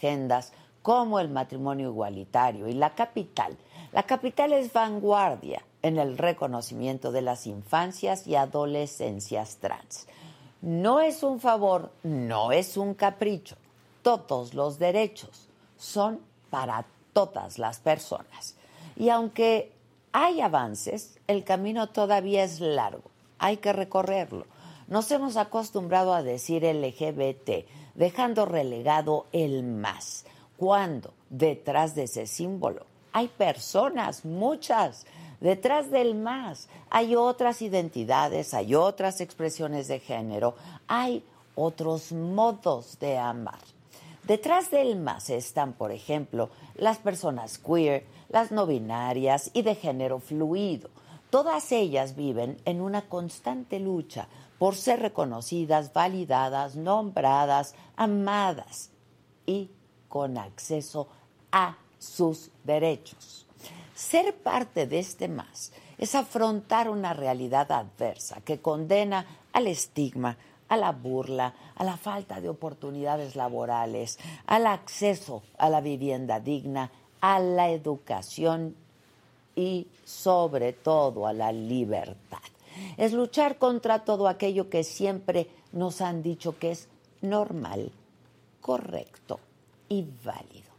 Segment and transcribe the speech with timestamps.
[0.00, 3.56] agendas como el matrimonio igualitario y la capital.
[3.92, 10.06] La capital es vanguardia en el reconocimiento de las infancias y adolescencias trans.
[10.62, 13.56] No es un favor, no es un capricho.
[14.02, 18.56] Todos los derechos son para todas las personas.
[18.96, 19.72] Y aunque
[20.12, 23.10] hay avances, el camino todavía es largo.
[23.38, 24.46] Hay que recorrerlo.
[24.88, 30.24] Nos hemos acostumbrado a decir LGBT, dejando relegado el más,
[30.56, 35.06] cuando detrás de ese símbolo hay personas, muchas,
[35.40, 40.54] detrás del más hay otras identidades, hay otras expresiones de género,
[40.86, 41.24] hay
[41.54, 43.58] otros modos de amar.
[44.24, 50.20] Detrás del más están, por ejemplo, las personas queer, las no binarias y de género
[50.20, 50.88] fluido.
[51.30, 54.28] Todas ellas viven en una constante lucha
[54.60, 58.90] por ser reconocidas, validadas, nombradas, amadas
[59.46, 59.70] y
[60.06, 61.08] con acceso
[61.50, 63.46] a sus derechos.
[63.94, 70.36] Ser parte de este más es afrontar una realidad adversa que condena al estigma,
[70.68, 76.90] a la burla, a la falta de oportunidades laborales, al acceso a la vivienda digna,
[77.22, 78.76] a la educación
[79.56, 82.40] y sobre todo a la libertad
[82.96, 86.88] es luchar contra todo aquello que siempre nos han dicho que es
[87.20, 87.92] normal,
[88.60, 89.40] correcto
[89.88, 90.70] y válido.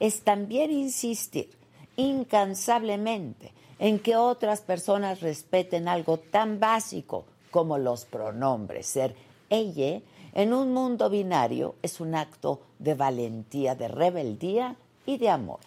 [0.00, 1.50] Es también insistir
[1.96, 8.86] incansablemente en que otras personas respeten algo tan básico como los pronombres.
[8.86, 9.14] Ser
[9.50, 10.00] ella
[10.34, 14.76] en un mundo binario es un acto de valentía, de rebeldía
[15.06, 15.60] y de amor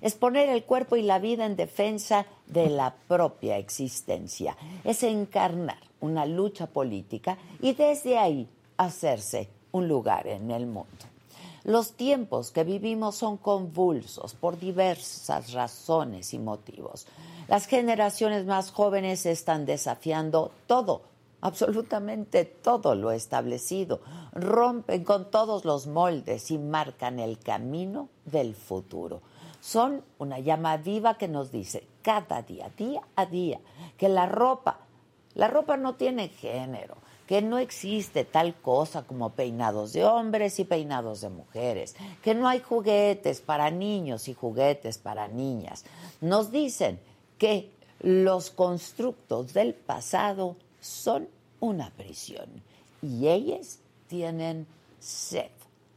[0.00, 5.78] es poner el cuerpo y la vida en defensa de la propia existencia, es encarnar
[6.00, 10.88] una lucha política y desde ahí hacerse un lugar en el mundo.
[11.64, 17.06] Los tiempos que vivimos son convulsos por diversas razones y motivos.
[17.48, 21.02] Las generaciones más jóvenes están desafiando todo,
[21.40, 24.00] absolutamente todo lo establecido,
[24.32, 29.20] rompen con todos los moldes y marcan el camino del futuro
[29.60, 33.60] son una llama viva que nos dice cada día, día a día,
[33.96, 34.80] que la ropa,
[35.34, 36.96] la ropa no tiene género,
[37.26, 42.48] que no existe tal cosa como peinados de hombres y peinados de mujeres, que no
[42.48, 45.84] hay juguetes para niños y juguetes para niñas.
[46.22, 46.98] Nos dicen
[47.36, 47.70] que
[48.00, 51.28] los constructos del pasado son
[51.60, 52.48] una prisión
[53.02, 54.66] y ellas tienen
[54.98, 55.50] sed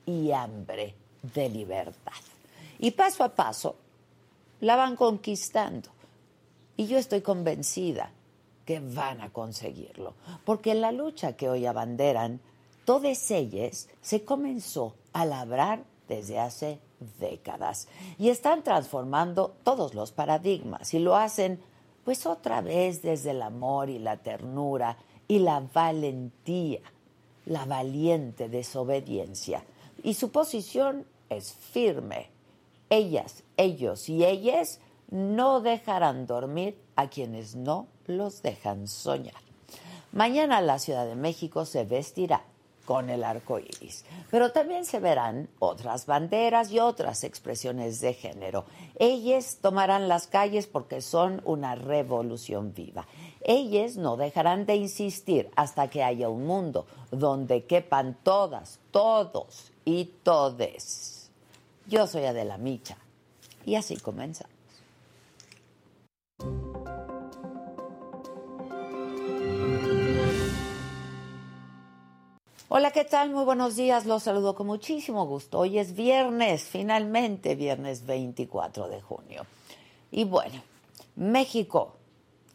[0.06, 0.96] y hambre
[1.34, 2.31] de libertad.
[2.82, 3.76] Y paso a paso
[4.60, 5.90] la van conquistando.
[6.76, 8.12] Y yo estoy convencida
[8.66, 10.14] que van a conseguirlo,
[10.46, 12.42] porque la lucha que hoy abanderan,
[12.86, 16.80] todas ellas se comenzó a labrar desde hace
[17.20, 17.88] décadas
[18.18, 21.60] y están transformando todos los paradigmas y lo hacen
[22.04, 26.82] pues otra vez desde el amor y la ternura y la valentía,
[27.46, 29.64] la valiente desobediencia.
[30.04, 32.30] Y su posición es firme,
[32.92, 34.80] ellas, ellos y ellas
[35.10, 39.42] no dejarán dormir a quienes no los dejan soñar.
[40.12, 42.44] Mañana la Ciudad de México se vestirá
[42.86, 48.66] con el arco iris, pero también se verán otras banderas y otras expresiones de género.
[49.00, 53.08] Ellas tomarán las calles porque son una revolución viva.
[53.40, 60.06] Ellas no dejarán de insistir hasta que haya un mundo donde quepan todas, todos y
[60.24, 61.21] todes.
[61.92, 62.96] Yo soy Adela Micha
[63.66, 64.56] y así comenzamos.
[72.70, 73.32] Hola, ¿qué tal?
[73.32, 74.06] Muy buenos días.
[74.06, 75.60] Los saludo con muchísimo gusto.
[75.60, 79.46] Hoy es viernes, finalmente viernes 24 de junio.
[80.12, 80.64] Y bueno,
[81.18, 81.98] México,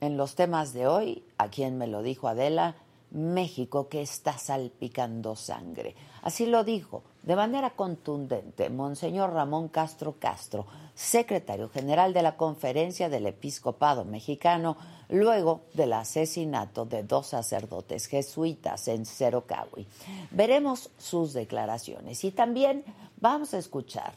[0.01, 2.77] en los temas de hoy, a quien me lo dijo Adela,
[3.11, 5.95] México que está salpicando sangre.
[6.23, 10.65] Así lo dijo de manera contundente Monseñor Ramón Castro Castro,
[10.95, 14.77] secretario general de la Conferencia del Episcopado Mexicano,
[15.09, 19.89] luego del asesinato de dos sacerdotes jesuitas en Cerocahui.
[20.31, 22.85] Veremos sus declaraciones y también
[23.21, 24.15] vamos a escuchar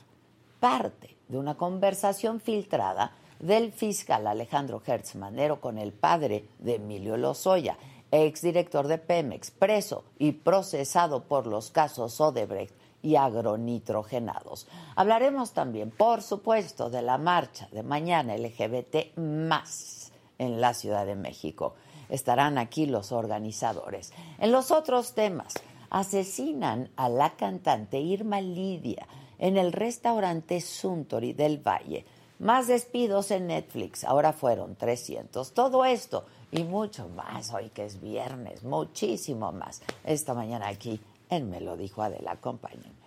[0.59, 7.17] parte de una conversación filtrada del fiscal Alejandro Hertz Manero con el padre de Emilio
[7.17, 7.75] Lozoya,
[8.11, 14.67] exdirector de Pemex, preso y procesado por los casos Odebrecht y agronitrogenados.
[14.95, 21.15] Hablaremos también, por supuesto, de la marcha de mañana LGBT más en la Ciudad de
[21.15, 21.75] México.
[22.09, 24.11] Estarán aquí los organizadores.
[24.39, 25.53] En los otros temas,
[25.89, 29.07] asesinan a la cantante Irma Lidia
[29.37, 32.05] en el restaurante Suntory del Valle.
[32.39, 35.53] Más despidos en Netflix, ahora fueron 300.
[35.53, 39.81] Todo esto y mucho más hoy que es viernes, muchísimo más.
[40.03, 42.98] Esta mañana aquí en Me lo dijo Adela, acompáñenme.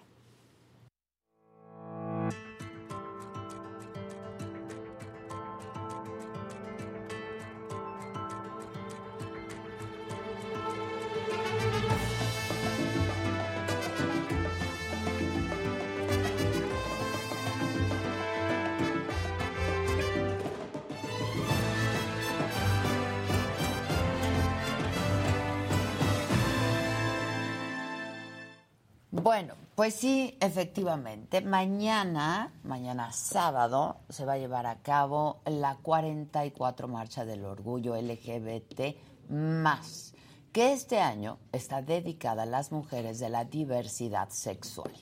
[29.82, 31.40] Pues sí, efectivamente.
[31.40, 38.94] Mañana, mañana sábado, se va a llevar a cabo la 44 Marcha del Orgullo LGBT
[39.28, 40.14] más,
[40.52, 44.92] que este año está dedicada a las mujeres de la diversidad sexual.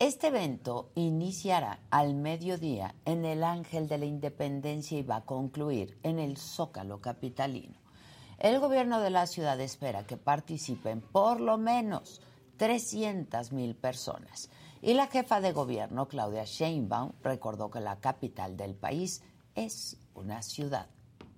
[0.00, 6.00] Este evento iniciará al mediodía en el Ángel de la Independencia y va a concluir
[6.02, 7.78] en el Zócalo Capitalino.
[8.40, 12.20] El gobierno de la ciudad espera que participen por lo menos
[12.56, 14.50] 300 mil personas.
[14.82, 19.22] Y la jefa de gobierno, Claudia Sheinbaum, recordó que la capital del país
[19.54, 20.88] es una ciudad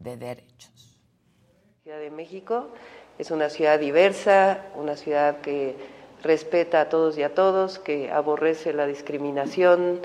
[0.00, 0.98] de derechos.
[1.82, 2.68] Ciudad de México
[3.18, 5.76] es una ciudad diversa, una ciudad que
[6.22, 10.00] respeta a todos y a todos, que aborrece la discriminación,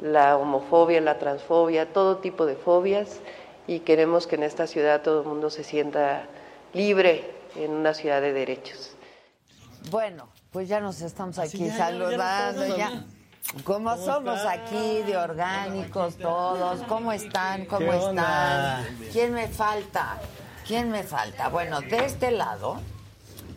[0.00, 3.20] la homofobia, la transfobia, todo tipo de fobias
[3.66, 6.26] y queremos que en esta ciudad todo el mundo se sienta
[6.72, 7.24] libre
[7.56, 8.94] en una ciudad de derechos.
[9.90, 13.04] Bueno, pues ya nos estamos aquí saludando, ya.
[13.64, 16.82] ¿Cómo, somos aquí de orgánicos todos?
[16.86, 17.64] ¿Cómo están?
[17.64, 18.84] ¿Cómo están?
[19.10, 20.18] ¿Quién me falta?
[20.66, 21.48] ¿Quién me falta?
[21.48, 22.78] Bueno, de este lado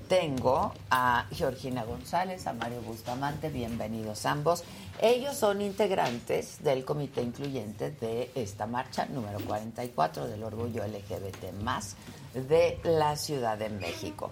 [0.08, 4.64] tengo a Georgina González, a Mario Bustamante, bienvenidos ambos.
[5.02, 11.96] Ellos son integrantes del comité incluyente de esta marcha número 44 del orgullo LGBT más
[12.34, 14.32] de la Ciudad de México.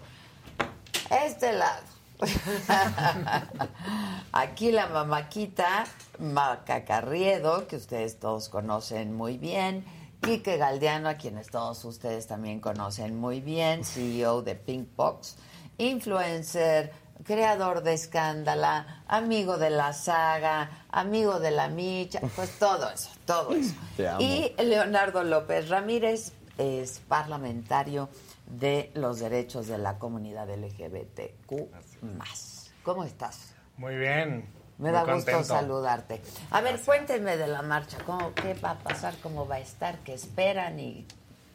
[1.09, 1.98] Este lado
[4.31, 5.85] Aquí la mamaquita
[6.19, 9.85] Maca Carriedo, que ustedes todos conocen muy bien.
[10.21, 15.37] Quique Galdiano, a quienes todos ustedes también conocen muy bien, CEO de Pinkbox,
[15.77, 16.91] influencer,
[17.23, 23.51] creador de Escándala, amigo de la saga, amigo de la Micha, pues todo eso, todo
[23.51, 23.75] eso.
[24.19, 28.09] Y Leonardo López Ramírez es parlamentario
[28.45, 32.71] de los derechos de la comunidad LGBTQ más.
[32.83, 33.53] ¿Cómo estás?
[33.77, 34.47] Muy bien.
[34.77, 36.21] Me da gusto saludarte.
[36.51, 39.13] A ver, cuéntenme de la marcha, ¿Cómo, ¿qué va a pasar?
[39.21, 39.99] ¿Cómo va a estar?
[39.99, 40.79] ¿Qué esperan?
[40.79, 41.05] ¿Y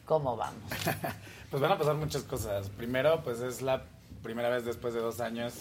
[0.05, 0.61] cómo vamos?
[1.49, 2.69] pues van a pasar muchas cosas.
[2.69, 3.83] Primero, pues es la
[4.21, 5.53] primera vez después de dos años,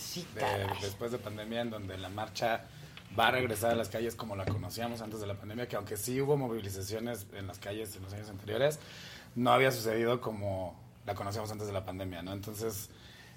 [0.80, 2.64] después de pandemia, en donde la marcha
[3.18, 5.96] va a regresar a las calles como la conocíamos antes de la pandemia, que aunque
[5.96, 8.78] sí hubo movilizaciones en las calles en los años anteriores,
[9.34, 10.74] no había sucedido como
[11.06, 12.32] la conocíamos antes de la pandemia, ¿no?
[12.32, 12.90] Entonces,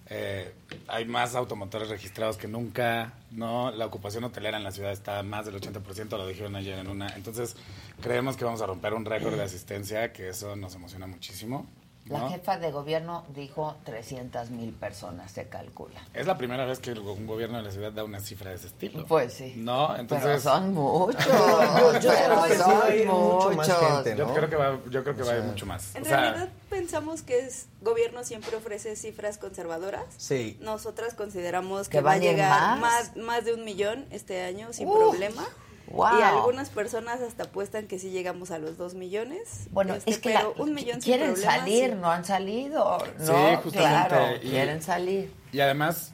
[0.10, 0.54] eh,
[0.88, 3.72] hay más automotores registrados que nunca, ¿no?
[3.72, 7.08] La ocupación hotelera en la ciudad está más del 80%, lo dijeron ayer en una.
[7.16, 7.56] Entonces,
[8.02, 11.68] creemos que vamos a romper un récord de asistencia, que eso nos emociona muchísimo.
[12.10, 16.02] La jefa de gobierno dijo 300 mil personas, se calcula.
[16.14, 18.68] Es la primera vez que un gobierno de la ciudad da una cifra de ese
[18.68, 19.06] estilo.
[19.06, 19.54] Pues sí.
[19.58, 20.42] No, entonces...
[20.42, 21.26] son muchos.
[22.02, 22.12] yo,
[22.58, 24.06] son muchos.
[24.18, 25.96] Yo creo que va, yo creo que va a haber mucho más.
[25.96, 30.06] En realidad pensamos que es gobierno siempre ofrece cifras conservadoras.
[30.18, 30.58] Sí.
[30.62, 35.48] Nosotras consideramos que, va a llegar más, más de un millón este año sin problema.
[35.90, 39.68] Y algunas personas hasta apuestan que sí llegamos a los dos millones.
[39.72, 42.98] Bueno, este, es que pero un millón quieren salir, no han salido.
[43.20, 44.40] No, sí, justamente.
[44.42, 45.32] quieren salir.
[45.52, 46.14] Y además,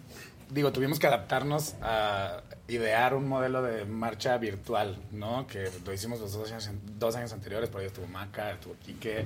[0.49, 5.47] digo, tuvimos que adaptarnos a idear un modelo de marcha virtual, ¿no?
[5.47, 9.25] Que lo hicimos los dos años, dos años anteriores, por ahí estuvo Maca, estuvo Quique.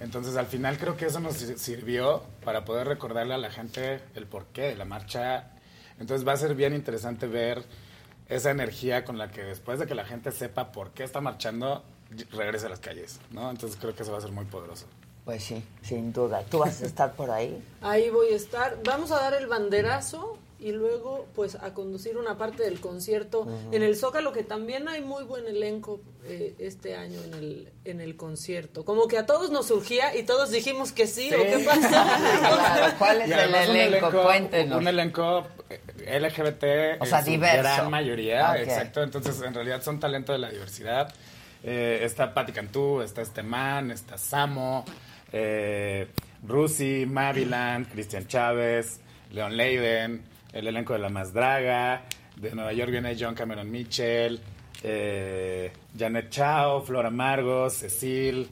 [0.00, 4.26] Entonces, al final creo que eso nos sirvió para poder recordarle a la gente el
[4.26, 5.50] porqué de la marcha.
[6.00, 7.62] Entonces, va a ser bien interesante ver
[8.28, 11.82] esa energía con la que después de que la gente sepa por qué está marchando,
[12.32, 13.50] regrese a las calles, ¿no?
[13.50, 14.86] Entonces, creo que eso va a ser muy poderoso.
[15.24, 16.42] Pues sí, sin duda.
[16.50, 17.62] ¿Tú vas a estar por ahí?
[17.80, 18.78] Ahí voy a estar.
[18.84, 23.82] Vamos a dar el banderazo y luego pues a conducir una parte del concierto en
[23.82, 28.16] el Zócalo, que también hay muy buen elenco eh, este año en el, en el
[28.16, 28.84] concierto.
[28.84, 32.94] Como que a todos nos surgía y todos dijimos que sí, ¿o qué pasa?
[32.98, 34.06] ¿Cuál es el elenco?
[34.06, 34.78] Un Cuéntenos.
[34.78, 37.62] Un elenco eh, LGBT, o sea, diverso.
[37.62, 39.02] gran mayoría, exacto.
[39.02, 41.12] Entonces, en realidad son talento de la diversidad.
[41.64, 44.84] Eh, está Patti Cantú, está Esteman, está Samo,
[45.32, 46.06] eh,
[46.46, 49.00] Rusi, Maviland, Cristian Chávez,
[49.32, 52.02] Leon Leiden, el elenco de La Más Draga,
[52.36, 54.40] de Nueva York viene John Cameron Mitchell,
[54.82, 58.48] eh, Janet Chao, Flora Margos, Cecil,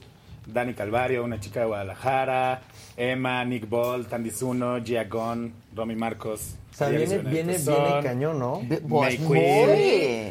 [0.46, 2.62] Dani Calvario, una chica de Guadalajara,
[2.96, 6.54] Emma, Nick Ball, Tandy Zuno, Gia Gon, Romy Marcos.
[6.72, 8.62] O sea, viene, viene, viene cañón, ¿no?
[8.88, 9.18] Pues.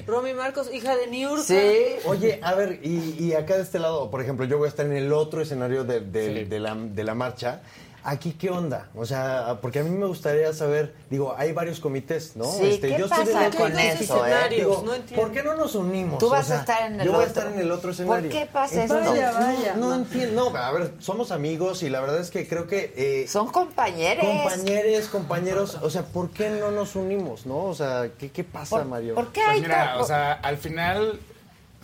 [0.07, 1.43] Romy Marcos, hija de Niurka.
[1.43, 1.97] Sí.
[2.05, 4.85] Oye, a ver, y, y, acá de este lado, por ejemplo, yo voy a estar
[4.85, 7.61] en el otro escenario de, de, de, la, de la marcha
[8.03, 8.87] Aquí, ¿qué onda?
[8.95, 12.45] O sea, porque a mí me gustaría saber, digo, hay varios comités, ¿no?
[12.45, 14.33] Sí, este, ¿qué yo pasa con eso, eh?
[14.49, 14.83] digo,
[15.15, 16.19] ¿Por qué no nos unimos?
[16.19, 17.11] Tú vas a estar en el yo otro.
[17.11, 18.29] Yo voy a estar en el otro escenario.
[18.29, 18.95] ¿Por qué pasa eso?
[18.95, 19.75] Vaya, vaya.
[19.75, 20.49] No, no, entiendo.
[20.51, 22.93] No, a ver, somos amigos y la verdad es que creo que...
[22.95, 24.25] Eh, Son compañeros.
[24.25, 25.77] Compañeros, compañeros.
[25.81, 27.65] O sea, ¿por qué no nos unimos, no?
[27.65, 29.15] O sea, ¿qué, qué pasa, Mario?
[29.15, 31.19] ¿Por qué pues hay mira, o sea, al final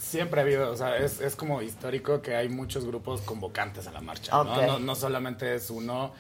[0.05, 3.91] siempre ha habido, o sea, es, es, como histórico que hay muchos grupos convocantes a
[3.91, 4.62] la marcha, ¿no?
[4.62, 4.79] ¿no?
[4.79, 6.13] No solamente es uno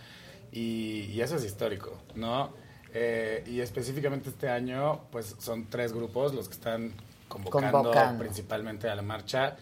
[0.51, 2.49] y, eso es histórico, ¿no?
[2.93, 6.93] Eh, y específicamente este año, pues son tres grupos los que están
[7.27, 9.55] convocando, principalmente a la marcha.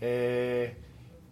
[0.00, 0.76] Eh,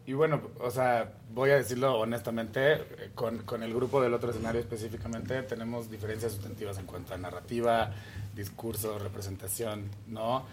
[0.06, 4.60] y bueno, o sea, voy a decirlo honestamente, con, con, el grupo del otro escenario
[4.60, 7.92] específicamente tenemos diferencias sustantivas en cuanto a narrativa,
[8.34, 10.46] discurso, representación, ¿no?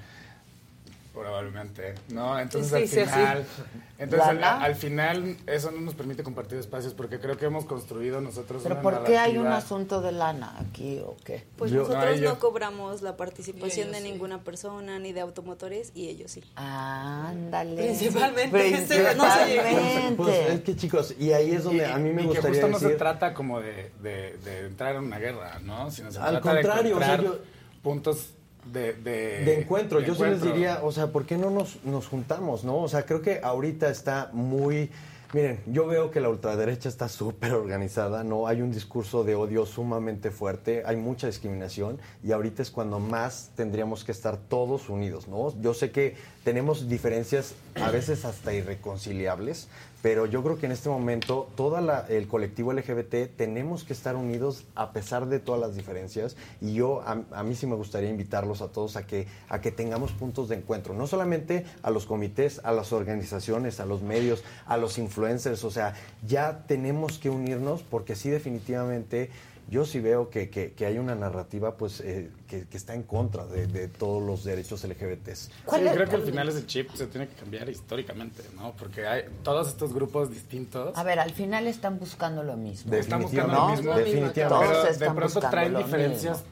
[1.18, 2.40] Probablemente, ¿no?
[2.40, 3.46] Entonces al final,
[3.98, 8.62] entonces al, final eso no nos permite compartir espacios porque creo que hemos construido nosotros.
[8.62, 11.44] Pero ¿por qué hay un asunto de lana aquí o qué?
[11.56, 16.44] Pues nosotros no, cobramos la participación de ninguna persona ni de automotores y ellos sí.
[16.56, 17.82] ándale.
[17.82, 18.60] Principalmente.
[18.60, 20.16] Principalmente.
[20.18, 22.92] Pues, es que chicos, y ahí es donde a mí me gustaría que justo no
[22.92, 25.90] se trata como de, de, entrar en una guerra, ¿no?
[25.90, 27.40] Sino se al trata contrario, de encontrar o sea, yo,
[27.82, 28.37] puntos
[28.72, 30.00] de, de, encuentro.
[30.00, 32.78] Yo sí les diría, o sea, ¿por qué no nos, nos juntamos, no?
[32.78, 34.90] O sea, creo que ahorita está muy...
[35.34, 38.48] Miren, yo veo que la ultraderecha está súper organizada, ¿no?
[38.48, 43.52] Hay un discurso de odio sumamente fuerte, hay mucha discriminación y ahorita es cuando más
[43.56, 45.54] tendríamos que estar todos unidos, ¿no?
[45.62, 49.68] Yo sé que tenemos diferencias a veces hasta irreconciliables,
[50.02, 51.78] pero yo creo que en este momento todo
[52.08, 56.36] el colectivo LGBT tenemos que estar unidos a pesar de todas las diferencias.
[56.62, 60.12] Y yo a, mí sí me gustaría invitarlos a todos a que a que tengamos
[60.12, 64.78] puntos de encuentro, no solamente a los comités, a las organizaciones, a los medios, a
[64.78, 65.94] los influencers, o sea,
[66.26, 69.30] ya tenemos que unirnos porque sí definitivamente
[69.70, 73.88] yo sí veo que, que, hay una narrativa pues eh, que, está en contra de,
[73.88, 75.38] todos los derechos LGBTs.
[75.38, 78.74] Sí, creo que al final ese chip se tiene que cambiar históricamente, ¿no?
[78.78, 80.98] Porque hay todos estos grupos distintos.
[80.98, 82.94] A ver, al final están buscando lo mismo.
[82.94, 83.94] Están buscando lo mismo.
[83.96, 84.94] Definitivamente.
[84.98, 86.44] Pero de pronto traen diferencias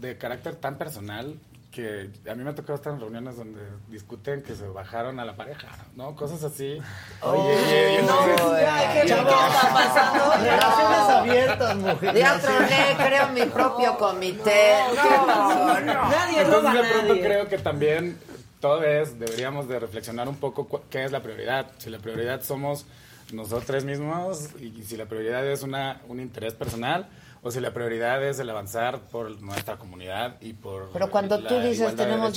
[0.00, 1.34] de carácter tan personal
[1.78, 5.24] que a mí me ha tocado estar en reuniones donde discuten que se bajaron a
[5.24, 6.16] la pareja, ¿no?
[6.16, 6.80] Cosas así.
[7.22, 10.32] Oye, no, ¿qué está pasando?
[10.42, 12.16] Relaciones abiertas, mujer.
[12.16, 14.78] Ya troné, creo mi propio comité.
[14.96, 16.10] No, no, no.
[16.10, 18.18] Nadie Entonces, de pronto creo que también
[18.58, 21.70] todo es, deberíamos de reflexionar un poco qué es la prioridad.
[21.78, 22.86] Si la prioridad somos
[23.32, 27.08] nosotros mismos y si la prioridad es una, un interés personal,
[27.42, 30.90] o si la prioridad es el avanzar por nuestra comunidad y por...
[30.92, 32.34] Pero cuando tú dices tenemos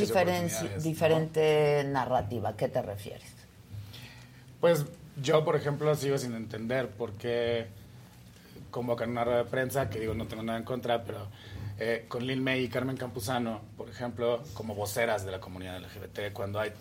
[0.84, 3.32] diferente narrativa, ¿qué te refieres?
[4.60, 4.86] Pues
[5.22, 7.68] yo, por ejemplo, sigo sin entender por qué
[8.70, 11.28] convocan una rueda de prensa, que digo, no tengo nada en contra, pero
[11.80, 16.32] eh, con Lil May y Carmen Campuzano, por ejemplo, como voceras de la comunidad LGBT,
[16.32, 16.72] cuando hay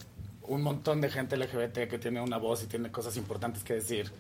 [0.43, 4.13] un montón de gente LGBT que tiene una voz y tiene cosas importantes que decir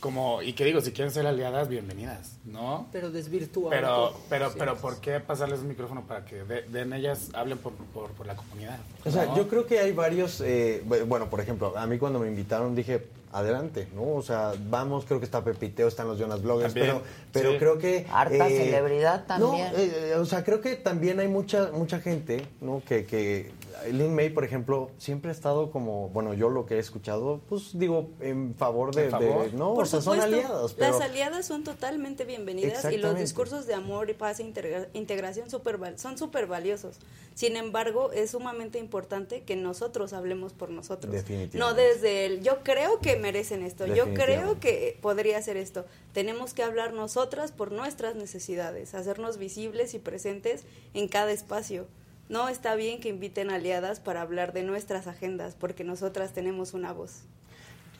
[0.00, 2.88] como, y que digo, si quieren ser aliadas, bienvenidas, ¿no?
[2.92, 3.70] Pero desvirtúa.
[3.70, 8.26] Pero, pero, pero, ¿por qué pasarles un micrófono para que den ellas, hablen por, por,
[8.26, 8.78] la comunidad?
[9.04, 12.28] O sea, yo creo que hay varios, eh, bueno, por ejemplo, a mí cuando me
[12.28, 14.14] invitaron dije, adelante, ¿no?
[14.14, 18.06] O sea, vamos, creo que está Pepiteo, están los Jonas Bloggers, pero, pero creo que...
[18.10, 19.72] Harta eh, celebridad también.
[19.72, 22.82] No, eh, o sea, creo que también hay mucha, mucha gente, ¿no?
[22.86, 23.50] Que, que
[23.90, 27.78] Lin May, por ejemplo, siempre ha estado como, bueno, yo lo que he escuchado, pues
[27.78, 29.10] digo, en favor de,
[29.52, 30.76] no, por son aliadas.
[30.78, 35.78] Las aliadas son totalmente bienvenidas y los discursos de amor y paz e integración super,
[35.96, 36.98] son súper valiosos.
[37.34, 41.14] Sin embargo, es sumamente importante que nosotros hablemos por nosotros.
[41.52, 45.84] No desde el, yo creo que merecen esto, yo creo que podría ser esto.
[46.12, 50.64] Tenemos que hablar nosotras por nuestras necesidades, hacernos visibles y presentes
[50.94, 51.86] en cada espacio.
[52.28, 56.92] No está bien que inviten aliadas para hablar de nuestras agendas, porque nosotras tenemos una
[56.92, 57.22] voz.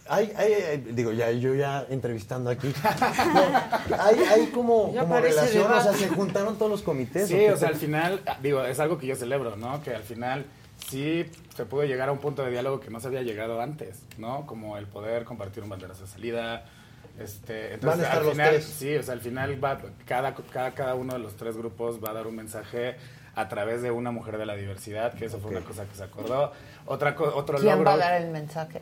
[0.08, 2.72] Hay, hay, digo, ya yo ya entrevistando aquí,
[3.98, 7.26] hay, hay como, como relación, o sea, se juntaron todos los comités.
[7.28, 9.82] Sí, o, sea, al final, digo, es algo que yo celebro, ¿no?
[9.82, 10.46] Que al final
[10.88, 13.98] sí se pudo llegar a un punto de diálogo que no se había llegado antes,
[14.16, 14.46] ¿no?
[14.46, 16.64] Como el poder compartir un banderazo de salida,
[17.18, 21.18] este, entonces, al final, sí, o sea, al final va, cada, cada, cada uno de
[21.18, 22.96] los tres grupos va a dar un mensaje
[23.36, 26.02] a través de una mujer de la diversidad, que eso fue una cosa que se
[26.02, 26.52] acordó.
[26.86, 28.80] Otra, otro ¿Quién va a dar el mensaje?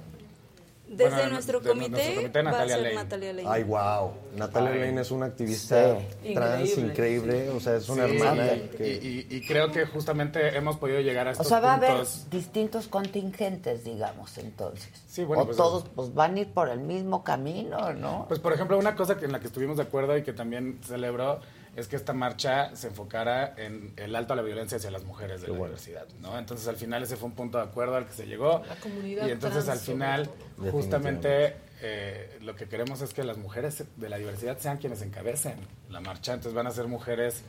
[0.87, 3.49] Desde nuestro, comité, Natalia va Natalia Lane.
[3.49, 4.13] Ay, wow.
[4.37, 5.99] Natalia Lane es una activista
[6.35, 7.49] trans increíble.
[7.51, 8.53] O sea, es una hermana.
[8.79, 12.87] Y, creo que justamente hemos podido llegar a estos O sea, va a haber distintos
[12.87, 14.91] contingentes, digamos, entonces.
[15.09, 15.43] Sí, bueno.
[15.43, 18.27] O pues, todos pues, van a ir por el mismo camino, ¿no?
[18.29, 21.41] Pues, por ejemplo, una cosa en la que estuvimos de acuerdo y que también celebró
[21.77, 25.43] es que esta marcha se enfocara en el alto a la violencia hacia las mujeres
[25.43, 26.39] de la universidad, ¿no?
[26.39, 28.63] Entonces al final ese fue un punto de acuerdo al que se llegó.
[28.69, 30.31] La comunidad y entonces al final
[30.71, 35.57] justamente eh, lo que queremos es que las mujeres de la diversidad sean quienes encabecen
[35.91, 36.35] la marcha.
[36.35, 37.43] Entonces van a ser mujeres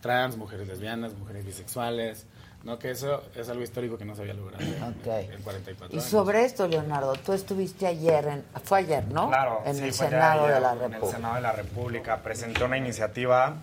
[0.00, 2.26] trans, mujeres lesbianas, mujeres bisexuales,
[2.64, 2.78] ¿no?
[2.78, 6.68] Que eso es algo histórico que no se había logrado en 44 Y sobre esto,
[6.68, 9.28] Leonardo, tú estuviste ayer, en, fue ayer, ¿no?
[9.28, 10.96] Claro, en el Senado de la República.
[10.96, 13.56] En el Senado de la República presenté una iniciativa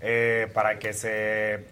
[0.00, 1.66] eh, para que se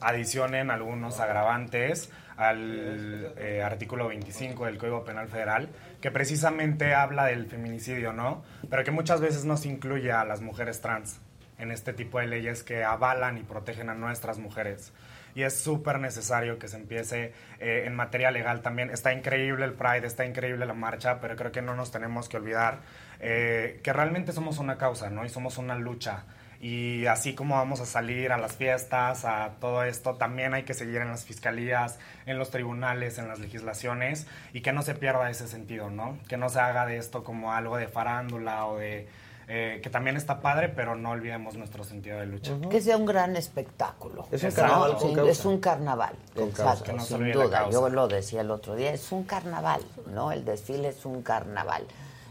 [0.00, 5.68] adicionen algunos agravantes al eh, artículo 25 del Código Penal Federal,
[6.00, 8.44] que precisamente habla del feminicidio, ¿no?
[8.70, 11.20] Pero que muchas veces no se incluye a las mujeres trans
[11.58, 14.92] en este tipo de leyes que avalan y protegen a nuestras mujeres
[15.34, 18.90] y es súper necesario que se empiece eh, en materia legal también.
[18.90, 22.36] Está increíble el Pride, está increíble la marcha, pero creo que no nos tenemos que
[22.36, 22.80] olvidar
[23.20, 25.24] eh, que realmente somos una causa, ¿no?
[25.24, 26.24] Y somos una lucha.
[26.60, 30.74] Y así como vamos a salir a las fiestas, a todo esto, también hay que
[30.74, 35.30] seguir en las fiscalías, en los tribunales, en las legislaciones y que no se pierda
[35.30, 36.18] ese sentido, ¿no?
[36.28, 39.06] Que no se haga de esto como algo de farándula o de
[39.50, 42.52] eh, que también está padre, pero no olvidemos nuestro sentido de lucha.
[42.70, 44.26] Que sea un gran espectáculo.
[44.30, 44.96] Es un carnaval.
[45.26, 47.70] es un carnaval, exacto, sin duda.
[47.70, 49.80] Yo lo decía el otro día, es un carnaval,
[50.12, 50.32] ¿no?
[50.32, 51.86] El desfile es un carnaval.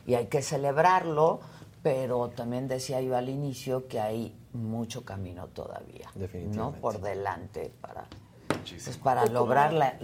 [0.06, 1.40] Y hay que celebrarlo,
[1.82, 6.12] pero también decía yo al inicio que hay mucho camino todavía,
[6.54, 6.74] ¿no?
[6.74, 8.06] Por delante para
[8.72, 9.98] pues para lograr la,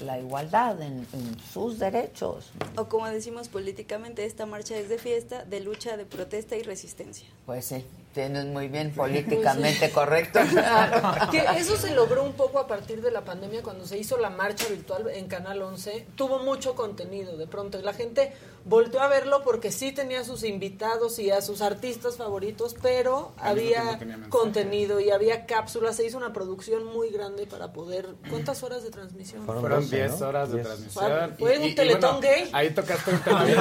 [0.00, 1.06] la, igualdad en,
[1.52, 2.50] sus derechos.
[2.76, 7.26] O como decimos políticamente, esta marcha es de fiesta, de lucha, de protesta y resistencia.
[7.46, 10.40] Pues sí, tienes muy bien políticamente correcto.
[11.30, 14.30] que eso se logró un poco a partir de la pandemia cuando se hizo la
[14.30, 16.06] marcha virtual en Canal 11.
[16.14, 18.32] Tuvo mucho contenido de pronto y la gente
[18.64, 23.32] volteó a verlo porque sí tenía a sus invitados y a sus artistas favoritos, pero
[23.38, 25.96] había contenido y había cápsulas.
[25.96, 28.08] Se hizo una producción muy grande para poder.
[28.28, 29.44] ¿Cuántas horas de transmisión?
[29.44, 31.34] Fueron 10 horas de transmisión.
[31.38, 32.50] Fue un teletón gay.
[32.52, 33.58] Ahí tocaste un tema bien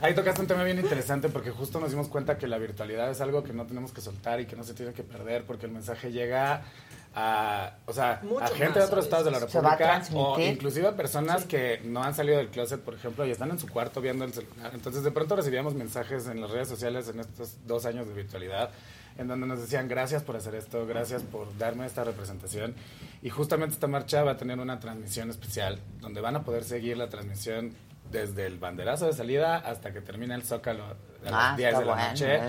[0.00, 3.20] Ahí tocaste un tema bien interesante porque justo nos dimos cuenta que la virtualidad es
[3.20, 5.72] algo que no tenemos que soltar y que no se tiene que perder porque el
[5.72, 6.64] mensaje llega
[7.18, 11.46] a, o sea, a gente de otros estados de la República o inclusive a personas
[11.46, 14.34] que no han salido del closet, por ejemplo, y están en su cuarto viendo el
[14.34, 14.70] celular.
[14.74, 18.70] Entonces, de pronto recibíamos mensajes en las redes sociales en estos dos años de virtualidad
[19.16, 22.74] en donde nos decían gracias por hacer esto, gracias por darme esta representación.
[23.22, 26.98] Y justamente esta marcha va a tener una transmisión especial donde van a poder seguir
[26.98, 27.74] la transmisión
[28.10, 31.84] desde el banderazo de salida hasta que termine el Zócalo a las 10 ah, de
[31.86, 32.40] la noche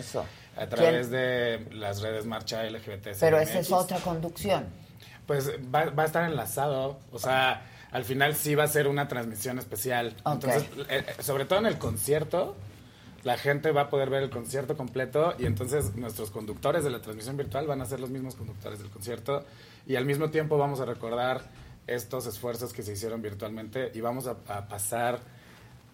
[0.57, 3.09] a través de las redes Marcha LGBT.
[3.19, 4.65] Pero esa es otra conducción.
[5.25, 9.07] Pues va, va, a estar enlazado, o sea, al final sí va a ser una
[9.07, 10.15] transmisión especial.
[10.25, 12.55] Entonces, eh, sobre todo en el concierto,
[13.23, 17.01] la gente va a poder ver el concierto completo y entonces nuestros conductores de la
[17.01, 19.45] transmisión virtual van a ser los mismos conductores del concierto
[19.85, 21.41] y al mismo tiempo vamos a recordar
[21.87, 25.19] estos esfuerzos que se hicieron virtualmente y vamos a pasar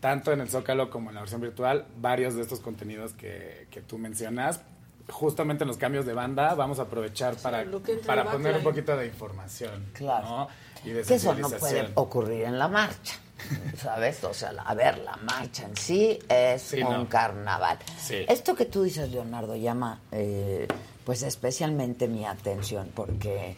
[0.04, 3.80] tanto en el Zócalo como en la versión virtual, varios de estos contenidos que, que
[3.80, 4.60] tú mencionas.
[5.08, 7.63] Justamente en los cambios de banda vamos a aprovechar para,
[8.06, 9.86] para poner un poquito de información.
[9.94, 10.50] Claro.
[10.84, 13.16] Y de que eso no puede ocurrir en la marcha.
[13.78, 14.22] ¿Sabes?
[14.26, 17.80] O sea, a ver, la marcha en sí es un carnaval.
[18.28, 20.68] Esto que tú dices, Leonardo, llama eh,
[21.06, 23.56] pues especialmente mi atención porque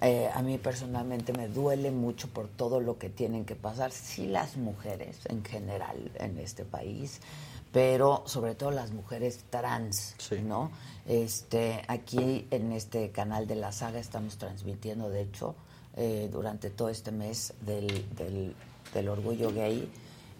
[0.00, 4.26] eh, a mí personalmente me duele mucho por todo lo que tienen que pasar, sí
[4.26, 7.20] las mujeres en general en este país,
[7.72, 10.70] pero sobre todo las mujeres trans, ¿no?
[11.06, 15.54] Este, aquí en este canal de la saga estamos transmitiendo, de hecho,
[15.96, 18.04] eh, durante todo este mes del,
[18.94, 19.90] del, orgullo gay,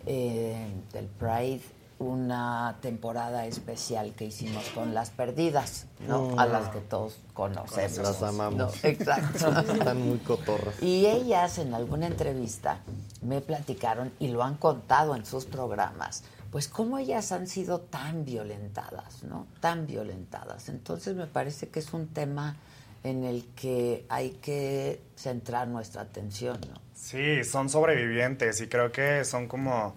[0.07, 1.63] eh, del Pride,
[1.99, 6.39] una temporada especial que hicimos con las perdidas, ¿no?
[6.39, 7.99] A las que todos conocemos.
[7.99, 8.85] Las amamos.
[8.85, 9.49] Exacto.
[9.73, 10.81] Están muy cotorras.
[10.81, 12.79] Y ellas en alguna entrevista
[13.23, 18.25] me platicaron y lo han contado en sus programas, pues cómo ellas han sido tan
[18.25, 19.47] violentadas, ¿no?
[19.61, 20.69] Tan violentadas.
[20.69, 22.57] Entonces me parece que es un tema
[23.03, 26.81] en el que hay que centrar nuestra atención, ¿no?
[26.95, 29.95] Sí, son sobrevivientes y creo que son como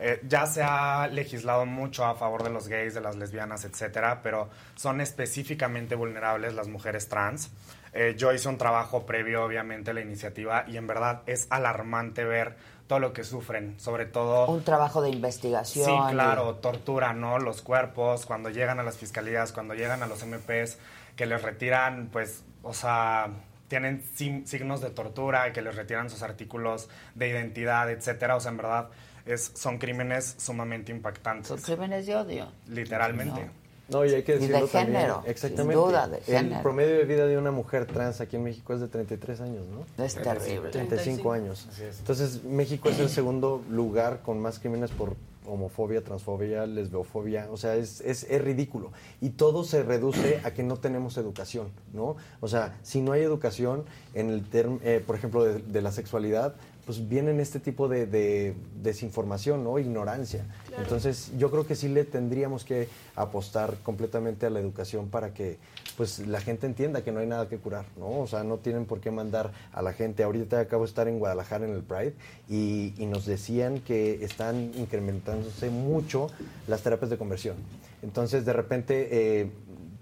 [0.00, 4.20] eh, ya se ha legislado mucho a favor de los gays, de las lesbianas, etcétera,
[4.22, 7.50] pero son específicamente vulnerables las mujeres trans.
[7.92, 12.24] Eh, yo hice un trabajo previo, obviamente, a la iniciativa y en verdad es alarmante
[12.24, 12.56] ver
[12.86, 14.46] todo lo que sufren, sobre todo...
[14.46, 15.84] Un trabajo de investigación.
[15.84, 17.38] Sí, claro, tortura, ¿no?
[17.38, 20.78] Los cuerpos, cuando llegan a las fiscalías, cuando llegan a los MPs,
[21.14, 23.28] que les retiran, pues, o sea,
[23.68, 28.36] tienen signos de tortura, que les retiran sus artículos de identidad, etcétera.
[28.36, 28.88] O sea, en verdad,
[29.28, 31.48] es, son crímenes sumamente impactantes.
[31.48, 32.48] Son crímenes de odio.
[32.68, 33.50] Literalmente.
[33.88, 35.74] No, y hay que decirlo y de género, Exactamente.
[35.74, 36.56] Sin duda, de género.
[36.56, 39.64] El promedio de vida de una mujer trans aquí en México es de 33 años,
[39.66, 40.04] ¿no?
[40.04, 40.70] Es terrible.
[40.70, 41.66] 35 años.
[41.98, 45.16] Entonces, México es el segundo lugar con más crímenes por
[45.48, 48.92] homofobia, transfobia, lesbofobia, o sea, es, es, es, ridículo.
[49.20, 52.16] Y todo se reduce a que no tenemos educación, ¿no?
[52.40, 56.54] O sea, si no hay educación en el, eh, por ejemplo, de, la sexualidad,
[56.88, 59.78] pues vienen este tipo de, desinformación, ¿no?
[59.78, 60.46] Ignorancia.
[60.78, 65.58] Entonces, yo creo que sí le tendríamos que apostar completamente a la educación para que
[65.98, 68.20] pues la gente entienda que no hay nada que curar, ¿no?
[68.20, 70.22] O sea, no tienen por qué mandar a la gente.
[70.22, 72.14] Ahorita acabo de estar en Guadalajara en el Pride
[72.48, 76.28] y, nos decían que están incrementándose mucho
[76.68, 77.56] las terapias de conversión.
[78.02, 79.50] Entonces, de repente, eh,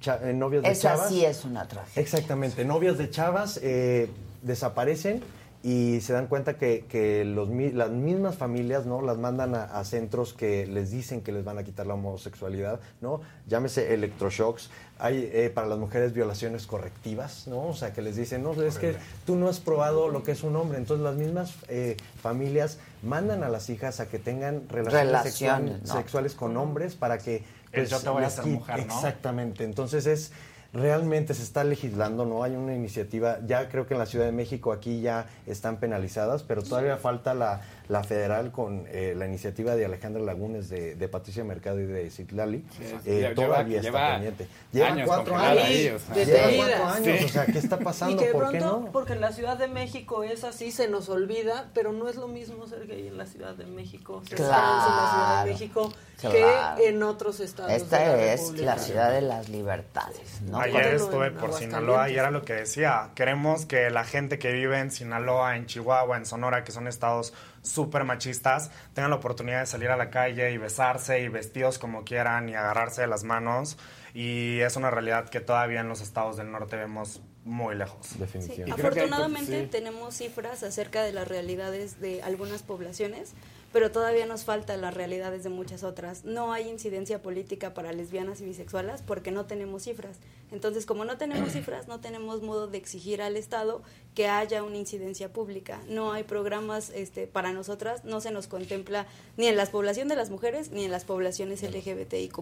[0.06, 1.08] eh novias de Esa chavas...
[1.08, 2.00] sí es una tragedia.
[2.00, 2.64] Exactamente.
[2.64, 4.08] Novias de chavas eh,
[4.42, 5.20] desaparecen
[5.66, 10.32] y se dan cuenta que, que los, las mismas familias no las mandan a, centros
[10.32, 14.70] que les dicen que les van a quitar la homosexualidad no llámese electroshocks.
[15.00, 18.78] Hay eh, para las mujeres violaciones correctivas no o sea que les dicen no es
[18.78, 18.94] que
[19.26, 23.42] tú no has probado lo que es un hombre entonces las mismas eh, familias mandan
[23.42, 28.08] a las hijas a que tengan relaciones, sexuales con hombres para que pues, yo te
[28.08, 29.64] voy a ser mujer exactamente.
[29.64, 30.32] Entonces es
[30.76, 34.32] realmente se está legislando, no hay una iniciativa, ya creo que en la Ciudad de
[34.32, 39.76] México aquí ya están penalizadas, pero todavía falta la, la federal con eh, la iniciativa
[39.76, 42.64] de Alejandra Lagunes, de, de Patricia Mercado y de Citlali,
[43.04, 44.48] eh, todavía está pendiente.
[44.72, 46.02] Lleva cuatro años.
[46.14, 48.22] lleva cuatro años, o sea, ¿qué está pasando?
[48.22, 48.90] Y que ¿Por qué no?
[48.92, 52.28] Porque en la Ciudad de México es así, se nos olvida, pero no es lo
[52.28, 55.92] mismo ser gay en la Ciudad de México, ser claro, en la Ciudad de México
[56.20, 57.72] que en otros estados.
[57.72, 60.40] Esta es la ciudad de las libertades.
[60.42, 60.60] ¿no?
[60.60, 63.10] Ayer estuve por Sinaloa y era lo que decía.
[63.14, 67.34] Queremos que la gente que vive en Sinaloa, en Chihuahua, en Sonora, que son estados
[67.66, 72.04] súper machistas, tengan la oportunidad de salir a la calle y besarse y vestidos como
[72.04, 73.76] quieran y agarrarse de las manos.
[74.14, 78.18] Y es una realidad que todavía en los estados del norte vemos muy lejos.
[78.18, 78.80] Definitivamente.
[78.80, 83.34] Afortunadamente tenemos cifras acerca de las realidades de algunas poblaciones
[83.76, 86.24] pero todavía nos faltan las realidades de muchas otras.
[86.24, 90.16] No hay incidencia política para lesbianas y bisexuales porque no tenemos cifras.
[90.50, 93.82] Entonces, como no tenemos cifras, no tenemos modo de exigir al Estado
[94.14, 95.82] que haya una incidencia pública.
[95.90, 100.16] No hay programas este, para nosotras, no se nos contempla ni en la población de
[100.16, 102.38] las mujeres ni en las poblaciones LGBTIQ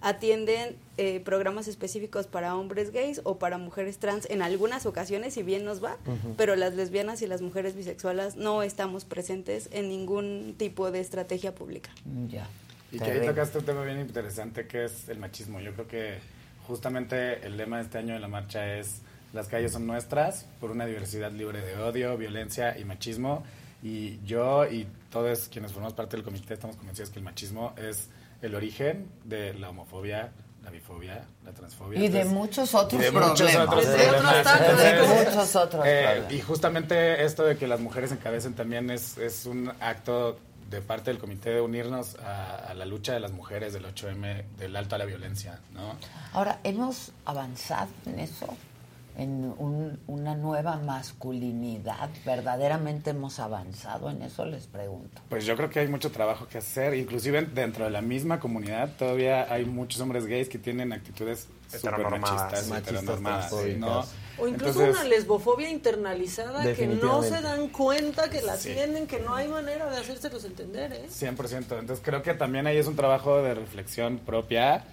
[0.00, 5.42] atienden eh, programas específicos para hombres gays o para mujeres trans en algunas ocasiones, si
[5.42, 5.96] bien nos va,
[6.36, 11.54] pero las lesbianas y las mujeres bisexuales no estamos presentes en ningún tipo de estrategia
[11.54, 11.90] pública.
[12.28, 12.46] Ya.
[12.92, 15.60] Y que ahí tocaste un tema bien interesante que es el machismo.
[15.60, 16.18] Yo creo que
[16.66, 20.70] justamente el lema de este año de la marcha es las calles son nuestras por
[20.70, 23.44] una diversidad libre de odio, violencia y machismo.
[23.82, 28.08] Y yo y todos quienes formamos parte del comité estamos convencidos que el machismo es
[28.42, 30.32] el origen de la homofobia,
[30.64, 32.00] la bifobia, la transfobia.
[32.00, 33.30] Y de muchos otros de problemas.
[33.30, 38.90] Muchos otros de muchos otros eh, Y justamente esto de que las mujeres encabecen también
[38.90, 40.38] es, es un acto
[40.70, 44.76] de parte del comité de unirnos a, la lucha de las mujeres del 8M, del
[44.76, 45.96] alto a la violencia, ¿no?
[46.34, 48.54] Ahora, ¿hemos avanzado en eso?
[49.18, 52.08] En una nueva masculinidad?
[52.24, 54.46] ¿Verdaderamente hemos avanzado en eso?
[54.46, 55.20] Les pregunto.
[55.28, 58.90] Pues yo creo que hay mucho trabajo que hacer, inclusive dentro de la misma comunidad
[58.96, 64.04] todavía hay muchos hombres gays que tienen actitudes heteronormadas, heteronormadas ¿no?
[64.38, 69.34] O incluso una lesbofobia internalizada que no se dan cuenta que la tienen, que no
[69.34, 71.06] hay manera de hacérselos entender, ¿eh?
[71.10, 71.56] 100%.
[71.56, 74.84] Entonces creo que también ahí es un trabajo de reflexión propia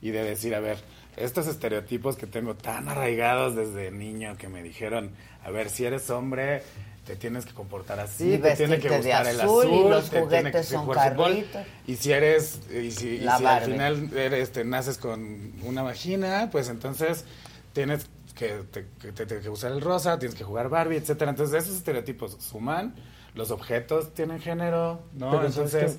[0.00, 0.78] y de decir, a ver,
[1.16, 5.10] estos estereotipos que tengo tan arraigados desde niño que me dijeron,
[5.44, 6.62] a ver, si eres hombre,
[7.04, 10.90] te tienes que comportar así, te tiene que gustar el azul, y los juguetes son
[10.90, 11.62] carritos.
[11.86, 17.24] Y si eres, y si, al final eres, te naces con una vagina, pues entonces
[17.72, 21.30] tienes que, que, usar el rosa, tienes que jugar Barbie, etcétera.
[21.30, 22.94] Entonces esos estereotipos suman,
[23.34, 25.44] los objetos tienen género, ¿no?
[25.44, 25.98] entonces...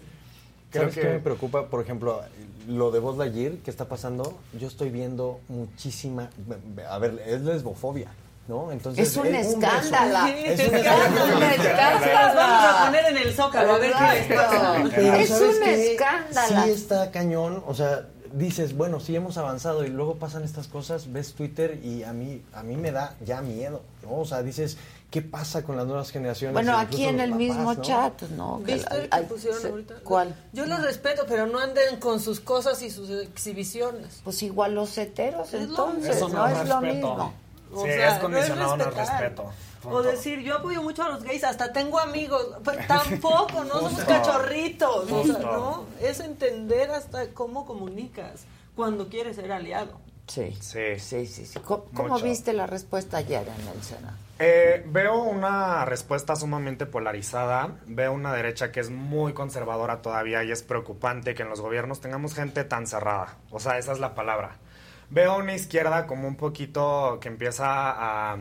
[0.80, 1.04] Creo que...
[1.04, 1.68] me preocupa?
[1.68, 2.22] Por ejemplo,
[2.68, 4.38] lo de Buzz Lightyear, ¿qué está pasando?
[4.60, 6.30] Yo estoy viendo muchísima...
[6.90, 8.12] A ver, es lesbofobia.
[8.48, 8.72] ¿no?
[8.72, 10.28] Entonces, es un escándalo.
[10.28, 12.36] Es un escándalo.
[12.36, 13.94] vamos a poner en el zócalo a ver
[14.94, 16.64] qué Es un escándalo.
[16.64, 21.12] Sí está cañón, o sea, dices, bueno, sí hemos avanzado y luego pasan estas cosas,
[21.12, 24.20] ves Twitter y a mí a mí me da ya miedo, ¿no?
[24.20, 24.78] O sea, dices,
[25.16, 26.52] ¿Qué pasa con las nuevas generaciones?
[26.52, 28.58] Bueno, aquí en el mismo chat, ¿no?
[28.58, 29.94] ¿Viste que pusieron ahorita?
[30.04, 30.36] ¿Cuál?
[30.52, 34.20] Yo los respeto, pero no anden con sus cosas y sus exhibiciones.
[34.26, 37.34] Pues igual los heteros, entonces, no, es lo mismo.
[37.74, 39.46] O sí, sea, es condicionado no es respeto.
[39.90, 42.48] O decir, yo apoyo mucho a los gays, hasta tengo amigos.
[42.66, 45.10] Pues, tampoco, no somos cachorritos.
[45.10, 45.86] O sea, ¿no?
[46.02, 48.42] Es entender hasta cómo comunicas
[48.76, 49.98] cuando quieres ser aliado.
[50.28, 51.58] Sí, sí, sí, sí.
[51.64, 54.25] ¿Cómo, viste la respuesta ayer en el Senado?
[54.38, 60.52] Eh, veo una respuesta sumamente polarizada, veo una derecha que es muy conservadora todavía y
[60.52, 64.14] es preocupante que en los gobiernos tengamos gente tan cerrada, o sea, esa es la
[64.14, 64.58] palabra.
[65.10, 68.38] Veo una izquierda como un poquito que empieza a,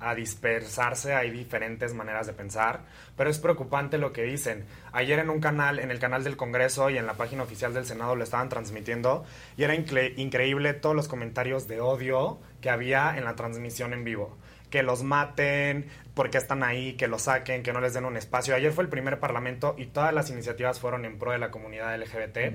[0.00, 2.80] a dispersarse, hay diferentes maneras de pensar,
[3.16, 4.66] pero es preocupante lo que dicen.
[4.90, 7.86] Ayer en un canal, en el canal del Congreso y en la página oficial del
[7.86, 9.24] Senado lo estaban transmitiendo
[9.56, 14.36] y era increíble todos los comentarios de odio que había en la transmisión en vivo
[14.70, 18.54] que los maten, porque están ahí, que los saquen, que no les den un espacio.
[18.54, 21.96] Ayer fue el primer parlamento y todas las iniciativas fueron en pro de la comunidad
[21.96, 22.54] LGBT.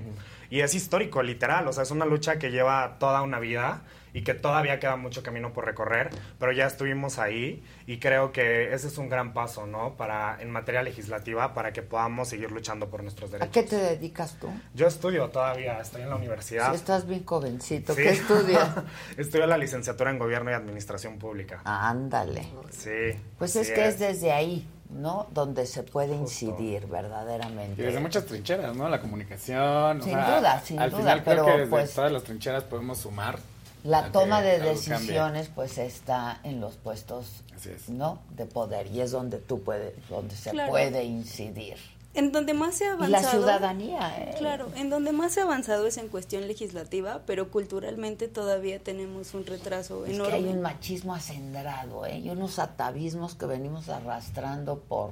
[0.53, 3.81] Y es histórico, literal, o sea, es una lucha que lleva toda una vida
[4.13, 8.71] y que todavía queda mucho camino por recorrer, pero ya estuvimos ahí y creo que
[8.71, 9.97] ese es un gran paso, ¿no?
[9.97, 13.49] Para, en materia legislativa, para que podamos seguir luchando por nuestros derechos.
[13.49, 14.47] ¿A qué te dedicas tú?
[14.75, 16.69] Yo estudio todavía, estoy en la universidad.
[16.69, 17.95] Sí, estás bien jovencito.
[17.95, 18.75] ¿Qué estudias?
[19.17, 21.61] estudio la licenciatura en Gobierno y Administración Pública.
[21.65, 22.47] Ándale.
[22.69, 23.19] Sí.
[23.39, 23.97] Pues es que es.
[23.97, 24.67] desde ahí.
[24.89, 25.27] ¿No?
[25.31, 27.81] Donde se puede incidir verdaderamente.
[27.81, 28.89] Y desde muchas trincheras, ¿no?
[28.89, 30.01] La comunicación.
[30.01, 31.01] Sin duda, sin al duda.
[31.01, 33.39] Final pero creo que desde pues, todas las trincheras podemos sumar
[33.83, 37.43] la toma de decisiones pues está en los puestos
[37.89, 41.77] no de poder y es donde tú puedes donde se puede incidir
[42.13, 43.23] en donde más se ha avanzado.
[43.23, 44.35] la ciudadanía, ¿eh?
[44.37, 49.33] Claro, en donde más se ha avanzado es en cuestión legislativa, pero culturalmente todavía tenemos
[49.33, 50.31] un retraso es enorme.
[50.31, 52.19] Que hay un machismo acendrado, ¿eh?
[52.19, 55.11] Y unos atavismos que venimos arrastrando por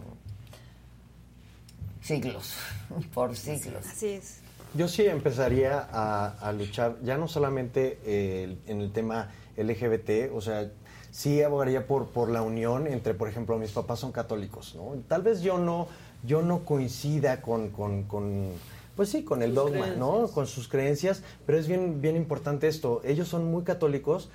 [2.02, 2.54] siglos,
[3.14, 3.86] por siglos.
[3.88, 4.38] Así es.
[4.74, 10.72] Yo sí empezaría a, luchar, ya no solamente eh, en el tema LGBT, o sea,
[11.12, 14.94] sí abogaría por, por la unión entre, por ejemplo, mis papás son católicos, ¿no?
[15.10, 15.90] Tal vez yo no,
[16.24, 18.50] yo no coincida con, con, con
[18.96, 20.28] pues sí, con el dogma, ¿no?
[20.28, 23.02] Con sus creencias, pero es bien, bien importante esto.
[23.04, 24.30] Ellos son muy católicos,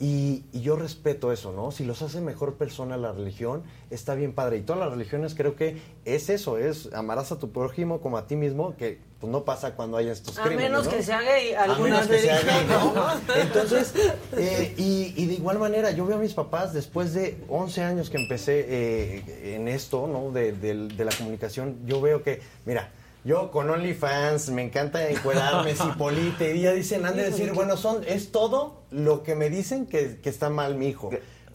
[0.00, 1.70] y, yo respeto eso, ¿no?
[1.72, 4.56] Si los hace mejor persona la religión, está bien padre.
[4.56, 5.76] Y todas las religiones creo que
[6.06, 9.74] es eso, es amarás a tu prójimo como a ti mismo, que pues, no pasa
[9.74, 12.94] cuando hay estos a crímenes, menos que sea gay, algunas que sea gay, ¿no?
[13.34, 13.92] Entonces,
[14.36, 18.16] eh, y, de igual manera, yo veo a mis papás, después de 11 años que
[18.16, 20.30] empecé eh, en esto, ¿no?
[20.32, 22.90] De, de la comunicación, yo veo que, mira,
[23.24, 28.02] yo con OnlyFans, me encanta encuadrarme, Cipolite, y ya dicen, han de decir, bueno, son,
[28.06, 31.10] es todo lo que me dicen que, está mal mi hijo.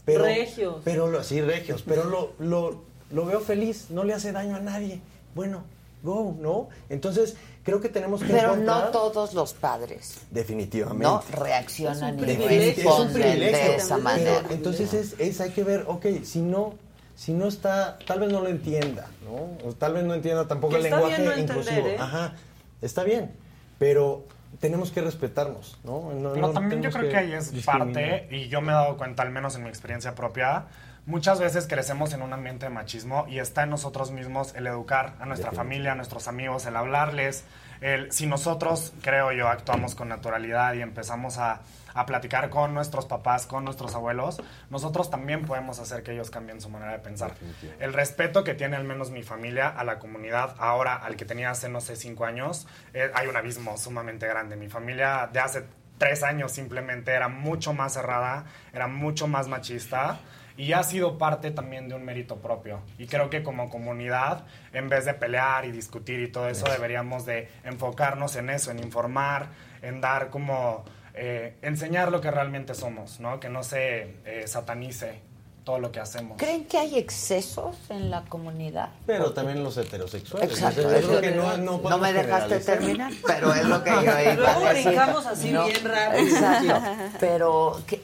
[0.05, 0.81] Pero, regios.
[0.83, 4.59] Pero lo, sí, regios, pero lo, lo, lo veo feliz, no le hace daño a
[4.59, 5.01] nadie.
[5.33, 5.63] Bueno,
[6.03, 6.69] go, ¿no?
[6.89, 10.19] Entonces, creo que tenemos que Pero no todos los padres.
[10.31, 11.03] Definitivamente.
[11.03, 14.43] No reaccionan y responden de esa manera.
[14.51, 16.75] entonces es, es, hay que ver, ok, si no
[17.15, 19.67] si no está, tal vez no lo entienda, ¿no?
[19.67, 21.87] O tal vez no entienda tampoco el lenguaje inclusivo.
[21.87, 21.97] ¿eh?
[21.97, 22.33] Ajá,
[22.81, 23.31] está bien,
[23.79, 24.25] pero
[24.59, 26.11] tenemos que respetarnos, ¿no?
[26.33, 29.31] pero también yo creo que, ahí es parte, y yo me he dado cuenta, al
[29.31, 30.65] menos en mi experiencia propia,
[31.05, 35.15] muchas veces crecemos en un ambiente de machismo y está en nosotros mismos el educar
[35.19, 37.43] a nuestra familia, a nuestros amigos, el hablarles.
[37.81, 41.61] El, si nosotros, creo yo, actuamos con naturalidad y empezamos a,
[41.93, 46.61] a platicar con nuestros papás, con nuestros abuelos, nosotros también podemos hacer que ellos cambien
[46.61, 47.33] su manera de pensar.
[47.79, 51.51] El respeto que tiene al menos mi familia a la comunidad ahora, al que tenía
[51.51, 54.55] hace, no sé, cinco años, eh, hay un abismo sumamente grande.
[54.55, 55.65] Mi familia de hace
[55.97, 60.19] tres años simplemente era mucho más cerrada, era mucho más machista
[60.57, 62.79] y ha sido parte también de un mérito propio.
[62.97, 67.25] Y creo que como comunidad, en vez de pelear y discutir y todo eso, deberíamos
[67.25, 69.47] de enfocarnos en eso, en informar,
[69.81, 73.39] en dar como, eh, enseñar lo que realmente somos, ¿no?
[73.39, 75.21] Que no se eh, satanice
[75.65, 76.37] todo lo que hacemos.
[76.37, 78.89] ¿Creen que hay excesos en la comunidad?
[79.05, 80.51] Pero también los heterosexuales.
[80.51, 80.89] Exacto.
[80.91, 84.69] Es lo que no, no, me dejaste terminar, pero es lo que yo iba Luego
[84.69, 86.23] brincamos así bien rápido.
[86.23, 86.81] Exacto.
[87.19, 88.01] Pero, ¿qué,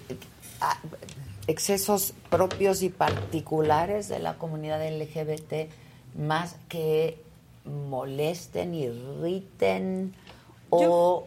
[0.59, 0.77] ah,
[1.47, 5.69] excesos propios y particulares de la comunidad LGBT
[6.15, 7.21] más que
[7.65, 10.13] molesten, irriten
[10.69, 11.25] o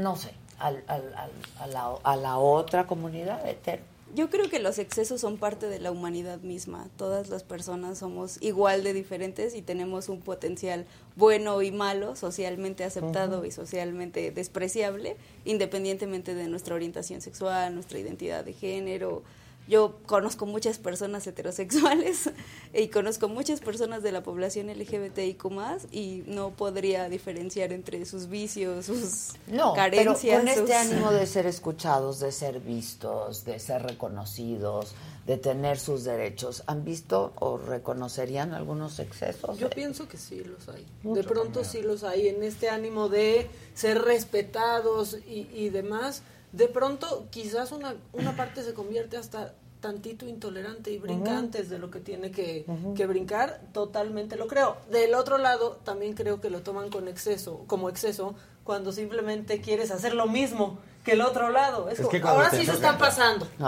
[0.00, 1.14] no sé, al, al,
[1.58, 3.82] a, la, a, la, otra comunidad hetero.
[4.14, 6.86] Yo creo que los excesos son parte de la humanidad misma.
[6.98, 10.84] Todas las personas somos igual de diferentes y tenemos un potencial
[11.16, 18.44] bueno y malo, socialmente aceptado y socialmente despreciable, independientemente de nuestra orientación sexual, nuestra identidad
[18.44, 19.22] de género,
[19.68, 22.30] yo conozco muchas personas heterosexuales
[22.74, 28.28] y conozco muchas personas de la población LGBTIQ más y no podría diferenciar entre sus
[28.28, 30.18] vicios, sus no, carencias.
[30.20, 34.94] Pero con este ánimo de ser escuchados, de ser vistos, de ser reconocidos,
[35.26, 39.58] de tener sus derechos, ¿han visto o reconocerían algunos excesos?
[39.58, 40.84] Yo pienso que sí los hay.
[41.02, 46.22] de pronto sí los hay en este ánimo de ser respetados y, y demás
[46.52, 51.78] de pronto quizás una, una parte se convierte hasta tantito intolerante y brinca antes de
[51.78, 52.64] lo que tiene que,
[52.96, 54.76] que, brincar, totalmente lo creo.
[54.90, 58.34] Del otro lado, también creo que lo toman con exceso, como exceso,
[58.64, 61.88] cuando simplemente quieres hacer lo mismo que el otro lado.
[61.88, 63.48] Es, ahora sí se están pasando.
[63.58, 63.66] ¿No?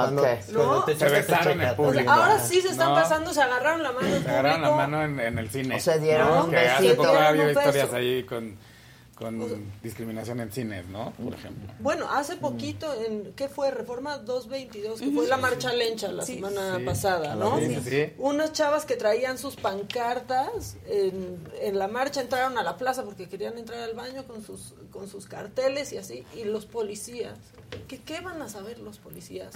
[2.07, 5.19] Ahora sí se están pasando, se agarraron la mano en Se agarraron la mano en,
[5.19, 5.77] en el cine.
[5.77, 8.57] O se dieron un que hace poco había historias ahí con
[9.15, 11.13] con discriminación en cines, ¿no?
[11.13, 11.73] Por ejemplo.
[11.79, 13.71] Bueno, hace poquito, en ¿qué fue?
[13.71, 17.59] Reforma 222, que fue la marcha lencha la semana pasada, ¿no?
[18.19, 23.29] Unas chavas que traían sus pancartas en, en, la marcha entraron a la plaza porque
[23.29, 27.39] querían entrar al baño con sus, con sus carteles y así, y los policías,
[27.89, 29.55] ¿qué, qué van a saber los policías?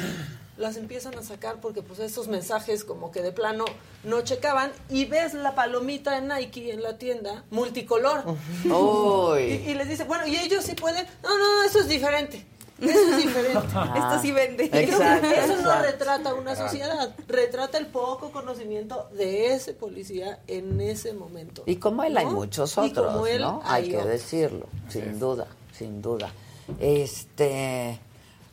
[0.56, 3.64] Las empiezan a sacar porque pues esos mensajes como que de plano
[4.04, 8.24] no checaban y ves la palomita en Nike en la tienda multicolor.
[8.64, 9.57] Uy.
[9.66, 11.06] Y, les dice, bueno, ¿y ellos sí pueden?
[11.22, 12.44] No, no, eso es diferente.
[12.80, 13.58] Eso es diferente.
[13.58, 14.64] Esto sí vende.
[14.72, 21.12] Exacto, eso no retrata una sociedad, retrata el poco conocimiento de ese policía en ese
[21.12, 21.64] momento.
[21.66, 23.60] Y como él hay muchos otros, ¿no?
[23.64, 26.30] Hay, que decirlo, sin duda, sin duda.
[26.78, 27.98] Este,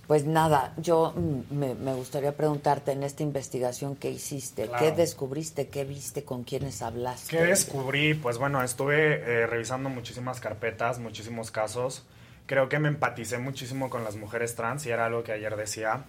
[0.08, 5.84] pues nada, yo mm, me, gustaría preguntarte en esta investigación que hiciste, ¿qué descubriste, qué
[5.84, 7.36] viste, con quiénes hablaste?
[7.36, 8.14] ¿Qué descubrí?
[8.14, 12.06] Pues bueno, estuve eh, revisando muchísimas carpetas, muchísimos casos.
[12.46, 16.04] Creo que me empaticé muchísimo con las mujeres trans y era algo que ayer decía.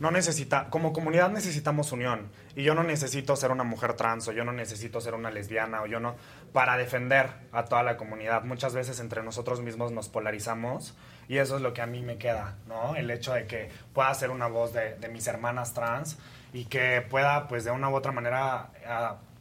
[0.00, 4.32] No necesita, como comunidad necesitamos unión y yo no necesito ser una mujer trans o
[4.32, 6.16] yo no necesito ser una lesbiana o yo no
[6.52, 8.42] para defender a toda la comunidad.
[8.42, 10.94] Muchas veces entre nosotros mismos nos polarizamos
[11.32, 12.94] y eso es lo que a mí me queda, ¿no?
[12.94, 16.18] El hecho de que pueda ser una voz de, mis hermanas trans
[16.52, 18.68] y que pueda, pues, de una u otra manera...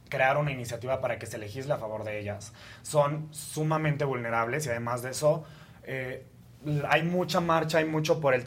[0.07, 2.53] crear una iniciativa para que se legisle a favor de ellas.
[2.81, 5.43] Son sumamente vulnerables y además de eso,
[5.83, 6.25] eh,
[6.87, 8.43] hay mucha marcha, hay mucho por el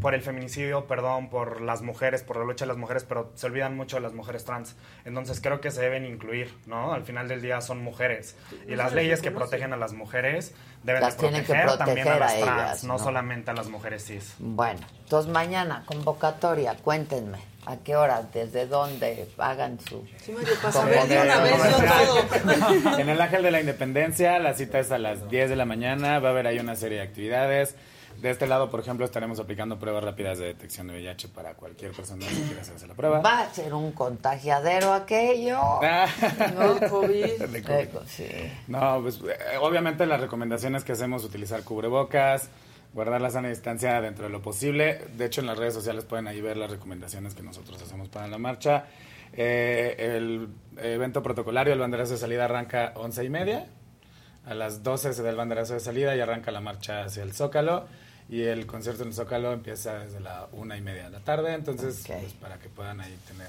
[0.00, 3.46] por el feminicidio, perdón, por las mujeres, por la lucha de las mujeres, pero se
[3.46, 4.76] olvidan mucho de las mujeres trans.
[5.04, 6.92] Entonces creo que se deben incluir, ¿no?
[6.92, 11.02] Al final del día son mujeres y las leyes que protegen a las mujeres deben
[11.16, 14.34] proteger, también a las trans, no, solamente a las mujeres cis.
[14.38, 17.38] Bueno, entonces mañana convocatoria, cuéntenme.
[17.66, 18.22] ¿A qué hora?
[18.32, 20.06] ¿Desde dónde hagan su...?
[20.22, 20.60] Sí, una vez
[22.82, 22.98] todo.
[22.98, 26.18] En el Ángel de la Independencia, la cita es a las 10 de la mañana,
[26.18, 27.74] va a haber ahí una serie de actividades.
[28.20, 31.92] De este lado, por ejemplo, estaremos aplicando pruebas rápidas de detección de VIH para cualquier
[31.92, 33.20] persona que quiera hacerse la prueba.
[33.20, 35.58] Va a ser un contagiadero aquello.
[35.60, 36.06] Ah.
[36.54, 37.24] no, COVID.
[38.06, 38.26] Sí.
[38.68, 42.48] No, pues eh, obviamente las recomendaciones que hacemos utilizar cubrebocas,
[42.92, 45.00] guardar la sana distancia dentro de lo posible.
[45.16, 48.28] De hecho, en las redes sociales pueden ahí ver las recomendaciones que nosotros hacemos para
[48.28, 48.86] la marcha.
[49.32, 50.48] Eh, el
[50.78, 53.66] evento protocolario, el banderazo de salida arranca once y media.
[54.46, 57.32] A las 12 se da el banderazo de salida y arranca la marcha hacia el
[57.32, 57.86] Zócalo.
[58.28, 61.54] Y el concierto en el Zócalo empieza desde la una y media de la tarde,
[61.54, 63.48] entonces pues, para que puedan ahí tener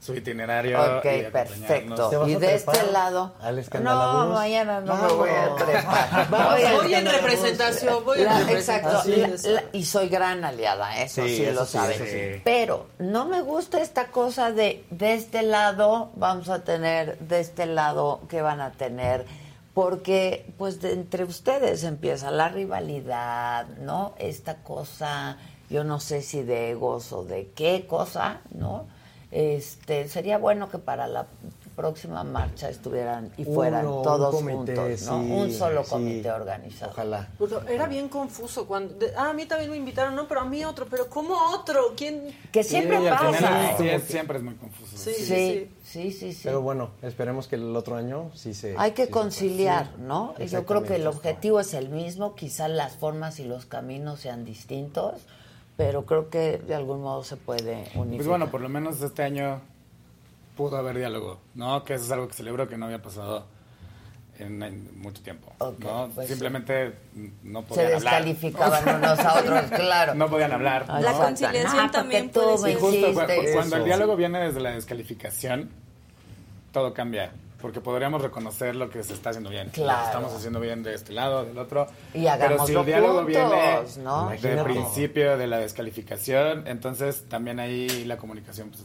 [0.00, 0.80] su itinerario.
[0.80, 2.26] Ok, perfecto.
[2.26, 3.34] Y de este lado.
[3.82, 6.30] No, mañana no, me voy a trepar.
[6.80, 9.30] Voy, en representación, voy en representación.
[9.30, 9.68] Exacto.
[9.72, 12.40] y soy gran aliada, eso sí, lo sabes.
[12.42, 17.66] Pero no me gusta esta cosa de de este lado vamos a tener, de este
[17.66, 19.26] lado que van a tener
[19.74, 24.14] porque pues entre ustedes empieza la rivalidad, ¿no?
[24.18, 28.86] Esta cosa, yo no sé si de egos o de qué cosa, ¿no?
[29.30, 31.26] Este, sería bueno que para la
[31.80, 35.16] próxima marcha estuvieran y fueran todos juntos, ¿no?
[35.16, 36.92] un solo comité organizado.
[36.92, 37.28] Ojalá.
[37.68, 40.86] era bien confuso cuando ah, a mí también me invitaron, no, pero a mí otro,
[40.90, 41.94] pero ¿cómo otro?
[41.96, 42.36] ¿Quién?
[42.52, 43.76] Que siempre pasa.
[44.06, 44.94] siempre es muy confuso.
[44.94, 48.92] Sí sí, sí sí, sí, Pero bueno, esperemos que el otro año sí se Hay
[48.92, 50.34] que conciliar, ¿no?
[50.38, 54.44] Yo creo que el objetivo es el mismo, quizás las formas y los caminos sean
[54.44, 55.14] distintos
[55.76, 58.16] pero creo que de algún modo se puede unificar.
[58.16, 59.62] Pues bueno, por lo menos este año
[60.60, 61.84] pudo haber diálogo, ¿no?
[61.84, 63.46] Que eso es algo que celebro que no había pasado
[64.38, 66.10] en, mucho tiempo, ¿no?
[66.14, 66.98] Pues Simplemente
[67.42, 70.14] no podían Se descalificaban unos a otros, claro.
[70.14, 70.86] No podían hablar.
[71.00, 72.78] La conciliación ah, también puede ser.
[72.78, 73.14] Justo,
[73.54, 75.70] cuando el diálogo viene desde la descalificación,
[76.72, 79.68] todo cambia porque podríamos reconocer lo que se está haciendo bien.
[79.70, 79.98] Claro.
[79.98, 81.86] Lo que estamos haciendo bien de este lado, del otro.
[82.14, 84.30] Y Pero si el diálogo viene ¿no?
[84.30, 88.84] del principio de la descalificación, entonces también ahí la comunicación pues,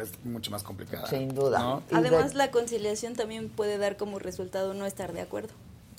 [0.00, 1.06] es mucho más complicada.
[1.08, 1.82] Sin duda.
[1.92, 5.54] Además, la conciliación también puede dar como resultado no estar de acuerdo.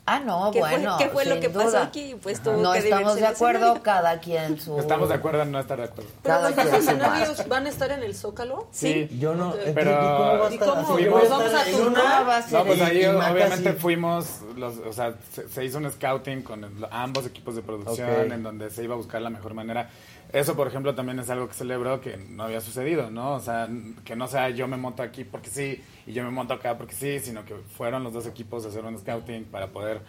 [0.07, 0.97] Ah, no, bueno.
[0.99, 2.15] ¿Qué fue lo que pasó aquí?
[2.21, 4.77] Pues tuvo no estamos de acuerdo, cada quien su.
[4.77, 6.11] Estamos de acuerdo en no estar de acuerdo.
[6.21, 8.67] Cada ¿Pero los escenarios van a estar en el Zócalo?
[8.71, 9.09] Sí.
[9.19, 9.55] Yo no.
[9.73, 10.47] Pero.
[10.51, 12.43] ¿Y cómo, fuimos, vamos a turnar?
[12.51, 14.41] No, pues ahí obviamente fuimos.
[14.55, 15.15] Los, o sea,
[15.51, 19.23] se, hizo un scouting con ambos equipos de producción en donde se iba a buscar
[19.23, 19.89] la mejor manera.
[20.35, 23.35] Eso, por ejemplo, también es algo que celebro que no había sucedido, ¿no?
[23.35, 23.69] O sea,
[24.03, 26.93] que no sea yo me monto aquí porque sí y yo me monto acá porque
[26.93, 30.01] sí, sino que fueron los dos equipos a hacer un scouting para poder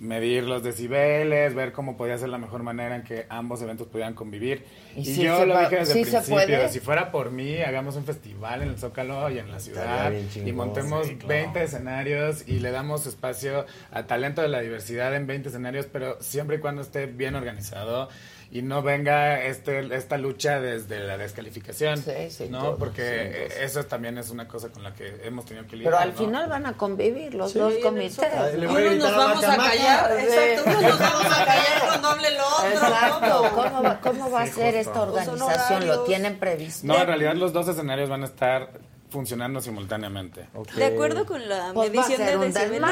[0.00, 4.14] medir los decibeles, ver cómo podía ser la mejor manera en que ambos eventos pudieran
[4.14, 4.64] convivir.
[4.96, 8.70] Y, yo lo dije desde el principio, si fuera por mí, hagamos un festival en
[8.70, 14.06] el Zócalo y en la ciudad y montemos 20 escenarios y le damos espacio al
[14.06, 18.08] talento de la diversidad en 20 escenarios, pero siempre y cuando esté bien organizado
[18.50, 22.02] y no venga este, esta lucha desde la descalificación,
[22.50, 22.76] ¿no?
[22.76, 25.92] Porque eso también es una cosa con la que hemos tenido que lidiar.
[25.92, 28.18] Pero al final van a convivir los dos comités.
[28.56, 32.68] Unos nos vamos a callar, exacto, unos nos vamos a callar con doble lo otro.
[32.70, 35.86] Exacto, ¿cómo va, cómo va a ser esta organización?
[35.86, 36.86] ¿Lo tienen previsto?
[36.86, 38.70] No, en realidad los dos escenarios van a estar
[39.10, 40.46] funcionando simultáneamente.
[40.76, 42.90] De acuerdo con la pues medición de decibeles.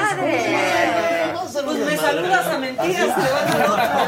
[1.65, 3.55] Pues me saludas a mentiras, te vas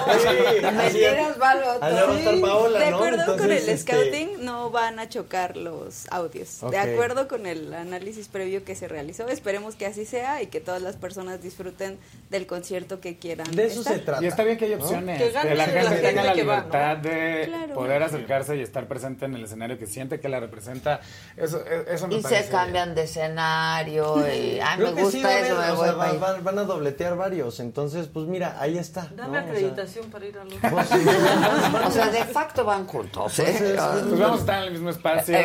[0.01, 0.73] otro.
[0.73, 2.71] mentiras va al otro.
[2.71, 6.61] de acuerdo con el este, scouting, no van a chocar los audios.
[6.71, 10.61] De acuerdo con el análisis previo que se realizó, esperemos que así sea y que
[10.61, 11.99] todas las personas disfruten
[12.31, 13.51] del concierto que quieran.
[13.55, 14.23] De eso se trata.
[14.23, 15.23] Y está bien que hay opciones.
[15.23, 19.79] Que, la gente tenga la libertad de poder acercarse y estar presente en el escenario
[19.79, 21.01] que siente que la representa.
[21.37, 21.63] Eso,
[22.07, 26.65] eso y se cambian de escenario y ay, me gusta eso, me voy van, a
[26.65, 29.09] dobletear varios, entonces pues mira, ahí está.
[29.17, 30.91] Dame acreditación para ir a los pues,
[31.87, 33.39] O sea, de facto van juntos.
[33.39, 33.57] ¿eh?
[33.59, 35.39] Pues, pues, vamos a estar en el mismo espacio,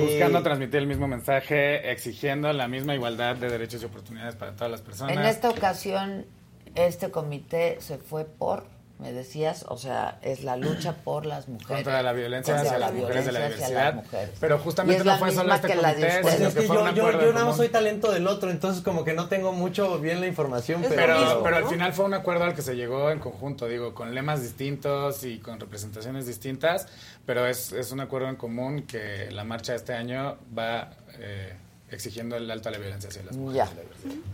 [0.00, 4.70] buscando transmitir el mismo mensaje, exigiendo la misma igualdad de derechos y oportunidades para todas
[4.70, 5.16] las personas.
[5.16, 6.26] En esta ocasión,
[6.74, 11.84] este comité se fue por me decías, o sea, es la lucha por las mujeres.
[11.84, 14.04] Contra la violencia hacia, las mujeres de la diversidad.
[14.38, 17.68] Pero justamente no fue solo este comité, sino que, yo, yo, yo nada más soy
[17.68, 20.84] talento del otro, entonces como que no tengo mucho bien la información.
[20.88, 24.14] Pero, pero, al final fue un acuerdo al que se llegó en conjunto, digo, con
[24.14, 26.86] lemas distintos y con representaciones distintas,
[27.24, 31.56] pero es, es un acuerdo en común que la marcha de este año va eh,
[31.90, 33.68] exigiendo el alto a la violencia hacia las mujeres.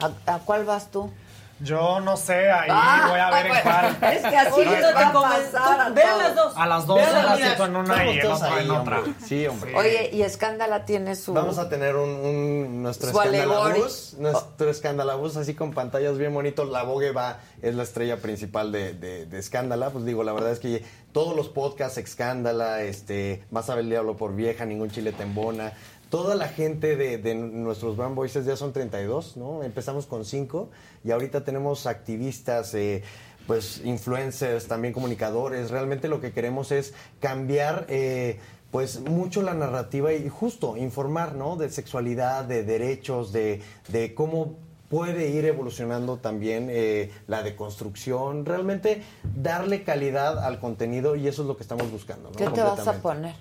[0.01, 0.07] Ya.
[0.27, 1.13] ¿A, ¿A cuál vas tú?
[1.61, 4.13] Yo no sé, ahí ah, voy a ver en cuál.
[4.15, 5.95] Es que así les va a pasar.
[5.95, 6.53] Vean las dos.
[6.55, 9.03] A las dos se las cito en una y el otro en otra.
[9.25, 9.75] Sí, hombre.
[9.75, 11.33] Oye, y Escándala tiene su.
[11.33, 14.17] Vamos a tener un, un nuestro Escándalabús.
[14.19, 16.69] Nuestro Escándalabús, así con pantallas bien bonitos.
[16.69, 19.91] La Vogue va, es la estrella principal de, de, de Escándala.
[19.91, 23.91] Pues digo, la verdad es que todos los podcasts, Escándala, este, Vas a ver el
[23.91, 25.73] diablo por vieja, ningún chile tembona
[26.11, 29.63] toda la gente de, nuestros Brand Voices ya son 32, ¿no?
[29.63, 30.71] Empezamos con 5
[31.05, 33.03] y ahorita tenemos activistas, eh,
[33.47, 35.71] pues influencers, también comunicadores.
[35.71, 37.87] Realmente lo que queremos es cambiar...
[37.89, 38.39] Eh,
[38.73, 41.57] pues mucho la narrativa y justo informar, ¿no?
[41.57, 44.57] De sexualidad, de derechos, de, de cómo
[44.89, 49.03] puede ir evolucionando también eh, la deconstrucción, realmente
[49.35, 52.31] darle calidad al contenido y eso es lo que estamos buscando.
[52.33, 53.35] ¿Qué te vas a poner?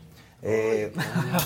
[0.48, 0.92] Eh,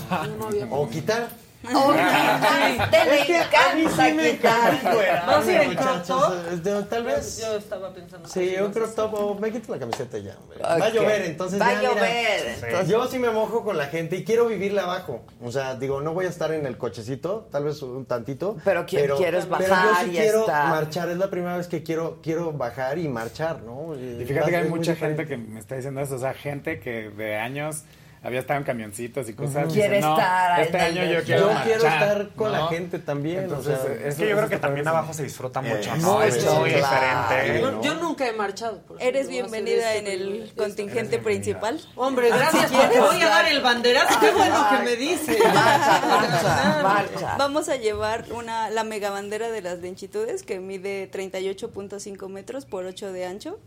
[0.70, 1.30] o quitar.
[1.76, 5.26] Oh, te le encanta quitar.
[5.28, 6.90] ¿Vas a ir en crop top?
[6.90, 7.42] Tal vez.
[7.42, 8.30] Yo estaba pensando.
[8.30, 10.38] Sí, un crop top o me quito la camiseta ya.
[10.42, 10.60] hombre.
[10.62, 12.48] Va a llover, entonces Va a mira, llover.
[12.64, 15.22] entonces- Yo sí me mojo con la gente y quiero vivirla abajo.
[15.44, 18.56] O sea, digo, no voy a estar en el cochecito, tal vez un tantito.
[18.64, 20.70] Pero qui- quieres pero yo bajar sí y quiero estar.
[20.70, 21.10] marchar.
[21.10, 23.96] Es la primera vez que quiero, quiero bajar y marchar, ¿no?
[23.96, 27.10] Y fíjate que hay mucha gente que me está diciendo eso, o sea, gente que
[27.10, 27.84] de años
[28.24, 29.68] había estado en camioncitos y cosas.
[29.68, 33.00] dice, Quiere "No, estar Este año yo quiero Yo marchar", quiero estar con la gente
[33.00, 33.40] también.
[33.44, 35.94] Entonces, o sea, eso- Es que yo creo que también parece- abajo se disfruta mucho,
[35.94, 36.22] Eh, ¿no?
[36.24, 37.30] Es mucho, muy claro.
[37.30, 37.88] diferente.
[37.88, 38.80] Yo nunca he marchado.
[38.82, 41.80] por Eres bienvenida en este el contingente principal.
[41.96, 44.20] Hombre, gracias, porque voy a dar el banderazo.
[44.20, 45.38] Qué bueno que me dice.
[45.54, 47.36] Marcha, marcha, marcha.
[47.38, 52.86] Vamos a llevar una la mega bandera de las lenchitudes que mide 38.5 metros por
[52.86, 53.60] 8 de ancho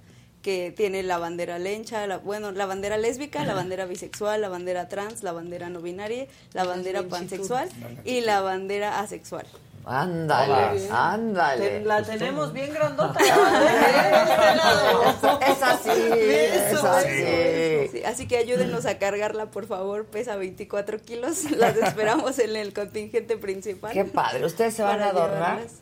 [0.42, 4.88] que tiene la bandera lencha, la, bueno, la bandera lésbica, la bandera bisexual, la bandera
[4.88, 7.68] trans, la bandera no binaria, la bandera pansexual
[8.04, 9.46] y la bandera asexual.
[9.84, 11.84] Ándale, ándale.
[11.84, 13.18] La tenemos bien grandota.
[13.24, 13.24] ¿eh?
[13.24, 15.52] De este.
[15.52, 17.88] Es así, es Eso, así.
[17.90, 22.72] Sí, así que ayúdenos a cargarla, por favor, pesa 24 kilos, las esperamos en el
[22.72, 23.92] contingente principal.
[23.92, 24.46] Qué padre.
[24.46, 25.58] ¿Ustedes se van a adornar?
[25.58, 25.72] llevarlas.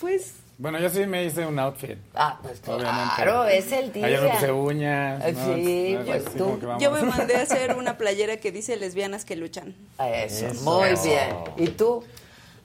[0.00, 1.98] Pues Bueno, yo sí me hice un outfit.
[2.14, 3.14] Ah, pues Obviamente.
[3.16, 4.06] claro, es el día.
[4.06, 5.24] Ayer me puse uñas.
[5.24, 5.54] Eh, ¿no?
[5.56, 6.60] sí, pues como tú.
[6.78, 9.74] que yo me mandé a hacer una playera que dice lesbianas que luchan.
[9.98, 10.62] Eso, Eso.
[10.62, 11.36] muy bien.
[11.56, 12.04] ¿Y tú?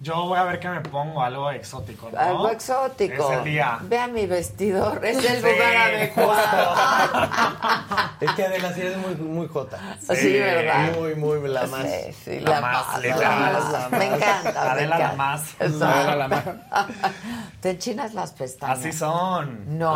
[0.01, 2.17] Yo voy a ver qué me pongo, algo exótico, ¿no?
[2.17, 3.33] Algo exótico.
[3.33, 3.79] Es el día.
[3.81, 6.75] Vea mi vestidor, es el Sí, lugar adecuado.
[8.21, 9.77] Es que Adela sí es muy, muy jota.
[10.01, 10.91] Sí, ¿verdad?
[10.97, 11.83] Muy, muy la más.
[11.85, 13.91] Sí, sí, La la, más, más, la más.
[13.91, 14.51] Me encanta.
[14.51, 15.15] me Adela la encanta.
[15.15, 15.41] más.
[15.59, 15.85] Exacto.
[15.85, 16.43] Adela la más.
[17.61, 18.79] Te enchinas las pestañas.
[18.79, 19.77] Así son.
[19.77, 19.93] No.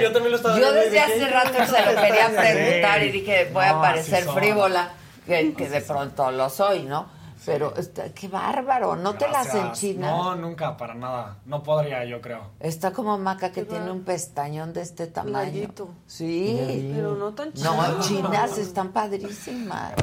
[0.00, 3.06] Yo también lo estaba Yo desde hace rato se lo quería preguntar Sí.
[3.06, 4.88] y dije, voy a parecer frívola,
[5.26, 7.13] que, que de pronto lo soy, ¿no?
[7.46, 9.66] Pero está- qué bárbaro, ¿no te las Gracias.
[9.84, 10.10] enchinas?
[10.10, 11.38] No, nunca, para nada.
[11.46, 12.50] No podría, yo creo.
[12.60, 15.68] Está como Maca que tiene un pestañón de este tamaño.
[16.06, 16.90] Sí.
[16.94, 17.74] Pero no tan chido.
[17.74, 19.94] No, chinas están padrísimas.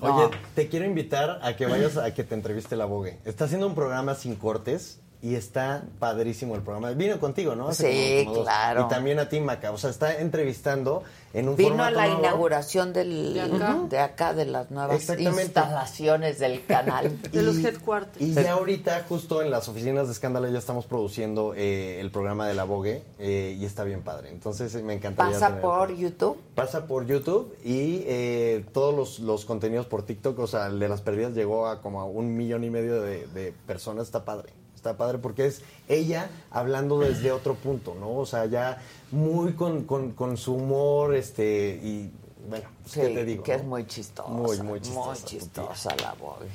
[0.00, 0.14] No.
[0.14, 3.18] Oye, te quiero invitar a que vayas a que te entreviste la Vogue.
[3.24, 6.90] Está haciendo un programa sin cortes y está padrísimo el programa.
[6.92, 7.68] Vino contigo, ¿no?
[7.68, 8.44] Hace Sí, como- como dos.
[8.44, 8.82] claro.
[8.86, 9.72] Y también a ti, Maca.
[9.72, 11.02] O sea, está entrevistando
[11.34, 12.20] en un Vino a la nuevo.
[12.20, 13.78] inauguración del, De acá.
[13.88, 17.10] de acá, de las nuevas instalaciones del canal.
[17.32, 18.20] De los headquarters.
[18.24, 22.46] Y ya ahorita, justo en las oficinas de Escándalo, ya estamos produciendo eh, el programa
[22.46, 24.30] de la Vogue eh, y está bien padre.
[24.30, 26.38] Entonces, eh, me encantaría Pasa tener- por YouTube.
[26.54, 30.88] Pasa por YouTube y eh, todos los, los contenidos por TikTok, o sea, el de
[30.88, 34.52] las perdidas llegó a como a un millón y medio de, de personas, está padre.
[34.86, 38.12] Está padre porque es ella hablando desde otro punto, ¿no?
[38.14, 38.80] O sea, ya
[39.10, 42.12] muy con, con, con su humor, este, y
[42.48, 43.42] bueno, pues, Sí, ¿qué te digo?
[43.42, 43.58] que no?
[43.58, 44.28] es muy chistosa.
[44.28, 46.46] Muy, muy chistosa, Muy tu chistosa la Vogue.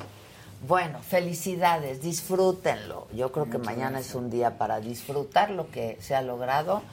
[0.66, 3.08] Bueno, felicidades, disfrútenlo.
[3.14, 6.84] Yo creo que mañana es un día para disfrutar lo que se ha logrado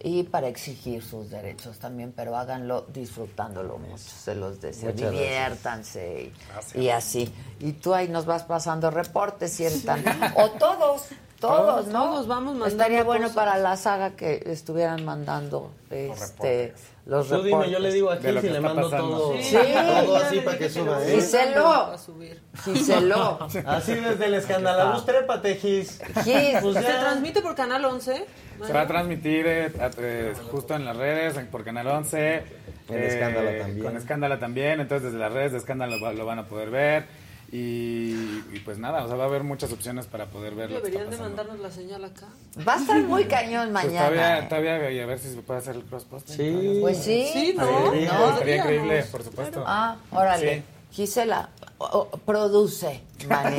[0.00, 4.92] y para exigir sus derechos también, pero háganlo disfrutándolo mucho, se los deseo.
[4.92, 5.10] Muchas.
[5.10, 6.32] Diviértanse
[6.74, 7.32] y, y así.
[7.60, 10.04] Y tú ahí nos vas pasando reportes si eres tan...
[10.36, 11.02] O todos,
[11.40, 12.04] todos, ¿no?
[12.04, 13.36] Todos vamos mandando Estaría bueno cosas.
[13.36, 16.74] para la saga que estuvieran mandando este,
[17.06, 17.44] los Tú reportes.
[17.60, 19.16] dime, yo le digo a y que le mando pasando.
[19.18, 19.56] todo, Sí.
[20.04, 21.14] todo así para que suba, ¿eh?
[21.14, 21.96] Giselo.
[22.64, 23.38] Giselo.
[23.66, 26.00] Así desde el escandalabus, trépate, Gis.
[26.24, 26.58] Gis.
[26.60, 28.26] Pues ¿Se transmite por Canal 11?
[28.66, 32.36] Se va a transmitir eh, a- eh, justo en las redes, en- por Canal 11.
[32.36, 32.42] En
[32.90, 33.82] eh, Escándalo también.
[33.84, 34.80] Con Escándalo también.
[34.80, 37.28] Entonces, desde las redes de Escándalo va- lo van a poder ver.
[37.50, 38.12] Y,
[38.52, 41.08] y pues nada, o sea, va a haber muchas opciones para poder ver lo Deberían
[41.08, 42.26] de mandarnos la señal acá.
[42.66, 43.98] Va a estar muy cañón Pues mañana.
[44.06, 44.46] todavía, ¿eh?
[44.50, 46.36] todavía, y a ver si se puede hacer el cross posting.
[46.36, 46.78] Sí.
[46.82, 47.26] Pues sí.
[47.32, 47.64] Sí, ¿no?
[47.64, 48.32] ¿no?
[48.32, 49.64] estaría increíble, por supuesto.
[49.66, 50.56] Ah, órale.
[50.56, 50.62] Sí.
[50.90, 51.48] Gisela,
[52.24, 53.56] produce, pase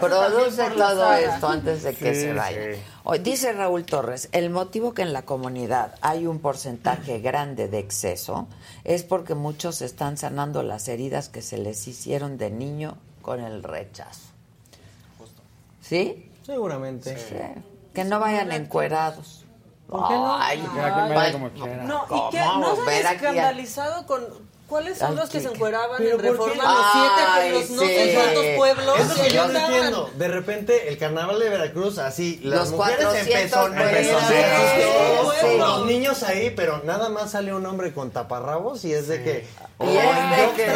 [0.00, 2.74] produce todo esto antes de que Sí, se vaya.
[2.74, 2.80] sí.
[3.04, 7.78] Hoy dice Raúl Torres, el motivo que en la comunidad hay un porcentaje grande de
[7.78, 8.46] exceso
[8.84, 13.62] es porque muchos están sanando las heridas que se les hicieron de niño con el
[13.62, 14.28] rechazo.
[15.80, 16.30] ¿Sí?
[16.44, 17.16] Seguramente.
[17.18, 17.36] Sí.
[17.94, 19.44] Que no vayan encuerados.
[19.86, 20.36] ¿Por qué no?
[20.38, 20.58] Ay,
[21.32, 21.84] como quiera.
[21.84, 24.24] No, y que no se han escandalizado con
[24.68, 29.00] ¿Cuáles son los que se encueraban en Reforma los siete, los no sé cuántos pueblos?
[29.00, 30.10] Es que yo no entiendo.
[30.16, 33.06] De repente, el carnaval de Veracruz, así, las los mujeres
[35.42, 39.22] en los niños ahí, pero nada más sale un hombre con taparrabos y es de
[39.22, 39.46] que...
[39.80, 40.66] Y, es de que...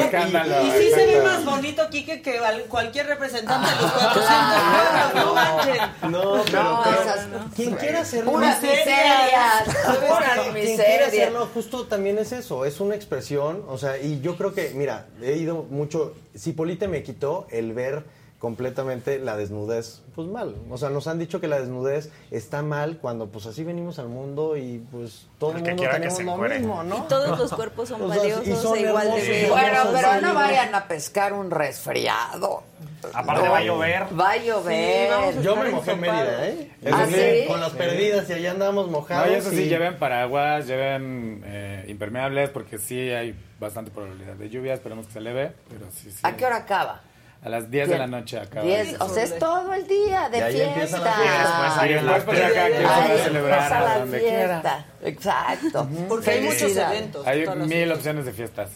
[0.66, 4.28] y, sí se ve más bonito, Kike, que cualquier representante de los 400
[4.74, 6.39] pueblos, no.
[6.39, 8.32] No, pero, no, pero quien quiera hacerlo...
[8.32, 9.64] Una miseria.
[10.53, 14.53] Quien quiera hacerlo, justo también es eso, es una expresión, o sea, y yo creo
[14.53, 16.14] que, mira, he ido mucho.
[16.34, 18.05] Si Polite me quitó el ver
[18.39, 20.55] completamente la desnudez, pues mal.
[20.70, 24.09] O sea, nos han dicho que la desnudez está mal cuando pues así venimos al
[24.09, 26.99] mundo y pues todo el, mundo tenemos lo mismo, ¿no?
[26.99, 31.32] Y todos los cuerpos son valiosos e igual de Bueno, pero no vayan a pescar
[31.32, 32.62] un resfriado.
[33.12, 34.07] Aparte va a llover.
[34.18, 35.43] Va a llover.
[35.43, 36.70] Yo me mojé en Mérida, ¿eh?
[36.93, 37.07] ¿Ah,
[37.47, 39.28] Con las perdidas y allá andamos mojados.
[39.28, 44.74] No, eso sí, lleven paraguas, lleven eh, impermeables, porque sí hay bastante probabilidad de lluvia.
[44.74, 46.20] Esperemos que se leve, pero sí, sí.
[46.22, 47.03] ¿A qué hora acaba?
[47.41, 48.66] A las 10 de la noche acaba.
[48.66, 50.99] 10, o sea, es todo el día de fiesta.
[51.01, 54.86] La y después, pues acá quien pueda celebrar a donde quiera.
[55.03, 55.89] Exacto.
[56.09, 57.26] Porque hay muchos eventos.
[57.26, 58.70] Hay mil opciones de fiestas.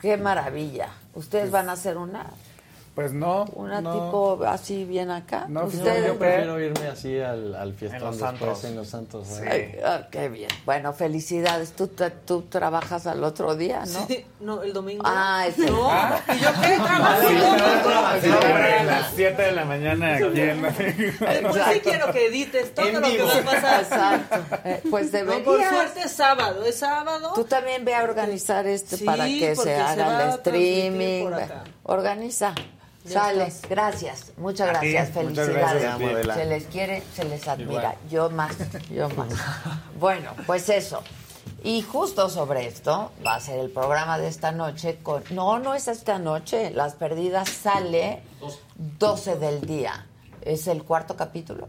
[0.00, 0.88] Qué maravilla.
[1.14, 2.26] ¿Ustedes van a hacer una?
[2.96, 3.44] Pues no.
[3.52, 5.44] Una tipo así bien acá.
[5.50, 8.64] No, pues yo prefiero irme así al, al fiestón en los después Santos.
[8.64, 9.26] en los Santos.
[9.28, 9.78] Sí.
[9.84, 10.48] Ah, qué bien.
[10.64, 11.72] Bueno, felicidades.
[11.72, 11.90] ¿Tú,
[12.24, 14.06] tú trabajas al otro día, ¿no?
[14.06, 15.02] Sí, no, el domingo.
[15.04, 15.90] Ah, es el No,
[16.34, 17.28] ¿y yo qué trabajo?
[18.22, 20.62] Sí, a las 7 de la mañana aquí en...
[20.62, 20.74] Pues
[21.74, 23.82] sí quiero que edites todo lo que va a pasar.
[23.82, 24.58] Exacto.
[24.64, 25.40] Eh, pues deberías.
[25.40, 27.32] No, por suerte es sábado, es sábado.
[27.34, 31.26] Tú también ve a organizar este para que se haga el streaming.
[31.82, 32.54] Organiza.
[33.06, 36.34] Sale, gracias, muchas gracias, felicidades.
[36.34, 37.96] se les quiere, se les admira.
[38.10, 38.56] Yo más,
[38.90, 39.28] yo más.
[40.00, 41.02] bueno, pues eso.
[41.62, 45.24] Y justo sobre esto va a ser el programa de esta noche con...
[45.30, 46.70] No, no es esta noche.
[46.70, 48.22] Las Perdidas sale
[48.98, 50.06] 12 del día.
[50.42, 51.68] Es el cuarto capítulo.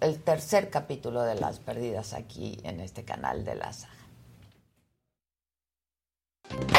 [0.00, 3.92] El tercer capítulo de Las Perdidas aquí en este canal de la Saga.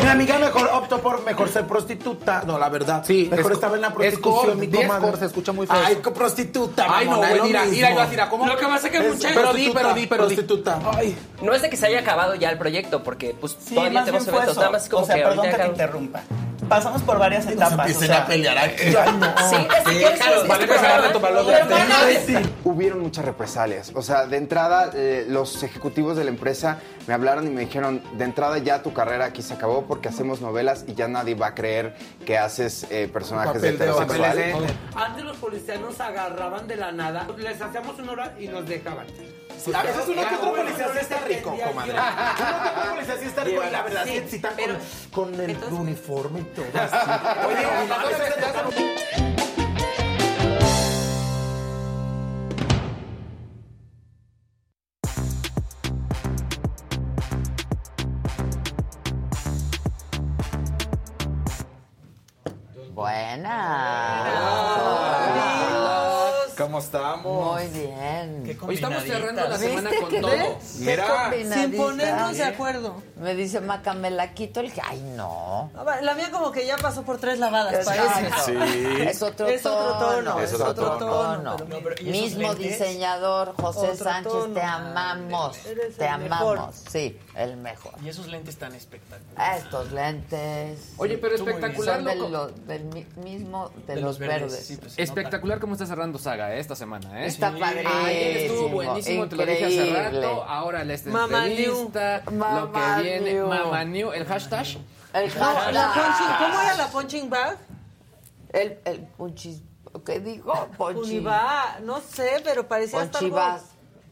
[0.01, 2.43] Mi amiga mejor optó por mejor ser prostituta.
[2.45, 3.03] No, la verdad.
[3.05, 3.27] Sí.
[3.29, 5.17] Mejor estaba en la prostitución, mi comadre.
[5.17, 5.77] se escucha muy feo.
[5.83, 8.47] Ay, prostituta, Ay, no, güey, mira, mira, decir, ¿cómo?
[8.47, 10.35] Lo que pasa es que mucha Pero di, pero di, pero di.
[10.35, 10.79] Prostituta.
[10.95, 11.17] Ay.
[11.41, 14.57] No es de que se haya acabado ya el proyecto, porque pues todavía tenemos eventos.
[14.57, 16.23] Nada más como o sea, que perdón que te interrumpa.
[16.69, 17.77] Pasamos por varias etapas.
[17.79, 18.83] O empiecen sea, a pelear aquí.
[18.95, 19.35] Ay, no.
[19.49, 22.47] Sí, Déjalo, empezar a los.
[22.63, 23.91] Hubieron muchas represalias.
[23.95, 28.01] O sea, de entrada, eh, los ejecutivos de la empresa me hablaron y me dijeron,
[28.13, 31.47] de entrada ya tu carrera aquí se acabó porque hacemos novelas y ya nadie va
[31.47, 31.95] a creer
[32.25, 34.53] que haces eh, personajes de Papel de heterosexual.
[34.53, 34.73] hombre.
[34.95, 39.07] Antes los policías nos agarraban de la nada, les hacíamos una hora y nos dejaban.
[39.73, 41.91] A veces uno que otro policía sí está rico, comadre.
[41.91, 42.01] Uno
[42.63, 43.61] que otro policía sí está rico.
[43.67, 44.49] y La verdad, sí, sí está
[45.11, 46.75] con, con el uniforme y Oye,
[63.45, 64.28] a
[66.89, 67.59] estamos?
[67.61, 68.57] Muy bien.
[68.61, 70.31] Hoy estamos cerrando la ¿Viste semana con que todo.
[70.31, 70.75] ves?
[70.79, 71.31] Mira.
[71.53, 72.95] Sin ponernos de acuerdo.
[73.17, 74.61] Me dice Maca, me la quito.
[74.61, 75.69] Le dije, ay, no.
[76.01, 79.09] La mía como que ya pasó por tres lavadas, parece.
[79.09, 80.39] Es otro Es otro tono.
[80.39, 81.55] Es otro tono.
[81.55, 84.53] tono, pero- pero ¿y esos Mismo diseñador, José Otro Sánchez, tono.
[84.53, 85.65] te amamos.
[85.65, 86.57] Eres Te el mejor.
[86.57, 86.75] amamos.
[86.89, 87.93] Sí, el mejor.
[88.03, 89.63] Y esos lentes tan espectaculares.
[89.63, 90.79] Estos lentes.
[90.97, 91.95] Oye, pero espectacular.
[91.97, 92.23] Son loco.
[92.23, 94.41] del, lo- del mi- mismo de, De los, los verdes.
[94.51, 97.27] verdes, sí, pues, Espectacular cómo está cerrando Saga eh, esta semana, ¿eh?
[97.27, 97.89] Está padrísimo.
[98.05, 100.21] Ayer estuvo buenísimo, te lo dije hace increíble.
[100.21, 100.43] rato.
[100.45, 103.47] Ahora la entrevista, lo Mamá que viene, New.
[103.47, 104.65] Mamá New, el hashtag.
[105.13, 105.93] El No, la hashtag.
[105.93, 107.57] punching, ¿Cómo era la punching bag?
[108.53, 109.61] El, el punchis.
[110.05, 110.67] ¿Qué dijo?
[110.77, 110.99] Ponchi.
[111.17, 113.63] Unibá, no sé, pero parecía hasta algo Ponchivas.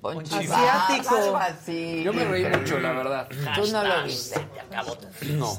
[0.01, 0.51] Ponchivas.
[0.51, 2.01] asiático.
[2.03, 3.27] Yo me reí mucho, la verdad.
[3.55, 4.47] Tú no lo viste.
[5.33, 5.57] No,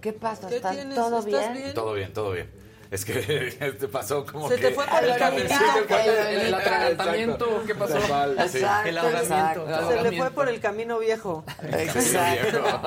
[0.00, 0.48] ¿Qué pasa?
[0.48, 0.94] ¿Qué ¿Estás tienes?
[0.96, 1.52] todo ¿Estás bien?
[1.54, 1.74] bien?
[1.74, 2.50] todo bien, todo bien.
[2.92, 3.14] Es que
[3.80, 4.68] te pasó como Se que...
[4.68, 5.54] te fue por el caminito.
[5.88, 7.96] El, el atragantamiento, ¿qué pasó?
[7.96, 9.66] Exacto, El ahogamiento.
[9.88, 11.42] Se le fue por el camino viejo.
[11.62, 12.62] Exacto.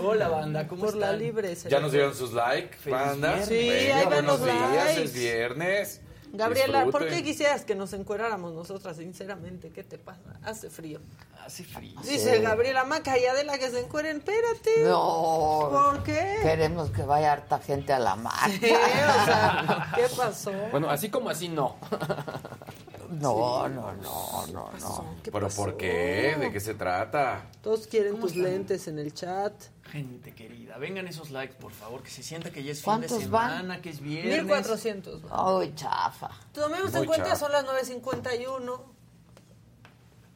[0.00, 1.18] Hola, banda, ¿cómo Por la están?
[1.18, 1.56] libre.
[1.56, 3.44] se ¿Ya nos dieron sus likes, banda?
[3.44, 5.02] Sí, ahí van buenos los días, likes.
[5.02, 6.00] es viernes.
[6.32, 9.70] Gabriela, ¿por qué quisieras que nos encueráramos nosotras, sinceramente?
[9.70, 10.38] ¿Qué te pasa?
[10.42, 11.00] Hace frío.
[11.44, 12.00] Hace frío.
[12.02, 14.18] Dice Gabriela Maca y Adela que se encueren.
[14.18, 14.84] Espérate.
[14.84, 15.68] No.
[15.70, 16.38] ¿Por qué?
[16.42, 18.48] Queremos que vaya harta gente a la marcha.
[18.48, 20.52] Sí, o sea, ¿qué pasó?
[20.70, 21.76] Bueno, así como así no.
[23.20, 25.14] No, no, no, no, no.
[25.22, 26.36] ¿Pero por qué?
[26.38, 27.46] ¿De qué se trata?
[27.62, 29.52] Todos quieren tus lentes en el chat.
[29.84, 33.08] Gente querida, vengan esos likes, por favor, que se sienta que ya es fin de
[33.08, 34.44] semana, que es viernes.
[34.44, 35.22] 1400.
[35.30, 36.30] Ay, chafa.
[36.52, 37.36] Tomemos en cuenta, chafa.
[37.36, 38.80] son las 9.51.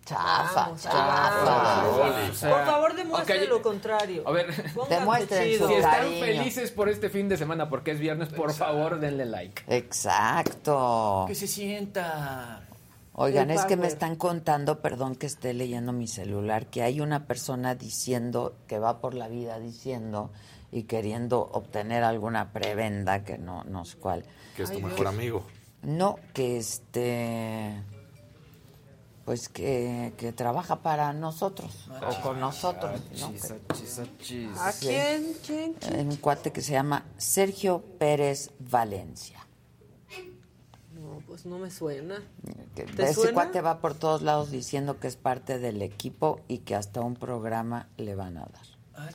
[0.05, 1.89] Chafa, Vamos, chafa.
[1.89, 4.23] O sea, Por favor, demuestre lo contrario.
[4.25, 6.25] A ver, Pónganse Demuestren su si están cariño.
[6.25, 9.65] felices por este fin de semana porque es viernes, por favor denle like.
[9.67, 11.25] Exacto.
[11.27, 12.63] Que se sienta.
[13.19, 17.27] Oigan, es que me están contando, perdón que esté leyendo mi celular, que hay una
[17.27, 20.31] persona diciendo, que va por la vida diciendo
[20.71, 24.25] y queriendo obtener alguna prebenda, que no, no sé cuál.
[24.55, 25.09] Que es tu Ay, mejor Dios.
[25.15, 25.47] amigo.
[25.83, 27.83] No, que este.
[29.25, 33.01] Pues que, que trabaja para nosotros o con nosotros.
[33.19, 33.33] ¿no?
[34.61, 34.87] ¿A Sí.
[34.87, 35.33] quién?
[35.45, 35.73] ¿Quién?
[35.75, 36.09] quién?
[36.11, 39.46] Un cuate que se llama Sergio Pérez Valencia.
[41.37, 42.23] No, pues no me suena.
[42.75, 43.33] ¿Te ese suena?
[43.35, 47.15] cuate va por todos lados diciendo que es parte del equipo y que hasta un
[47.15, 49.11] programa le van a dar.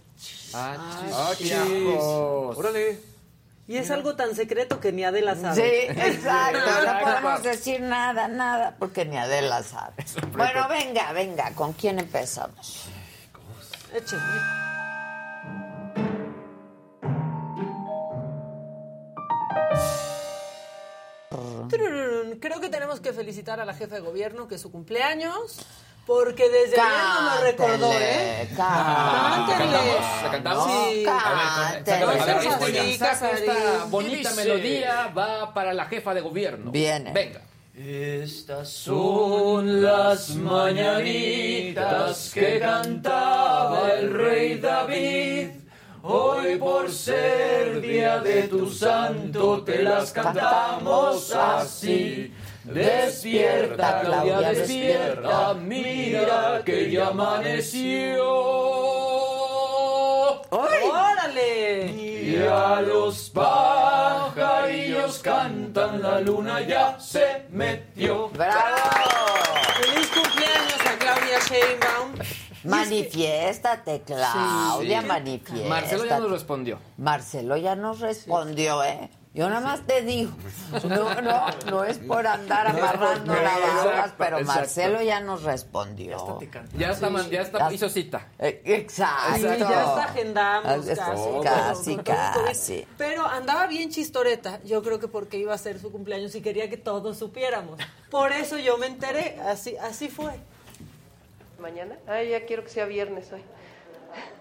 [0.53, 1.53] Ah, chis.
[1.55, 2.99] Órale.
[3.67, 5.55] Y es algo tan secreto que ni Adela sabe.
[5.55, 6.59] Sí, exacto.
[6.85, 10.05] No podemos decir nada, nada, porque ni Adela sabe.
[10.33, 12.87] Bueno, venga, venga, ¿con quién empezamos?
[13.95, 14.70] Échale.
[22.41, 25.59] Creo que tenemos que felicitar a la jefa de gobierno que es su cumpleaños.
[26.07, 28.49] Porque desde ayer no me recordó, ¿eh?
[28.57, 29.99] Cántele.
[30.23, 30.71] ¿La cantamos?
[30.71, 31.03] Sí.
[31.05, 31.77] Casarín.
[31.77, 34.35] esta ¿Qué bonita dice?
[34.35, 36.71] melodía va para la jefa de gobierno.
[36.71, 37.13] Viene.
[37.13, 37.41] Venga.
[37.75, 45.60] Estas son las mañanitas que cantaba el rey David.
[46.03, 52.33] Hoy por ser día de tu santo te las cantamos así.
[52.63, 58.25] Despierta, Claudia, despierta, mira que ya amaneció.
[60.49, 61.85] ¡Órale!
[61.91, 68.29] Y a los pajarillos cantan, la luna ya se metió.
[68.29, 68.57] ¡Bravo!
[69.81, 72.10] ¡Feliz cumpleaños a Claudia Sheinbaum!
[72.63, 75.07] Manifiéstate, Claudia, Sí.
[75.07, 75.69] manifiéstate.
[75.69, 76.79] Marcelo ya nos respondió.
[76.97, 79.09] Marcelo ya nos respondió, ¿eh?
[79.33, 80.29] Yo nada más te digo,
[80.89, 84.59] no, no, no es por andar amarrando navajas, Exacto, pero exacto.
[84.59, 86.37] Marcelo ya nos respondió.
[86.77, 88.27] Ya está, ya está, Ya- hizo cita.
[88.39, 89.35] Eh, Exacto.
[89.37, 89.53] Sí, ya
[89.83, 92.85] está agendamos Ah, todo casi.
[92.97, 96.69] Pero andaba bien chistoreta, yo creo que porque iba a ser su cumpleaños y quería
[96.69, 97.79] que todos supiéramos.
[98.09, 100.33] Por eso yo me enteré, así, así fue.
[101.61, 101.97] ¿Mañana?
[102.07, 103.43] Ah, ya quiero que sea viernes hoy.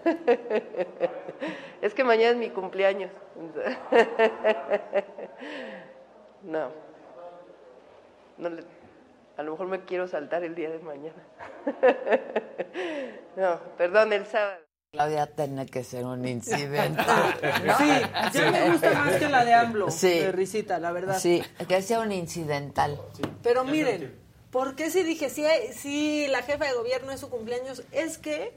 [1.81, 3.11] es que mañana es mi cumpleaños.
[6.43, 6.69] no.
[8.37, 8.81] no le-
[9.37, 11.23] a lo mejor me quiero saltar el día de mañana.
[13.37, 14.59] no, perdón, el sábado.
[14.91, 17.01] Claudia tiene que ser un incidente.
[17.77, 17.89] Sí,
[18.33, 20.19] ya me gusta más que la de AMLO, Sí.
[20.19, 21.17] de risita, la verdad.
[21.17, 22.99] Sí, que sea un incidental.
[23.41, 24.20] Pero miren,
[24.51, 25.43] ¿por qué si dije, si,
[25.73, 27.83] si la jefa de gobierno es su cumpleaños?
[27.91, 28.53] Es que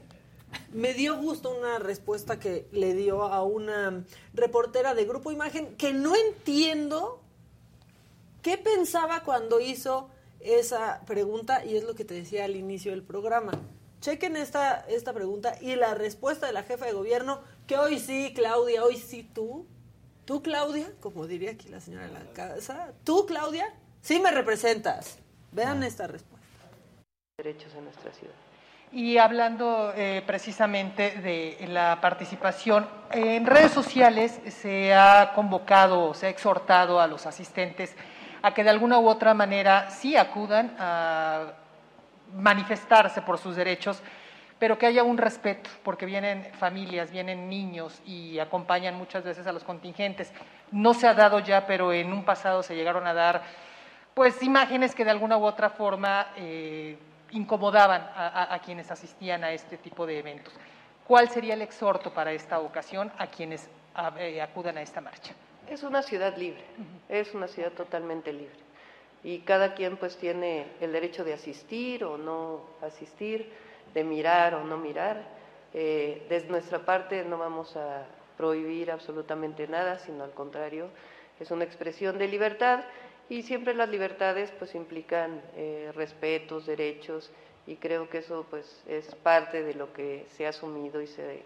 [0.73, 5.93] me dio gusto una respuesta que le dio a una reportera de Grupo Imagen que
[5.93, 7.21] no entiendo
[8.41, 13.03] qué pensaba cuando hizo esa pregunta y es lo que te decía al inicio del
[13.03, 13.53] programa.
[14.01, 18.33] Chequen esta, esta pregunta y la respuesta de la jefa de gobierno, que hoy sí,
[18.35, 19.65] Claudia, hoy sí tú.
[20.25, 25.19] Tú, Claudia, como diría aquí la señora de la casa, tú, Claudia, sí me representas.
[25.55, 26.49] Vean esta respuesta.
[27.37, 28.33] Derechos en nuestra ciudad.
[28.91, 36.29] Y hablando eh, precisamente de la participación, en redes sociales se ha convocado, se ha
[36.29, 37.95] exhortado a los asistentes
[38.41, 41.53] a que de alguna u otra manera sí acudan a
[42.33, 44.01] manifestarse por sus derechos,
[44.59, 49.53] pero que haya un respeto, porque vienen familias, vienen niños y acompañan muchas veces a
[49.53, 50.33] los contingentes.
[50.71, 53.64] No se ha dado ya, pero en un pasado se llegaron a dar
[54.15, 56.97] pues imágenes que de alguna u otra forma eh,
[57.31, 60.53] incomodaban a, a- a quienes asistían a este tipo de eventos.
[61.05, 63.69] ¿Cuál sería el exhorto para esta ocasión a quienes
[64.17, 65.33] eh, acudan a esta marcha?
[65.69, 66.63] Es una ciudad libre,
[67.09, 68.55] es una ciudad totalmente libre.
[69.23, 73.51] Y cada quien pues tiene el derecho de asistir o no asistir,
[73.93, 75.23] de mirar o no mirar.
[75.73, 78.03] Eh, desde nuestra parte no vamos a
[78.37, 80.87] prohibir absolutamente nada, sino al contrario,
[81.39, 82.79] es una expresión de libertad
[83.29, 87.31] y siempre las libertades pues implican eh, respetos, derechos
[87.67, 91.43] y creo que eso pues es parte de lo que se ha asumido y se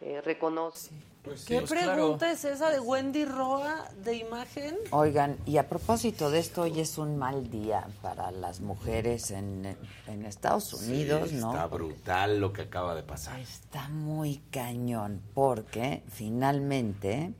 [0.00, 0.90] eh, reconoce.
[1.22, 4.76] Pues ¿Qué pues pregunta es esa de Wendy Roa de imagen?
[4.90, 9.76] Oigan, y a propósito de esto, hoy es un mal día para las mujeres en,
[10.08, 11.52] en Estados Unidos, ¿no?
[11.52, 13.38] Está brutal lo que acaba de pasar.
[13.38, 17.32] Está muy cañón, porque finalmente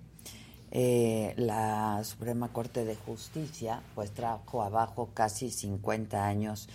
[0.74, 6.66] eh, la Suprema Corte de Justicia pues trajo abajo casi 50 años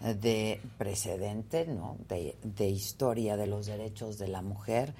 [0.00, 1.96] de precedente, ¿no?
[2.08, 4.92] De, historia de los derechos de la mujer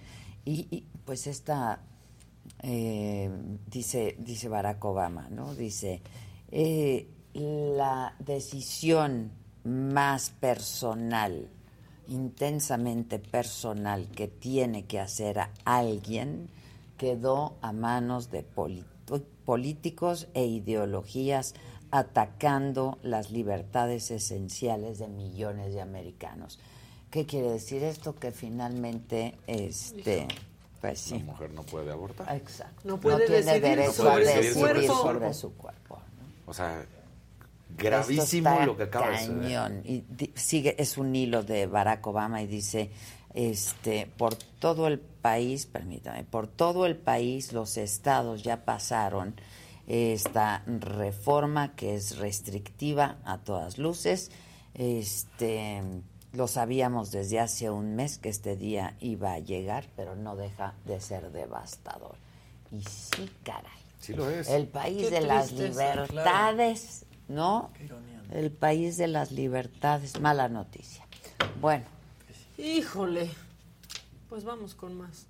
[0.44, 1.80] y, pues esta,
[2.62, 3.28] eh,
[3.66, 5.54] dice, dice Barack Obama, ¿no?
[5.54, 6.00] Dice,
[6.52, 9.32] eh, la decisión
[9.64, 11.48] más personal,
[12.06, 16.48] intensamente personal que tiene que hacer a alguien
[16.96, 18.44] quedó a manos de
[19.44, 21.54] políticos e ideologías
[21.90, 26.58] atacando las libertades esenciales de millones de americanos.
[27.10, 28.16] ¿Qué quiere decir esto?
[28.16, 30.26] Que finalmente, este,
[30.80, 31.18] pues sí.
[31.20, 32.34] La mujer no puede abortar.
[32.34, 32.80] Exacto.
[32.82, 36.00] No puede decidir derecho sobre, a decidir sobre su cuerpo.
[36.46, 36.84] O sea,
[37.76, 39.82] gravísimo lo que acaba de suceder.
[39.84, 42.90] Y sigue, es un hilo de Barack Obama y dice,
[43.34, 49.34] este, por todo el país, permítame, por todo el país los estados ya pasaron
[49.86, 54.30] esta reforma que es restrictiva a todas luces.
[54.74, 55.82] Este
[56.32, 60.74] lo sabíamos desde hace un mes que este día iba a llegar, pero no deja
[60.84, 62.16] de ser devastador.
[62.72, 63.70] Y sí, caray.
[64.00, 64.48] Sí lo es.
[64.48, 67.70] El país de las libertades, ¿no?
[68.32, 70.20] El país de las libertades.
[70.20, 71.06] Mala noticia.
[71.60, 71.93] Bueno.
[72.58, 73.30] Híjole.
[74.28, 75.26] Pues vamos con más.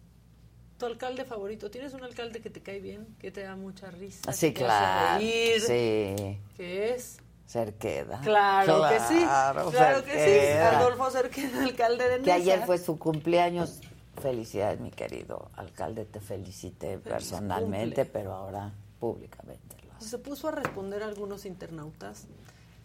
[0.78, 1.70] Tu alcalde favorito.
[1.70, 4.32] ¿Tienes un alcalde que te cae bien, que te da mucha risa?
[4.32, 5.20] Sí, claro.
[5.20, 6.38] Sí.
[6.56, 7.18] ¿Qué es?
[7.46, 8.20] Cerqueda.
[8.22, 9.18] Claro, que sí.
[9.20, 10.58] Claro que sí.
[10.58, 12.24] Adolfo Cerqueda, alcalde de Nesa.
[12.24, 13.80] Que ayer fue su cumpleaños.
[14.20, 16.04] Felicidades, mi querido alcalde.
[16.04, 19.76] Te felicité personalmente, pero ahora públicamente.
[20.00, 22.26] Se puso a responder a algunos internautas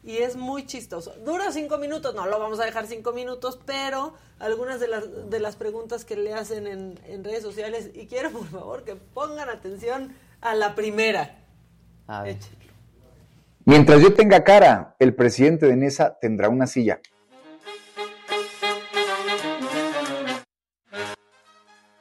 [0.03, 1.13] y es muy chistoso.
[1.25, 5.39] Dura cinco minutos, no lo vamos a dejar cinco minutos, pero algunas de las, de
[5.39, 9.49] las preguntas que le hacen en, en redes sociales, y quiero por favor que pongan
[9.49, 11.37] atención a la primera.
[12.07, 12.37] A ver.
[13.65, 17.01] Mientras yo tenga cara, el presidente de NESA tendrá una silla.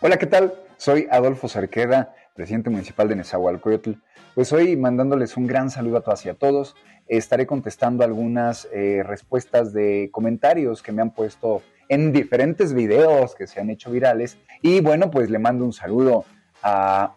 [0.00, 0.54] Hola, ¿qué tal?
[0.76, 3.94] Soy Adolfo Cerqueda, presidente municipal de Nezahualcóyotl.
[4.34, 6.76] Pues hoy mandándoles un gran saludo a todas y a todos.
[7.08, 13.46] Estaré contestando algunas eh, respuestas de comentarios que me han puesto en diferentes videos que
[13.46, 14.38] se han hecho virales.
[14.62, 16.24] Y bueno, pues le mando un saludo
[16.62, 17.16] a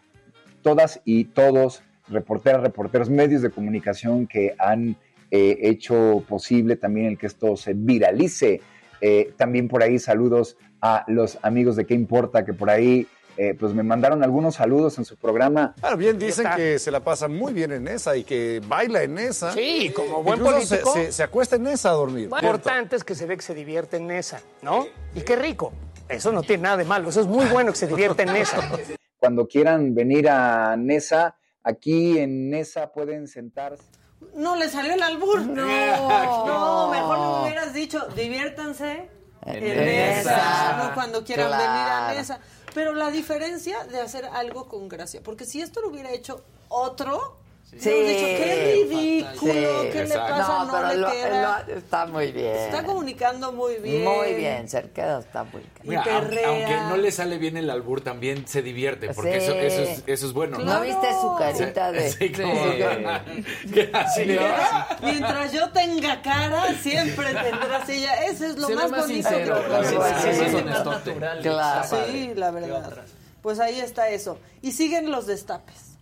[0.61, 4.95] todas y todos reporteras, reporteros, medios de comunicación que han
[5.29, 8.61] eh, hecho posible también el que esto se viralice.
[8.99, 13.07] Eh, también por ahí saludos a los amigos de qué importa que por ahí
[13.49, 15.73] eh, pues me mandaron algunos saludos en su programa.
[15.79, 19.17] Claro, bien dicen que se la pasa muy bien en esa y que baila en
[19.17, 19.51] esa.
[19.53, 20.93] Sí, como buen político.
[21.09, 22.29] Se, acuesta en esa a dormir.
[22.29, 24.87] Lo importante es que se ve que se divierte en esa, ¿no?
[25.15, 25.73] Y qué rico.
[26.09, 28.57] Eso no tiene nada de malo, eso es muy bueno que se divierte en esa.
[29.17, 33.83] Cuando quieran venir a Nesa, Aquí en Nesa pueden sentarse.
[34.35, 35.41] No, le salió el albur.
[35.41, 39.09] No, no, mejor no hubieras dicho, diviértanse
[39.45, 40.91] en, Nesa.
[40.93, 42.39] cuando quieran venir a Nesa.
[42.73, 47.40] Pero la diferencia de hacer algo con gracia, porque si esto lo hubiera hecho otro,
[47.79, 47.89] Sí.
[47.89, 50.65] dicho, qué ridículo, ¿qué le pasa?
[50.65, 51.65] No, pero le queda.
[51.69, 52.55] está muy bien.
[52.55, 54.03] Está comunicando muy bien.
[54.03, 56.01] Muy bien, Cerqueda está muy bien.
[56.05, 60.27] aunque, no le sale bien el albur, también se divierte, porque eso, eso, es, eso
[60.27, 60.59] es bueno.
[60.59, 62.11] ¿No viste su carita de...?
[62.11, 62.31] Sí,
[65.01, 68.25] Mientras yo tenga cara, siempre tendrá silla.
[68.25, 69.29] Eso es lo más, bonito.
[69.29, 69.63] Sincero,
[71.41, 71.97] claro.
[72.07, 73.05] Sí, la verdad.
[73.41, 74.37] Pues ahí está eso.
[74.61, 75.97] Y siguen los destapes,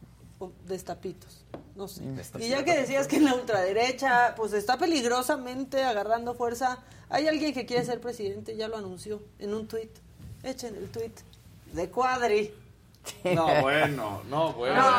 [0.66, 1.39] destapitos.
[1.80, 2.04] No sé.
[2.40, 6.80] Y ya que decías que en la ultraderecha, pues está peligrosamente agarrando fuerza.
[7.10, 9.90] Hay alguien que quiere ser presidente, ya lo anunció en un tuit.
[10.44, 11.18] Echen el tuit
[11.72, 12.54] de Cuadri.
[13.24, 14.76] No, bueno, no, bueno.
[14.76, 14.92] No,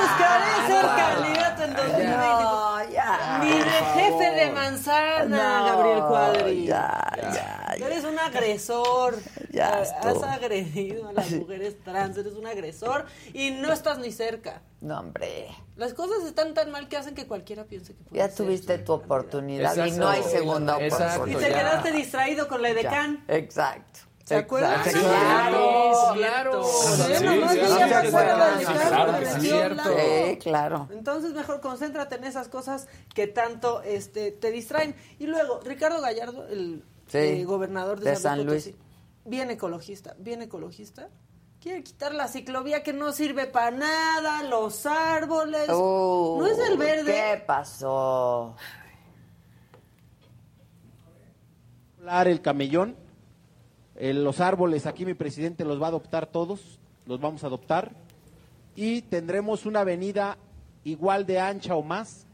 [0.00, 2.16] buscaré ser candidato en 2020.
[2.16, 3.38] No, ya.
[3.42, 6.66] Ni de jefe de manzana, Gabriel Cuadri.
[6.66, 7.32] Ya, ya,
[7.78, 7.86] ya.
[7.86, 9.16] Eres un agresor.
[9.50, 14.62] Ya Has agredido a las mujeres trans, eres un agresor y no estás ni cerca.
[14.80, 15.48] No, hombre.
[15.76, 18.92] Las cosas están tan mal que hacen que cualquiera piense que puede Ya tuviste tu
[18.92, 21.26] oportunidad y no hay segunda oportunidad.
[21.26, 23.24] Y te quedaste distraído con la edecán.
[23.28, 24.00] Exacto.
[24.24, 24.82] ¿Se acuerdan?
[24.82, 26.64] Claro, claro.
[29.38, 30.88] Sí, claro.
[30.90, 34.96] Entonces mejor concéntrate en esas cosas que tanto este, te distraen.
[35.18, 38.72] Y luego, Ricardo Gallardo, el eh, gobernador de, San, Luis,
[39.26, 41.10] bien ecologista, bien ecologista,
[41.60, 45.68] quiere quitar la ciclovía que no sirve para nada, los árboles.
[45.68, 47.12] no es el verde.
[47.12, 48.56] ¿Qué pasó?
[52.24, 52.96] El camellón,
[53.96, 57.92] los árboles, aquí mi presidente los va a adoptar todos, los vamos a adoptar.
[58.76, 60.36] Y tendremos una avenida
[60.82, 62.26] igual de ancha o más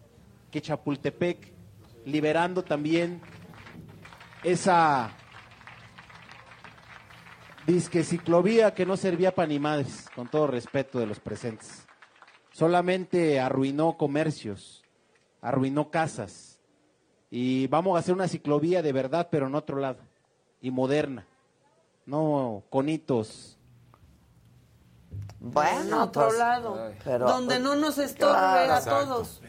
[0.50, 1.52] que Chapultepec,
[2.06, 3.20] liberando también
[4.42, 5.12] esa
[7.66, 11.86] disque ciclovía que no servía para ni madres, con todo respeto de los presentes.
[12.52, 14.82] Solamente arruinó comercios,
[15.40, 16.61] arruinó casas.
[17.30, 20.00] Y vamos a hacer una ciclovía de verdad, pero en otro lado,
[20.61, 21.26] y moderna.
[22.11, 23.56] No conitos.
[25.38, 28.72] Bueno, otro pues, lado, pero- donde no nos estorbe Claro.
[28.74, 29.40] a todos.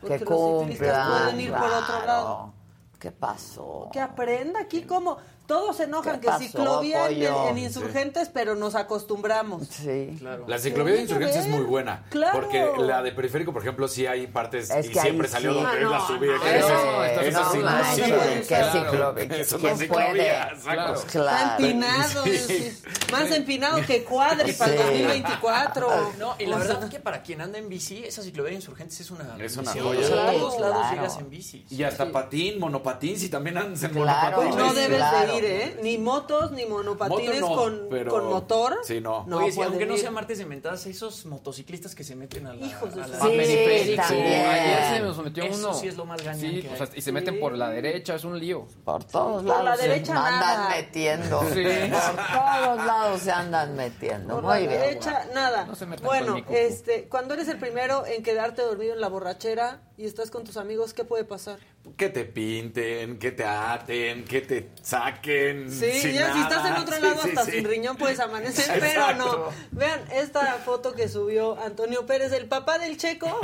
[0.00, 1.18] Porque Que los ciclistas cumpla.
[1.22, 2.06] pueden ir por otro claro.
[2.06, 2.52] lado.
[2.98, 3.88] ¿Qué pasó?
[3.92, 5.16] Que aprenda aquí como
[5.46, 9.68] todos se enojan ¿Qué que pasó, ciclovía en, insurgentes, pero nos acostumbramos.
[9.68, 10.18] Sí.
[10.46, 12.04] La ciclovía de insurgentes es muy buena.
[12.10, 12.40] Claro.
[12.40, 15.60] Porque la de periférico, por ejemplo, sí hay partes Es y siempre salió sí.
[15.60, 16.32] donde es la Ah, subida.
[16.34, 18.34] no, que es- no, esa no sí no manches, sirve.
[18.40, 18.72] ¿qué Claro.
[18.72, 19.36] ciclovía?
[19.36, 19.88] Eso ¿Quién no es.
[19.88, 21.44] Pues claro.
[21.44, 22.78] Está empinado, Sí.
[23.12, 24.84] más empinado que cuadri para el Sí.
[24.84, 26.12] 2024.
[26.18, 29.10] No, y la verdad que para quien anda en bici, esa ciclovía de insurgentes es
[29.10, 30.06] una Es una joya.
[30.06, 30.94] A todos lados claro.
[30.94, 31.66] llegas en bici.
[31.70, 34.36] Y hasta patín, monopatín, si también andas en Claro.
[34.42, 34.58] monopatín.
[34.58, 35.32] No debes Claro.
[35.33, 35.80] de ir, ¿eh?
[35.82, 38.76] Ni motos, ni monopatines Moto no, con, pero- con motor.
[38.84, 39.24] Sí, no.
[39.26, 40.00] No Oye, sí, pueden aunque no ir.
[40.00, 43.18] sea martes de mentadas, esos motociclistas que se meten a la, Hijos de a la
[43.20, 44.02] su- Sí, periférico.
[44.02, 44.46] también.
[44.46, 45.74] Ayer se nos metió Eso uno.
[45.74, 46.76] sí es lo más gañán Sí, que o hay.
[46.78, 48.66] sea, y se meten por la derecha, es un lío.
[48.84, 50.68] Por todos Por la lados derecha se andan nada.
[50.70, 51.40] metiendo.
[51.54, 51.64] Sí.
[51.64, 54.34] Por todos lados se andan metiendo.
[54.34, 54.70] Por Muy la bien.
[54.70, 55.64] derecha, nada.
[55.64, 56.54] No se metan bueno, con mi cucu.
[56.56, 60.56] este, cuando eres el primero en quedarte dormido en la borrachera y estás con tus
[60.56, 61.58] amigos, ¿qué puede pasar?
[61.96, 65.70] Que te pinten, que te aten, que te saquen.
[65.70, 67.50] Sí, sin ya si estás en otro lado sí, hasta sí.
[67.52, 69.48] sin riñón puedes amanecer, pero no.
[69.70, 73.38] Vean esta foto que subió Antonio Pérez, el papá del Checo.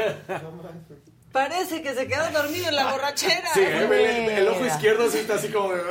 [1.33, 3.51] Parece que se quedó dormido en la borrachera.
[3.55, 5.83] Sí, el, el- el ojo izquierdo sí está así como de.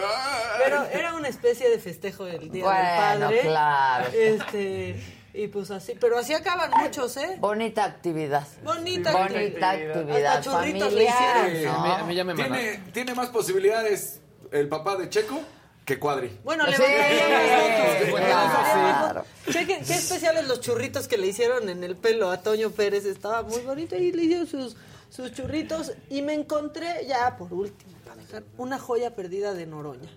[0.66, 3.40] Pero era una especie de festejo del Día Bueno, del Padre.
[3.44, 4.08] claro.
[4.14, 4.96] Este,
[5.44, 7.38] y pues así, pero así acaban muchos, ¿eh?
[7.40, 8.46] Bonita actividad.
[8.64, 9.98] Bonita Bonita actividad.
[10.00, 11.64] actividad Hasta churritos le hicieron.
[11.64, 11.72] ¿no?
[11.72, 12.34] A mí, a mí ya me.
[12.36, 14.20] ¿Tiene, tiene más posibilidades
[14.52, 15.40] el papá de Checo
[15.86, 16.38] que Cuadri.
[16.44, 18.20] Bueno, le Sí, fotos.
[18.20, 19.26] claro.
[19.50, 23.06] Chequen qué especiales los churritos que le hicieron en el pelo a Toño Pérez.
[23.06, 24.76] Estaba muy bonito y le hicieron sus,
[25.10, 25.94] sus churritos.
[26.10, 30.10] Y me encontré, ya por último, para dejar, una joya perdida de Noroña.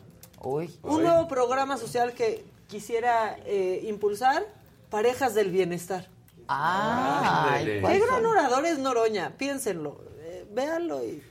[0.43, 0.75] Uy.
[0.83, 4.45] Un nuevo programa social que quisiera eh, impulsar,
[4.93, 6.07] Parejas del Bienestar.
[6.47, 7.81] Ay, Ándale.
[7.81, 11.23] ¿cuál Qué gran orador es Noroña, piénsenlo, eh, véanlo y,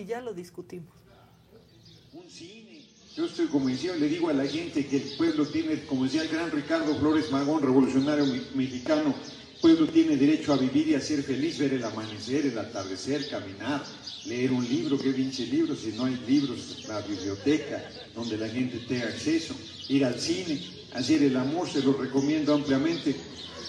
[0.00, 0.88] y ya lo discutimos.
[2.14, 2.80] un cine.
[3.14, 6.28] Yo estoy convencido, le digo a la gente que el pueblo tiene, como decía el
[6.28, 9.14] gran Ricardo Flores Magón, revolucionario me- mexicano,
[9.54, 13.28] el pueblo tiene derecho a vivir y a ser feliz, ver el amanecer, el atardecer,
[13.28, 13.82] caminar,
[14.24, 17.84] leer un libro, qué pinche libro, si no hay libros, la biblioteca,
[18.14, 19.54] donde la gente tenga acceso,
[19.88, 20.60] ir al cine,
[20.96, 23.14] hacer el amor, se lo recomiendo ampliamente.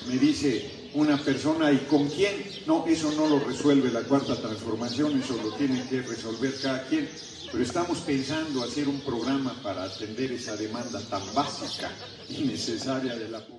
[0.08, 2.46] Me dice una persona, ¿y con quién?
[2.66, 7.10] No, eso no lo resuelve la cuarta transformación, eso lo tiene que resolver cada quien.
[7.52, 11.90] Pero estamos pensando hacer un programa para atender esa demanda tan básica
[12.30, 13.58] y necesaria de la población.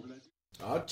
[0.60, 0.84] Ah.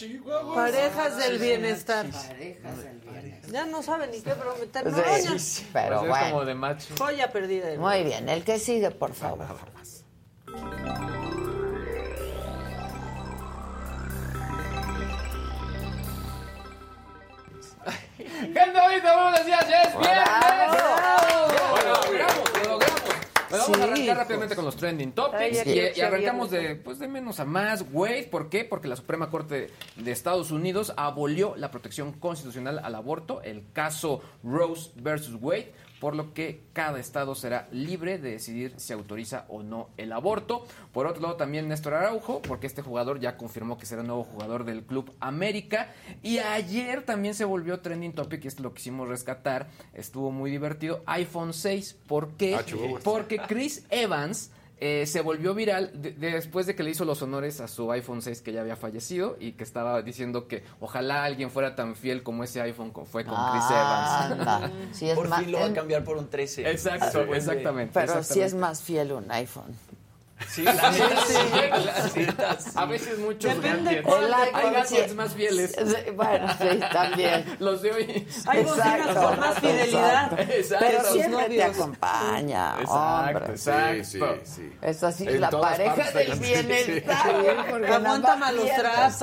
[0.55, 2.07] Parejas del bienestar.
[2.11, 3.51] Parejas del bienestar.
[3.51, 4.85] Ya no saben ni qué prometer.
[4.85, 5.39] Sí, Noroña.
[5.39, 6.95] sí, pero Pues es como de macho.
[6.97, 7.77] Joya perdida.
[7.77, 9.47] Muy bien, el que sigue, por favor.
[18.41, 20.25] Gente bonita, buenos días, ya es viernes.
[21.71, 23.03] Bueno, lo logramos, lo logramos.
[23.49, 24.17] Bueno, vamos Sí, a arrancar pues.
[24.19, 27.85] rápidamente con los trending topics Ay, y, y arrancamos de, pues, de menos a más.
[27.93, 28.65] Wade, ¿por qué?
[28.65, 34.21] Porque la Suprema Corte de Estados Unidos abolió la protección constitucional al aborto, el caso
[34.45, 39.63] Rose versus Wade, por lo que cada estado será libre de decidir si autoriza o
[39.63, 40.67] no el aborto.
[40.93, 44.65] Por otro lado, también Néstor Araujo, porque este jugador ya confirmó que será nuevo jugador
[44.65, 45.93] del Club América.
[46.23, 51.03] Y ayer también se volvió trending topic, y esto lo quisimos rescatar, estuvo muy divertido,
[51.07, 51.97] iPhone 6.
[52.07, 52.55] ¿Por qué?
[52.55, 52.65] Ah.
[53.03, 57.23] Porque Chris Evans eh, se volvió viral de- de- después de que le hizo los
[57.23, 61.25] honores a su iPhone 6 que ya había fallecido y que estaba diciendo que ojalá
[61.25, 64.73] alguien fuera tan fiel como ese iPhone co- fue con Chris Evans.
[64.93, 66.71] Sí, es Por fin lo va a cambiar por un 13.
[66.71, 67.93] Exacto, exactamente.
[67.95, 68.47] Pero sí exactamente.
[68.47, 69.75] es más fiel un iPhone.
[70.49, 72.27] Sí, sí,
[72.75, 74.55] A veces muchos Depende gadgets.
[74.55, 75.75] Hay gadgets más fieles.
[76.15, 77.57] Bueno, sí, también.
[77.59, 78.29] Los de hoy.
[78.47, 80.41] Hay bocinas con más fidelidad.
[80.51, 80.87] Exacto.
[80.87, 83.47] Pero siempre te acompaña, Exacto, hombre.
[83.55, 84.05] exacto.
[84.05, 84.73] Sí, sí.
[84.83, 87.31] Es así, En la pareja del bienestar.
[87.91, 88.65] Aguanta malos.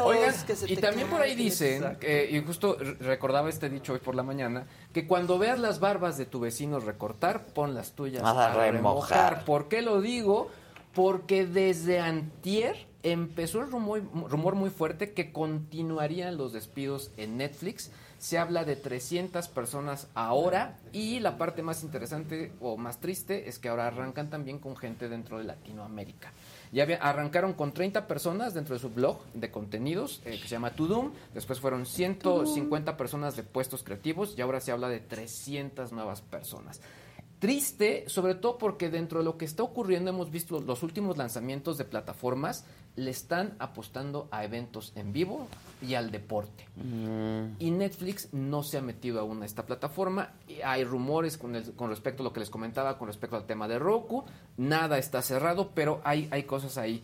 [0.04, 1.98] Oigan, se y también por ahí dicen,
[2.30, 6.18] y justo re- recordaba este dicho hoy por la mañana, que cuando veas las barbas
[6.18, 9.46] de tu vecino recortar, pon las tuyas A remojar.
[9.46, 10.50] ¿Por qué lo digo?
[10.94, 17.92] Porque desde antier empezó el rumor, muy fuerte que continuarían los despidos en Netflix.
[18.18, 23.60] Se habla de 300 personas ahora y la parte más interesante o más triste es
[23.60, 26.32] que ahora arrancan también con gente dentro de Latinoamérica.
[26.72, 30.72] Ya arrancaron con 30 personas dentro de su blog de contenidos eh, que se llama
[30.72, 31.12] Tudum.
[31.34, 36.80] Después fueron 150 personas de puestos creativos y ahora se habla de 300 nuevas personas.
[37.44, 41.78] Triste, sobre todo porque dentro de lo que está ocurriendo hemos visto los últimos lanzamientos
[41.78, 42.64] de plataformas
[42.96, 45.48] le están apostando a eventos en vivo
[45.82, 46.66] y al deporte.
[47.60, 50.30] Y Netflix no se ha metido aún a esta plataforma.
[50.48, 53.46] Y hay rumores con, el- con respecto a lo que les comentaba, con respecto al
[53.46, 54.24] tema de Roku.
[54.56, 57.04] Nada está cerrado, pero hay, hay cosas ahí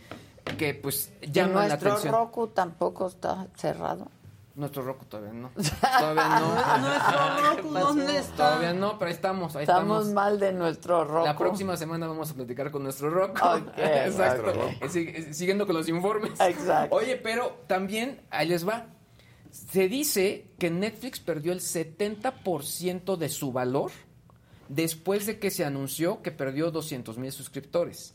[0.58, 2.14] que pues ¿Y llaman la nuestro atención.
[2.14, 4.08] Roku tampoco está cerrado?
[4.56, 5.52] Nuestro Roku todavía no.
[6.00, 6.80] Todavía no.
[6.80, 8.36] Nuestro Roku, ¿dónde está?
[8.36, 9.56] Todavía no, pero ahí estamos.
[9.56, 10.14] Ahí Estamos estamos.
[10.14, 11.26] mal de nuestro Roku.
[11.26, 13.40] La próxima semana vamos a platicar con nuestro rock.
[13.42, 14.54] Ok, Exacto.
[15.32, 16.32] Siguiendo con los informes.
[16.42, 16.96] Exacto.
[16.96, 18.88] Oye, pero también, ahí les va.
[19.52, 23.92] Se dice que Netflix perdió el 70% de su valor
[24.68, 28.14] después de que se anunció que perdió 200 mil suscriptores.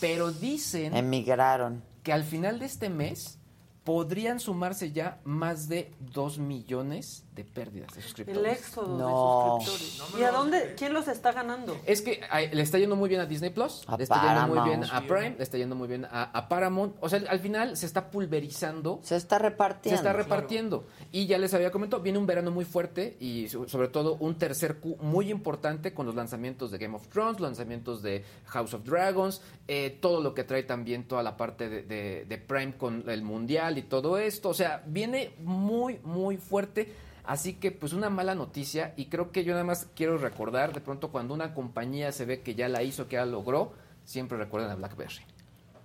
[0.00, 1.82] Pero dicen Emigraron.
[2.02, 3.38] que al final de este mes
[3.84, 8.40] podrían sumarse ya más de 2 millones de pérdidas de suscriptores.
[8.42, 9.58] El éxodo No.
[9.58, 10.20] de suscriptores.
[10.20, 10.74] ¿Y a dónde?
[10.76, 11.78] ¿Quién los está ganando?
[11.86, 14.54] Es que ay, le está yendo muy bien a Disney Plus, A le está yendo
[14.54, 16.94] muy bien a Prime, le está yendo muy bien a, a Paramount.
[17.00, 19.00] O sea, al final se está pulverizando.
[19.02, 19.90] Se está repartiendo.
[19.90, 20.84] Se está repartiendo.
[21.10, 24.36] Y ya les había comentado, viene un verano muy fuerte y so- sobre todo un
[24.36, 28.84] tercer Q muy importante con los lanzamientos de Game of Thrones, lanzamientos de House of
[28.84, 33.08] Dragons, eh, todo lo que trae también toda la parte de, de- de Prime con
[33.08, 34.50] el Mundial y todo esto.
[34.50, 36.92] O sea, viene muy, muy fuerte.
[37.24, 40.80] Así que pues una mala noticia y creo que yo nada más quiero recordar de
[40.80, 43.72] pronto cuando una compañía se ve que ya la hizo, que ya logró,
[44.04, 45.22] siempre recuerden a BlackBerry,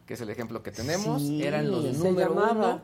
[0.07, 2.81] que es el ejemplo que tenemos, Sí, eran los número uno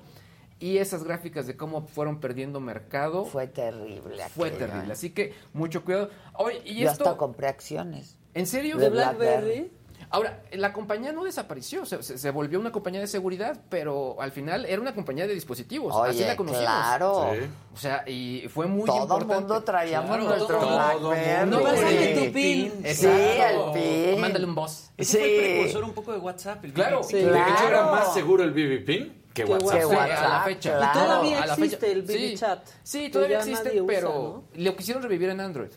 [0.59, 4.23] y esas gráficas de cómo fueron perdiendo mercado Fue terrible.
[4.29, 4.89] fue aquello, terrible.
[4.89, 4.93] ¿eh?
[4.93, 6.09] Así que mucho cuidado.
[6.35, 8.17] Oye, y Yo esto hasta compré acciones.
[8.33, 8.77] ¿En serio?
[8.77, 9.71] de BlackBerry.
[10.13, 14.31] Ahora, la compañía no desapareció, se, se- se volvió una compañía de seguridad, pero al
[14.31, 15.93] final era una compañía de dispositivos.
[15.95, 16.63] así Oye, la conocimos.
[16.65, 17.31] claro.
[17.33, 17.39] Sí.
[17.73, 19.33] O sea, y fue muy Todo importante.
[19.35, 21.63] mundo traíamos Claro, nuestro todo BlackBerry.
[21.63, 22.25] Pásame Sí.
[22.27, 22.71] tu pin.
[22.93, 24.21] Sí, el pin.
[24.21, 24.91] Mándale un boss.
[24.97, 25.51] Ese fue el Sí.
[25.53, 26.63] precursor un poco de WhatsApp.
[26.65, 27.03] El Claro.
[27.03, 27.15] Sí.
[27.15, 27.91] De hecho, era Claro.
[27.91, 29.71] más seguro el BB Pin que Que WhatsApp.
[29.71, 30.77] Que Sí, WhatsApp, a la fecha.
[30.77, 30.99] claro.
[30.99, 31.03] Y
[31.33, 32.35] todavía existe el BB Sí.
[32.37, 32.67] Chat.
[32.83, 35.71] Sí, todavía existe, pero lo quisieron revivir en Android.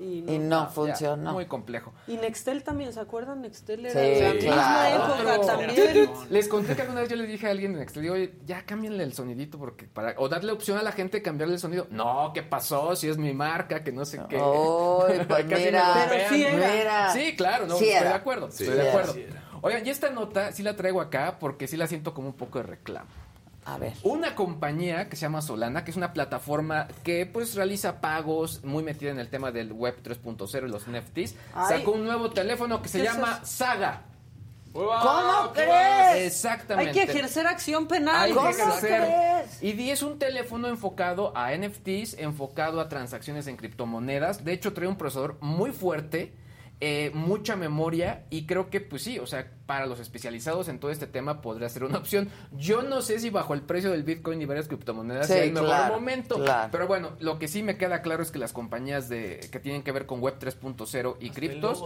[0.00, 0.32] Y, no.
[0.32, 1.32] Y no Ya, funcionó.
[1.34, 1.92] muy complejo.
[2.06, 3.42] Y Nextel también, ¿se acuerdan?
[3.42, 6.10] Nextel era Sí, de la misma época también.
[6.30, 8.64] Les conté que alguna vez yo le dije a alguien en Nextel, digo, oye, ya
[8.64, 11.86] cámbienle el sonidito porque para o darle opción a la gente de cambiarle el sonido.
[11.90, 12.96] No, ¿qué pasó?
[12.96, 14.36] Si es mi marca, que no sé qué.
[14.36, 16.72] Ay, pues mira, me Pero sí era.
[16.74, 17.10] Mira.
[17.12, 18.08] Sí, claro, no, Sí estoy era.
[18.10, 19.14] de acuerdo, Sí, estoy de acuerdo.
[19.62, 22.58] Oigan, y esta nota sí la traigo acá porque sí la siento como un poco
[22.58, 23.10] de reclamo.
[23.70, 23.92] A ver.
[24.02, 28.82] Una compañía que se llama Solana, que es una plataforma que pues realiza pagos, muy
[28.82, 31.78] metida en el tema del web 3.0 y los NFTs, Ay.
[31.78, 33.44] sacó un nuevo teléfono que se ¿Qué es llama?
[33.44, 34.02] Saga.
[34.72, 36.26] ¿Cómo crees?
[36.26, 36.90] Exactamente.
[36.90, 38.22] Hay que ejercer acción penal.
[38.22, 39.02] Hay que ¿Cómo ejercer.
[39.02, 39.62] crees?
[39.62, 44.44] Y di es un teléfono enfocado a NFTs, enfocado a transacciones en criptomonedas.
[44.44, 46.32] De hecho, trae un procesador muy fuerte,
[46.80, 50.90] eh, mucha memoria y creo que, pues sí, o sea, para los especializados en todo
[50.90, 52.28] este tema podría ser una opción.
[52.58, 55.52] Yo no sé si bajo el precio del Bitcoin y varias criptomonedas Sí, sea el
[55.52, 56.34] mejor momento.
[56.42, 56.70] claro.
[56.72, 59.84] Pero bueno, lo que sí me queda claro es que las compañías de que tienen
[59.84, 61.84] que ver con Web 3.0 y Hasta criptos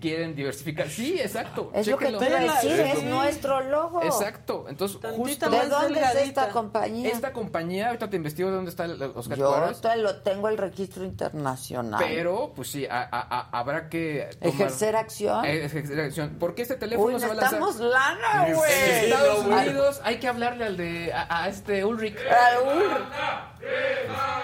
[0.00, 0.88] quieren diversificar.
[0.88, 1.70] Sí, exacto.
[1.72, 2.18] Es lo que Chéquenlo.
[2.18, 3.04] te iba a decir, Vela, es sí.
[3.04, 4.02] nuestro logo.
[4.02, 4.64] Exacto.
[4.68, 7.10] Entonces, justo ¿De dónde es esta compañía?
[7.10, 11.04] esta compañía, ahorita te investigo de dónde están los Yo te lo tengo el registro
[11.04, 12.02] internacional.
[12.04, 13.06] pero pues sí, a- a-
[13.38, 15.44] a- habrá que tomar- Ejercer acción.
[15.44, 16.36] Ejercer acción.
[16.40, 18.72] Porque este teléfono Uy, se va a lanzar necesitamos lana, en güey.
[18.72, 20.00] Estados Unidos.
[20.04, 22.16] Hay que hablarle al de a, a este Ulrich.
[22.18, 23.06] Raúl,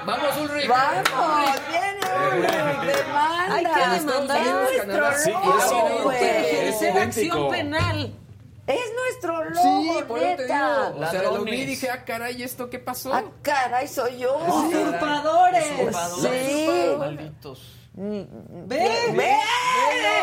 [0.06, 0.68] Vamos Ulrich.
[0.68, 3.54] Vamos, viene Ulrich, demanda.
[3.54, 4.40] Hay que demandar.
[4.46, 6.24] Nuestro Sí, logo, sí, güey.
[6.24, 8.14] Ejercer acción penal.
[8.66, 10.54] Es nuestro logo, Sí, por eso te digo.
[10.54, 10.92] neta.
[10.94, 13.12] O sea, lo vi y dije, ah, caray, ¿esto qué pasó?
[13.12, 14.36] Ah, caray, soy yo.
[14.36, 15.64] Usurpadores.
[15.72, 16.46] Usurpadores.
[16.46, 16.94] Sí.
[16.96, 17.80] Malditos.
[17.92, 18.26] Ve.
[18.68, 19.32] ¡Ve!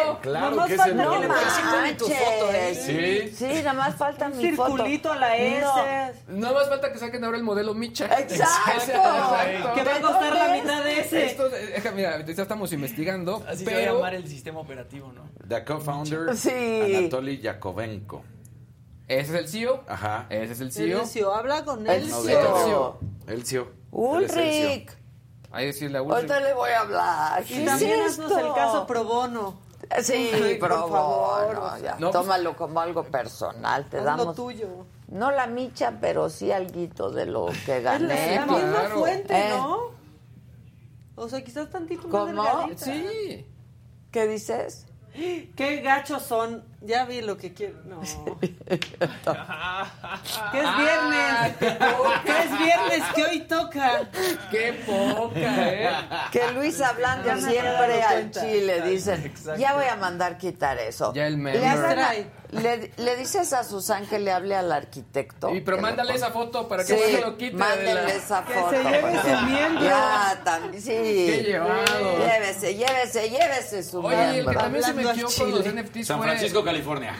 [0.05, 1.33] No, claro Nomás que es el falta que le logo.
[1.35, 1.97] pongas manches.
[1.97, 2.75] tu foto ahí.
[2.75, 3.35] Sí.
[3.35, 4.71] Sí, nada más falta Un mi foto.
[4.77, 6.13] circulito a la S.
[6.29, 8.05] No más falta que saquen ahora el modelo Micha.
[8.19, 8.91] Exacto.
[9.75, 11.25] Que va a costar la mitad de ese.
[11.25, 15.11] Esto, deja, mira, ya estamos investigando, Así se va a pero llamar el sistema operativo,
[15.11, 15.29] ¿no?
[15.47, 16.95] The co-founder Sí.
[16.97, 18.23] Anatoly Yakovenko.
[19.09, 19.83] ese es el CEO.
[19.87, 20.25] Ajá.
[20.29, 21.01] Ese es el El CEO.
[21.01, 22.99] Elcio, habla con El CEO.
[22.99, 22.99] Elcio.
[23.27, 23.71] Él es Elcio.
[23.91, 24.91] Ulrich.
[25.51, 26.15] Ahí sí la última.
[26.17, 27.43] Ahorita le voy a hablar.
[27.45, 28.23] ¿Qué Y es también esto?
[28.23, 29.55] haznos el caso pro bono.
[30.01, 31.79] Sí, Ay, pero por favor, bueno, o sea.
[31.79, 34.67] ya, No, pues- tómalo como algo personal, te Haz lo damos tuyo.
[35.07, 38.39] no la micha, pero sí alguito de lo que Es la, gané.
[38.39, 38.99] misma claro.
[38.99, 39.49] fuente, Eh.
[39.51, 39.79] ¿no?
[41.15, 42.25] O sea, quizás tantito más ¿Cómo?
[42.43, 42.85] delgadita.
[42.85, 43.45] Sí.
[44.11, 44.85] ¿Qué dices?
[45.13, 46.63] Qué gachos son.
[46.87, 47.79] Ya vi lo que quiero.
[47.85, 47.99] No.
[48.61, 48.75] que
[50.59, 51.57] es viernes.
[52.23, 54.09] que es viernes, que hoy toca.
[54.49, 55.89] Qué poca, ¿eh?
[56.31, 61.13] Que Luis hablando siempre al chile dicen, ya voy a mandar quitar eso.
[61.13, 61.67] Ya el le, meme.
[61.67, 65.53] hacen le, le dices a Susan que le hable al arquitecto.
[65.53, 67.57] Y pero que le mándale esa foto para que Sí, se lo quite.
[67.57, 68.69] la- esa Que foto.
[68.71, 69.83] se lleve su miembro.
[69.83, 70.87] Ya, también, sí.
[70.91, 72.17] Qué llevado.
[72.19, 74.59] Llévese, llévese, llévese su Oye, el que miembro.
[74.61, 75.65] también se metió con los.
[75.65, 76.25] NFTs San fue...
[76.77, 77.13] California.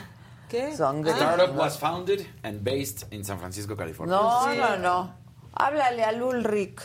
[0.49, 0.75] ¿Qué?
[0.75, 1.33] Son The gringos.
[1.33, 4.15] startup was founded and based in San Francisco, California.
[4.15, 4.57] No, Sí.
[4.57, 5.13] no, no.
[5.53, 6.79] Háblale al Ulrich.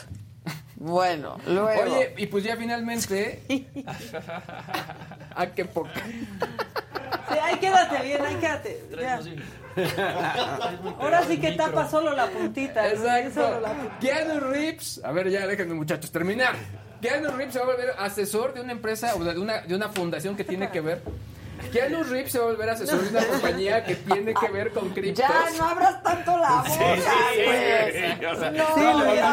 [0.75, 1.93] Bueno, luego.
[1.95, 3.41] Oye, y pues ya finalmente...
[5.35, 5.91] ah, qué poca.
[7.31, 8.83] Sí, ahí quédate bien, ahí quédate.
[8.99, 9.19] Ya.
[10.99, 12.87] Ahora sí que tapa solo la puntita.
[12.89, 13.61] Exacto.
[14.01, 16.55] Keanu Reeves, a ver, ya déjenme muchachos terminar.
[17.01, 19.89] Keanu Reeves se va a volver asesor de una empresa o de una, de una
[19.89, 21.01] fundación que tiene que ver.
[21.71, 24.89] Keanu Reeves se va a volver asesor de una compañía que tiene que ver con
[24.89, 25.25] criptos.
[25.27, 28.25] Ya, no abras tanto la boca, güey.
[28.25, 29.31] o sea, No, Sí, lo ya.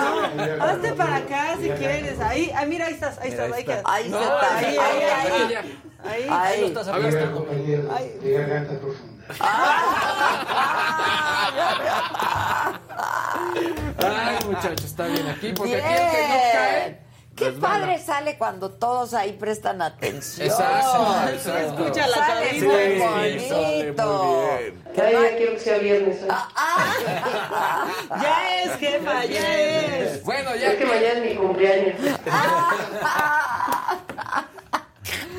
[0.58, 0.64] no.
[0.64, 2.20] Hazte para acá si quieres.
[2.20, 3.82] Ahí, ah, mira, ahí estás, ahí estás, ahí quedas.
[3.84, 4.58] Ahí está.
[4.58, 5.48] ahí, Ahí, ahí, ahí, ahí, ahí.
[5.50, 5.60] ya.
[6.10, 6.26] Ahí.
[6.30, 6.60] Ahí.
[6.62, 6.92] Lo estás de
[8.32, 9.10] garganta profunda.
[14.02, 16.98] Ay, muchachos, está bien aquí, porque aquí el que no cae.
[17.40, 17.78] Qué resbala.
[17.80, 20.46] padre sale cuando todos ahí prestan atención.
[20.46, 21.82] Exacto, exacto.
[21.82, 22.66] Escucha la Sale cabeza.
[22.66, 22.92] muy
[23.40, 24.22] Sí, sale bonito.
[24.24, 24.84] muy bien.
[24.94, 26.22] Que Ay, ya quiero que sea viernes.
[26.22, 26.28] hoy.
[28.22, 30.22] Ya es, jefa, ya es.
[30.24, 31.96] Bueno, Es ya que mañana es mi cumpleaños.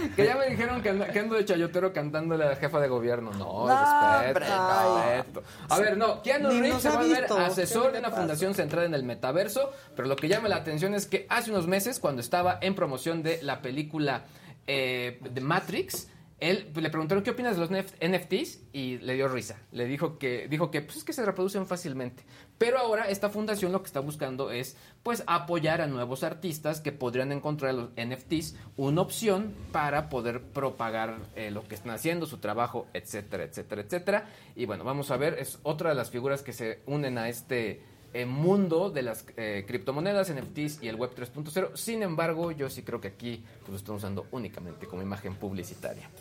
[0.15, 2.87] Que ya me dijeron que ando, que ando de chayotero cantándole a la jefa de
[2.87, 3.31] gobierno.
[3.33, 5.43] No, No, respeto.
[5.69, 8.85] A ver, no, Keanu Reeves se va a ver asesor ¿Qué de una fundación centrada
[8.85, 12.21] en el metaverso, pero lo que llama la atención es que hace unos meses, cuando
[12.21, 14.23] estaba en promoción de la película
[14.67, 16.07] eh, de Matrix,
[16.39, 19.57] él pues, le preguntaron qué opinas de los NF- NFTs y le dio risa.
[19.71, 22.23] Le dijo que dijo que pues es que se reproducen fácilmente.
[22.61, 26.91] Pero ahora esta fundación lo que está buscando es pues apoyar a nuevos artistas que
[26.91, 32.27] podrían encontrar en los NFTs una opción para poder propagar eh, lo que están haciendo,
[32.27, 34.25] su trabajo, etcétera, etcétera, etcétera.
[34.55, 37.81] Y bueno, vamos a ver, es otra de las figuras que se unen a este
[38.13, 41.75] eh, mundo de las eh, criptomonedas, NFTs y el Web 3.0.
[41.75, 46.11] Sin embargo, yo sí creo que aquí pues, lo están usando únicamente como imagen publicitaria.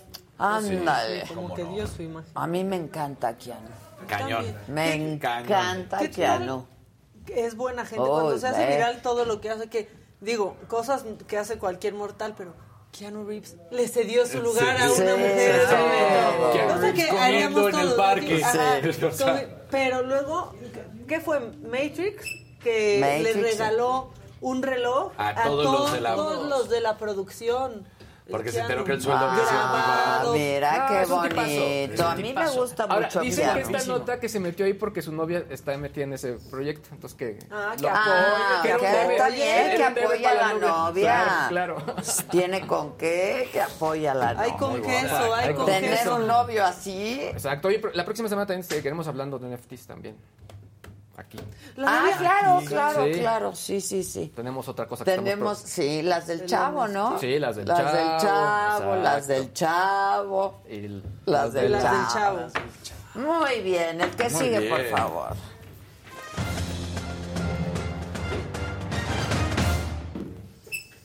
[0.41, 1.25] Ándale.
[1.35, 2.31] Como que dio su imagen.
[2.35, 3.69] A mí me encanta Keanu.
[4.09, 4.45] Cañón.
[4.69, 6.67] Me encanta ¿Qué Keanu.
[7.29, 8.01] Es buena gente.
[8.03, 9.89] Oh, Cuando se hace viral todo lo que hace, que
[10.21, 12.55] digo, cosas que hace cualquier mortal, pero
[12.91, 15.61] Keanu Reeves le cedió su lugar a Sí, una mujer.
[15.69, 15.75] sí.
[16.41, 16.53] ¿no?
[16.53, 17.97] Keanu Cosa Reeves que comiendo haríamos en el
[19.01, 20.55] todos, Pero luego,
[21.07, 21.41] ¿qué fue?
[21.41, 22.25] Matrix,
[22.63, 23.41] que Matrix, le sí.
[23.43, 24.11] regaló
[24.41, 27.87] un reloj A todos los de la- todos los de la producción.
[28.31, 30.33] Porque se enteró que el sueldo había sido muy barato.
[30.35, 32.07] mira qué bonito.
[32.09, 35.03] A mí me gusta Ahora, mucho dicen que esta nota que se metió ahí porque
[35.03, 36.89] su novia está metida en ese proyecto.
[36.93, 37.39] Entonces que.
[37.51, 41.47] Ah, que lo Ah, apoya, que está bien, que apoya a la novia.
[41.49, 41.77] Claro.
[42.31, 44.45] Tiene con qué, que apoya a la novia.
[44.45, 46.17] Hay con queso, hay con con Tener queso.
[46.17, 47.21] un novio así.
[47.23, 47.69] Exacto.
[47.69, 50.17] Oye, la próxima semana también seguiremos hablando de NFTs también.
[51.21, 51.39] Aquí.
[51.77, 53.21] La Ah, claro, claro, Sí.
[53.21, 53.55] claro.
[53.55, 54.33] Sí, sí, sí.
[54.35, 57.19] Tenemos otra cosa que Tenemos, estamos sí, las del chavo, ¿no?
[57.19, 60.61] Sí, las del las chavo, Del chavo las del chavo.
[60.67, 62.39] el- Las del Las del chavo.
[62.39, 62.67] chavo.
[63.43, 64.71] Muy bien, el que Muy sigue, bien.
[64.71, 65.37] por favor.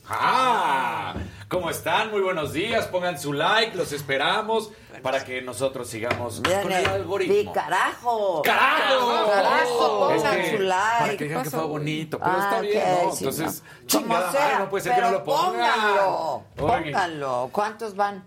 [0.08, 1.14] ¡Ah!
[1.48, 2.10] ¿Cómo están?
[2.10, 2.86] Muy buenos días.
[2.88, 7.34] Pongan su like, los esperamos para que nosotros sigamos con Viene, el algoritmo.
[7.34, 8.42] di carajo.
[8.42, 9.26] ¡Carajo!
[9.30, 10.98] Carajo, Es pongan que, su like.
[10.98, 13.12] Para que digan que fue bonito, pero está Ah, bien, ok, ¿no?
[13.12, 13.68] sí, Entonces, no.
[13.86, 15.52] chingada sea, madre, no puede ser que no lo pongan.
[15.54, 17.48] Pónganlo, pónganlo.
[17.52, 18.24] ¿Cuántos van?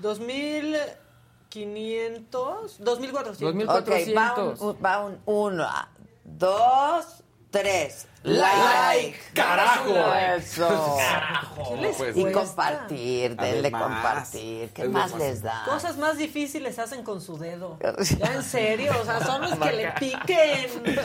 [0.00, 3.38] 2500, 2400.
[3.40, 3.68] 2000.
[3.68, 3.76] Ok,
[4.16, 4.60] va 400.
[4.60, 5.68] un, va un uno,
[6.24, 8.08] dos, tres.
[8.26, 9.16] Like.
[9.34, 10.14] Carajo.
[10.36, 10.96] Eso.
[10.98, 11.76] Carajo.
[11.96, 12.40] Pues, y cuesta?
[12.40, 14.70] compartir, denle Además, compartir.
[14.70, 15.62] ¿Qué más les da?
[15.64, 17.78] Cosas más difíciles hacen con su dedo.
[18.18, 20.66] Ya en serio, o sea, son los que le piquen.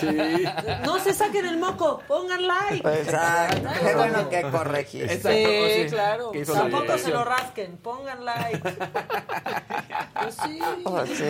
[0.00, 0.44] Sí.
[0.84, 2.88] No se saquen el moco, pongan like.
[2.88, 3.68] Exacto.
[3.84, 5.08] Qué bueno que corregiste.
[5.08, 5.86] Sí, Exacto, sí.
[5.90, 6.32] claro.
[6.52, 8.76] Tampoco se lo rasquen, pongan like.
[10.22, 10.58] Pues sí.
[10.84, 11.24] Oh, sí.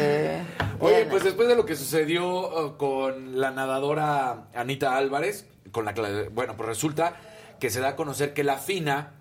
[0.81, 5.32] Oye, pues después de lo que sucedió uh, con la nadadora Anita Álvarez,
[5.73, 5.93] con la
[6.33, 7.17] bueno, pues resulta
[7.59, 9.15] que se da a conocer que la FINA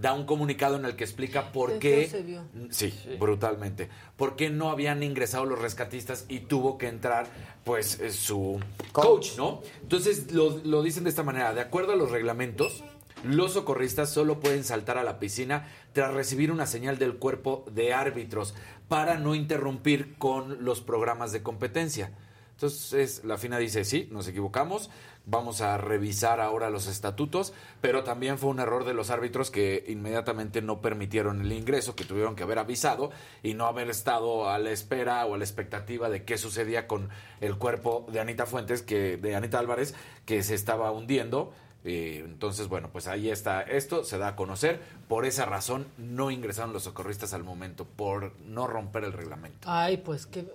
[0.00, 2.44] da un comunicado en el que explica por Qué se vio.
[2.70, 3.88] Sí, brutalmente.
[4.16, 7.26] ¿Por qué no habían ingresado los rescatistas y tuvo que entrar,
[7.64, 8.60] pues, eh, su
[8.92, 9.62] coach, ¿no?
[9.82, 11.54] Entonces, lo, lo dicen de esta manera.
[11.54, 12.84] De acuerdo a los reglamentos,
[13.24, 17.94] los socorristas solo pueden saltar a la piscina tras recibir una señal del cuerpo de
[17.94, 18.54] árbitros
[18.88, 22.12] para no interrumpir con los programas de competencia.
[22.52, 24.90] Entonces, la FINA dice, sí, nos equivocamos,
[25.26, 29.84] vamos a revisar ahora los estatutos, pero también fue un error de los árbitros que
[29.88, 33.10] inmediatamente no permitieron el ingreso, que tuvieron que haber avisado
[33.42, 37.10] y no haber estado a la espera o a la expectativa de qué sucedía con
[37.40, 39.94] el cuerpo de Anita Fuentes, que de Anita Álvarez,
[40.24, 41.52] que se estaba hundiendo.
[41.84, 44.80] Eh, entonces, bueno, pues ahí está esto, se da a conocer.
[45.08, 49.68] Por esa razón no ingresaron los socorristas al momento, por no romper el reglamento.
[49.70, 50.46] Ay, pues qué.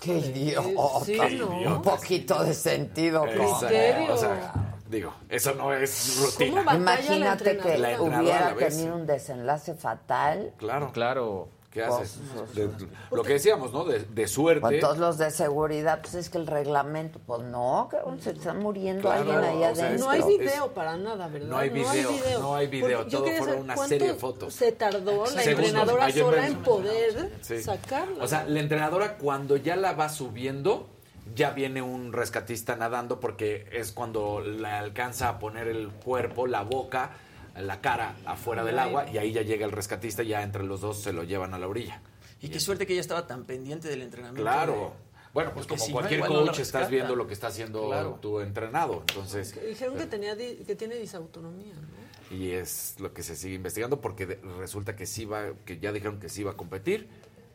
[0.00, 1.04] Qué híjole, idiota.
[1.04, 1.76] Sí, ¿no?
[1.76, 3.22] Un poquito de sentido.
[3.22, 4.52] O sea,
[4.88, 6.50] digo, eso no es rutina.
[6.50, 7.78] ¿Cómo batalla la Imagínate que?
[7.78, 10.54] La hubiera la tenido un desenlace fatal.
[10.58, 10.90] Claro.
[10.92, 11.48] Claro.
[11.70, 12.18] ¿Qué haces?
[12.54, 12.70] De-
[13.10, 13.84] lo que decíamos, ¿no?
[13.84, 14.60] De, de suerte.
[14.62, 18.54] Con todos los de seguridad, pues es que el reglamento, pues no, que se está
[18.54, 20.06] muriendo Claro, alguien ahí sea, adentro.
[20.06, 21.48] No hay video es- para nada, ¿verdad?
[21.48, 24.54] No hay video, no hay video, todo saber una serie de fotos.
[24.54, 27.62] Se tardó la Segundos, entrenadora sola en poder Sí.
[27.62, 28.24] sacarla.
[28.24, 30.88] O sea, la entrenadora cuando ya la va subiendo,
[31.34, 36.62] ya viene un rescatista nadando porque es cuando la alcanza a poner el cuerpo, la
[36.62, 37.10] boca,
[37.60, 40.80] la cara afuera del agua y ahí ya llega el rescatista y ya entre los
[40.80, 42.00] dos se lo llevan a la orilla.
[42.40, 44.42] Y qué suerte que ella estaba tan pendiente del entrenamiento.
[44.42, 44.72] Claro.
[44.72, 47.88] de- Bueno, pues Porque como si cualquier no coach estás viendo lo que está haciendo
[47.88, 48.18] Claro.
[48.20, 49.00] tu entrenado.
[49.08, 52.36] Entonces, Dijeron que, tenía di- que tiene disautonomía, ¿no?
[52.36, 55.92] y es lo que se sigue investigando porque de- resulta que sí va, que ya
[55.92, 57.08] dijeron que sí va a competir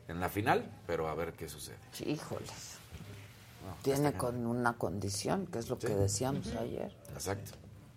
[0.08, 1.78] en la final, pero a ver qué sucede.
[1.92, 2.52] Sí, híjoles.
[3.82, 6.92] Tiene con una condición, que es lo que decíamos ayer.
[7.14, 7.52] Exacto.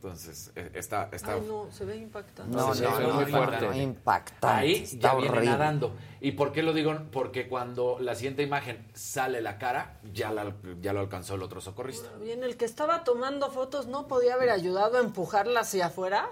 [0.06, 2.56] Entonces, eh, está, está Ay, no, se ve impactante.
[2.56, 3.76] No, no, sí, no, muy no, fuerte.
[3.78, 4.46] impactante.
[4.46, 5.50] Ahí está ya viene horrible.
[5.50, 5.94] nadando.
[6.20, 6.94] ¿Y por qué lo digo?
[7.10, 11.60] Porque cuando la siguiente imagen sale la cara, ya, la- ya lo alcanzó el otro
[11.60, 12.08] socorrista.
[12.22, 16.28] Bien, el que estaba tomando fotos no podía haber ayudado a empujarla hacia afuera.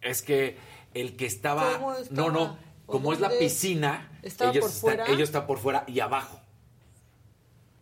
[0.00, 0.58] Es que
[0.92, 1.72] el que estaba...
[1.74, 2.16] ¿Cómo estaba?
[2.28, 2.58] No, no.
[2.86, 6.40] ¿O Como es la piscina, ¿Estaba ellos por están- ellos están por fuera y abajo.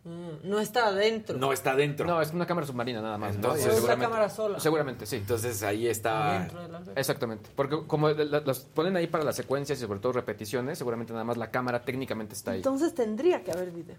[0.05, 1.37] Mm, no está adentro.
[1.37, 2.05] No está adentro.
[2.05, 3.31] No, es una cámara submarina nada más.
[3.31, 3.35] ¿no?
[3.55, 4.59] Entonces, O es la seguramente- cámara sola.
[4.59, 5.15] Seguramente, sí.
[5.17, 6.37] Entonces ahí está...
[6.37, 6.99] Adentro de la alberca.
[6.99, 7.49] Exactamente.
[7.55, 11.37] Porque como las ponen ahí para las secuencias y sobre todo repeticiones, seguramente nada más
[11.37, 12.57] la cámara técnicamente está ahí.
[12.57, 13.95] Entonces tendría que haber video.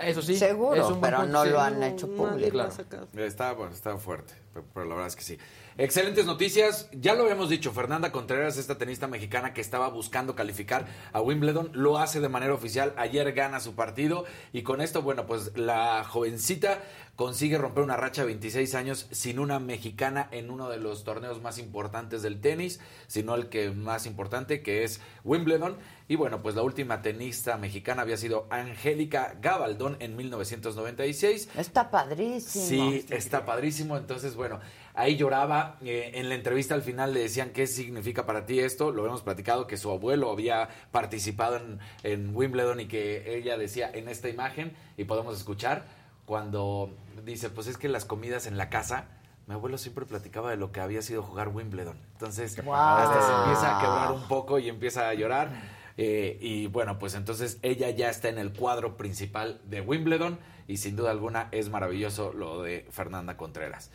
[0.00, 0.36] Eso sí.
[0.36, 2.50] Seguro, es un buen pero no lo han hecho público.
[2.50, 2.72] Claro.
[3.16, 5.38] Está, bueno, está fuerte, pero, pero la verdad es que sí.
[5.78, 6.88] Excelentes noticias.
[6.92, 11.70] Ya lo habíamos dicho, Fernanda Contreras, esta tenista mexicana que estaba buscando calificar a Wimbledon,
[11.72, 12.92] lo hace de manera oficial.
[12.96, 16.82] Ayer gana su partido y con esto, bueno, pues la jovencita
[17.20, 21.42] consigue romper una racha de 26 años sin una mexicana en uno de los torneos
[21.42, 25.76] más importantes del tenis, sino el que más importante, que es Wimbledon.
[26.08, 31.50] Y bueno, pues la última tenista mexicana había sido Angélica Gabaldón en 1996.
[31.58, 32.64] Está padrísimo.
[32.64, 33.98] Sí, está padrísimo.
[33.98, 34.58] Entonces, bueno,
[34.94, 35.76] ahí lloraba.
[35.84, 38.92] eh, en la entrevista al final le decían qué significa para ti esto.
[38.92, 43.90] Lo hemos platicado que su abuelo había participado en, en Wimbledon y que ella decía
[43.92, 46.94] en esta imagen, y podemos escuchar, cuando
[47.30, 49.06] dice, pues es que las comidas en la casa.
[49.46, 51.96] Mi abuelo siempre platicaba de lo que había sido jugar Wimbledon.
[52.12, 52.74] Entonces, Wow.
[52.74, 55.50] hasta se empieza a quebrar un poco y empieza a llorar.
[55.96, 60.38] Eh, y bueno, pues entonces ella ya está en el cuadro principal de Wimbledon
[60.68, 63.90] y sin duda alguna es maravilloso lo de Fernanda Contreras.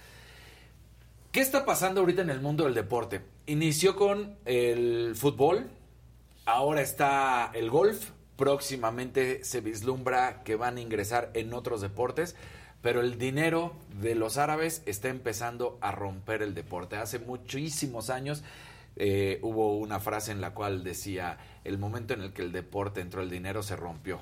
[1.32, 3.22] ¿Qué está pasando ahorita en el mundo del deporte?
[3.45, 5.70] Inició con el fútbol,
[6.45, 12.36] ahora está el golf, próximamente se vislumbra que van a ingresar en otros deportes,
[12.86, 16.98] pero el dinero de los árabes está empezando a romper el deporte.
[16.98, 18.44] Hace muchísimos años
[18.95, 23.02] eh, hubo una frase en la cual decía, el momento en el que el deporte
[23.02, 24.20] entró el dinero se rompió.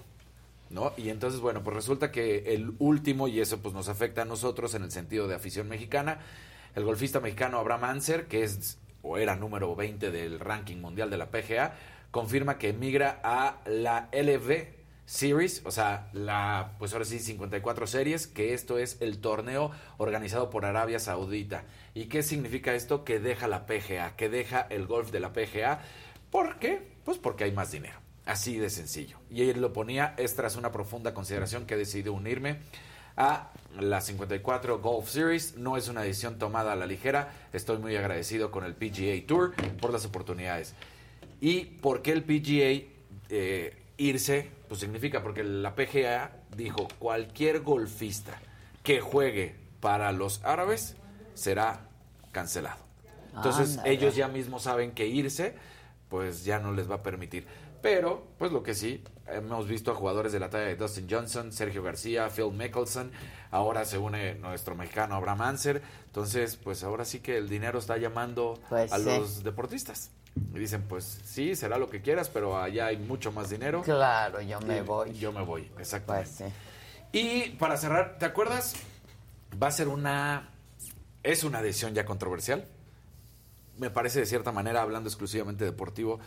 [0.70, 0.94] ¿No?
[0.96, 4.74] Y entonces, bueno, pues resulta que el último, y eso pues nos afecta a nosotros
[4.76, 6.20] en el sentido de afición mexicana,
[6.74, 11.18] el golfista mexicano Abraham Anser, que es o era número 20 del ranking mundial de
[11.18, 11.76] la PGA,
[12.12, 14.08] confirma que emigra a la
[15.14, 19.70] Series, o sea, la, pues ahora sí, 54 series, que esto es el torneo
[20.00, 21.66] organizado por Arabia Saudita.
[21.94, 23.04] ¿Y qué significa esto?
[23.04, 25.82] Que deja la PGA, que deja el golf de la PGA.
[26.32, 26.82] ¿Por qué?
[27.06, 27.94] Pues porque hay más dinero.
[28.26, 29.20] Así de sencillo.
[29.30, 32.58] Y él lo ponía, es tras una profunda consideración que he decidido unirme
[33.16, 35.58] a la 54 Golf Series.
[35.58, 37.32] No es una decisión tomada a la ligera.
[37.54, 40.74] Estoy muy agradecido con el PGA Tour por las oportunidades.
[41.40, 42.90] ¿Y por qué el PGA
[43.30, 44.50] eh, irse?
[44.68, 48.40] Pues significa porque la PGA dijo cualquier golfista
[48.84, 50.96] que juegue para los árabes
[51.34, 51.88] será
[52.32, 52.82] cancelado.
[53.36, 55.56] Entonces ellos ya mismos saben que irse
[56.10, 57.48] pues ya no les va a permitir.
[57.82, 61.52] Pero, pues lo que sí, hemos visto a jugadores de la talla de Dustin Johnson,
[61.52, 63.12] Sergio García, Phil Mickelson,
[63.52, 67.98] ahora se une nuestro mexicano Abraham Anser, entonces pues ahora sí que el dinero está
[67.98, 69.06] llamando Pues a sí.
[69.06, 70.12] los deportistas.
[70.36, 73.82] Y dicen, pues sí, será lo que quieras, pero allá hay mucho más dinero.
[73.84, 75.14] Claro, yo me Y voy.
[75.14, 76.30] Yo me voy, exactamente.
[76.38, 77.18] Pues sí.
[77.18, 78.76] Y para cerrar, ¿te acuerdas?
[79.62, 80.50] Va a ser una...
[81.22, 82.66] Es una decisión ya controversial.
[83.78, 86.20] Me parece de cierta manera, hablando exclusivamente deportivo,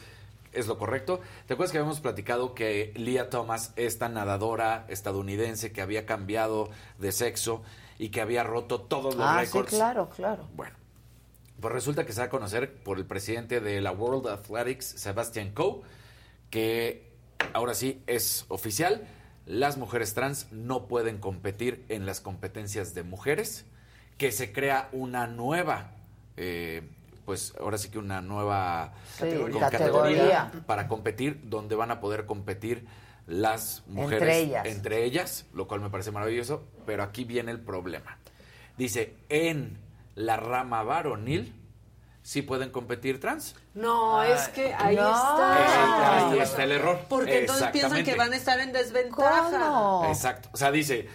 [0.52, 1.20] es lo correcto.
[1.46, 7.12] ¿Te acuerdas que habíamos platicado que Leah Thomas, esta nadadora estadounidense que había cambiado de
[7.12, 7.62] sexo
[7.98, 9.70] y que había roto todos los Ah, sí, récords?
[9.74, 10.48] claro, claro.
[10.54, 10.74] Bueno,
[11.60, 15.52] pues resulta que se va a conocer por el presidente de la World Athletics, Sebastian
[15.52, 15.80] Coe,
[16.50, 17.10] que
[17.54, 19.06] ahora sí es oficial.
[19.46, 23.64] Las mujeres trans no pueden competir en las competencias de mujeres,
[24.18, 25.92] que se crea una nueva,
[26.36, 26.82] eh,
[27.24, 29.26] pues ahora sí que una nueva Sí,
[29.60, 30.50] categoría.
[30.66, 32.86] para competir, donde van a poder competir
[33.26, 34.66] las mujeres Entre ellas.
[34.66, 38.18] entre ellas, lo cual me parece maravilloso, pero aquí viene el problema.
[38.78, 39.78] Dice, en
[40.16, 41.54] la rama varonil
[42.22, 43.54] sí pueden competir trans.
[43.74, 45.08] No, es que ahí No.
[45.08, 46.28] está.
[46.30, 46.98] Ahí está el error.
[47.08, 50.08] Porque entonces piensan que van a estar en desventaja.
[50.08, 50.48] Exacto.
[50.52, 51.08] O sea, dice,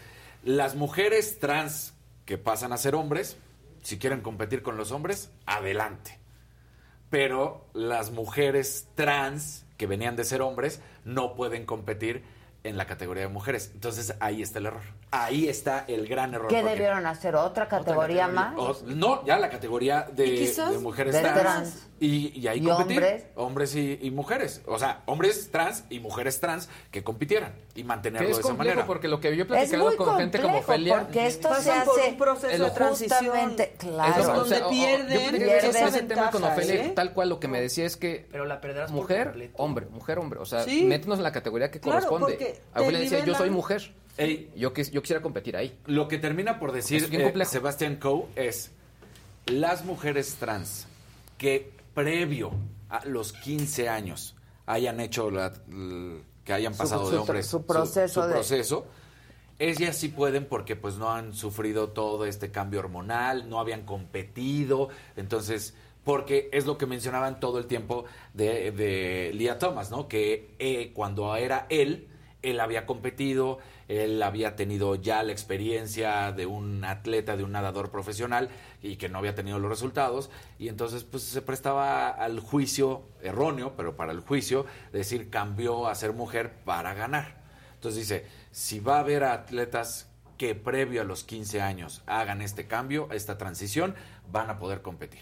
[0.44, 1.94] las mujeres trans
[2.26, 3.36] que pasan a ser hombres,
[3.82, 6.18] si quieren competir con los hombres, adelante.
[7.10, 12.24] Pero las mujeres trans que venían de ser hombres no pueden competir
[12.64, 13.72] en la categoría de mujeres.
[13.74, 14.82] Entonces ahí está el error.
[15.10, 16.48] Ahí está el gran error.
[16.48, 17.36] ¿Qué debieron hacer?
[17.36, 18.54] ¿Otra categoría más?
[18.58, 21.40] o- no, ya la categoría de, ¿Y quizás de mujeres de trans.
[21.40, 21.88] trans?
[22.00, 22.98] Y, y ahí ¿Y competir.
[22.98, 23.26] hombres?
[23.36, 24.62] Hombres y, y mujeres.
[24.66, 28.86] O sea, hombres trans y mujeres trans que compitieran y mantenerlo es de esa manera.
[28.88, 31.00] porque lo que yo he Es platicado muy con gente como Ofelia.
[31.02, 33.56] porque esto se Pasan por hace un proceso de transición.
[33.78, 34.22] claro.
[34.22, 36.94] Eso, donde o- pierden yo esa ese tema con Ofelia, ¿eh?
[36.96, 40.40] tal cual lo que me decía es que Pero la perderás mujer, hombre, mujer, hombre,
[40.40, 40.84] o sea, Sí.
[40.86, 42.36] métenos en la categoría que Claro, corresponde.
[42.38, 43.94] porque Te decía, yo soy mujer.
[44.56, 45.78] yo, quis- yo quisiera competir ahí.
[45.86, 47.02] Lo que termina por decir
[47.46, 47.46] eh.
[47.46, 48.72] Sebastián Coe es
[49.48, 50.88] las mujeres trans
[51.38, 52.52] que previo
[52.90, 55.52] a los 15 años hayan hecho la,
[56.44, 58.86] que hayan pasado su- de hombres su proceso su de- proceso,
[59.60, 64.90] ellas sí pueden porque pues no han sufrido todo este cambio hormonal, no habían competido,
[65.16, 65.74] entonces
[66.04, 70.08] porque es lo que mencionaban todo el tiempo de, de Leah Thomas, ¿no?
[70.08, 72.08] Que eh, cuando era él,
[72.42, 77.92] él había competido, él había tenido ya la experiencia de un atleta, de un nadador
[77.92, 78.50] profesional
[78.82, 83.74] y que no había tenido los resultados y entonces pues se prestaba al juicio erróneo,
[83.76, 87.42] pero para el juicio, decir cambió a ser mujer para ganar.
[87.76, 90.08] Entonces dice, si va a haber atletas
[90.38, 93.96] que previo a los 15 años hagan este cambio, esta transición,
[94.32, 95.22] van a poder competir.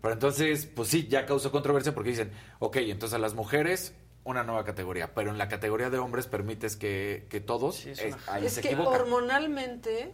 [0.00, 3.94] Pero entonces, pues sí, ya causó controversia porque dicen, ok, entonces a las mujeres
[4.28, 8.46] una nueva categoría, pero en la categoría de hombres permites que, que todos es- ahí
[8.46, 9.00] Es se que equivocan.
[9.00, 10.12] hormonalmente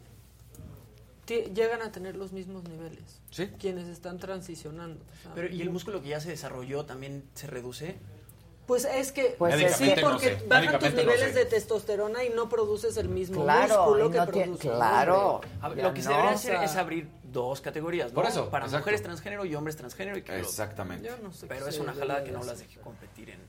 [1.27, 3.21] llegan a tener los mismos niveles.
[3.31, 3.49] Sí.
[3.59, 5.03] Quienes están transicionando.
[5.03, 7.97] o sea, Pero, ¿y el músculo que ya se desarrolló también se reduce?
[8.67, 11.39] Pues es que Pues es sí, que- porque no sé, bajan tus no niveles sé.
[11.39, 15.41] de testosterona y no produces el mismo Claro, músculo que no tiene- produce un claro.
[15.75, 18.15] ver, lo que se debería o hacer es abrir dos categorías, ¿no?
[18.15, 18.83] Por eso, Para exacto.
[18.85, 20.17] mujeres transgénero y hombres transgénero.
[20.19, 21.09] Y que lo- Exactamente.
[21.09, 23.41] Yo no sé Pero es una jalada que no las deje competir en...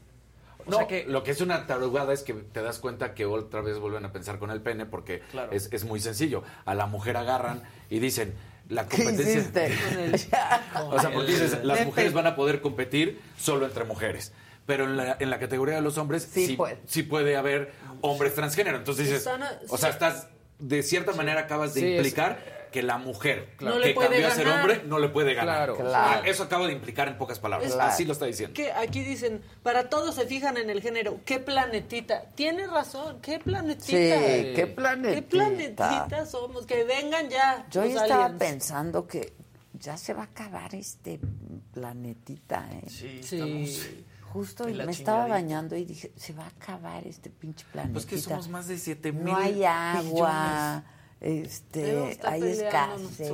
[0.67, 1.05] O No, sea que...
[1.05, 4.11] lo que es una tarugada es que te das cuenta que otra vez vuelven a
[4.11, 5.51] pensar con el pene porque Claro.
[5.51, 6.43] es, es muy sencillo.
[6.65, 8.33] A la mujer agarran y dicen,
[8.69, 9.39] la ¿Qué competencia...
[9.39, 10.29] hiciste?
[10.89, 14.33] o sea, porque dices, las mujeres van a poder competir solo entre mujeres.
[14.65, 16.79] Pero en la, en la categoría de los hombres Sí sí, puede.
[16.87, 17.71] sí puede haber
[18.01, 18.77] hombres transgénero.
[18.77, 19.29] Entonces dices,
[19.69, 22.39] o sea, estás, de cierta manera acabas de Sí, es- implicar
[22.71, 25.55] que la mujer No le que puede cambió a ser hombre no le puede ganar.
[25.67, 25.75] Claro.
[25.77, 26.21] Claro.
[26.23, 27.73] Ah, Eso acaba de implicar en pocas palabras.
[27.79, 28.53] Así lo está diciendo.
[28.53, 31.19] Que aquí dicen, para todos se fijan en el género.
[31.25, 32.23] ¿Qué planetita?
[32.35, 33.85] Tiene razón, ¿qué planetita?
[33.85, 35.27] Sí, qué ¿Qué planetita.
[35.29, 36.65] planetita somos?
[36.65, 37.65] Que vengan ya.
[37.71, 38.39] Yo los ya estaba aliens.
[38.43, 39.33] pensando que
[39.73, 41.19] ya se va a acabar este
[41.73, 42.83] planetita, ¿eh?
[42.89, 43.35] Sí, Sí.
[43.41, 43.89] estamos
[44.33, 47.93] justo me estaba bañando y dije, se va a acabar este pinche planeta.
[47.93, 50.83] Pues que somos más de 7 mil No hay agua.
[51.26, 53.34] Este, hay escasez,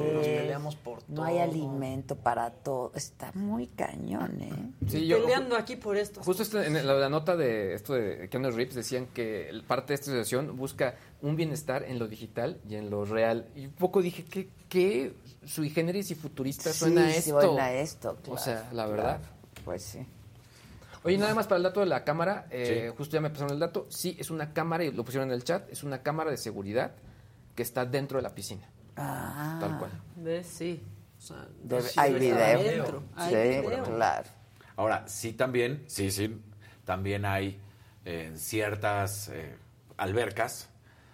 [1.10, 4.72] no hay alimento para todo, está muy cañón, ¿eh?
[4.88, 6.24] Sí, yo, peleando aquí por esto.
[6.24, 10.12] Justo este, en la, nota de esto de Keanu Reeves decían que parte de esta
[10.12, 13.50] asociación busca un bienestar en lo digital y en lo real.
[13.58, 15.14] Y un poco dije, ¿qué, qué
[15.46, 17.42] sui generis y futurista suena esto?
[17.42, 19.20] suena esto, O sea, la verdad.
[19.66, 20.00] pues sí.
[21.04, 23.60] Oye, nada más para el dato de la cámara, eh, justo ya me pasaron el
[23.60, 26.38] dato, sí, es una cámara, y lo pusieron en el chat, es una cámara de
[26.38, 26.94] seguridad
[27.62, 28.68] que está dentro de la piscina.
[28.98, 29.60] Ah.
[29.60, 29.92] Tal cual.
[30.44, 30.84] Sí.
[31.96, 33.04] hay video.
[33.30, 34.30] sí, claro.
[34.76, 36.42] Ahora, sí también, sí, sí,
[36.86, 37.62] también hay
[38.04, 39.56] eh, ciertas eh,
[39.98, 40.70] albercas,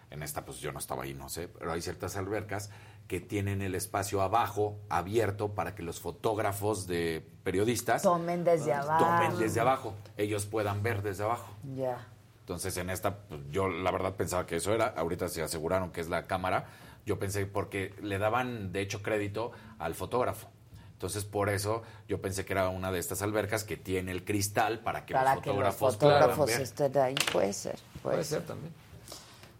[0.10, 2.69] en esta pues yo no estaba ahí, no sé, pero hay ciertas albercas
[3.10, 9.03] que tienen el espacio abajo abierto para que los fotógrafos de periodistas tomen desde abajo.
[9.03, 11.53] Tomen desde abajo, ellos puedan ver desde abajo.
[11.76, 12.07] Ya.
[12.48, 15.99] Entonces en esta, pues, yo la verdad pensaba que eso era, ahorita se aseguraron que
[15.99, 16.68] es la cámara,
[17.06, 20.48] yo pensé porque le daban de hecho crédito al fotógrafo.
[20.94, 24.80] Entonces, por eso yo pensé que era una de estas albercas que tiene el cristal
[24.80, 27.15] para que los fotógrafos, los fotógrafos estén ahí.
[27.34, 27.78] Puede ser.
[28.02, 28.74] Puede, ser también.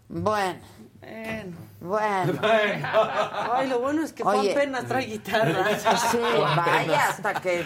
[0.08, 0.58] Bueno.
[1.80, 2.40] Bueno.
[3.52, 5.78] Ay, lo bueno es que Juan Pena trae guitarra.
[6.10, 6.18] Sí,
[6.56, 7.64] vaya, hasta que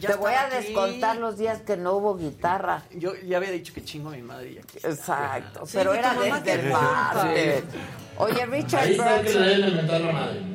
[0.00, 2.82] te voy a descontar los días que no hubo guitarra.
[2.92, 4.62] Yo ya había dicho que chingo a mi madre.
[4.82, 7.62] Exacto, pero era desde el bar.
[8.16, 9.42] Oye, Richard Branson.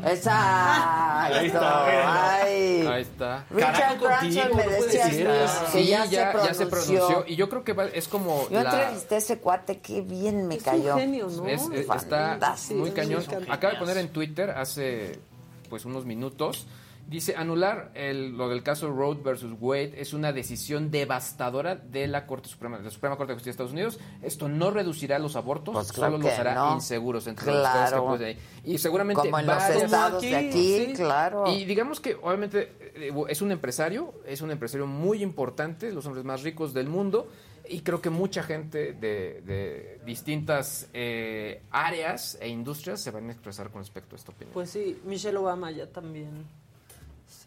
[0.06, 1.36] Exacto.
[1.36, 2.94] Ahí está.
[2.94, 3.46] Ahí está.
[3.50, 5.10] Richard Branson me decía
[5.72, 7.26] que ya, ya, se pronunció.
[7.28, 8.48] Y yo creo que es como.
[8.50, 10.96] Yo entrevisté a ese cuate, qué bien me cayó.
[10.96, 11.48] Un genio, ¿no?
[11.48, 12.40] Es, está
[12.72, 13.24] muy cañón.
[13.50, 15.20] Acaba de poner en Twitter hace
[15.70, 16.66] pues unos minutos
[17.10, 22.28] Dice, anular el, lo del caso Road versus Wade es una decisión devastadora de la
[22.28, 24.00] Corte Suprema, de la Suprema Corte de Justicia de Estados Unidos.
[24.22, 28.16] Esto no reducirá los abortos, pues solo los hará inseguros entre claro.
[28.16, 31.48] los Y seguramente Como en los estados de aquí, claro.
[31.48, 36.24] Y digamos que obviamente eh, es un empresario, es un empresario muy importante, los hombres
[36.24, 37.28] más ricos del mundo,
[37.68, 43.72] y creo que mucha gente de, distintas eh, áreas e industrias se van a expresar
[43.72, 44.54] con respecto a esta opinión.
[44.54, 46.46] Pues sí, Michelle Obama ya también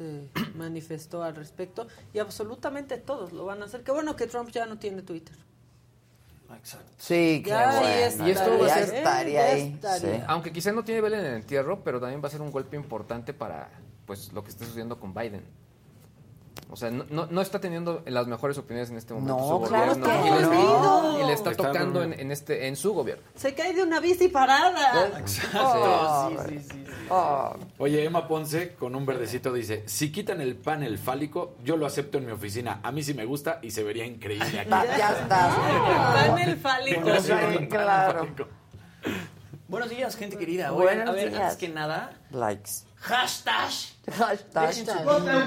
[0.03, 3.83] se manifestó al respecto y absolutamente todos lo van a hacer.
[3.83, 5.37] Qué bueno que Trump ya no tiene Twitter.
[6.57, 6.93] Exacto.
[6.99, 7.87] Sí, claro.
[8.27, 9.81] Y esto va a ser, estaría ahí.
[10.27, 12.77] Aunque quizá no tiene vela en el entierro, pero también va a ser un golpe
[12.77, 13.71] importante para
[14.05, 15.45] pues lo que está sucediendo con Biden.
[16.73, 19.95] O sea, no, no, está teniendo las mejores opiniones en este momento no, su claro
[19.95, 20.07] gobierno.
[20.07, 21.21] Que y, le, no.
[21.21, 23.23] y, le, está tocando en, en, este, en su gobierno.
[23.35, 25.11] Se cae de una bici parada.
[25.55, 27.55] Oh, sí, sí, sí, oh.
[27.77, 32.17] Oye, Emma Ponce con un verdecito dice, si quitan el panel fálico, yo lo acepto
[32.17, 32.81] en mi oficina.
[32.83, 34.71] A mí sí me gusta y se vería increíble aquí.
[34.71, 35.55] ya está.
[36.27, 37.21] panel fálico.
[37.21, 38.29] Sí, claro.
[39.73, 40.71] Buenos días, gente querida.
[40.71, 41.41] Buenos a ver, días.
[41.45, 42.83] antes que nada, Likes.
[42.97, 43.71] hashtag.
[44.19, 44.75] Hashtag.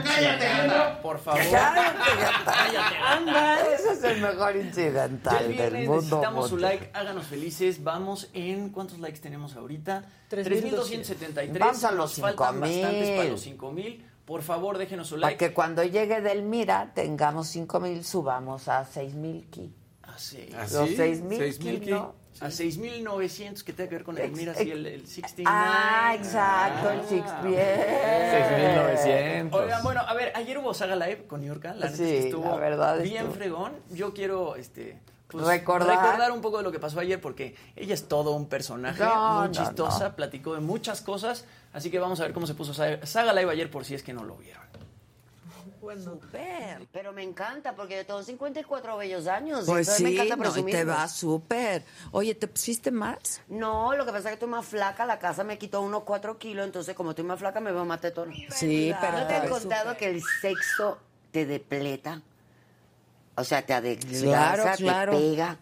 [0.04, 1.40] Cállate, por favor.
[1.52, 3.62] Cállate, anda.
[3.72, 5.94] Ese es el mejor incidental del mundo.
[5.98, 7.84] necesitamos su like, háganos felices.
[7.84, 10.06] Vamos en ¿cuántos likes tenemos ahorita?
[10.30, 11.60] 3,273.
[11.60, 12.82] Vamos Vamos a los Nos faltan 5,000.
[12.82, 14.06] bastantes para los 5000.
[14.26, 15.50] Por favor, déjenos su Para like.
[15.50, 19.72] que cuando llegue del Mira tengamos 5 mil, subamos a 6 mil ki.
[20.16, 20.50] Ah, sí.
[20.56, 20.96] ¿Ah, Los sí?
[20.96, 21.92] 6 mil ¿Seis ki, mil ki?
[21.92, 22.16] ¿no?
[22.42, 25.44] A 6900 que tenga que ver con el mira así el, el 69.
[25.48, 28.32] Ah, exacto, el Six Bien.
[28.32, 29.62] 6900.
[29.62, 32.50] Oigan, bueno, a ver, ayer hubo Saga Live con Yorka, la neta Sí, que estuvo
[32.50, 33.34] la verdad bien estuvo.
[33.36, 33.72] fregón.
[33.92, 35.98] Yo quiero este pues, Recordar.
[35.98, 39.40] recordar un poco de lo que pasó ayer porque ella es todo un personaje No,
[39.40, 40.16] muy no, chistosa, no.
[40.16, 43.72] platicó de muchas cosas, así que vamos a ver cómo se puso Saga Live ayer
[43.72, 44.64] por si es que no lo vieron.
[46.04, 49.66] Súper, pero me encanta porque yo tengo 54 bellos años.
[49.66, 51.84] Pues sí, me encanta no, y te va súper.
[52.12, 53.42] Oye, ¿te pusiste más?
[53.48, 56.38] No, lo que pasa es que estoy más flaca, la casa me quitó unos 4
[56.38, 58.34] kilos, entonces como estoy más flaca me veo más tetona.
[58.50, 60.98] Sí, pero ¿No te han contado que el sexo
[61.32, 62.22] te depleta?
[63.36, 65.12] O sea, te adelgaza, Claro, claro.
[65.12, 65.58] te pega.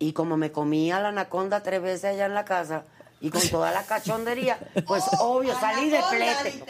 [0.00, 2.84] Y como me comía la anaconda tres veces allá en la casa
[3.20, 6.62] y con toda la cachondería, pues obvio, salí de plete.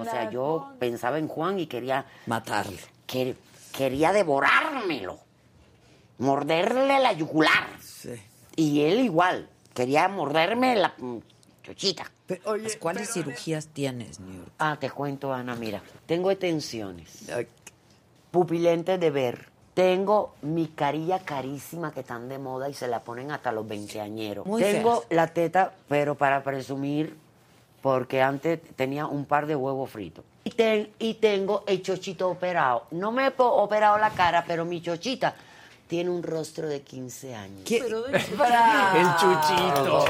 [0.00, 2.76] O sea, yo pensaba en Juan y quería Matarlo.
[3.06, 3.36] que-
[3.72, 5.18] quería devorármelo,
[6.18, 7.66] morderle la yugular.
[7.80, 8.10] Sí.
[8.56, 11.18] Y él igual, quería morderme la mm,
[11.62, 12.10] chochita.
[12.26, 14.50] Pero, oye, ¿cuáles cirugías tienes, New York?
[14.58, 17.24] Ah, te cuento, Ana, mira, tengo tensiones,
[18.30, 19.48] pupilentes de ver,
[19.78, 24.44] tengo mi carilla carísima que están de moda y se la ponen hasta los veinteañeros.
[24.44, 25.06] Tengo feas.
[25.10, 27.16] la teta, pero para presumir,
[27.80, 30.24] porque antes tenía un par de huevos fritos.
[30.98, 32.86] y tengo el chochito operado.
[32.90, 35.36] No me he operado la cara, pero mi chochita
[35.88, 37.62] tiene un rostro de 15 años.
[37.64, 37.76] ¿Qué?
[37.78, 37.82] El
[39.16, 40.04] chuchito.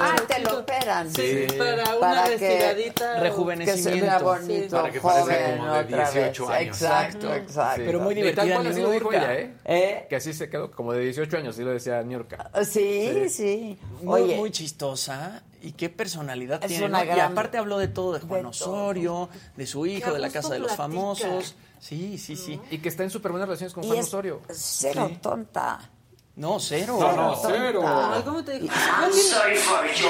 [0.00, 1.12] ah, te lo operan.
[1.12, 3.20] Sí, para una retiradita.
[3.20, 3.90] Rejuvenecimiento.
[3.90, 6.56] Que se vea bonito, para que parezca como de 18 vez.
[6.56, 6.82] años.
[6.82, 7.82] Exacto, exacto.
[7.84, 8.44] Pero muy divertida.
[8.44, 9.54] Tal cual así lo dijo ella, ¿eh?
[9.64, 10.06] ¿Eh?
[10.08, 12.50] Que así se quedó, como de 18 años, así lo decía Niurka.
[12.64, 13.78] Sí, sí.
[14.02, 15.42] Muy, Oye, muy chistosa.
[15.62, 16.86] Y qué personalidad Es tiene.
[16.86, 17.16] una ¿no?
[17.16, 20.50] Y aparte habló de todo, de Juan de Osorio, de su hijo, de la casa
[20.54, 20.82] de los platica.
[20.84, 21.54] famosos.
[21.80, 22.60] Sí, sí, sí.
[22.70, 24.40] Y que está en súper buenas relaciones con y Juan es Osorio.
[24.50, 25.18] cero Sí.
[25.20, 25.90] tonta.
[26.36, 26.98] No, cero.
[27.00, 27.82] No, no, cero.
[27.86, 28.66] Ay, ¿cómo te digo?
[28.66, 30.02] Yo aquí,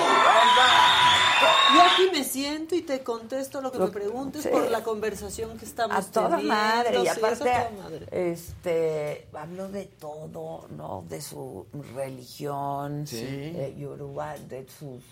[1.74, 4.48] yo aquí me siento y te contesto lo que me preguntes sí.
[4.48, 6.54] por la conversación que estamos A toda teniendo.
[6.54, 6.98] madre.
[6.98, 8.06] Y Sí, aparte, a toda madre.
[8.32, 11.04] este, habló de todo, ¿no?
[11.08, 13.18] De su religión, Sí.
[13.20, 15.02] eh, yoruba, de sus,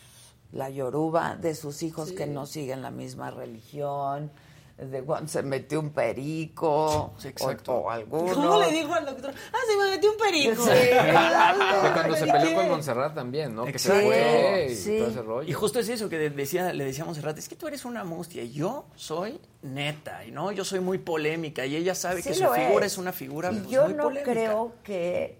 [0.54, 4.30] la yoruba, de sus hijos que no siguen la misma religión,
[4.78, 7.72] de cuando se metió un perico, Sí, o- exacto.
[7.74, 8.34] o, alguno.
[8.34, 9.32] ¿Cómo le dijo al doctor?
[9.52, 10.64] Ah, se me metió un perico.
[10.64, 11.92] Sí, De claro.
[11.94, 13.64] cuando se ¿Y peleó con Montserrat también, ¿no?
[13.66, 14.98] Que se fue y Sí.
[14.98, 15.48] todo ese rollo.
[15.48, 17.84] Y justo es eso que de- decía, le decía a Monserrat, es que tú eres
[17.84, 22.20] una mustia y yo soy neta, y no, yo soy muy polémica y ella sabe
[22.22, 22.98] Sí que su figura es.
[22.98, 24.32] una figura Y pues, yo muy no polémica.
[24.32, 25.38] creo que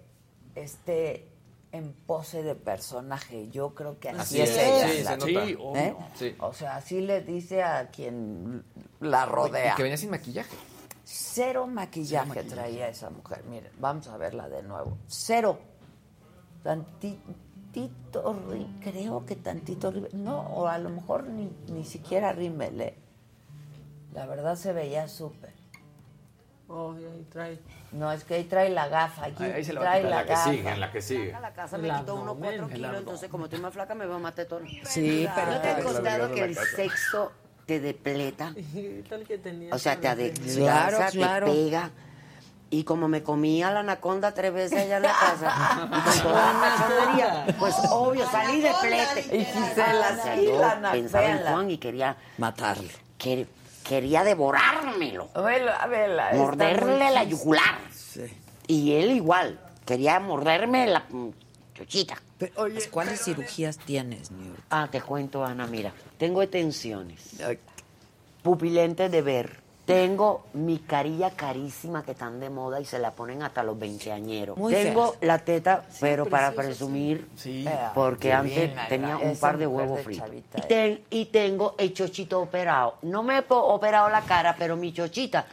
[0.55, 1.27] esté
[1.75, 3.49] en pose de personaje.
[3.49, 4.87] Yo creo que así, Así es, es, ella.
[4.89, 5.45] sí, la- se nota.
[5.45, 5.75] Sí, obvio.
[5.75, 5.95] ¿eh?
[6.15, 6.35] Sí.
[6.39, 8.63] O sea, así le dice a quien
[8.99, 9.73] la rodea.
[9.73, 10.55] Y que venía sin maquillaje.
[11.03, 12.49] Cero maquillaje, maquillaje.
[12.49, 13.43] traía esa mujer.
[13.49, 14.97] Miren, vamos a verla de nuevo.
[15.07, 15.59] Cero.
[16.63, 18.41] Tantito,
[18.81, 19.91] creo que tantito.
[20.13, 22.95] No, o a lo mejor ni, ni siquiera rímel, ¿eh?
[24.13, 25.53] La verdad se veía súper.
[26.67, 27.59] Oh, y ahí trae.
[27.91, 29.25] No, es que ahí trae la gafa.
[29.25, 30.49] Aquí Ahí- ahí se la va a trae quitar, la, La que gafa.
[30.51, 31.31] sigue, en la que sigue.
[31.39, 34.19] La casa me El quitó 4 el kilos, entonces como estoy más flaca me veo
[34.19, 34.67] más tetón.
[34.83, 37.31] Sí, pero ¿No te ha te- contado que el sexo
[37.67, 38.53] te depleta?
[39.09, 39.73] Tal que tenía.
[39.73, 41.45] O sea, te ade adelgaza, Claro, claro.
[41.45, 41.89] te pega.
[42.71, 46.53] Y como me comía la anaconda tres veces allá en la casa, y con toda
[46.53, 49.37] la pues obvio, salí de plete.
[49.37, 51.37] Y Gisela, sí, la ana- pensaba en.
[51.43, 52.89] Juan y quería, Matarlo.
[53.19, 53.47] que-
[53.87, 57.79] quería devorármelo, Vela, vela, morderle la yugular.
[57.91, 58.25] Sí.
[58.67, 61.05] Y él igual, quería morderme la
[61.73, 62.21] chochita.
[62.37, 67.37] Pues, ¿Cuáles cirugías tienes, New Ah, te cuento, Ana, mira, tengo tensiones,
[68.41, 73.43] pupilentes de ver, tengo mi carilla carísima que están de moda y se la ponen
[73.43, 74.55] hasta los veinteañeros.
[74.69, 75.17] Tengo feas.
[75.23, 77.65] la teta, pero para presumir, Sí.
[77.93, 80.29] porque antes bien, tenía un par de huevos fritos.
[80.33, 82.95] Y, ten- y tengo el chochito operado.
[83.03, 85.45] No me he operado la cara, pero mi chochita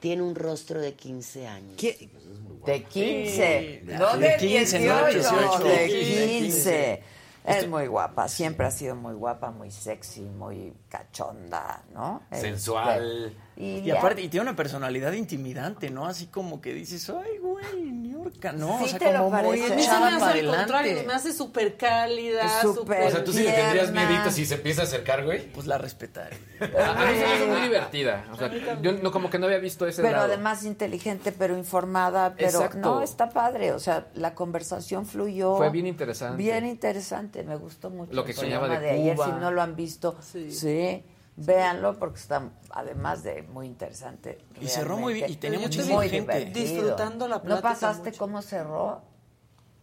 [0.00, 1.76] tiene un rostro de 15 años.
[1.76, 3.80] De 15.
[3.84, 3.92] Sí.
[3.92, 5.64] No De de 15, 18, no, 18.
[5.64, 7.02] de Sí, 15.
[7.44, 12.22] Es muy guapa, siempre ha sido muy guapa, muy sexy, muy cachonda, ¿no?
[12.32, 13.26] Sensual.
[13.26, 16.06] Este, y, aparte, y tiene una personalidad intimidante, ¿no?
[16.06, 18.78] Así como que dices, ay, güey, Niurka, ¿no?
[18.78, 21.06] Sí o sea, te lo como muy echada para hace al contrario, adelante.
[21.06, 23.02] me hace súper cálida, Súper.
[23.04, 25.50] O sea, tú sí le tendrías miedito si se empieza a acercar, güey.
[25.52, 26.36] Pues la respetaré.
[26.60, 26.64] A,
[27.06, 28.26] mí se me hace muy divertida.
[28.30, 28.50] O sea,
[28.82, 30.26] yo no, como que no había visto ese Pero lado.
[30.26, 32.78] además inteligente, pero informada, pero Exacto.
[32.78, 33.72] no, está padre.
[33.72, 35.56] O sea, la conversación fluyó.
[35.56, 36.36] Fue bien interesante.
[36.36, 38.12] Bien interesante, me gustó mucho.
[38.12, 39.26] Lo que soñaba de ayer, Cuba.
[39.26, 41.02] si no lo han visto, sí, Sí.
[41.36, 44.38] Véanlo porque está, además de muy interesante.
[44.60, 46.32] Y cerró muy bien, y tenía muchísima muy gente.
[46.38, 46.64] divertido.
[46.64, 48.18] Disfrutando la ¿No plática pasaste mucho.
[48.18, 49.02] cómo cerró?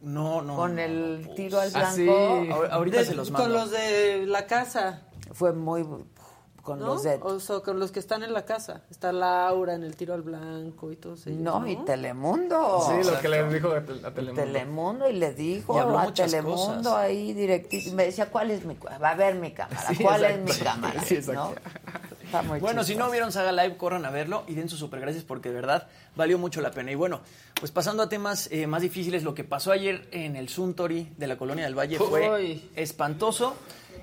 [0.01, 0.55] No, no.
[0.55, 1.35] Con no, el pues.
[1.35, 2.03] tiro al Ah, sí.
[2.03, 2.55] blanco.
[2.55, 3.45] Ahor- Ahorita De- se los mando.
[3.47, 5.85] Con los de la casa, Fue muy...
[6.63, 6.85] Con ¿no?
[6.87, 7.19] los de...
[7.21, 8.81] O sea, con los que están en la casa.
[8.89, 12.87] Está Laura en el tiro al blanco y todos ellos, No, y Telemundo.
[12.87, 14.41] Sí, lo que le dijo a, Tel- a Telemundo.
[14.43, 16.87] Telemundo y le dijo Y habló a Telemundo cosas.
[16.87, 17.93] ahí directito.
[17.95, 18.97] Me decía, ¿cuál es mi cámara?
[18.97, 19.81] Va a ver mi cámara.
[19.89, 20.51] Sí, ¿Cuál exacto.
[20.51, 21.01] es mi cámara?
[21.03, 21.53] Sí, exacto.
[21.53, 22.03] ¿No?
[22.23, 25.01] Está muy Bueno, si no vieron Saga Live, corran a verlo y den sus super
[25.01, 26.91] gracias porque de verdad valió mucho la pena.
[26.91, 27.19] Y bueno,
[27.59, 31.27] pues pasando a temas eh, más difíciles, lo que pasó ayer en el Suntory de
[31.27, 32.69] la Colonia del Valle fue Uy.
[32.75, 33.53] espantoso.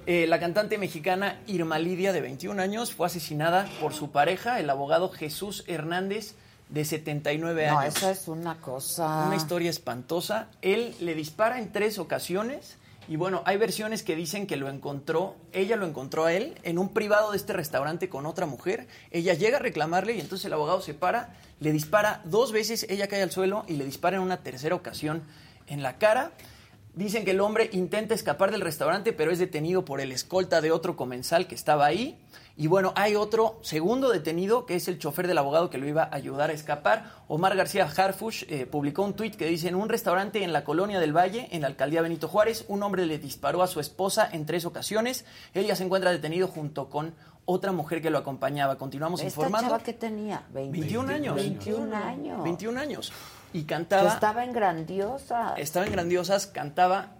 [0.07, 4.71] Eh, la cantante mexicana Irma Lidia, de 21 años, fue asesinada por su pareja, el
[4.71, 6.35] abogado Jesús Hernández,
[6.69, 7.97] de 79 No, años.
[7.97, 9.27] esa es una cosa...
[9.27, 10.49] Una historia espantosa.
[10.63, 12.77] Él le dispara en tres ocasiones.
[13.09, 16.79] Y bueno, hay versiones que dicen que lo encontró, ella lo encontró a él en
[16.79, 18.87] un privado de este restaurante con otra mujer.
[19.11, 23.09] Ella llega a reclamarle y entonces el abogado se para, le dispara dos veces, ella
[23.09, 25.23] cae al suelo y le dispara en una tercera ocasión
[25.67, 26.31] en la cara.
[26.95, 30.73] Dicen que el hombre intenta escapar del restaurante, pero es detenido por el escolta de
[30.73, 32.19] otro comensal que estaba ahí.
[32.57, 36.03] Y bueno, hay otro segundo detenido, que es el chofer del abogado que lo iba
[36.03, 37.05] a ayudar a escapar.
[37.29, 40.99] Omar García Harfush eh, publicó un tuit que dice, en un restaurante en la colonia
[40.99, 44.45] del Valle, en la alcaldía Benito Juárez, un hombre le disparó a su esposa en
[44.45, 45.25] tres ocasiones.
[45.55, 47.15] Ella se encuentra detenido junto con
[47.45, 48.77] otra mujer que lo acompañaba.
[48.77, 49.69] Continuamos ¿Esta informando.
[49.71, 50.45] chava que tenía?
[50.53, 51.37] 21 años.
[51.37, 52.43] 21 años.
[52.45, 53.13] 21 años.
[53.53, 54.13] Y cantaba...
[54.13, 55.55] estaba en grandiosa.
[55.57, 57.13] Estaba en grandiosas, cantaba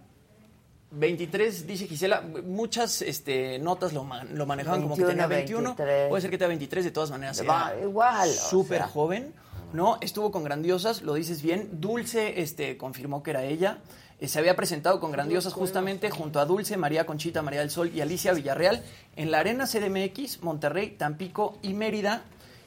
[0.93, 5.63] 23, dice Gisela, muchas este, notas lo, ma- lo manejaban como que 21, tenía 21.
[5.77, 6.09] 23.
[6.09, 7.43] Puede ser que tenga 23, de todas maneras.
[7.49, 8.89] Va, era igual, o Súper sea.
[8.89, 9.33] joven,
[9.73, 9.99] ¿no?
[10.01, 11.69] Estuvo con grandiosas, lo dices bien.
[11.81, 13.79] Dulce este, confirmó que era ella.
[14.19, 17.91] Eh, se había presentado con grandiosas justamente junto a Dulce, María Conchita, María del Sol
[17.95, 18.83] y Alicia Villarreal
[19.17, 22.23] en la Arena CDMX, Monterrey, Tampico y Mérida.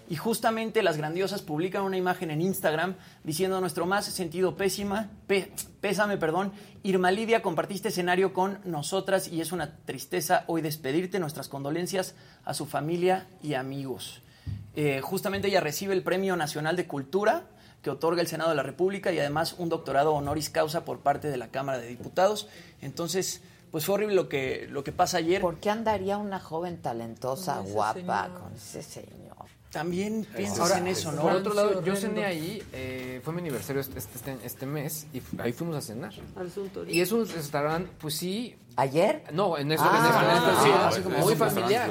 [0.09, 5.51] Y justamente las grandiosas publican una imagen en Instagram diciendo nuestro más sentido pésima, pe-
[5.81, 6.51] pésame, perdón.
[6.84, 11.19] Irma Lidia, compartiste escenario con nosotras y es una tristeza hoy despedirte.
[11.19, 14.21] Nuestras condolencias a su familia y amigos.
[14.75, 17.43] Eh, justamente ella recibe el Premio Nacional de Cultura
[17.81, 21.30] que otorga el Senado de la República y además un doctorado honoris causa por parte
[21.30, 22.47] de la Cámara de Diputados.
[22.81, 25.41] Entonces, pues fue horrible lo que, lo que pasa ayer.
[25.41, 27.93] ¿Por qué andaría una joven talentosa, Con guapa,
[28.25, 28.39] señor.
[28.41, 29.32] con ese señor?
[29.74, 31.24] También piensas Ahora, en eso, ¿no?
[31.24, 35.22] Por otro lado, yo cené ahí, eh, fue mi aniversario este, este, este mes y
[35.41, 36.14] ahí fuimos a cenar.
[36.36, 36.94] Al Suntory.
[36.95, 38.56] Y es un restaurante, pues sí.
[38.76, 39.24] ¿Ayer?
[39.34, 41.90] No, en eso, Ah, en eso, en ah, un muy familiar.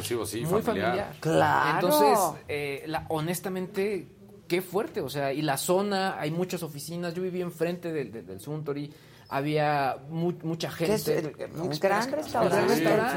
[0.48, 1.12] muy familiar.
[1.18, 1.74] Claro.
[1.88, 4.06] Entonces, eh, la, honestamente,
[4.46, 8.26] qué fuerte, o sea, y la zona, hay muchas oficinas, yo viví enfrente del, del,
[8.26, 8.92] del Suntory,
[9.28, 10.94] había mu- mucha gente.
[10.94, 12.74] es el- un gran restaurante,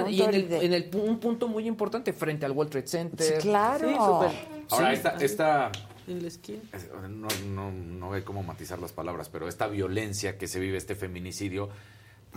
[0.08, 2.88] el y en el, en el pu- un punto muy importante, frente al World Trade
[2.88, 3.28] Center.
[3.28, 3.88] Sí, claro.
[3.90, 4.55] Sí, súper.
[4.72, 4.96] Ahora, Sí.
[4.96, 5.72] esta, esta
[6.08, 6.60] En la esquina.
[6.74, 10.78] es- no, no, no hay cómo matizar las palabras, pero esta violencia que se vive,
[10.78, 11.70] este feminicidio,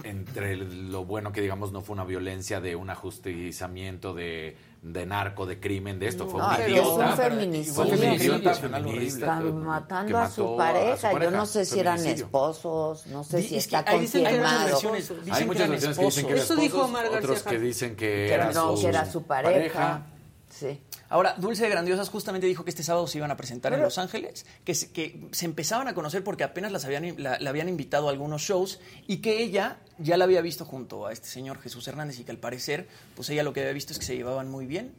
[0.05, 5.45] entre lo bueno que digamos no fue una violencia de un ajusticiamiento de, de narco,
[5.45, 7.11] de crimen, de esto, fue un idiota.
[7.11, 7.75] un feminicidio.
[7.75, 9.19] Fue un Nacional feminista.
[9.19, 11.13] Están matando a su pareja.
[11.21, 12.27] Yo no sé si eran feminicidio.
[12.27, 14.65] esposos, no sé si es que está que hay muchas confirmado.
[14.69, 15.09] versiones.
[15.09, 16.51] Dicen Hay que muchas versiones que dicen que eran esposos.
[16.53, 18.89] Eso dijo esposos, Omar García otros que dicen que Que era, era- No, su que
[18.89, 20.07] era su pareja.
[20.49, 20.81] Sí.
[21.11, 23.97] Ahora, Dulce de Grandiosas justamente dijo que este sábado se iban a presentar en Los
[23.97, 27.69] Ángeles, que se, que se empezaban a conocer porque apenas las habían, la, la habían
[27.69, 31.61] invitado a algunos shows y que ella ya la había visto junto a este señor
[31.61, 34.17] Jesús Hernández y que al parecer, pues ella lo que había visto es que se
[34.17, 34.93] llevaban muy bien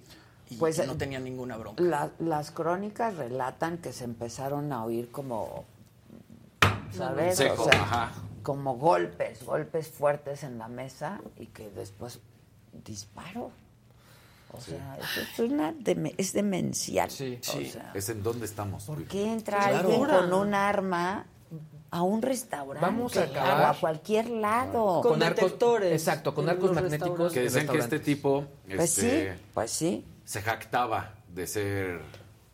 [0.50, 1.84] y Pues, que eh, no tenían ninguna bronca.
[1.84, 5.66] La- las crónicas relatan que se empezaron a oír como,
[6.92, 7.38] ¿sabes?
[7.38, 8.12] Seco, o sea, ajá.
[8.42, 12.20] como golpes, golpes fuertes en la mesa y que después
[12.84, 13.52] disparo.
[14.52, 14.98] O sea,
[15.34, 17.10] es, una deme- es demencial.
[17.12, 18.84] Sí, O Sí, sea, es en dónde estamos.
[18.86, 19.90] ¿Por qué entra Claro.
[19.90, 21.26] alguien con un arma
[21.92, 25.02] a un restaurante Vamos a o a cualquier lado?
[25.02, 27.34] Con detectores Exacto, con arcos magnéticos.
[27.34, 30.06] Que decían que este tipo Pues este, sí, pues sí.
[30.26, 32.02] se jactaba de ser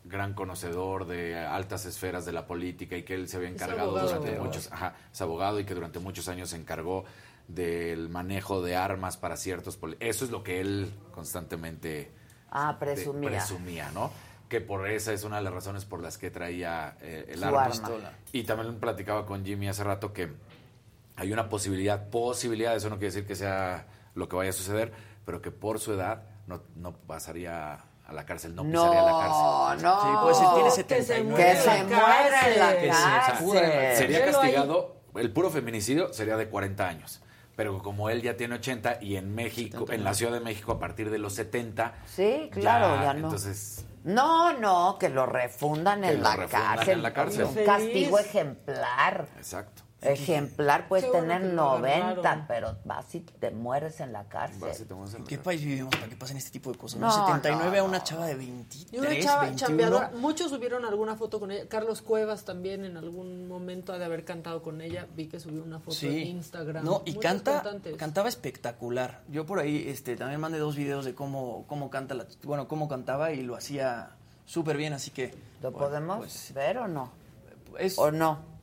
[0.04, 4.06] gran conocedor de altas esferas de la política y que él se había encargado abogado.
[4.06, 4.44] durante Abogado.
[4.46, 7.04] muchos, ajá, es abogado y que durante muchos años se encargó
[7.48, 12.10] del manejo de armas para ciertos eso es lo que él constantemente
[12.50, 13.30] Ah, de- presumía.
[13.30, 14.10] presumía, ¿no?
[14.48, 17.64] Que por esa es una de las razones por las que traía eh, el arma.
[17.64, 18.12] arma.
[18.32, 20.32] Y también platicaba con Jimmy hace rato que
[21.16, 24.92] hay una posibilidad, posibilidad, eso no quiere decir que sea lo que vaya a suceder,
[25.24, 29.32] pero que por su edad no, no pasaría a la cárcel, no pisaría la cárcel.
[29.32, 30.02] No, no.
[30.02, 30.76] Sí, pues tiene Que se
[31.22, 31.30] 79.
[31.30, 32.80] muera Que se en la muera en la cárcel.
[32.80, 33.44] Que se cárcel.
[33.46, 33.96] pudra.
[33.96, 37.20] Sería castigado, el puro feminicidio sería de 40 años.
[37.56, 40.78] Pero como él ya tiene 80 y en México, en la Ciudad de México a
[40.78, 43.24] partir de los 70, Sí, claro, ya, no.
[43.28, 46.92] Entonces, No, no, que lo refundan Que en, lo la refundan cárcel.
[46.94, 47.44] en la cárcel.
[47.46, 49.26] Un castigo ejemplar.
[49.38, 49.82] exacto.
[50.02, 52.44] Ejemplar puedes tener que lo 90, agarraron.
[52.46, 54.60] pero vas y te mueres en la cárcel.
[54.60, 56.70] Vas y te mueves en ¿En la qué país vivimos para que pasen este tipo
[56.70, 57.00] de cosas?
[57.00, 59.56] No, No, 79 no, a una chava de Y 23, una chava 21.
[59.56, 60.12] chambeadora.
[60.16, 61.66] Muchos subieron alguna foto con ella.
[61.68, 65.06] Carlos Cuevas también en algún momento ha de haber cantado con ella.
[65.16, 66.08] Vi que subió una foto Sí.
[66.08, 66.84] en Instagram.
[66.84, 67.96] No, y Muchos canta, cantantes.
[67.96, 69.22] cantaba espectacular.
[69.28, 72.86] Yo por ahí este, también mandé dos videos de cómo, cómo canta la, bueno, cómo
[72.88, 74.10] cantaba y lo hacía
[74.44, 77.10] súper bien, así que ¿Lo bueno, podemos pues, ver o no?
[77.78, 78.55] es ¿O no?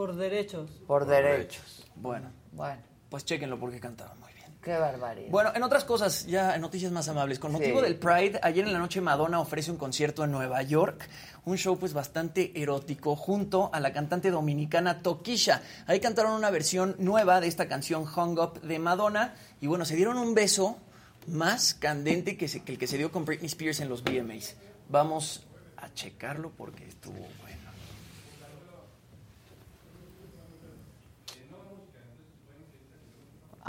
[0.00, 0.70] Por derechos.
[0.86, 1.84] Por derechos.
[1.94, 4.46] bueno, Bueno, pues chequenlo porque cantaba muy bien.
[4.62, 5.28] qué barbaridad.
[5.30, 7.84] Bueno, en otras cosas, ya en noticias más amables, con motivo Sí.
[7.84, 11.06] del Pride, ayer en la noche Madonna ofrece un concierto en Nueva York,
[11.44, 15.60] un show pues bastante erótico junto a la cantante dominicana Tokisha.
[15.86, 19.96] Ahí cantaron una versión nueva de esta canción Hung Up de Madonna y bueno, se
[19.96, 20.78] dieron un beso
[21.26, 24.56] más candente que, se- que el que se dio con Britney Spears en los VMAs.
[24.88, 25.46] Vamos
[25.76, 27.59] a checarlo porque estuvo bueno.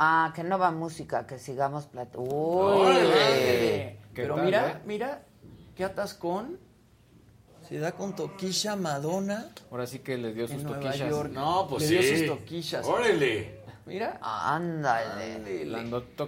[0.03, 2.33] Ah, que no va música, que sigamos platicando.
[2.33, 2.97] Uy.
[4.15, 4.81] Pero mira, eh?
[4.83, 5.21] mira,
[5.75, 6.57] ¿qué atascón?
[7.69, 9.51] Se da con Toquilla Madonna.
[9.69, 11.29] Ahora sí que le dio sus toquillas.
[11.29, 12.15] No, pues le sí.
[12.15, 12.83] dio sus toquillas.
[12.87, 13.60] Órale.
[13.85, 14.19] Mira.
[14.21, 15.63] Ándale.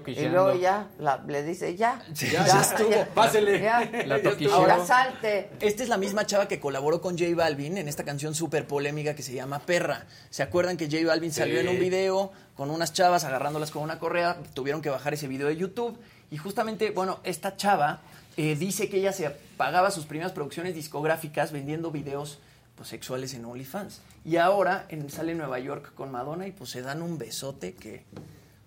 [0.08, 2.02] Y luego ya la- le dice, ya.
[2.14, 3.06] Ya, ya estuvo.
[3.14, 3.62] Pásele.
[3.62, 3.90] Ya.
[4.06, 4.54] La toquilló.
[4.54, 5.50] Ahora salte.
[5.60, 9.16] Esta es la misma chava que colaboró con J Balvin en esta canción súper polémica
[9.16, 10.06] que se llama Perra.
[10.30, 14.00] ¿Se acuerdan que J Balvin salió en un video con unas chavas agarrándolas con una
[14.00, 14.38] correa?
[14.54, 15.98] Tuvieron que bajar ese video de YouTube.
[16.32, 18.02] Y justamente, bueno, esta chava
[18.36, 22.40] eh, dice que ella se pagaba sus primeras producciones discográficas vendiendo videos
[22.76, 24.02] pues, sexuales en OnlyFans.
[24.26, 27.74] Y ahora en, sale en Nueva York con Madonna y pues se dan un besote
[27.76, 28.06] que...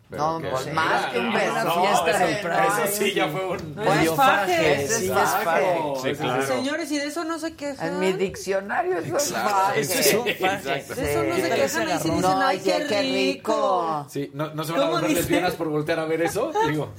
[0.09, 0.71] No, que pues sí.
[0.71, 1.65] más que un No, beso.
[1.65, 3.75] no, fiesta eso- sí ya fue un...
[3.75, 4.87] No, es faje.
[4.87, 5.45] Sí, es faje.
[5.45, 5.75] faje.
[6.03, 6.47] Sí, claro.
[6.47, 7.89] Señores, y de eso no se quejan.
[7.89, 9.51] En mi diccionario eso es Exacto.
[9.51, 9.81] faje.
[9.81, 10.55] Eso es un Sí, faje.
[10.79, 10.95] exacto.
[10.95, 11.41] De eso no Sí.
[11.41, 12.17] se ¿Qué tal ese quejan y sí agarrón?
[12.17, 13.53] dicen, No, ay, qué, qué qué rico.
[13.53, 14.07] rico.
[14.09, 16.53] Sí, no, no se van a ¿Cómo volver lesbianas por voltear a ver eso.
[16.69, 16.93] Digo,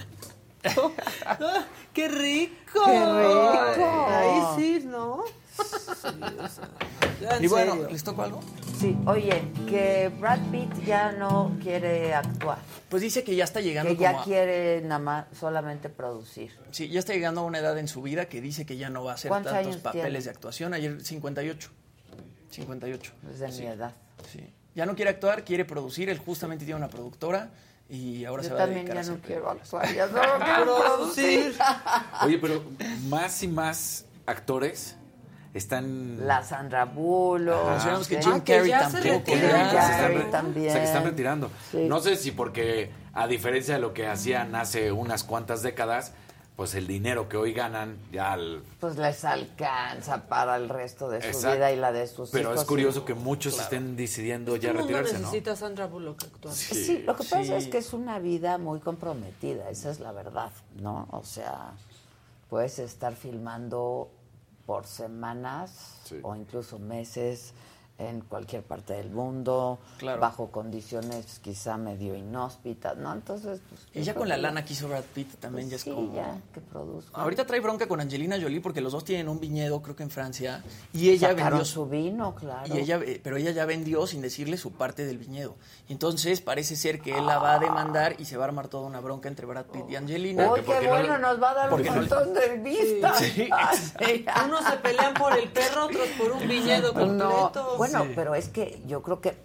[1.93, 2.81] ¡Qué rico!
[2.85, 4.05] ¡Qué rico!
[4.09, 5.23] Ahí sí, ¿no?
[7.21, 7.89] Ya, Y bueno, serio.
[7.91, 8.41] ¿les toco algo?
[8.79, 12.59] Sí, oye, que Brad Pitt ya no quiere actuar,
[12.89, 16.51] Pues dice que ya está llegando que ya como a- quiere nada más solamente producir.
[16.71, 19.03] Sí, ya está llegando a una edad en su vida que dice que ya no
[19.03, 20.19] va a hacer ¿Cuántos tantos años papeles tiene?
[20.23, 20.73] de actuación.
[20.75, 21.69] Ayer 58.
[22.51, 23.11] 58.
[23.33, 23.93] Es de Sí, mi edad.
[24.31, 24.53] sí.
[24.75, 26.09] Ya no quiere actuar, quiere producir.
[26.09, 27.49] Él justamente tiene una productora
[27.89, 30.45] y ahora se va a también dedicar ya a no hacer quiero actuar, ya solo
[30.45, 31.55] quiero producir.
[32.23, 32.63] oye, pero
[33.09, 34.95] más y más actores
[35.57, 36.25] están...
[36.27, 37.69] La Sandra Bullock.
[37.69, 38.23] Mencionamos que ¿sí?
[38.23, 39.31] Jim Ah, que Carrey ya se tampoco.
[39.31, 39.47] retira.
[39.47, 39.69] Jim ya.
[39.71, 40.67] se están Carrey re- también.
[40.69, 41.51] O sea, que están retirando.
[41.71, 41.85] Sí.
[41.87, 46.13] No sé si porque, a diferencia de lo que hacían hace unas cuantas décadas,
[46.55, 48.33] pues el dinero que hoy ganan ya...
[48.33, 51.55] al- Pues les alcanza para el resto de su Exacto.
[51.55, 52.61] vida y la de sus Pero hijos.
[52.61, 55.19] es curioso que muchos estén decidiendo ya retirarse, ¿no?
[55.19, 56.53] necesita Sandra Bullock actuar.
[56.55, 57.53] Sí, lo que pasa Sí.
[57.53, 60.49] es que es una vida muy comprometida, esa es la verdad,
[60.81, 61.07] ¿no?
[61.11, 61.73] O sea,
[62.49, 64.09] puedes estar filmando
[64.67, 66.19] por semanas Sí.
[66.21, 67.53] o incluso meses
[67.99, 70.21] en cualquier parte del mundo, Claro.
[70.21, 73.11] bajo condiciones quizá medio inhóspitas, ¿no?
[73.11, 73.81] Entonces, pues...
[73.93, 76.13] Y ya con la lana que hizo Brad Pitt también pues ya es sí, como...
[76.13, 77.19] ya, que produzca.
[77.19, 80.11] Ahorita trae bronca con Angelina Jolie porque los dos tienen un viñedo, creo que en
[80.11, 80.63] Francia,
[80.93, 82.73] y ella Sacaron vendió su vino, claro.
[82.75, 85.55] Y ella, eh, pero ella ya vendió sin decirle su parte del viñedo.
[85.89, 88.67] Y entonces parece ser que él la va a demandar y se va a armar
[88.67, 90.51] toda una bronca entre Brad Pitt y Angelina.
[90.51, 91.17] ¡Uy, qué no- bueno!
[91.17, 93.17] nos va a dar un no- montón de vistas.
[93.17, 93.49] Sí.
[93.99, 94.25] Sí.
[94.45, 97.75] Unos se pelean por el perro, otros por un viñedo No, completo.
[97.91, 98.11] Bueno, Sí.
[98.15, 99.37] pero es que yo creo que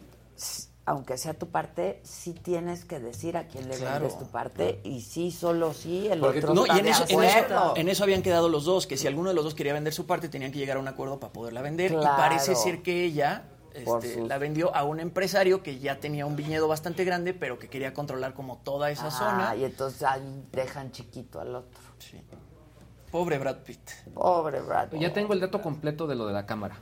[0.85, 4.01] aunque sea tu parte, sí tienes que decir a quién le Claro.
[4.01, 6.91] vendes tu parte y sí, solo sí, el Porque otro No, está y en de
[6.91, 9.55] eso, en, eso, en eso habían quedado los dos, que si alguno de los dos
[9.55, 11.93] quería vender su parte, tenían que llegar a un acuerdo para poderla vender.
[11.93, 12.15] Claro.
[12.15, 13.45] Y parece ser que ella
[13.75, 17.59] este, sus- la vendió a un empresario que ya tenía un viñedo bastante grande, pero
[17.61, 19.57] que quería controlar como toda esa Ah, zona.
[19.57, 21.81] y entonces ahí dejan chiquito al otro.
[22.01, 22.21] Sí.
[23.13, 23.91] Pobre Brad Pitt.
[24.15, 24.89] Pobre Brad.
[24.95, 26.77] Ya tengo el dato completo de lo de la cámara.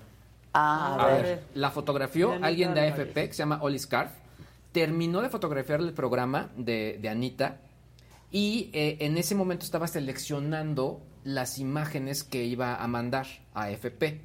[0.53, 1.23] Ah, a, A ver.
[1.23, 3.09] ver, la fotografió Anita alguien de Álvarez.
[3.09, 4.11] AFP que se llama Oli Scarf.
[4.73, 7.61] Terminó de fotografiar el programa de, de Anita
[8.31, 14.21] y eh, en ese momento estaba seleccionando las imágenes que iba a mandar a AFP.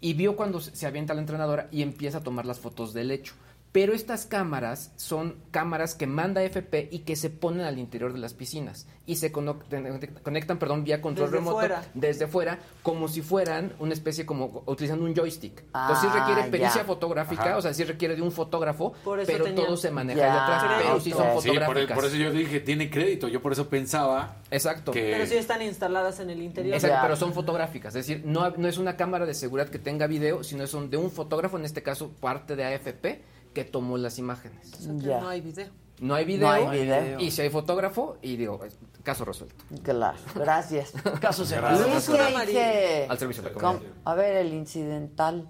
[0.00, 3.10] Y vio cuando se se avienta la entrenadora y empieza a tomar las fotos del
[3.10, 3.34] hecho.
[3.72, 8.18] Pero estas cámaras son cámaras que manda AFP y que se ponen al interior de
[8.18, 11.82] las piscinas y se conectan, conectan perdón, vía control Desde remoto fuera.
[11.94, 15.60] desde fuera como si fueran una especie como utilizando un joystick.
[15.60, 16.84] Entonces sí Ah, requiere pericia ya.
[16.84, 17.56] fotográfica, Ajá.
[17.56, 18.92] o sea, sí requiere de un fotógrafo,
[19.26, 21.20] pero tenía- todo se maneja Ya, de atrás, pero sí son.
[21.40, 21.94] Sí, por, fotográficas.
[21.96, 23.28] por eso yo dije, tiene crédito.
[23.28, 24.92] Yo por eso pensaba Exacto.
[24.92, 25.12] que...
[25.12, 26.74] Pero sí están instaladas en el interior.
[26.74, 27.02] Exacto, Ya.
[27.02, 30.44] pero son fotográficas, es decir, no, no es una cámara de seguridad que tenga video,
[30.44, 33.22] sino son de un fotógrafo, en este caso parte de AFP,
[33.52, 34.72] que tomó las imágenes.
[34.74, 35.20] O sea, que Ya.
[35.20, 35.68] No hay video.
[36.00, 37.20] No hay video, hay video.
[37.20, 38.58] y si hay fotógrafo, y digo,
[39.04, 39.54] caso resuelto.
[39.84, 40.92] Claro, gracias.
[41.20, 41.86] Caso cerrado.
[41.88, 43.06] Luis Heige.
[43.08, 43.92] Al servicio de la Com- comunidad.
[44.04, 45.48] A ver, el incidental.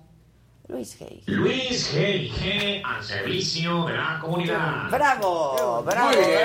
[0.68, 1.22] Luis Heige.
[1.30, 2.82] Luis G.I.G.
[2.84, 4.90] al servicio de la comunidad.
[4.90, 5.82] ¡Bravo!
[5.84, 6.08] ¡Bravo!
[6.16, 6.40] Muy bien,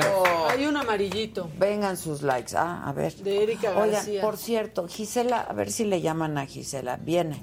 [0.00, 0.46] ¡Bravo!
[0.48, 2.56] Hay un amarillito Vengan sus likes.
[2.56, 3.14] Ah, a ver.
[3.16, 4.20] de Erika Oigan, García.
[4.22, 6.96] por cierto, Gisela, a ver si le llaman a Gisela.
[6.96, 7.42] Viene.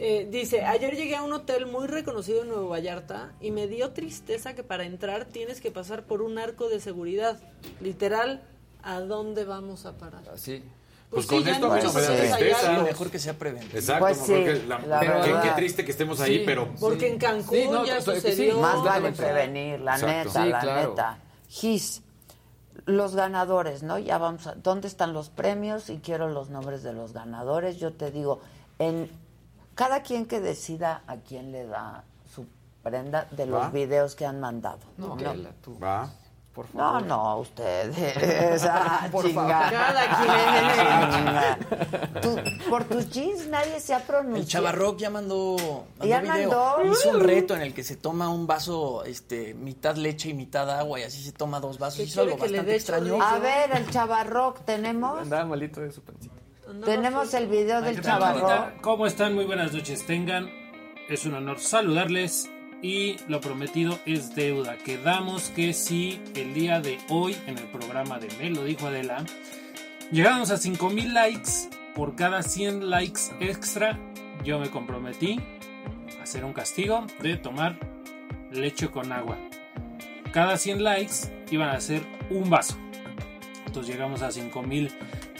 [0.00, 3.90] Eh, dice, ayer llegué a un hotel muy reconocido en Nuevo Vallarta y me dio
[3.90, 7.40] tristeza que para entrar tienes que pasar por un arco de seguridad.
[7.80, 8.42] Literal,
[8.82, 10.22] ¿a dónde vamos a parar?
[10.36, 10.62] Sí.
[11.10, 12.70] Pues, Pues con sí, esto me da tristeza.
[12.70, 12.82] algo.
[12.84, 13.78] Mejor que sea preventivo.
[13.78, 15.42] Exacto, Pues mejor sí, que la- la qué- verdad.
[15.42, 16.42] qué, triste que estemos ahí, Sí.
[16.44, 16.68] pero...
[16.78, 18.58] Porque en Cancún Sí, no, ya o sea, que sí, sucedió.
[18.60, 20.28] Más vale prevenir, la Exacto.
[20.28, 20.88] neta, Sí, la claro.
[20.90, 21.18] neta.
[21.48, 22.02] Gis,
[22.84, 23.98] los ganadores, ¿no?
[23.98, 24.54] Ya vamos a...
[24.54, 25.88] ¿Dónde están los premios?
[25.90, 27.78] Y quiero los nombres de los ganadores.
[27.78, 28.40] Yo te digo,
[28.78, 29.10] en
[29.78, 32.02] cada quien que decida a quién le da
[32.34, 32.44] su
[32.82, 33.70] sorprenda de los ¿Va?
[33.70, 34.80] videos que han mandado.
[34.96, 35.16] No,
[35.62, 35.78] tú.
[35.78, 36.10] Va.
[36.52, 37.02] Por No, favor.
[37.06, 38.64] no, ustedes.
[38.68, 39.52] Ah, Por favor.
[39.52, 39.70] Cada.
[42.20, 42.36] Tú-
[42.68, 44.40] por tus jeans nadie se ha pronunciado.
[44.42, 45.54] El Chavarroc ya mandó,
[45.98, 46.50] mandó ¿Ya video.
[46.50, 46.92] mandó?
[46.92, 50.68] Hizo un reto en el que se toma un vaso, este, mitad leche y mitad
[50.76, 51.98] agua y así se toma dos vasos.
[51.98, 53.22] ¿Qué Hizo algo bastante extraño.
[53.22, 55.20] A ver, el chavarroc, ¿tenemos?
[55.20, 56.34] Andaba malito de su pancita.
[56.84, 58.42] Tenemos el video del ¿Qué tal, chavarroc.
[58.42, 58.82] bandita?
[58.82, 59.34] ¿Cómo están?
[59.34, 60.04] Muy buenas noches.
[60.04, 60.50] Tengan.
[61.08, 62.50] Es un honor saludarles.
[62.82, 64.76] Y lo prometido es deuda.
[64.76, 69.24] Quedamos que si el día de hoy en el programa de Me lo dijo Adela,
[70.12, 71.50] llegamos a 5000 likes,
[71.94, 73.98] por cada 100 likes extra,
[74.44, 75.40] yo me comprometí
[76.20, 77.78] a hacer un castigo de tomar
[78.52, 79.38] leche con agua.
[80.32, 81.14] Cada 100 likes
[81.50, 82.76] iban a ser un vaso.
[83.66, 84.30] Entonces llegamos a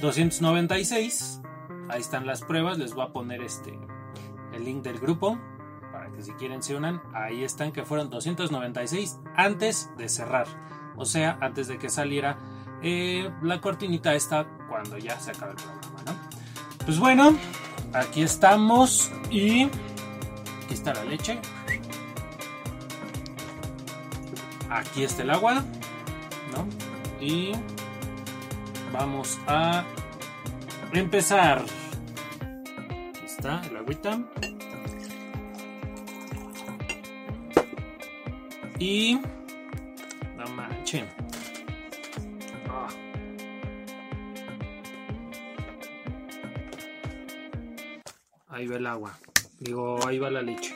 [0.01, 1.41] 5296.
[1.89, 2.79] Ahí están las pruebas.
[2.79, 3.79] Les voy a poner este
[4.53, 5.39] el link del grupo
[5.93, 7.03] para que si quieren se unan.
[7.13, 10.47] Ahí están que fueron 296 antes de cerrar.
[10.97, 12.39] O sea, antes de que saliera
[12.83, 16.15] eh, la cortinita esta cuando ya se acaba el programa, ¿no?
[16.85, 17.37] Pues bueno,
[17.93, 21.41] aquí estamos y aquí está la leche.
[24.71, 25.65] Aquí está el agua,
[26.55, 26.67] ¿no?
[27.25, 27.53] Y
[28.93, 29.85] vamos a
[30.93, 31.65] empezar.
[33.25, 34.19] Está el agüita.
[38.79, 39.21] Y...
[40.37, 41.09] No manchen.
[42.69, 42.89] Ah.
[48.49, 49.19] Ahí va el agua.
[49.61, 50.75] Digo, ahí va la leche.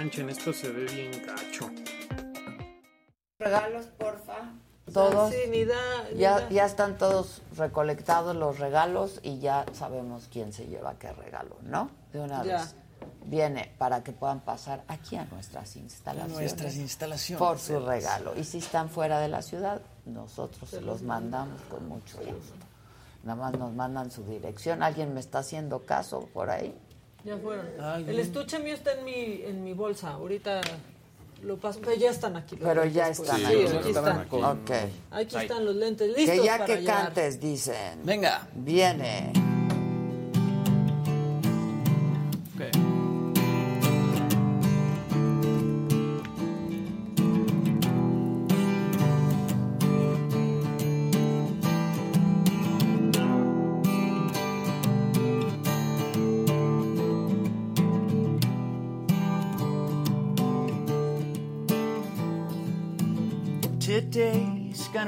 [0.00, 1.70] Manchen, esto se ve bien gacho.
[3.38, 4.52] Regalos, porfa.
[4.92, 5.30] Todos.
[5.30, 6.48] Sí, ni da- ni ya, da.
[6.48, 11.90] ya están todos recolectados los regalos y ya sabemos quién se lleva qué regalo, ¿no?
[12.12, 12.60] De una Ya.
[12.62, 12.74] vez.
[13.26, 16.36] Viene para que puedan pasar aquí a nuestras instalaciones.
[16.36, 17.38] nuestras instalaciones.
[17.38, 18.34] Por su regalo.
[18.36, 22.54] Y si están fuera de la ciudad, nosotros se los mandamos con mucho gusto.
[23.22, 24.82] Nada más nos mandan su dirección.
[24.82, 26.74] ¿Alguien me está haciendo caso por ahí?
[27.24, 27.66] Ya fueron.
[27.80, 30.10] Ay, el estuche mío está en mi, en mi bolsa.
[30.12, 30.60] Ahorita
[31.42, 31.80] lo paso.
[31.82, 32.56] Pero ya están aquí.
[32.56, 33.28] Pero ya lentes, pues.
[33.28, 33.76] están Sí, aquí.
[33.76, 34.26] aquí están.
[35.10, 35.42] Aquí Ahí.
[35.46, 37.04] están los lentes listos Que ya para que llevar.
[37.04, 38.00] cantes, dicen.
[38.04, 38.46] Venga.
[38.54, 39.32] Viene.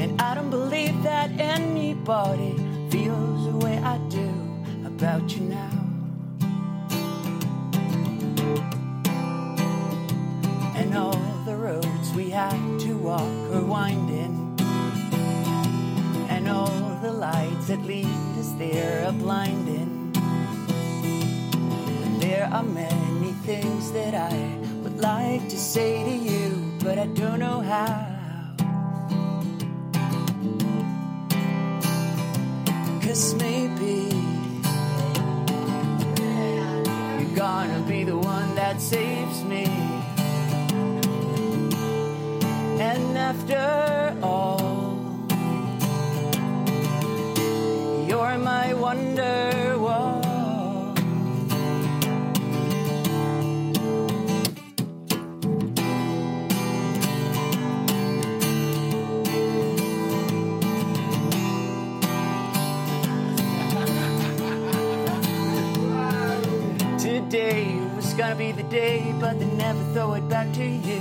[0.00, 2.56] And I don't believe that anybody
[2.90, 4.28] feels the way I do
[4.86, 5.76] about you now.
[10.74, 13.20] And all the roads we had to walk
[13.52, 14.56] are winding.
[16.30, 18.06] And all the lights that lead
[18.38, 20.12] us there are blinding.
[22.20, 24.34] There are many things that I
[24.82, 28.09] would like to say to you, but I don't know how.
[33.10, 34.06] Cause maybe
[37.18, 39.64] you're gonna be the one that saves me.
[42.78, 44.96] And after all,
[48.06, 49.49] you're my wonder
[68.30, 71.00] gonna be the day, but they never throw it back to you.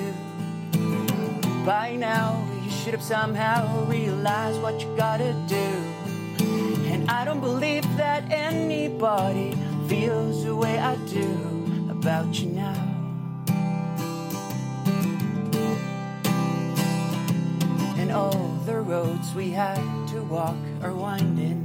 [1.64, 5.68] By now, you should have somehow realized what you gotta do.
[6.92, 9.56] And I don't believe that anybody
[9.88, 12.82] feels the way I do about you now.
[18.00, 19.84] And all the roads we had
[20.14, 21.62] to walk are winding.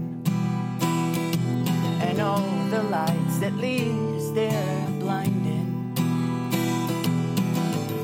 [2.02, 5.96] And all the lights that lead us there blinded.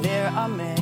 [0.02, 0.79] There are men.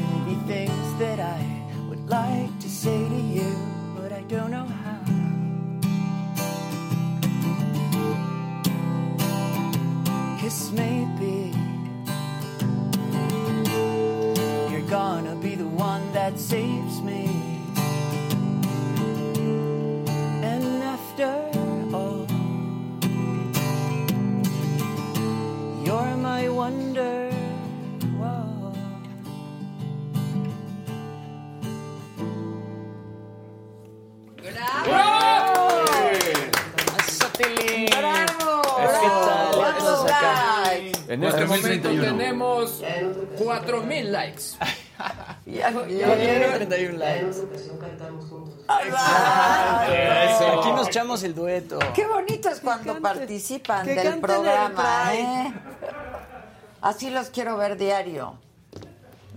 [51.09, 51.79] Echamos el dueto.
[51.95, 55.15] Qué bonito es cuando participan del programa.
[55.15, 55.55] ¿eh?
[56.83, 58.39] Así los quiero ver diario.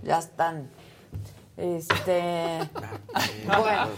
[0.02, 0.68] Ya están.
[1.56, 2.58] Este.
[3.46, 3.88] bueno.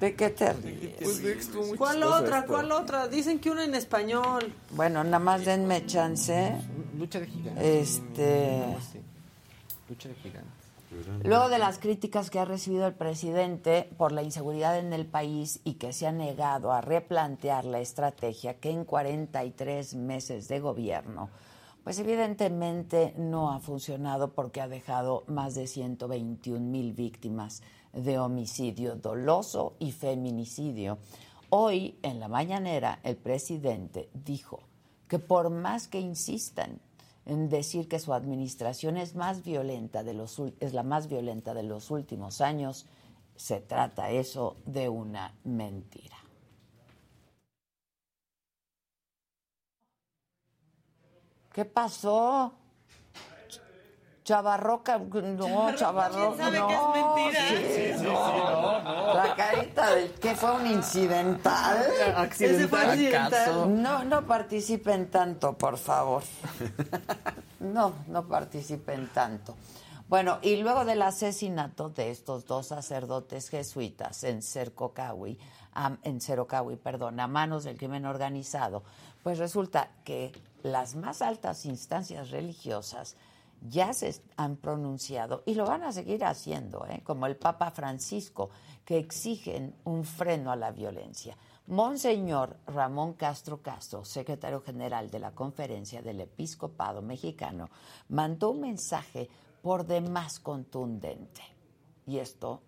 [0.00, 1.50] ¿De qué te ríes?
[1.78, 2.44] ¿Cuál otra?
[2.44, 3.06] ¿Cuál otra?
[3.06, 4.52] Dicen que una en español.
[4.70, 6.52] Bueno, nada más denme chance.
[6.98, 7.64] Lucha de gigantes.
[7.64, 8.76] Este.
[9.88, 10.51] Lucha de gigantes.
[11.24, 15.60] Luego de las críticas que ha recibido el presidente por la inseguridad en el país
[15.64, 21.30] y que se ha negado a replantear la estrategia que en 43 meses de gobierno,
[21.84, 27.62] pues evidentemente no ha funcionado porque ha dejado más de 121 mil víctimas
[27.92, 30.98] de homicidio doloso y feminicidio.
[31.50, 34.60] Hoy, en la mañanera, el presidente dijo
[35.08, 36.80] que por más que insistan
[37.26, 41.62] en decir que su administración es más violenta de los es la más violenta de
[41.62, 42.86] los últimos años,
[43.36, 46.16] se trata eso de una mentira.
[51.52, 52.61] ¿Qué pasó?
[54.24, 57.48] Chavarroca, no, Chavarroca, ¿Quién sabe no, que es mentira?
[57.48, 59.14] sí, Sí, sí, no, sí, no, no.
[59.14, 61.78] La carita del que fue un incidental.
[62.38, 63.82] Ese fue accidental.
[63.82, 66.22] No, no participen tanto, por favor.
[67.60, 69.56] No, no participen tanto.
[70.08, 75.38] Bueno, y luego del asesinato de estos dos sacerdotes jesuitas en Cercocahui,
[75.72, 78.82] am- en Cerocahui, perdón, a manos del crimen organizado,
[79.22, 80.32] pues resulta que
[80.62, 83.16] las más altas instancias religiosas
[83.68, 87.02] ya se han pronunciado y lo van a seguir haciendo, ¿eh?
[87.04, 88.50] como el Papa Francisco,
[88.84, 91.36] que exigen un freno a la violencia.
[91.68, 97.70] Monseñor Ramón Castro Castro, secretario general de la Conferencia del Episcopado Mexicano,
[98.08, 99.28] mandó un mensaje
[99.62, 101.42] por demás contundente.
[102.06, 102.62] Y esto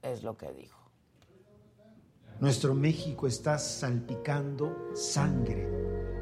[0.00, 0.78] es lo que dijo.
[2.40, 5.68] Nuestro México está salpicando sangre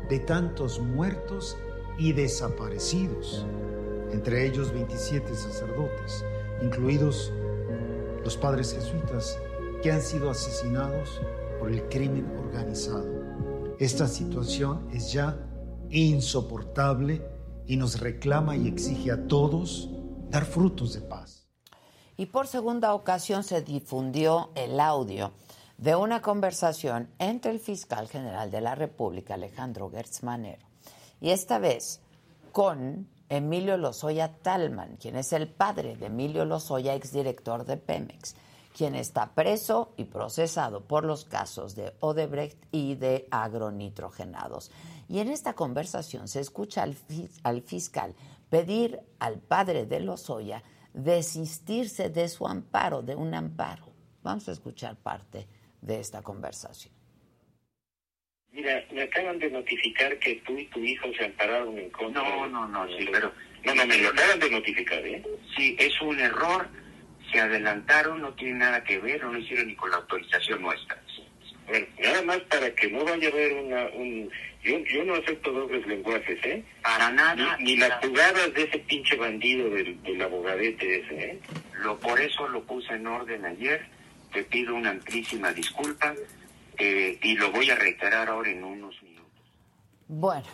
[0.09, 1.57] de tantos muertos
[1.99, 3.47] y desaparecidos,
[4.13, 6.25] entre ellos 27 sacerdotes,
[6.63, 7.33] incluidos
[8.25, 9.39] los padres jesuitas
[9.83, 11.21] que han sido asesinados
[11.59, 13.07] por el crimen organizado.
[13.79, 15.39] Esta situación es ya
[15.91, 17.23] insoportable
[17.67, 19.91] y nos reclama y exige a todos
[20.31, 21.47] dar frutos de paz.
[22.17, 25.33] Y por segunda ocasión se difundió el audio
[25.77, 30.67] de una conversación entre el fiscal general de la República, Alejandro Gertz Manero,
[31.21, 32.01] y esta vez
[32.53, 38.37] con Emilio Lozoya Talman, quien es el padre de Emilio Lozoya, exdirector de Pemex,
[38.77, 44.71] quien está preso y procesado por los casos de Odebrecht y de agronitrogenados.
[45.09, 46.97] Y en esta conversación se escucha al,
[47.43, 48.15] al fiscal
[48.51, 50.63] pedir al padre de Lozoya
[50.93, 53.87] desistirse de su amparo, de un amparo.
[54.23, 55.47] Vamos a escuchar parte
[55.81, 56.96] de esta conversación.
[58.57, 62.23] Mira, me acaban de notificar que tú y tu hijo se ampararon en contra.
[62.23, 63.31] No, no, no, sí, pero.
[63.67, 65.23] No, no, me lo acaban de notificar, ¿eh?
[65.55, 66.67] Sí, es un error.
[67.31, 70.97] Se adelantaron, no tiene nada que ver, no lo hicieron ni con la autorización nuestra.
[71.67, 73.85] Bueno, nada más para que no vaya a haber una.
[73.89, 74.31] Un,
[74.63, 76.65] yo, yo no acepto dobles lenguajes, ¿eh?
[76.81, 77.59] Para nada.
[77.59, 81.41] Ni, ni las jugadas de ese pinche bandido del, del abogadete ese, ¿eh?
[81.83, 83.85] Lo, por eso lo puse en orden ayer.
[84.33, 86.15] Te pido una amplísima disculpa
[86.79, 89.43] eh, y lo voy a reiterar ahora en unos minutos.
[90.09, 90.47] Bueno,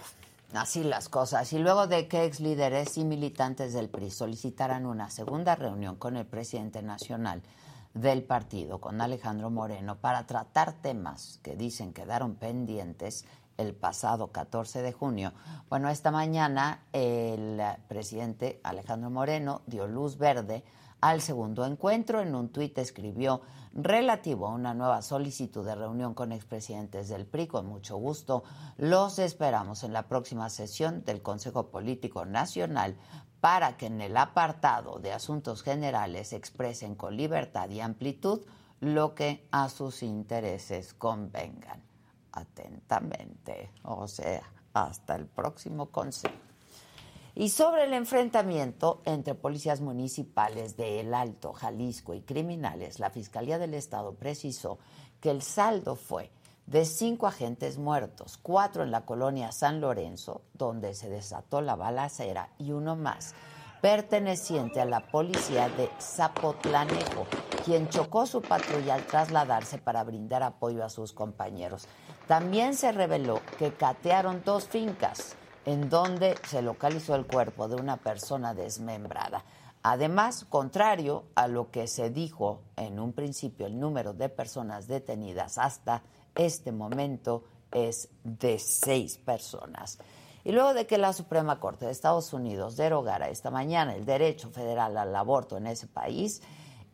[0.55, 1.53] así las cosas.
[1.53, 6.16] Y luego de que ex líderes y militantes del PRI solicitaran una segunda reunión con
[6.16, 7.43] el presidente nacional
[7.94, 13.27] del partido, con Alejandro Moreno, para tratar temas que dicen quedaron pendientes,
[13.59, 15.32] el pasado 14 de junio.
[15.69, 20.65] Bueno, esta mañana el presidente Alejandro Moreno dio luz verde
[21.01, 22.20] al segundo encuentro.
[22.20, 23.43] En un tuit escribió
[23.74, 27.47] relativo a una nueva solicitud de reunión con expresidentes del PRI.
[27.47, 28.44] Con mucho gusto
[28.77, 32.97] los esperamos en la próxima sesión del Consejo Político Nacional
[33.40, 38.43] para que en el apartado de asuntos generales expresen con libertad y amplitud
[38.81, 41.82] lo que a sus intereses convengan.
[42.32, 44.43] Atentamente, o sea,
[44.73, 46.52] hasta el próximo consejo.
[47.34, 53.59] Y sobre el enfrentamiento entre policías municipales de El Alto, Jalisco y criminales, la Fiscalía
[53.59, 54.78] del Estado precisó
[55.18, 56.30] que el saldo fue
[56.66, 62.50] de cinco agentes muertos, cuatro en la colonia San Lorenzo, donde se desató la balacera,
[62.59, 63.34] y uno más,
[63.80, 67.26] perteneciente a la policía de Zapotlanejo,
[67.64, 71.88] quien chocó su patrulla al trasladarse para brindar apoyo a sus compañeros.
[72.28, 77.97] También se reveló que catearon dos fincas en donde se localizó el cuerpo de una
[77.97, 79.44] persona desmembrada.
[79.82, 85.59] Además, contrario a lo que se dijo en un principio, el número de personas detenidas
[85.59, 86.02] hasta
[86.34, 89.98] este momento es de seis personas.
[90.44, 94.51] Y luego de que la Suprema Corte de Estados Unidos derogara esta mañana el derecho
[94.51, 96.43] federal al aborto en ese país,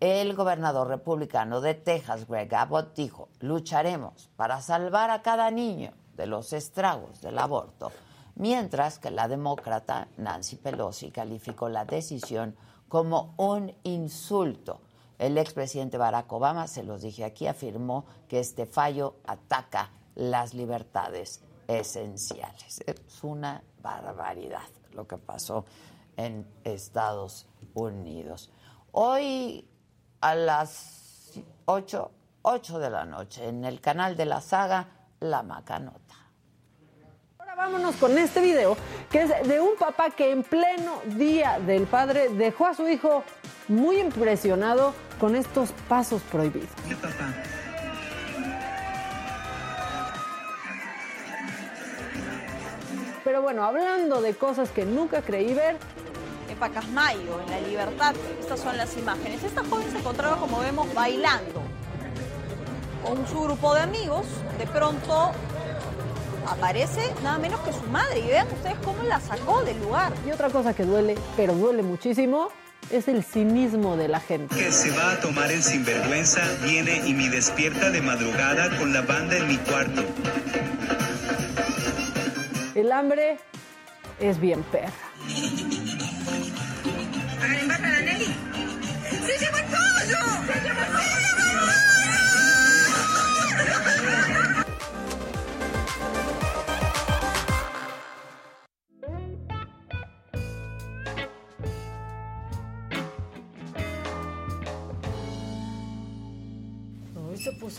[0.01, 6.27] el gobernador republicano de Texas, Greg Abbott, dijo, lucharemos para salvar a cada niño de
[6.27, 7.91] los estragos del aborto
[8.39, 12.57] mientras que la demócrata Nancy Pelosi calificó la decisión
[12.89, 14.81] como un insulto.
[15.19, 21.43] El expresidente Barack Obama, se los dije aquí, afirmó que este fallo ataca las libertades
[21.67, 22.81] esenciales.
[22.87, 25.65] Es una barbaridad lo que pasó
[26.17, 28.51] en Estados Unidos.
[28.93, 29.69] Hoy
[30.21, 31.33] a las
[31.67, 32.11] 8,
[32.43, 34.89] 8 de la noche en el canal de la saga
[35.21, 36.08] La Macanota
[37.59, 38.77] vámonos con este video,
[39.11, 43.25] que es de un papá que en pleno día del padre dejó a su hijo
[43.67, 46.69] muy impresionado con estos pasos prohibidos.
[46.87, 47.35] ¿Qué papá?
[53.25, 55.77] Pero bueno, hablando de cosas que nunca creí ver.
[56.49, 59.43] En Pacasmayo, en La Libertad, estas son las imágenes.
[59.43, 61.61] Esta joven se encontraba, como vemos, bailando
[63.05, 64.27] con su grupo de amigos.
[64.59, 65.33] De pronto
[66.51, 68.21] aparece nada menos que su madre.
[68.21, 70.13] Y vean ustedes cómo la sacó del lugar.
[70.27, 72.51] Y otra cosa que duele, pero duele muchísimo,
[72.91, 74.55] es el cinismo de la gente.
[74.55, 79.03] Que se va a tomar el sinvergüenza, viene y me despierta de madrugada con la
[79.03, 80.05] banda en mi cuarto.
[82.75, 83.39] El hambre
[84.21, 84.93] es bien perra.
[89.27, 90.47] ¡Se llevó todo!
[90.47, 91.48] ¡Se llevó todo!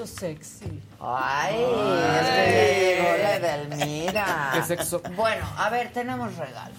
[0.08, 0.82] Sexy.
[1.00, 4.52] Ay, es que llegó la Edelmira.
[4.54, 5.02] ¿Qué sexo?
[5.16, 6.78] Bueno, a ver, tenemos regalos.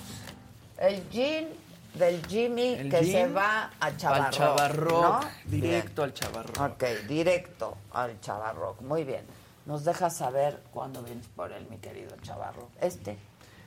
[0.78, 1.48] El jean
[1.94, 4.24] del Jimmy que se va a Chavarro.
[4.24, 5.20] Al Chavarro.
[5.44, 6.64] Directo al Chavarro.
[6.64, 8.76] Ok, directo al Chavarro.
[8.80, 9.24] Muy bien.
[9.66, 12.68] Nos dejas saber cuándo vienes por él, mi querido Chavarro.
[12.80, 13.18] Este.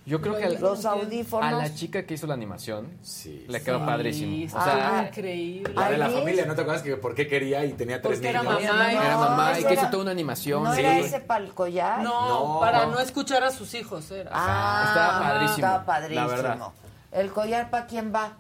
[0.06, 1.48] Yo creo que los audífonos.
[1.48, 4.46] A la chica que hizo la animación sí, le quedó padrísimo.
[4.46, 5.74] O sea, increíble.
[5.74, 8.34] La de la familia, ¿no te acuerdas que por qué quería y tenía tres Porque
[8.34, 8.62] niños?
[8.62, 10.64] Era mamá, era mamá y que hizo toda una animación.
[10.64, 12.02] ¿No era ese para el collar?
[12.02, 14.30] No, para no escuchar a sus hijos era.
[14.34, 15.56] Ah, estaba padrísimo.
[15.56, 16.28] Estaba padrísimo.
[16.28, 16.68] La verdad.
[17.12, 18.38] ¿El collar para quién va?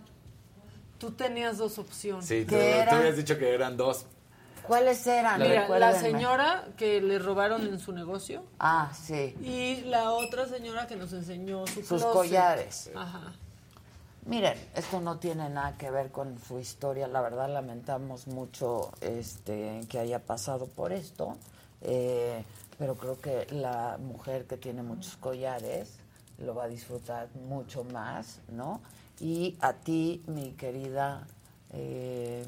[0.97, 2.25] Tú tenías dos opciones.
[2.25, 4.05] Sí, tú, ¿Qué tú habías dicho que eran dos.
[4.67, 5.41] ¿Cuáles eran?
[5.41, 9.35] Mira, la señora que le robaron en su negocio Ah, sí.
[9.41, 12.11] y la otra señora que nos enseñó su Sus closet.
[12.11, 12.91] collares.
[12.95, 13.33] Ajá.
[14.25, 17.07] Miren, esto no tiene nada que ver con su historia.
[17.07, 21.35] La verdad lamentamos mucho este, que haya pasado por esto.
[21.81, 22.41] Eh,
[22.79, 25.89] pero creo que la mujer que tiene muchos collares
[26.37, 28.79] lo va a disfrutar mucho más, ¿no?
[29.19, 31.27] Y a ti, mi querida
[31.71, 32.45] eh,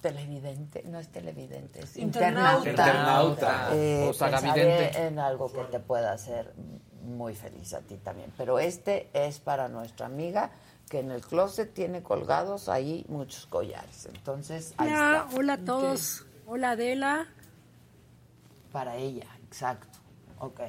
[0.00, 2.70] televidente, no es televidente, es Internauta.
[2.70, 3.68] Internauta.
[3.72, 6.52] Eh, O pensaré en algo que te pueda hacer
[7.04, 8.32] muy feliz a ti también.
[8.36, 10.50] Pero este es para nuestra amiga
[10.88, 14.06] que en el closet tiene colgados ahí muchos collares.
[14.06, 15.36] Entonces, ahí Hola, está.
[15.38, 16.26] hola a todos.
[16.46, 17.26] Hola Adela.
[18.72, 19.98] Para ella, exacto.
[20.38, 20.60] Ok.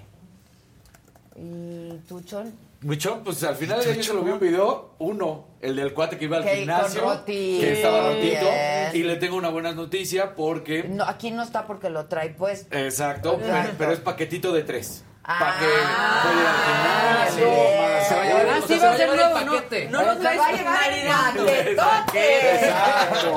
[1.35, 2.51] ¿Y tú, Chon?
[2.83, 6.25] Mucho, pues al final día se lo vi un video, uno, el del cuate que
[6.25, 8.95] iba al Que gimnasio, que estaba rotito, Yes.
[8.95, 12.75] y le tengo una buena noticia porque, No, aquí no está porque lo trae puesto.
[12.75, 13.75] exacto, Exacto.
[13.77, 15.03] pero es paquetito de tres.
[15.23, 17.47] Para que pueda ir al gimnasio.
[17.47, 19.87] más- Se va a llevar, Ah, sí, se va a llevar el no, paquete.
[19.89, 21.45] no lo Se traes va a en llevar el marinando.
[21.45, 22.55] paquetote.
[22.55, 23.35] Exacto.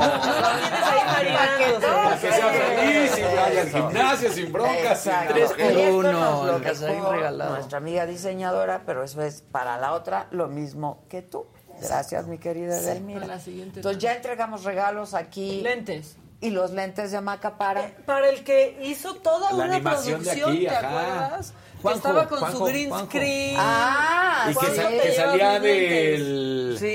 [1.81, 5.01] Para que sea feliz y vaya al gimnasio sin broncas.
[5.02, 5.35] sin Exacto.
[5.35, 7.55] tres esto uno, lo dejó regalado.
[7.55, 11.47] Nuestra amiga diseñadora, pero eso es para la otra lo mismo que tú.
[11.81, 12.85] Gracias, mi querida Sí.
[12.86, 13.20] Edelmira.
[13.20, 15.61] Para la siguiente Entonces ya entregamos regalos aquí.
[15.61, 16.16] Lentes.
[16.40, 17.89] Y los lentes de Maca para.
[18.06, 20.20] Para el que hizo toda La una producción,
[20.51, 20.89] aquí, ¿te ajá.
[20.89, 21.52] acuerdas?
[21.85, 23.06] Juanjo, que estaba con Juanjo, su green Juanjo.
[23.06, 23.56] screen.
[23.59, 26.77] Ah, Y que, que salía del.
[26.78, 26.86] Sí,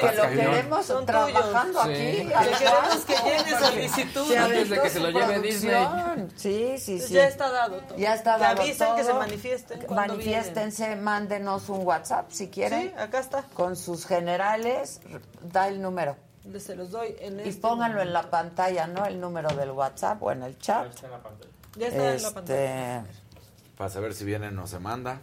[0.00, 1.96] que lo queremos Son trabajando tuyos.
[1.96, 2.12] aquí.
[2.12, 2.28] Sí.
[2.28, 4.36] Que queremos que llene solicitud.
[4.36, 5.86] Antes de que se lo lleve Disney.
[6.36, 7.14] Sí, sí, Pues sí.
[7.14, 7.96] ya está dado todo.
[7.98, 12.82] Ya está Que dado avisen, que se manifiesten cuando Manifiéstense, mándenos un WhatsApp si quieren.
[12.82, 13.42] Sí, acá está.
[13.54, 15.00] Con sus generales,
[15.40, 16.16] da el número.
[16.58, 19.06] Se los doy en Y este pónganlo en la pantalla, ¿no?
[19.06, 20.86] El número del WhatsApp o en el chat.
[21.76, 22.96] Ya está en la pantalla.
[22.98, 23.21] Este,
[23.82, 25.20] Para saber si viene o se manda.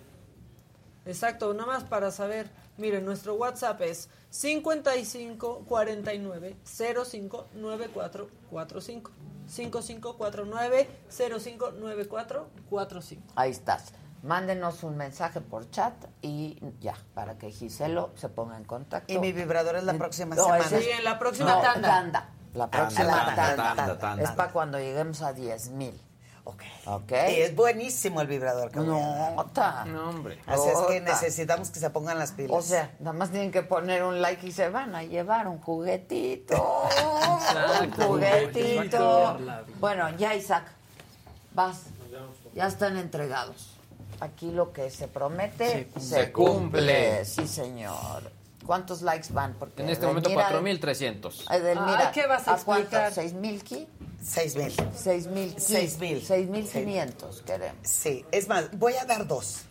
[1.05, 2.51] Exacto, nada más para saber.
[2.77, 9.11] Miren, nuestro WhatsApp es 55 49 05 94 45.
[9.47, 10.89] 5549
[11.39, 13.23] 05 94 45.
[13.37, 13.93] ahí estás.
[14.23, 19.13] Mándenos un mensaje por chat y ya, para que Giselo se ponga en contacto.
[19.13, 20.65] Y mi vibrador es la próxima No, semana.
[20.65, 22.29] Sí, en la próxima no, tanda.
[22.53, 23.75] La Tanda, próxima tanda, tanda.
[23.75, 24.23] tanda, tanda.
[24.23, 26.08] Es para cuando lleguemos a 10 mil.
[26.49, 26.63] Ok.
[26.87, 27.11] Ok.
[27.29, 29.33] Y es buenísimo el vibrador que voy a dar.
[29.35, 29.85] Nota.
[29.85, 30.39] No, hombre.
[30.47, 32.51] Así es que necesitamos que se pongan las pilas.
[32.51, 35.59] O sea, nada más tienen que poner un like y se van a llevar un
[35.59, 36.55] juguetito.
[37.83, 39.37] un juguetito.
[39.79, 40.65] Bueno, ya Isaac,
[41.53, 41.83] vas.
[42.55, 43.75] Ya están entregados.
[44.21, 46.53] Aquí lo que se promete Se se, cumple.
[46.53, 47.25] cumple.
[47.25, 48.38] Sí, señor.
[48.69, 49.55] ¿Cuántos likes van?
[49.57, 51.45] Porque En este momento Edelmira- 4,300.
[51.49, 52.81] Edelmira, ¿qué vas a cuánto?
[52.83, 53.11] explicar?
[53.11, 53.87] ¿Seis mil ki?
[54.23, 54.71] Seis mil.
[54.95, 55.59] Seis mil ki.
[55.59, 56.23] Seis mil.
[56.23, 57.77] Seis mil quinientos queremos.
[57.81, 59.61] Sí, es más, voy a dar dos.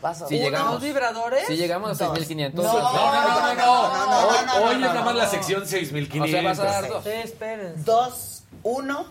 [0.00, 1.46] Vas a Si llegamos, ¿Dos vibradores?
[1.48, 2.16] si llegamos a Dos.
[2.16, 2.64] 6500.
[2.64, 3.82] No, no, no, no, no.
[3.82, 6.26] Hoy, no, no, hoy no, es nada más la sección 6500.
[6.26, 7.04] O sea, vas a dar dos.
[7.04, 7.84] Sí, esperen.
[7.84, 9.04] Dos, uno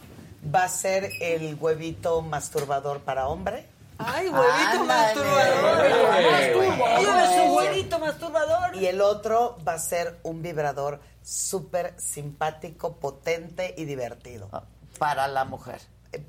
[0.56, 3.68] va a ser el huevito masturbador para hombre.
[4.00, 5.86] Ay, huevito masturbador.
[5.86, 6.54] Eh.
[7.00, 8.76] Llévese un huevito masturbador.
[8.76, 14.50] Y el otro va a ser un vibrador súper simpático, potente y divertido.
[14.98, 15.82] Para la mujer.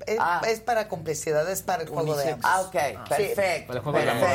[0.05, 0.41] Es, Ah.
[0.47, 2.45] es para complicidad, es para el juego de ambos.
[2.47, 3.67] Ah, ok, perfecto.
[3.67, 4.29] Para el juego del amor.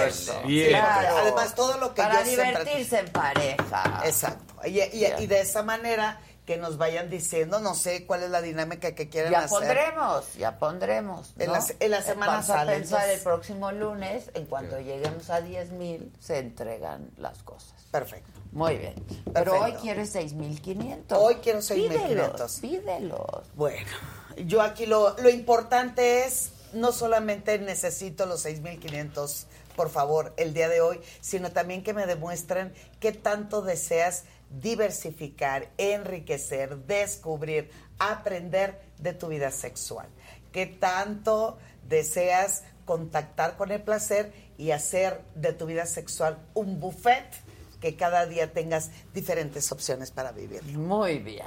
[0.69, 1.17] Claro.
[1.19, 4.03] Además, todo lo que Para yo siempre- divertirse en pareja.
[4.05, 4.55] Exacto.
[4.67, 5.21] Y, y- Ya.
[5.21, 9.09] y de esa manera que nos vayan diciendo, no sé cuál es la dinámica que
[9.09, 9.51] quieren Ya hacer.
[9.59, 11.35] pondremos, ya pondremos.
[11.39, 11.53] En ¿no?
[11.55, 13.19] la en la semana Vamos a pensar entonces.
[13.19, 17.75] el próximo lunes, en cuanto lleguemos a 10 mil, se entregan las cosas.
[17.91, 18.31] Perfecto.
[18.53, 18.95] Muy bien.
[19.35, 21.19] Pero hoy quieres 6,500.
[21.19, 22.61] Hoy quiero 6,500.
[22.61, 23.47] Pídelos, pídelos.
[23.55, 23.91] Bueno,
[24.47, 30.69] yo aquí lo, lo importante es, no solamente necesito los 6.500, por favor, el día
[30.69, 39.13] de hoy, sino también que me demuestren qué tanto deseas diversificar, enriquecer, descubrir, aprender de
[39.13, 40.09] tu vida sexual.
[40.53, 41.59] Qué tanto
[41.89, 47.27] deseas contactar con el placer y hacer de tu vida sexual un buffet
[47.81, 50.63] que cada día tengas diferentes opciones para vivir.
[50.65, 51.47] Muy bien.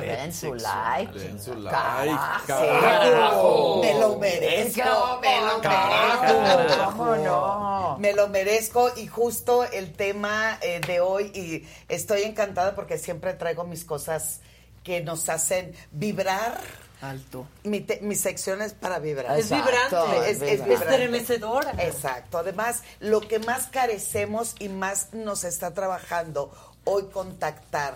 [0.00, 1.12] Den su like.
[1.18, 2.46] Den su like, Carajo.
[2.46, 3.80] carajo.
[3.82, 6.84] Me lo merezco, ¿Cómo me lo merezco.
[6.96, 7.96] ¿Cómo no?
[7.98, 13.34] Me lo merezco y justo el tema eh, de hoy y estoy encantada porque siempre
[13.34, 14.40] traigo mis cosas
[14.84, 16.60] que nos hacen vibrar.
[17.00, 17.46] Alto.
[17.64, 19.38] Mi, te- mi sección es para vibrar.
[19.38, 20.30] Es vibrante.
[20.30, 20.60] Es, es.
[20.60, 21.72] Estremecedora.
[21.84, 22.38] Exacto.
[22.38, 26.50] Además, lo que más carecemos y más nos está trabajando
[26.84, 27.94] hoy contactar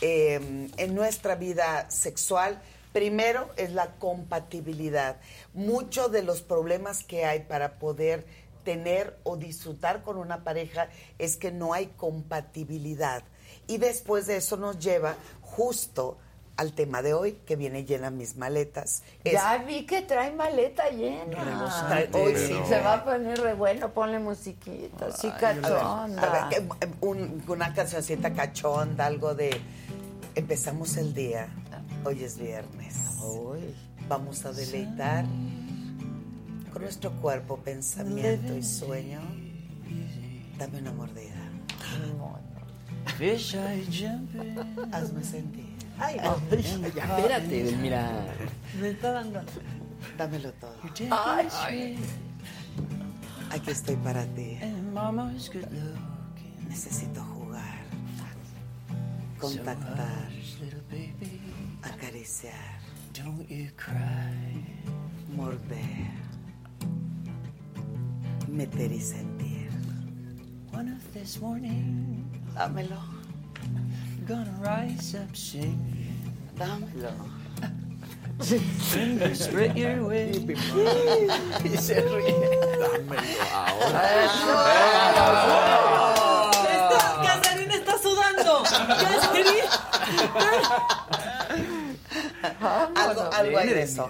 [0.00, 2.60] eh, en nuestra vida sexual,
[2.92, 5.16] primero es la compatibilidad.
[5.54, 8.26] Muchos de los problemas que hay para poder
[8.64, 13.22] tener o disfrutar con una pareja es que no hay compatibilidad.
[13.66, 16.18] Y después de eso nos lleva justo
[16.56, 19.02] al tema de hoy, que viene llena mis maletas.
[19.24, 21.36] Es- Ya vi que trae maleta llena.
[22.18, 22.54] Hoy sí.
[22.68, 26.04] Se va a poner re bueno, ponle musiquita, sí cachonda.
[26.04, 29.50] A ver, que- un- una cancioncita cachonda, algo de...
[30.34, 31.48] Empezamos el día,
[32.04, 32.94] hoy es viernes.
[34.08, 35.24] Vamos a deleitar
[36.72, 39.20] con nuestro cuerpo, pensamiento y sueño.
[40.58, 41.34] Dame una mordida.
[44.92, 45.65] Hazme sentir.
[45.98, 46.16] Ay,
[46.94, 48.10] Ya, espérate, Delmira.
[48.80, 49.40] me está dando.
[50.18, 50.76] Dámelo todo.
[51.10, 51.96] Ay.
[53.50, 54.58] Aquí estoy para ti.
[56.68, 57.78] Necesito jugar,
[59.38, 60.28] contactar,
[61.82, 62.78] acariciar,
[63.14, 64.64] don't you cry.
[65.34, 66.10] morder.
[68.48, 69.70] meter y sentir.
[70.72, 72.24] One of this morning,
[72.54, 73.00] Dámelo.
[74.26, 76.34] Gonna rise up singing.
[76.56, 77.10] Dámelo.
[79.34, 80.30] Straight your way.
[81.64, 82.34] y se ríe.
[82.78, 83.26] Dámelo
[86.70, 88.62] Está- Casarín está sudando.
[88.62, 89.64] Casarín.
[92.94, 94.08] algo, algo hay de eso.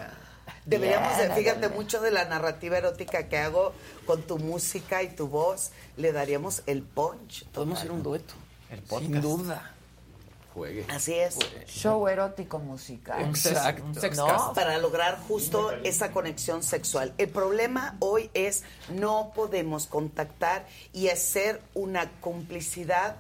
[0.64, 1.74] Deberíamos, de, Bien, fíjate, ándale.
[1.76, 3.72] mucho de la narrativa erótica que hago
[4.04, 7.44] con tu música y tu voz, le daríamos el punch.
[7.52, 8.34] Podemos hacer un dueto.
[8.70, 9.75] El Sin duda.
[10.56, 10.86] Juegue.
[10.88, 11.36] Así es.
[11.66, 13.20] Show erótico musical.
[13.26, 13.84] Exacto.
[13.84, 14.54] Un sex ¿No?
[14.54, 17.12] Para lograr justo esa conexión sexual.
[17.18, 23.16] El problema hoy es no podemos contactar y hacer una complicidad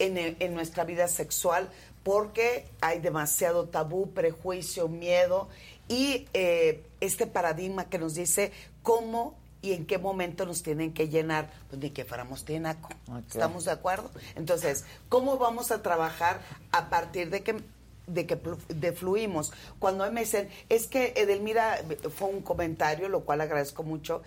[0.00, 1.68] en, el- en nuestra vida sexual
[2.02, 5.48] porque hay demasiado tabú, prejuicio, miedo
[5.86, 8.50] y eh, este paradigma que nos dice
[8.82, 12.90] cómo y en qué momento nos tienen que llenar, pues ni que fuéramos tinaco.
[13.28, 14.10] ¿Estamos de acuerdo?
[14.34, 16.40] Entonces, ¿cómo vamos a trabajar
[16.72, 17.62] a partir de que
[18.08, 19.52] de que de fluimos?
[19.78, 21.78] Cuando me dicen, es que Edelmira
[22.14, 24.22] fue un comentario, lo cual agradezco mucho,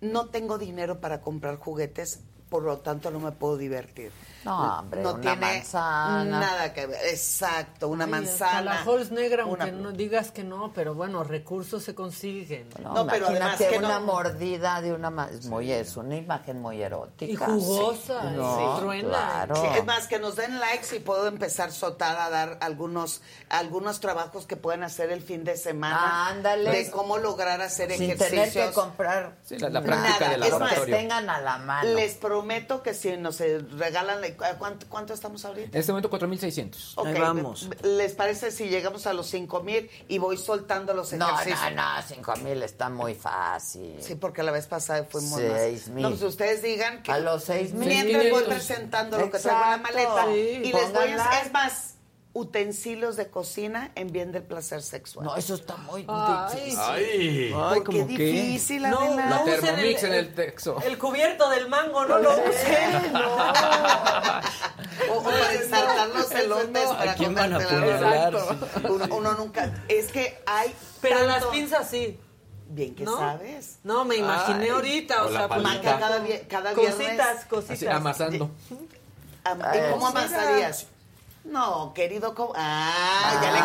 [0.00, 2.20] no tengo dinero para comprar juguetes,
[2.50, 4.10] por lo tanto no me puedo divertir.
[4.44, 6.40] No, hombre, no una tiene manzana.
[6.40, 7.00] nada que ver.
[7.08, 8.50] Exacto, una Ay, manzana.
[8.50, 12.68] hasta La Halls negra, una- aunque no digas que no, pero bueno, recursos se consiguen.
[12.82, 17.32] No, pero imagínate una mordida de una es muy es una imagen muy erótica.
[17.32, 18.80] Y jugosa, Sí.
[18.80, 19.08] truena.
[19.08, 19.56] claro.
[19.56, 24.00] Sí, es más, que nos den likes y puedo empezar soltar a dar algunos, algunos
[24.00, 26.28] trabajos que pueden hacer el fin de semana.
[26.28, 26.70] Ándale.
[26.70, 28.30] De cómo lograr hacer Sin ejercicios.
[28.52, 29.86] tener que comprar Sí, la- la nada.
[30.02, 31.94] práctica del Es más, tengan a la mano.
[31.94, 33.40] Les prometo que si nos
[34.42, 35.68] eh, ¿cuánto, cuánto estamos ahorita?
[35.72, 36.92] En este momento 4.600.
[36.96, 41.60] Ok, ¿Les parece si llegamos a los 5 mil y voy soltando los No, ejercicios?
[41.74, 43.96] no, no, cinco mil está muy fácil.
[44.00, 45.94] Sí, porque la vez pasada fuimos Seis más.
[45.94, 46.02] mil.
[46.02, 47.88] No, pues ustedes digan que A los seis mil.
[47.88, 48.54] mientras voy 500.
[48.54, 50.32] presentando lo que traigo en la maleta Sí,
[50.64, 50.86] y les voy a
[51.16, 51.40] pónganla.
[51.44, 51.93] es más
[52.34, 55.24] utensilios de cocina en bien del placer sexual.
[55.24, 56.78] No, eso está muy Ay, difícil.
[56.82, 57.54] Ay.
[57.56, 58.24] Ay, ¿cómo qué qué?
[58.24, 59.26] difícil, No, Adela.
[59.26, 60.76] no La Thermomix en el texo.
[60.84, 63.12] El cubierto del mango, no lo usen.
[65.10, 67.58] O, o para ensartar los elotes para ¿A quién van a?
[67.58, 68.38] ¿no?
[68.94, 69.84] Uno, uno nunca...
[69.88, 72.18] Es que hay Pero tanto- las pinzas sí.
[72.68, 73.18] Bien que ¿no?
[73.18, 73.78] sabes.
[73.82, 74.68] No, me imaginé Ay.
[74.70, 75.98] ahorita, o, sea, palita.
[75.98, 76.94] Cada, cada viernes.
[76.96, 77.76] cositas, cositas.
[77.76, 78.50] Así, amasando.
[79.44, 80.20] Am- ¿Y cómo Mira.
[80.20, 80.86] amasarías?
[81.44, 82.52] No, querido, ¿cómo?
[82.56, 83.58] Ah, ya le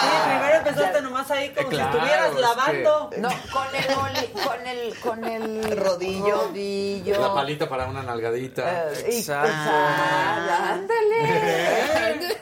[0.00, 0.49] Sí, cambiaste.
[0.68, 3.10] Empezaste nomás ahí como Claro, si estuvieras es que- lavando.
[3.18, 6.36] No, con el oli- con el con el Rodillo.
[6.46, 7.20] rodillo.
[7.20, 8.90] La palita para una nalgadita.
[8.92, 9.50] Eh, Exacto.
[9.52, 12.30] Ah, ándale.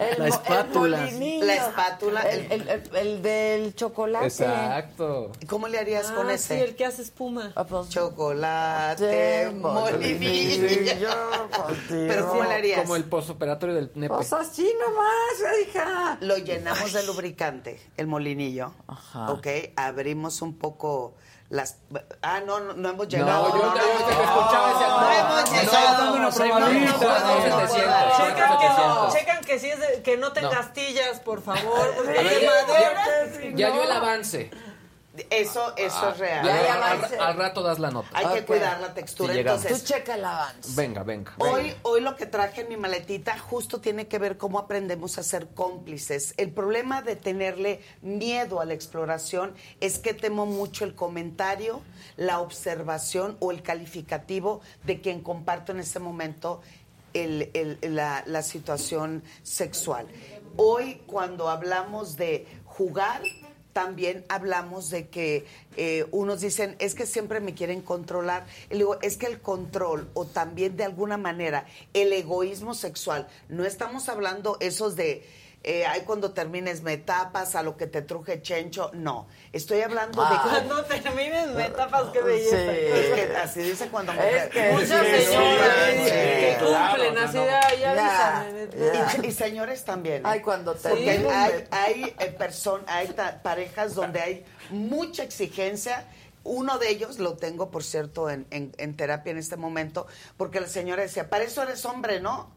[0.00, 0.96] El La el espátula.
[0.98, 1.44] molinillo.
[1.44, 4.26] La espátula, El, el- el- el del chocolate.
[4.26, 5.32] Exacto.
[5.46, 6.56] ¿Cómo le harías con Ah, ese?
[6.56, 7.52] sí, el que hace espuma.
[7.54, 11.08] Ah, pues, Chocolate, molinillo.
[11.88, 12.80] Pero ¿cómo le harías?
[12.80, 14.14] Como el postoperatorio del nepe.
[14.14, 16.16] Pues así nomás, hija.
[16.22, 17.49] Lo llenamos de lubricante,
[17.96, 18.72] el molinillo.
[18.86, 19.30] Ajá.
[19.32, 19.46] Ok,
[19.76, 21.14] abrimos un poco
[21.48, 21.78] las...
[22.22, 23.48] Ah, no, no, no hemos No, llegado.
[23.48, 26.04] yo no, te no, te escuchaba ese no hemos llegado.
[26.04, 26.60] dame una No, probadita.
[26.60, 27.90] no, no, no, no, no, 700.
[27.90, 29.12] no, Checan que, no, 700.
[29.14, 32.04] checan que, si es de- que no tengas astillas, por favor.
[33.56, 34.50] Ya- dio el avance.
[35.28, 36.46] Eso, eso es real.
[36.46, 37.14] Ya, ya al- avance.
[37.16, 38.08] al, al rato das la nota.
[38.12, 39.34] Hay que cuidar la textura.
[39.34, 39.62] Llegamos.
[39.62, 40.70] Tú Entonces, checa el avance.
[40.74, 41.32] Venga, venga.
[41.38, 45.22] Hoy, hoy lo que traje en mi maletita justo tiene que ver cómo aprendemos a
[45.22, 46.34] ser cómplices.
[46.36, 51.82] El problema de tenerle miedo a la exploración es que temo mucho el comentario,
[52.16, 56.60] la observación o el calificativo de quien comparto en ese momento
[57.12, 60.06] el- el- la, la situación sexual.
[60.56, 63.22] Hoy cuando hablamos de jugar,
[63.72, 68.46] también hablamos de que eh, unos dicen, es que siempre me quieren controlar.
[68.70, 73.64] Y digo, es que el control o también de alguna manera el egoísmo sexual, no
[73.64, 75.24] estamos hablando esos de,
[75.62, 79.28] eh, ay, cuando termines me tapas, a lo que te truje chencho, no.
[79.52, 80.36] Estoy hablando de...
[80.42, 82.72] Cuando termines, me tapas, qué belleza.
[82.72, 87.20] Es que así dice cuando Es que Muchas sí, señoras sí, que sí, cumplen claro,
[87.28, 87.44] así no.
[87.44, 88.46] Ya, ya.
[89.22, 90.18] Y, y señores también.
[90.18, 90.22] ¿eh?
[90.24, 94.44] Ay, cuando te Porque digo, hay, me- hay eh, person- hay ta- parejas donde hay
[94.70, 96.06] mucha exigencia.
[96.42, 100.06] Uno de ellos lo tengo, por cierto, en, en- en terapia en este momento,
[100.38, 102.50] porque la señora decía, para eso eres hombre, ¿no?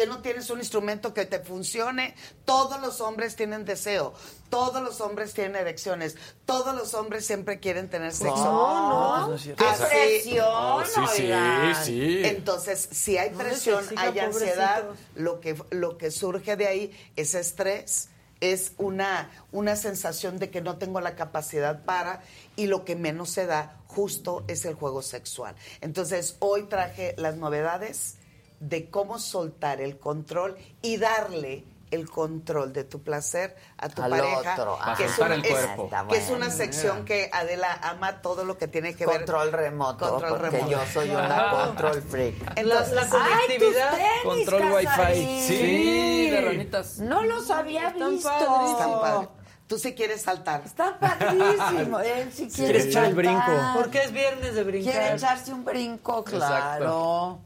[0.00, 2.14] Que no tienes un instrumento que te funcione.
[2.46, 4.14] Todos los hombres tienen deseo,
[4.48, 6.16] todos los hombres tienen erecciones,
[6.46, 8.34] todos los hombres siempre quieren tener sexo.
[8.44, 9.28] No, no.
[9.28, 9.36] no.
[9.36, 10.46] ¡Qué Así- presión!
[10.48, 12.20] Oh, sí, sí, sí.
[12.24, 14.84] entonces, si hay presión, hay ansiedad,
[15.16, 18.08] lo que, lo que surge de ahí es estrés,
[18.40, 22.22] es una, una sensación de que no tengo la capacidad para
[22.56, 25.54] y lo que menos se da justo es el juego sexual.
[25.82, 28.16] Entonces, hoy traje las novedades
[28.60, 34.10] de cómo soltar el control y darle el control de tu placer a tu Al
[34.10, 35.66] pareja, otro, que, es el es-
[36.08, 40.08] que es una sección que Adela ama todo lo que tiene que ver Control remoto,
[40.08, 40.70] control porque remoto.
[40.70, 42.34] yo soy una control freak.
[42.56, 43.88] Entonces, La- la conectividad.
[43.92, 45.40] Ay, tus tenis, Control wifi.
[45.48, 46.98] Sí, de ranitas.
[46.98, 48.28] No los había Están visto.
[48.28, 48.70] padrísimos.
[48.72, 49.28] Están padres.
[49.66, 50.62] Tú sí quieres saltar.
[50.64, 51.98] Está padrísimo.
[52.00, 53.42] Él sí quiere Quieres echar el brinco.
[53.74, 54.92] Porque es viernes de brincar.
[54.92, 57.40] Quiere echarse un brinco, claro.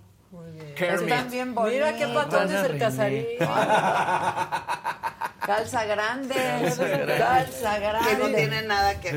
[0.76, 1.72] Están bien bonitos.
[1.72, 3.24] Mira qué patrón es el casarín.
[5.46, 6.34] Calza grande.
[7.18, 8.08] Calza grande.
[8.10, 9.10] Que no tiene nada que...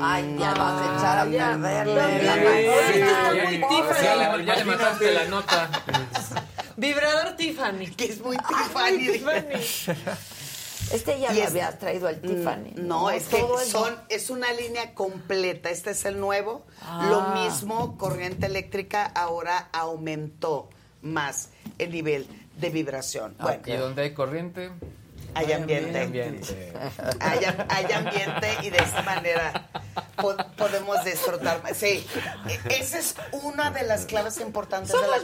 [0.00, 1.58] Ay, ya vas a echar a Ya.
[1.60, 2.70] perderle.
[3.44, 4.04] Muy Tiffany.
[4.04, 5.68] Ya le, ya le mataste la nota.
[6.76, 7.86] Vibrador Tiffany.
[7.96, 9.12] Que es muy Ay, Tiffany.
[9.12, 9.96] Tiffany.
[10.92, 12.72] Este ya Y lo es- habías traído al Tiffany.
[12.76, 15.70] Mm, No, es que son, es una línea completa.
[15.70, 16.64] Este es el nuevo.
[16.82, 17.06] Ah.
[17.10, 20.68] Lo mismo, corriente eléctrica ahora aumentó
[21.02, 22.26] más el nivel
[22.58, 23.34] de vibración.
[23.40, 24.70] Bueno, Y donde hay corriente,
[25.34, 26.00] hay ambiente.
[26.00, 26.72] ambiente.
[27.20, 29.68] Hay, hay ambiente y de esta manera
[30.16, 31.60] po- podemos disfrutar.
[31.74, 32.06] Sí,
[32.48, 35.16] e- esa es una de las claves importantes de la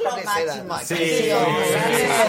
[0.77, 0.87] aquí.
[0.87, 1.31] Sí, Sí, sí,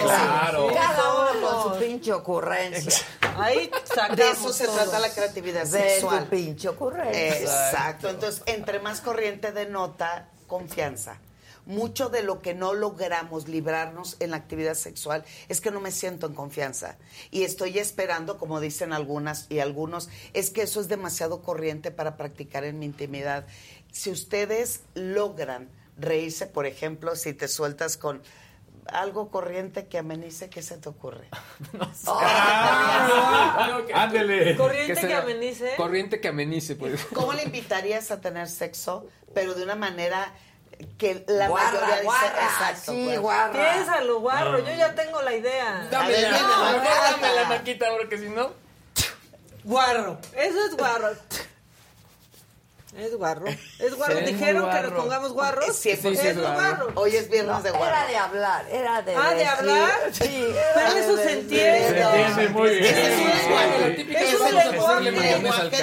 [0.02, 0.68] claro.
[0.74, 3.04] Cada uno con su pinche ocurrencia.
[3.38, 3.70] Ahí
[4.16, 6.20] De eso se trata la creatividad De sexual.
[6.24, 7.38] su pinche ocurrencia.
[7.38, 8.08] Exacto.
[8.10, 11.16] Entonces, entre más corriente denota confianza.
[11.64, 15.92] Mucho de lo que no logramos librarnos en la actividad sexual es que no me
[15.92, 16.96] siento en confianza.
[17.30, 22.16] Y estoy esperando, como dicen algunas y algunos, es que eso es demasiado corriente para
[22.16, 23.46] practicar en mi intimidad.
[23.92, 28.22] Si ustedes logran reírse, por ejemplo, si te sueltas con
[28.86, 31.28] algo corriente que amenice, ¿qué se te ocurre?
[33.94, 34.56] Ándele.
[34.56, 35.74] Corriente que, sea amenice.
[35.76, 37.04] Corriente que amenice, pues.
[37.14, 40.34] ¿Cómo le invitarías a tener sexo, pero de una manera
[40.98, 42.92] que la Guarra, mayoría dice guarra, exacto?
[42.92, 43.20] sí, pues.
[43.20, 43.52] guarra.
[43.52, 44.58] Piénsalo, guarro.
[44.58, 45.88] Yo ya tengo la idea.
[45.90, 48.52] Ver, dime, no, dame la maquita, porque si no.
[49.64, 50.18] Guarro.
[50.34, 51.10] Eso es guarro.
[52.94, 53.46] Es guarro.
[53.78, 54.12] Es guarro.
[54.12, 54.96] Sí, es muy Dijeron que nos guarro.
[54.96, 55.76] pongamos guarros.
[55.76, 56.52] Sí, es guarro.
[56.54, 56.92] guarro.
[56.96, 58.06] Hoy es viernes de Era guarra.
[58.06, 59.90] de hablar, era de Ah, ¿de hablar?
[60.12, 60.54] Sí.
[60.74, 61.88] Pero eso se entiende.
[61.88, 62.94] Se entiende muy bien.
[62.94, 65.06] Es un lenguaje.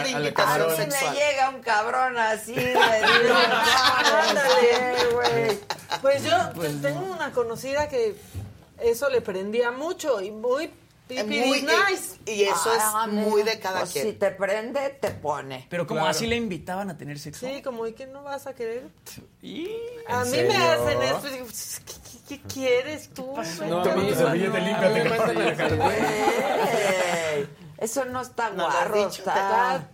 [0.03, 1.15] De invitación mí me sexual.
[1.15, 3.37] llega un cabrón así de Dios,
[4.29, 4.49] Ándale.
[4.59, 5.59] ¿qué, güey?
[6.01, 8.15] Pues yo te- tengo una conocida que
[8.79, 10.71] eso le prendía mucho y muy
[11.09, 12.17] Eh, pipiris muy- nice.
[12.27, 14.05] Y eso Ah, es muy de cada pues quien.
[14.07, 15.65] Si te prende, te pone.
[15.69, 16.11] Pero como Claro.
[16.11, 17.47] así le invitaban a tener sexo.
[17.47, 18.87] Sí, como, ¿y qué no vas a querer?
[19.41, 19.67] Y...
[20.07, 23.33] A mí me hacen esto y digo, "Pues, ¿qué, qué- qué quieres tú?
[23.67, 25.81] No, a mí a- servilleta, límpiate, me mandan al jardín.
[25.81, 27.49] Ey,
[27.79, 29.87] Eso no está No guarro, dicho, está...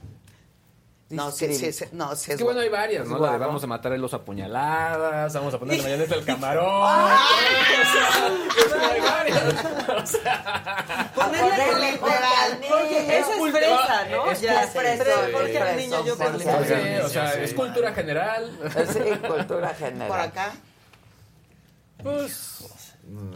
[1.15, 3.17] No, sí, sí, sí, no, sí Es es que bueno, hay varias, ¿no?
[3.19, 6.65] La de vamos a matar a los apuñaladas, vamos a ponerle mayonesa al camarón.
[8.91, 9.43] Hay varias.
[9.43, 14.31] O sea, Ponerle ponerle con el porque al niño- Porque eso es fresa, ¿no?
[14.31, 16.13] Es ya, expreso, fresa, porque al niño yo
[17.05, 18.51] o sea, es cultura general.
[18.93, 20.07] Sí, cultura general.
[20.07, 20.53] Por acá.
[22.03, 22.63] Pues,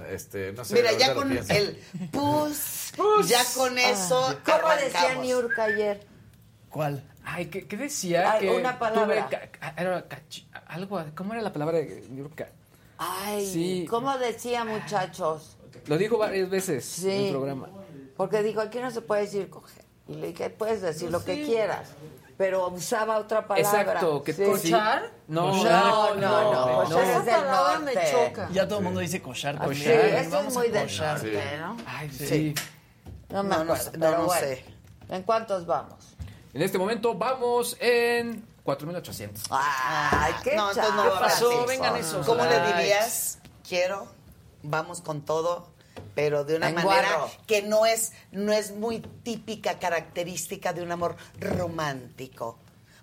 [0.10, 0.74] este, no sé.
[0.76, 1.80] Mira, ya con el
[2.12, 2.92] pus,
[3.28, 5.26] ya con eso Ah, ¿Cómo decía arrancamos.
[5.26, 6.06] Niurka ayer?
[6.70, 7.04] ¿Cuál?
[7.32, 8.32] Ay, ¿qué, qué decía?
[8.34, 9.28] Ay, que una palabra.
[9.28, 12.48] tuve era cachi- algo, ¿cómo era la palabra de Yurka?
[12.98, 13.86] Ay, Sí.
[13.90, 15.58] ¿cómo decía, muchachos?
[15.88, 17.26] Lo dijo varias veces en Sí.
[17.28, 17.70] el programa.
[18.18, 19.86] Porque dijo, aquí no se puede decir coger.
[20.08, 21.90] Y le dije, puedes decir lo que quieras.
[22.38, 23.82] Pero usaba otra palabra.
[23.82, 24.24] Exacto.
[24.24, 24.44] Que Sí.
[24.46, 25.12] ¿Cochar?
[25.28, 27.00] No, No, no, no.
[27.02, 28.50] Esa palabra me choca.
[28.52, 29.84] Ya todo el mundo dice cochar, Ah, cochar.
[29.84, 31.78] Sí, eso es muy del norte, ¿no?
[31.86, 32.28] Ay, sí.
[32.28, 32.56] Sí.
[33.30, 34.42] No me No, no acuerdo, sé, no, pero no bueno.
[34.48, 34.66] sé.
[35.10, 36.16] ¿En cuántos vamos?
[36.54, 39.44] En este momento vamos en 4800.
[39.52, 41.66] Ay, qué No, entonces no a pasó?
[41.66, 43.40] Vengan esos ¿Cómo le dirías?
[43.68, 44.08] Quiero,
[44.64, 45.68] vamos con todo,
[46.16, 47.32] pero de una En manera guarro.
[47.46, 52.58] que no es, no es muy típica característica de un amor romántico.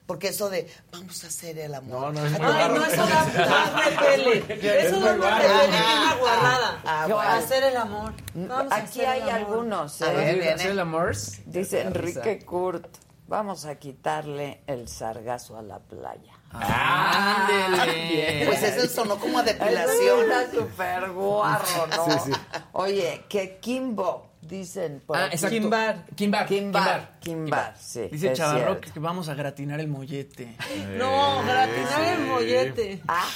[0.07, 2.13] Porque eso de vamos a hacer el amor.
[2.15, 4.87] No, no, es muy Ay, no, eso da más repele.
[4.87, 6.81] Eso da más repele que una guarrada.
[6.85, 7.21] Ah, bueno.
[7.31, 8.13] Hacer el amor.
[8.35, 9.39] Vamos a Aquí hacer hay el amor.
[9.49, 10.03] algunos.
[10.03, 10.17] A ¿eh?
[10.17, 10.53] ver, viene.
[10.53, 11.17] ¿Hacer el amor?
[11.47, 12.87] Dice Enrique Kurt,
[13.27, 16.33] vamos a quitarle el sargazo a la playa.
[16.53, 18.47] Ándele.
[18.47, 20.31] Pues ese sonó como a Eso depilación.
[20.33, 22.05] Está súper guarro, ¿no?
[22.05, 22.33] Sí, sí.
[22.73, 25.55] Oye, que Kimbo, dicen por Ah, exacto.
[25.57, 26.07] Kimbar.
[26.15, 26.47] Kimbar.
[26.47, 28.09] Kimbar, Kimbar, sí.
[28.11, 28.93] Dice es Chavarro cierto.
[28.93, 30.57] que vamos a gratinar el mollete.
[30.97, 33.03] No, gratinar el mollete.
[33.09, 33.27] Ah,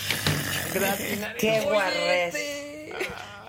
[1.38, 2.34] qué guarres.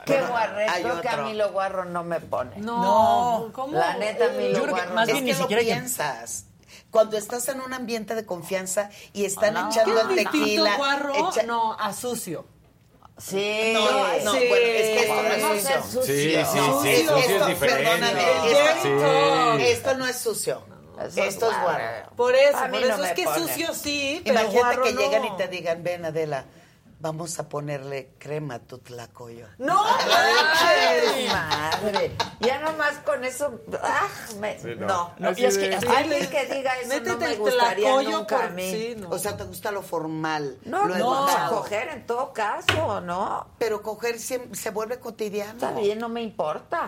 [0.05, 2.57] Qué guarreto Creo que a mí lo guarro no me pone.
[2.57, 3.77] No, ¿cómo?
[3.77, 6.45] La neta, a mí lo guarro más bien ni siquiera piensas.
[6.89, 10.75] Cuando estás en un ambiente de confianza y están echando el tequila.
[10.77, 11.31] guarro?
[11.45, 12.45] No, a sucio.
[13.17, 13.81] Sí, no,
[14.23, 14.47] no, sí.
[14.49, 16.03] bueno, es que esto no es sucio.
[16.03, 17.83] Sí, sí, sí, sucio es diferente.
[17.83, 20.63] Perdóname, esto, esto no es sucio.
[21.15, 22.09] Esto es guarro.
[22.15, 25.01] Por eso, por eso es que sucio sí, pero Imagínate que no.
[25.01, 26.45] llegan y te digan, ven Adela,
[27.01, 29.47] vamos a ponerle crema a tu tlacoyo.
[29.57, 29.81] ¡No!
[29.83, 32.11] ¡Ay, madre!
[32.39, 34.07] Ya nomás con eso, ¡ah!
[34.39, 35.13] Me, Sí, no, no.
[35.17, 35.31] no.
[35.37, 38.45] Y es que Sí, alguien que diga eso no Métete me el gustaría nunca por-
[38.45, 38.71] a mí.
[38.71, 39.09] sí, no.
[39.09, 40.57] O sea, te gusta lo formal.
[40.65, 43.47] No, lo no, coger en todo caso, ¿no?
[43.57, 45.53] Pero coger siempre se vuelve cotidiano.
[45.53, 46.87] Está bien, no me importa.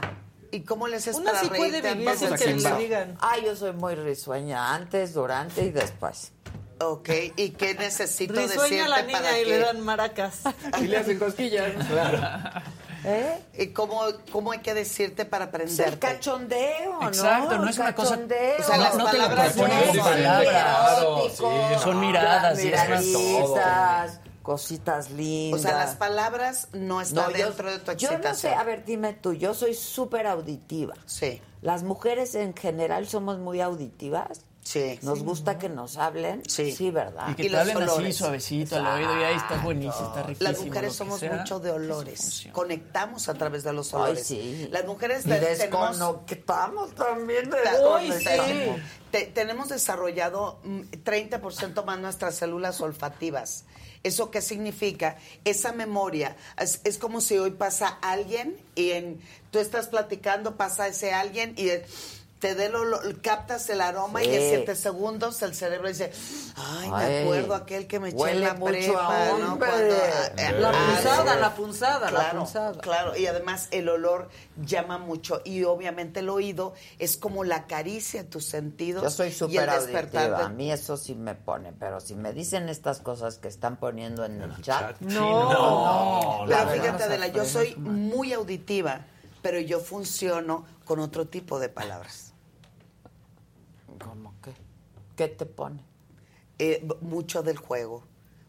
[0.51, 3.17] ¿Y cómo le haces Una para sí puede vivir sin que le digan.
[3.21, 6.31] Ah, yo soy muy risueña, antes, durante y después.
[6.79, 9.49] Ok, ¿y qué necesito Risueña decirte la niña para y que...
[9.49, 10.41] le dan maracas.
[10.81, 11.71] Y le hacen cosquillas.
[13.05, 13.37] ¿Eh?
[13.57, 14.01] ¿Y cómo,
[14.31, 17.07] cómo hay que decirte para Es el cachondeo, ¿no?
[17.09, 18.59] Exacto, no El es una cosa- cachondeo.
[18.59, 19.69] O sea, las no te palabras de son
[19.99, 20.97] palabras.
[20.99, 25.61] erótico, Son miradas, y es cositas O lindas.
[25.61, 28.23] sea, las palabras no están No, yo- dentro de tu Yo excitación.
[28.23, 30.95] no sé, a ver, dime tú, yo soy súper auditiva.
[31.05, 31.41] Sí.
[31.61, 34.41] Las mujeres en general somos muy auditivas.
[34.63, 34.97] Sí.
[35.01, 36.41] Nos gusta que nos hablen.
[36.47, 36.71] Sí.
[36.71, 37.27] Sí, ¿verdad?
[37.31, 38.15] Y que Y te los hablen así olores.
[38.15, 40.49] suavecito al oído y ahí está buenísimo, está riquísimo.
[40.51, 41.33] Las mujeres somos sea.
[41.33, 42.47] mucho de olores.
[42.53, 44.25] Conectamos a través de los Ay, olores.
[44.25, 44.67] sí.
[44.71, 45.99] Las mujeres Y te- tenemos...
[45.99, 48.47] desconectamos también de Uy, desconectamos.
[48.77, 48.83] sí.
[49.11, 53.65] Te- tenemos desarrollado mm, 30% más nuestras células olfativas.
[54.01, 55.17] ¿Eso qué significa?
[55.45, 59.19] Esa memoria es, es como si hoy pasa alguien y en,
[59.51, 61.69] tú estás platicando, pasa ese alguien y
[62.43, 66.11] te dé lo, lo- captas el aroma y en siete segundos el cerebro dice,
[66.57, 69.53] ay, me acuerdo aquel que me eché en la mucho prepa, a ¿no?
[69.53, 69.69] hombre.
[69.69, 72.81] Cuando, eh, La punzada, la punzada, la Claro, punzada.
[72.81, 78.19] claro, y además el olor llama mucho y obviamente el oído es como la caricia
[78.21, 80.37] a tus sentidos Yo soy y el súper auditiva.
[80.39, 83.77] de- A mí eso sí me pone, pero si me dicen estas cosas que están
[83.77, 89.05] poniendo en el chat, No, la pero verdad fíjate me Adela, yo soy muy auditiva,
[89.41, 92.32] pero yo funciono con otro tipo de palabras.
[93.99, 94.51] ¿Cómo qué?
[95.15, 95.83] ¿Qué te pone?
[96.59, 98.03] Eh, mucho del juego,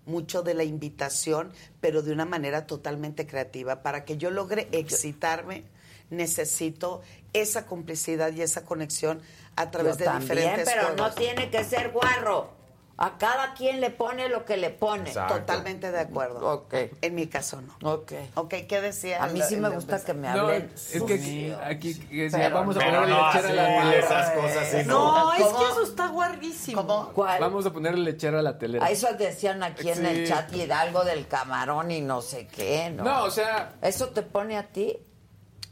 [0.06, 3.82] mucho de la invitación, pero de una manera totalmente creativa.
[3.82, 5.64] Para que yo logre excitarme,
[6.10, 7.02] necesito
[7.32, 9.20] esa complicidad y esa conexión
[9.56, 12.63] a través Yo de también, diferentes pero no tiene que ser guarro.
[12.96, 15.10] A cada quien le pone lo que le pone.
[15.12, 16.48] Totalmente de acuerdo.
[16.48, 16.74] Ok.
[17.02, 17.76] En mi caso no.
[17.92, 18.12] Ok.
[18.34, 19.22] Ok, ¿qué decía?
[19.22, 20.70] A mí sí me gusta que me No, hablen.
[20.74, 23.80] es que aquí que decía, Pero vamos a no, ponerle no, lechera a la sí,
[23.82, 23.98] telera.
[24.06, 25.58] esas cosas sí, No, es ¿Cómo?
[25.58, 27.10] que eso está guarrísimo.
[27.12, 27.40] ¿Cuál?
[27.40, 28.86] Vamos a ponerle lechera a la telera.
[28.86, 32.90] A eso decían aquí en el chat y algo del camarón y no sé qué,
[32.90, 33.02] ¿no?
[33.02, 34.96] No, o sea, ¿Eso te pone a ti?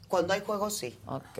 [0.08, 0.98] Cuando hay juego, sí.
[1.06, 1.38] Ok.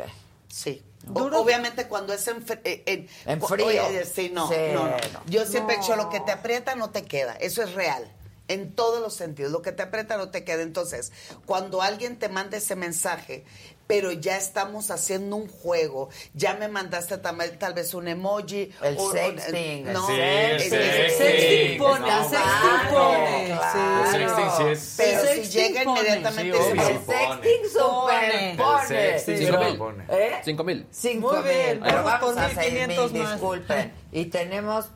[0.48, 0.80] Sí.
[1.14, 3.66] O- obviamente cuando es en, eh, en, En frío.
[3.66, 4.96] oye, sí, no, Sí, no, no.
[5.26, 7.34] Yo siempre he dicho, lo que te aprieta no te queda.
[7.34, 8.10] Eso es real.
[8.52, 9.50] En todos los sentidos.
[9.52, 10.62] Lo que te aprieta no te queda.
[10.62, 11.12] Entonces,
[11.46, 13.44] cuando alguien te manda ese mensaje,
[13.86, 18.70] pero ya estamos haciendo un juego, ya me mandaste tam- tal, vez un emoji.
[18.82, 21.18] El o- o- sexting, No, Sí, es- el sexting.
[21.18, 23.44] Sexting pone, No, el sexting pone.
[23.46, 24.04] claro.
[24.04, 24.94] El sexting sí es...
[24.96, 26.70] Pero si llega pone, inmediatamente sí.
[26.70, 28.54] El sexting super Pone.
[28.56, 28.80] pone.
[29.14, 29.78] El sexting Cinco sí mil.
[29.78, 30.04] pone.
[30.08, 30.40] ¿Eh?
[30.44, 30.86] cinco mil.
[30.90, 31.90] Cinco Muy bien, mil.
[31.90, 33.32] Pero vamos por a seis 1500 mil, más.
[33.32, 33.92] disculpen.
[34.12, 34.86] Y tenemos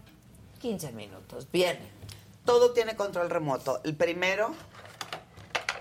[0.60, 1.46] 15 minutos.
[1.52, 1.78] Bien.
[2.46, 3.80] Todo tiene control remoto.
[3.84, 4.54] El primero,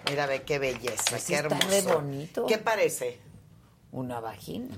[0.10, 1.70] mira, ve qué belleza, Así qué está hermoso.
[1.70, 2.46] de bonito.
[2.48, 3.20] ¿Qué parece?
[3.92, 4.76] Una vagina.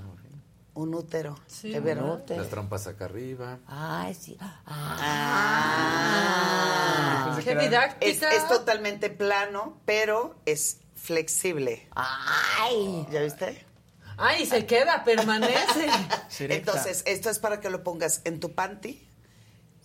[0.76, 1.36] Un útero.
[1.48, 1.74] Sí.
[1.76, 2.40] Un útero.
[2.40, 3.58] Las trompas acá arriba.
[3.66, 4.38] Ay, sí.
[5.98, 7.24] Ah.
[7.36, 8.32] Pensé Qué era- Es, didáctica.
[8.34, 11.88] es totalmente plano, pero es flexible.
[11.96, 13.08] Ay.
[13.12, 13.66] ¿Ya viste?
[14.18, 15.88] Ay, se queda, permanece.
[16.40, 19.07] Entonces, esto es para que lo pongas en tu panty.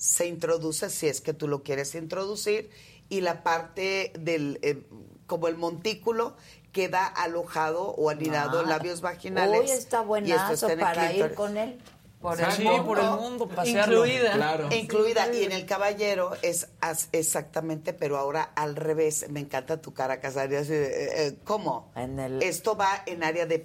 [0.03, 2.71] Se introduce si es que tú lo quieres introducir.
[3.09, 4.83] Y la parte del, eh,
[5.29, 6.35] como el montículo,
[6.73, 8.67] queda alojado o anidado Ah.
[8.67, 9.61] labios vaginales.
[9.61, 11.79] Uy, está Y esto buenazo está para ir con él.
[12.23, 12.85] Por Sí, el mundo.
[12.87, 14.07] por el mundo, pasearlo.
[14.07, 14.33] Incluida.
[14.35, 14.69] Claro.
[14.73, 15.35] Incluida.
[15.35, 19.27] Y en el caballero es as- exactamente, pero ahora al revés.
[19.29, 20.21] Me encanta tu cara,
[20.69, 21.91] de, eh, eh, ¿Cómo?
[21.97, 23.59] En el- Esto va en área de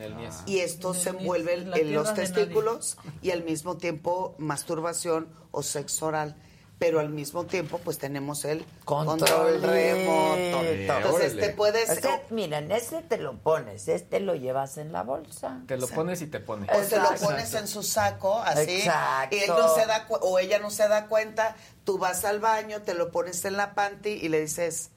[0.00, 0.34] el niés.
[0.46, 5.62] Y esto se En el- envuelve en los testículos y al mismo tiempo masturbación o
[5.62, 6.36] sexo oral.
[6.82, 10.64] Pero al mismo tiempo, pues tenemos el control, Control remoto.
[10.64, 11.42] Entonces, órale.
[11.46, 11.88] te puedes.
[11.90, 15.60] Este, miren, este te lo pones, este lo llevas en la bolsa.
[15.68, 16.68] Te lo pones y te pones.
[16.70, 17.26] O se lo Exacto.
[17.26, 18.78] pones en su saco, así.
[18.78, 19.36] Exacto.
[19.36, 21.54] Y él no se da o ella no se da cuenta.
[21.84, 24.90] Tú vas al baño, te lo pones en la panty y le dices,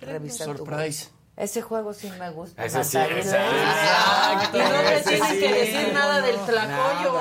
[0.00, 1.08] revisa tu Surprise.
[1.36, 2.64] Ese juego sí me gusta.
[2.64, 5.38] Ese sí, ese- Y no te tienes sí.
[5.40, 7.20] que decir nada del tlacoyo.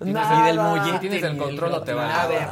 [0.00, 0.40] Nada.
[0.40, 0.98] Y del muelle.
[0.98, 2.22] Tienes el control o te va.
[2.22, 2.48] A ver,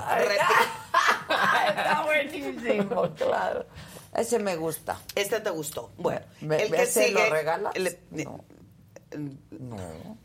[1.69, 3.67] Está buenísimo, claro.
[4.15, 4.99] Ese me gusta.
[5.15, 5.91] Este te gustó.
[5.97, 7.25] Bueno, ¿Me- el que ese sigue.
[7.25, 7.77] lo regalas?
[7.79, 8.45] le- No.
[9.51, 10.19] No.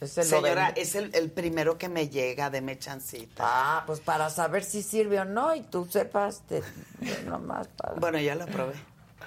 [0.00, 3.42] Ese Señora, es el, el primero que me llega, deme chancita.
[3.46, 6.62] Ah, pues para saber si sirve o no y tú sepas, te,
[7.26, 7.94] nomás para...
[7.96, 8.72] Bueno, ya lo probé.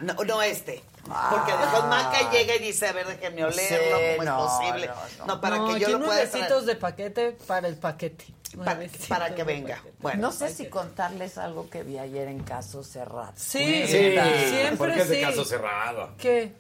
[0.02, 0.84] No, no este.
[1.30, 4.88] Porque después Maca llega y dice, a ver, déjenme olerlo, Sí, ¿cómo no, es posible?
[4.88, 5.42] no, No, no.
[5.42, 6.64] para no, que yo lo pueda traer.
[6.64, 8.26] de paquete para el paquete.
[8.58, 9.76] Para, Nuevecitos para que de venga.
[9.78, 9.96] paquete.
[10.00, 13.34] Bueno, no sé si contarles algo que vi ayer en caso cerrado.
[13.36, 15.22] Sí, Sí, siempre porque es de sí.
[15.22, 16.12] caso cerrado.
[16.18, 16.54] ¿Qué?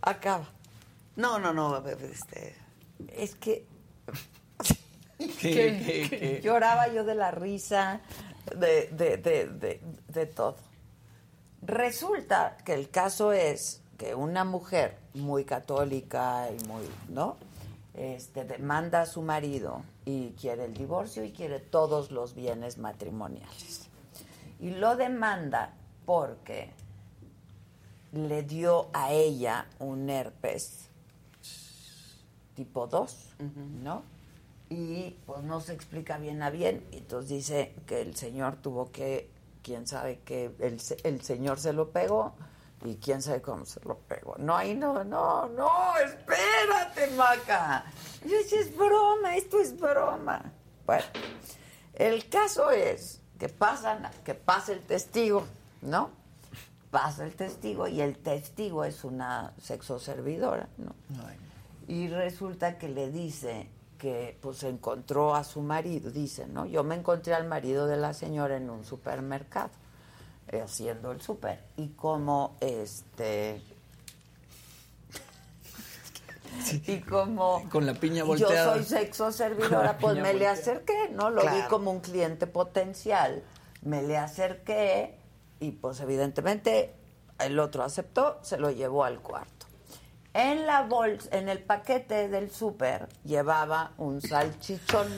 [0.00, 0.46] Acaba.
[1.16, 2.56] No, no, no, este...
[3.16, 3.64] Es que
[5.18, 6.40] ¿Qué, qué, qué?
[6.42, 8.00] lloraba yo de la risa,
[8.56, 10.56] de, de, de, de, de todo.
[11.62, 17.36] Resulta que el caso es que una mujer muy católica y muy, ¿no?
[17.94, 23.88] Este, demanda a su marido y quiere el divorcio y quiere todos los bienes matrimoniales.
[24.60, 25.74] Y lo demanda
[26.04, 26.70] porque
[28.12, 30.88] le dio a ella un herpes
[32.54, 33.34] tipo 2,
[33.82, 34.02] ¿no?
[34.68, 36.84] Y pues no se explica bien a bien.
[36.92, 39.28] Y entonces dice que el señor tuvo que,
[39.62, 42.34] quién sabe que el, el señor se lo pegó
[42.84, 44.34] y quién sabe cómo se lo pegó.
[44.38, 47.84] No, ahí no, no, no, espérate, Maca.
[48.24, 50.52] Yo decía, es broma, esto es broma.
[50.86, 51.04] Bueno,
[51.94, 55.44] el caso es que pasan, que pasa el testigo,
[55.80, 56.10] ¿no?
[56.90, 60.94] Pasa el testigo y el testigo es una sexoservidora, ¿no?
[61.88, 63.68] Y resulta que le dice
[64.02, 66.66] que pues encontró a su marido, dice, ¿no?
[66.66, 69.70] Yo me encontré al marido de la señora en un supermercado,
[70.48, 71.62] eh, haciendo el súper.
[71.76, 73.62] Y como este
[76.88, 78.74] y como Con la piña yo volteada.
[78.74, 81.30] soy sexo servidora, pues me le acerqué, ¿no?
[81.30, 83.44] Lo vi como un cliente potencial,
[83.82, 85.16] me le acerqué
[85.60, 86.92] y pues evidentemente
[87.38, 89.61] el otro aceptó, se lo llevó al cuarto.
[90.34, 95.08] En la bolsa, en el paquete del súper llevaba un salchichón.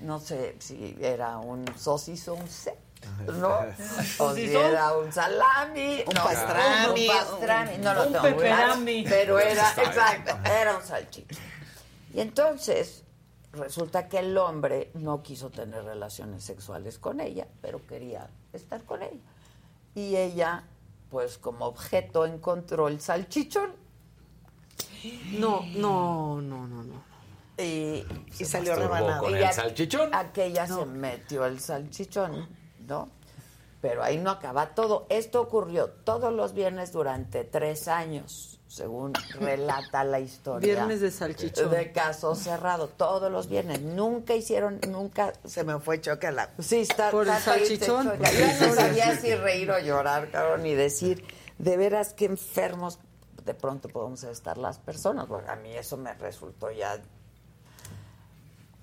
[0.00, 2.38] No sé si era un sosizón
[3.26, 3.60] ¿no?
[4.18, 9.04] O si era un salami, Un no, pastrami, un pastrami, no lo un tengo pepperami.
[9.08, 11.38] pero era, exacto, era un salchichón.
[12.14, 13.04] Y entonces
[13.52, 19.02] resulta que el hombre no quiso tener relaciones sexuales con ella, pero quería estar con
[19.02, 19.20] ella.
[19.94, 20.64] Y ella,
[21.10, 23.72] pues como objeto, encontró el salchichón
[25.32, 27.02] No, no, no, no, no.
[27.58, 28.04] y,
[28.38, 29.22] Y salió rebanado.
[29.24, 30.14] con y el salchichón.
[30.14, 32.48] Aquella se metió el salchichón,
[32.86, 33.08] ¿no?
[33.80, 35.06] Pero ahí no acaba todo.
[35.08, 40.74] Esto ocurrió todos los viernes durante tres años, según relata la historia.
[40.74, 41.70] Viernes de salchichón.
[41.72, 43.80] De caso cerrado, todos los viernes.
[43.80, 45.32] Nunca hicieron, nunca.
[45.44, 46.50] Se me fue choque a la...
[46.60, 47.10] Sí, está.
[47.10, 48.18] Por el está triste, salchichón.
[48.22, 51.24] Ya no sabía si reír o llorar, cabrón, ni decir,
[51.58, 53.00] de veras qué enfermos
[53.44, 55.26] de pronto podemos estar las personas.
[55.26, 57.00] Porque a mí eso me resultó ya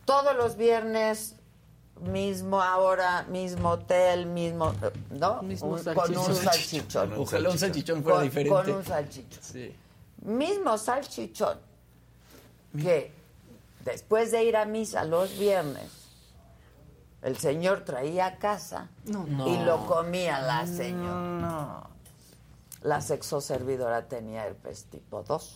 [0.03, 1.37] todos los viernes,
[2.01, 4.73] mismo ahora, mismo hotel, mismo,
[5.11, 5.41] ¿no?
[5.41, 6.35] Mismo Un- con un salchichón.
[6.35, 7.13] salchichón.
[7.17, 8.49] Ojalá un salchichón fuera Con- diferente.
[8.51, 9.43] Con un salchichón.
[9.43, 9.75] Sí.
[10.21, 11.59] Mismo salchichón
[12.79, 13.11] que
[13.85, 15.89] después de ir a misa los viernes,
[17.21, 21.83] el señor traía a casa y lo comía la señora.
[22.83, 25.55] La sexoservidora tenía herpes tipo 2.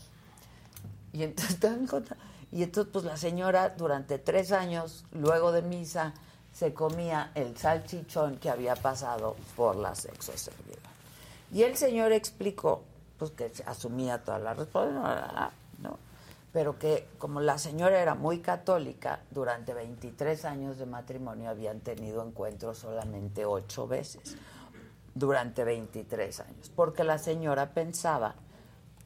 [1.13, 1.57] Y entonces,
[2.51, 6.13] y entonces, pues la señora durante tres años, luego de misa,
[6.61, 10.91] se comía el salchichón que había pasado por la sexoservidora.
[11.51, 12.83] Y el señor explicó,
[13.17, 15.49] pues que asumía toda la responsabilidad,
[15.79, 15.97] ¿no?
[16.53, 22.23] Pero que como la señora era muy católica, durante 23 años de matrimonio habían tenido
[22.23, 24.37] encuentros solamente ocho veces,
[25.15, 28.35] durante 23 años, porque la señora pensaba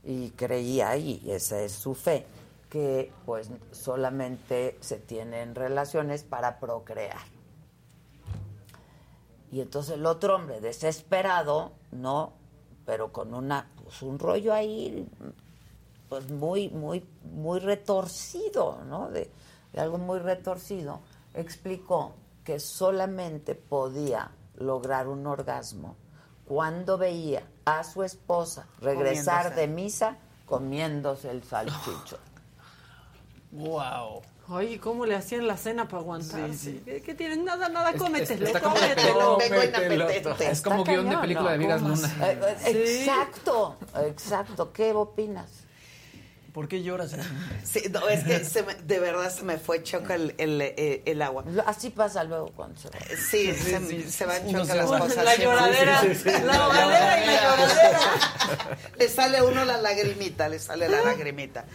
[0.03, 2.25] y creía, y esa es su fe,
[2.69, 7.34] que pues solamente se tienen relaciones para procrear.
[9.56, 12.34] Y entonces el otro hombre, desesperado, ¿no?
[12.85, 15.08] Pero con una, pues un rollo ahí,
[16.09, 19.09] pues muy, muy, muy retorcido, ¿no?
[19.09, 19.32] De,
[19.72, 21.00] de algo muy retorcido,
[21.34, 25.95] explicó que solamente podía lograr un orgasmo
[26.43, 29.61] cuando veía a su esposa regresar Comiéndose.
[29.61, 32.19] de misa comiéndose el salchicho.
[33.53, 34.22] Wow.
[34.48, 36.49] Ay, ¿cómo le hacían la cena para aguantar?
[36.51, 37.45] ¿Qué, tienen?
[37.45, 39.40] Nada, nada, cómetelo, cómetelo.
[40.40, 42.15] Es como guion de película de Vigas Luna.
[42.22, 44.72] Eh, eh, exacto, exacto.
[44.72, 45.65] ¿Qué opinas?
[46.53, 47.14] ¿Por qué lloras?
[47.64, 51.01] Sí, no, es que se me, de verdad se me fue choca el, el, eh,
[51.06, 51.43] el, agua.
[51.65, 52.98] Así pasa luego cuando se va.
[53.30, 55.25] Sí, se, se van choca las cosas.
[55.25, 57.99] La lloradera, la lloradera y la lloradera.
[58.98, 61.65] le sale uno la lagrimita, le sale la lagrimita.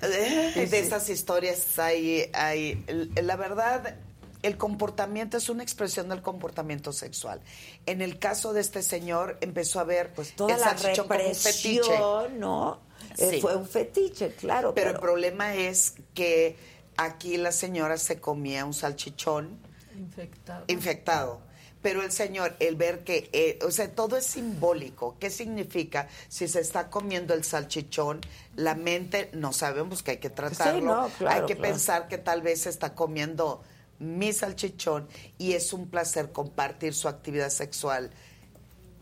[0.00, 2.84] De esas historias hay, hay,
[3.22, 3.96] la verdad,
[4.42, 7.40] el comportamiento es una expresión del comportamiento sexual.
[7.86, 12.80] En el caso de este señor empezó a ver pues toda la represión, ¿no?
[13.18, 14.74] Eh, fue un fetiche, claro.
[14.74, 16.56] Pero, el problema es que
[16.96, 19.58] aquí la señora se comía un salchichón
[19.96, 20.64] infectado.
[20.68, 21.40] infectado.
[21.82, 25.16] Pero el señor, el ver que, eh, o sea, todo es simbólico.
[25.18, 26.08] ¿Qué significa?
[26.28, 28.20] Si se está comiendo el salchichón,
[28.56, 31.10] la mente, no sabemos que hay que tratarlo.
[31.26, 33.62] hay que pensar que tal vez se está comiendo
[33.98, 38.10] mi salchichón y es un placer compartir su actividad sexual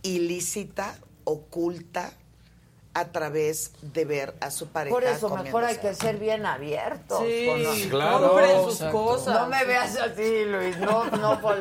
[0.03, 2.13] ilícita, oculta,
[2.95, 4.95] a través de ver a su pareja.
[4.95, 7.23] Por eso mejor hay que ser bien abiertos.
[7.25, 8.71] Sí, claro.
[8.71, 9.35] sus cosas.
[9.35, 10.79] No me veas así, Luis.
[10.79, 11.61] No, no, por,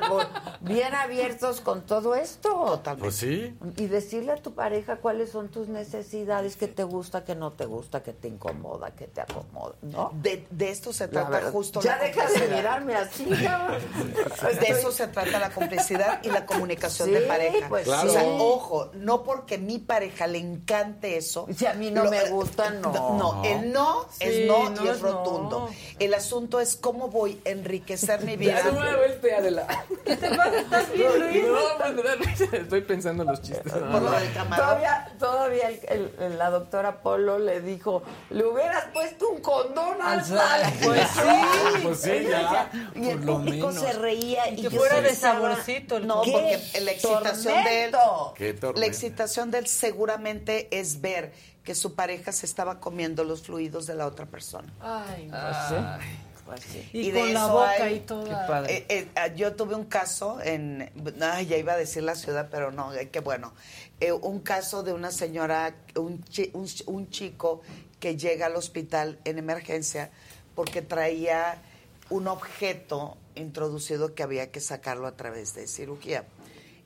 [0.62, 2.50] bien abiertos con todo esto.
[2.50, 3.04] Totalmente.
[3.04, 3.58] Pues sí.
[3.78, 7.66] Y decirle a tu pareja cuáles son tus necesidades, qué te gusta, qué no te
[7.66, 10.12] gusta, qué te incomoda, qué te acomoda, ¿no?
[10.14, 15.40] De, de esto se trata justo ya deja de mirarme así, De eso se trata
[15.40, 17.68] la complicidad y la comunicación de pareja.
[17.70, 21.48] Pues o sea, ojo, no porque mi pareja le encante eso.
[21.56, 22.92] Si a mí no me gusta, no.
[23.18, 25.70] No, el no es no, y es rotundo.
[26.00, 28.62] El asunto es cómo voy a enriquecer mi vida.
[28.64, 29.86] Ya una vuelta, Adela.
[30.06, 30.60] ¿Qué te pasa?
[30.60, 31.44] ¿Estás bien, Luis?
[31.46, 33.72] No, estoy pensando en los chistes.
[33.72, 34.66] Por lo del camarón.
[34.66, 40.26] Todavía, todavía el, el, la doctora Polo le dijo, le hubieras puesto un condón al
[40.26, 40.74] sal.
[40.84, 41.82] Pues sí.
[41.84, 42.72] Pues sí, ya.
[42.96, 44.50] Y el público se reía.
[44.50, 46.00] Y que yo fuera de saborcito.
[46.00, 48.34] No, ¡Qué porque la excitación de él, tormento!
[48.38, 48.80] Qué tormento.
[48.80, 53.86] la excitación de él seguramente es ver que su pareja se estaba comiendo los fluidos
[53.86, 54.72] de la otra persona.
[54.80, 56.00] Ay, no Ah,
[56.46, 56.90] pues sí.
[56.94, 58.00] Y, de con la boca hay- y
[58.48, 58.78] padre.
[58.78, 60.90] Eh, eh, ah, yo tuve un caso en,
[61.22, 63.54] ay, ya iba a decir la ciudad, pero no, eh, qué bueno.
[64.00, 67.62] Eh, un caso de una señora, un, chi- un, un chico
[68.00, 70.10] que llega al hospital en emergencia
[70.56, 71.62] porque traía
[72.10, 76.24] un objeto introducido que había que sacarlo a través de cirugía.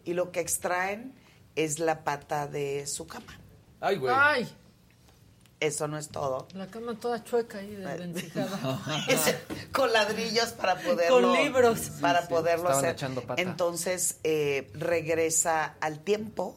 [0.03, 1.14] Y lo que extraen
[1.56, 3.40] es la pata de su cama.
[3.85, 4.13] Ay, güey.
[4.17, 4.49] Ay,
[5.59, 6.47] Eso no es todo.
[6.53, 8.79] la cama toda chueca ahí desvencijada.
[9.73, 11.79] con ladrillos para poderlo Con libros.
[12.01, 13.41] para sí, poderlo estaban hacer echando pata.
[13.41, 16.55] entonces eh, regresa al tiempo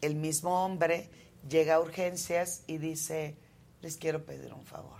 [0.00, 1.10] el mismo hombre
[1.48, 3.36] llega a urgencias y dice
[3.82, 4.98] les quiero pedir un favor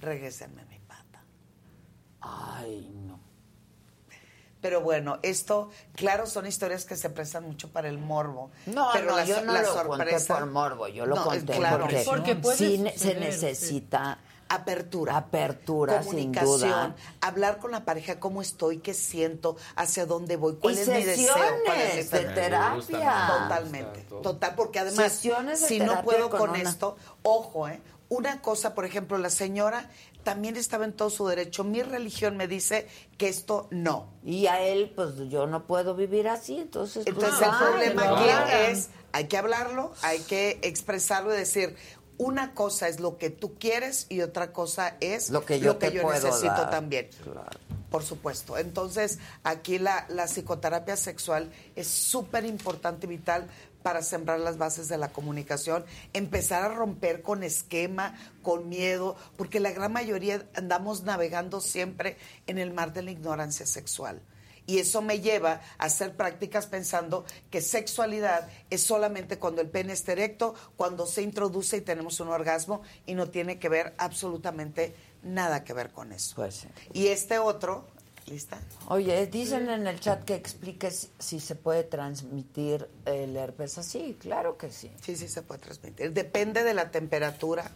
[0.00, 1.22] regrésenme mi pata
[2.20, 3.15] Ay, no.
[4.66, 9.10] Pero bueno esto claro son historias que se prestan mucho para el morbo No, pero
[9.12, 11.78] no, la, yo no la lo conté sorpresa por morbo, yo lo No, conté claro,
[11.84, 15.16] porque, Porque puede sí se necesita apertura.
[15.16, 16.58] Apertura, sin comunicación,
[16.92, 16.96] duda.
[17.20, 21.02] hablar con la pareja cómo estoy, qué siento, hacia dónde voy, cuál Y es mi
[21.04, 23.26] deseo, cuál es de terapia.
[23.28, 27.80] Totalmente, total, porque además Sesiones de si no puedo con con, una- esto, ojo, eh,
[28.08, 29.90] una cosa, por ejemplo, la señora
[30.26, 31.62] también estaba en todo su derecho.
[31.62, 34.08] Mi religión me dice que esto no.
[34.24, 37.04] Y a él, pues yo no puedo vivir así, entonces.
[37.04, 38.16] pues, Entonces el ay, problema no.
[38.16, 38.28] aquí
[38.72, 41.76] es, hay que hablarlo, hay que expresarlo y decir,
[42.18, 46.46] una cosa es lo que tú quieres y otra cosa es Lo que yo necesito
[46.48, 46.70] dar.
[46.70, 47.08] también.
[47.88, 48.58] Por supuesto.
[48.58, 53.46] Entonces, aquí la, la psicoterapia sexual es súper importante y vital
[53.86, 59.60] para sembrar las bases de la comunicación, empezar a romper con esquema, con miedo, porque
[59.60, 62.16] la gran mayoría andamos navegando siempre
[62.48, 64.20] en el mar de la ignorancia sexual.
[64.66, 69.92] Y eso me lleva a hacer prácticas pensando que sexualidad es solamente cuando el pene
[69.92, 74.96] está erecto, cuando se introduce y tenemos un orgasmo y no tiene que ver absolutamente
[75.22, 76.34] nada que ver con eso.
[76.34, 76.66] Pues.
[76.92, 77.86] Y este otro,
[78.26, 78.58] ¿lista?
[78.88, 84.16] Oye, dicen en el chat que expliques si se puede transmitir el herpes así.
[84.20, 84.90] Claro que sí.
[85.02, 86.12] Sí, sí se puede transmitir.
[86.12, 87.70] Depende de la temperatura.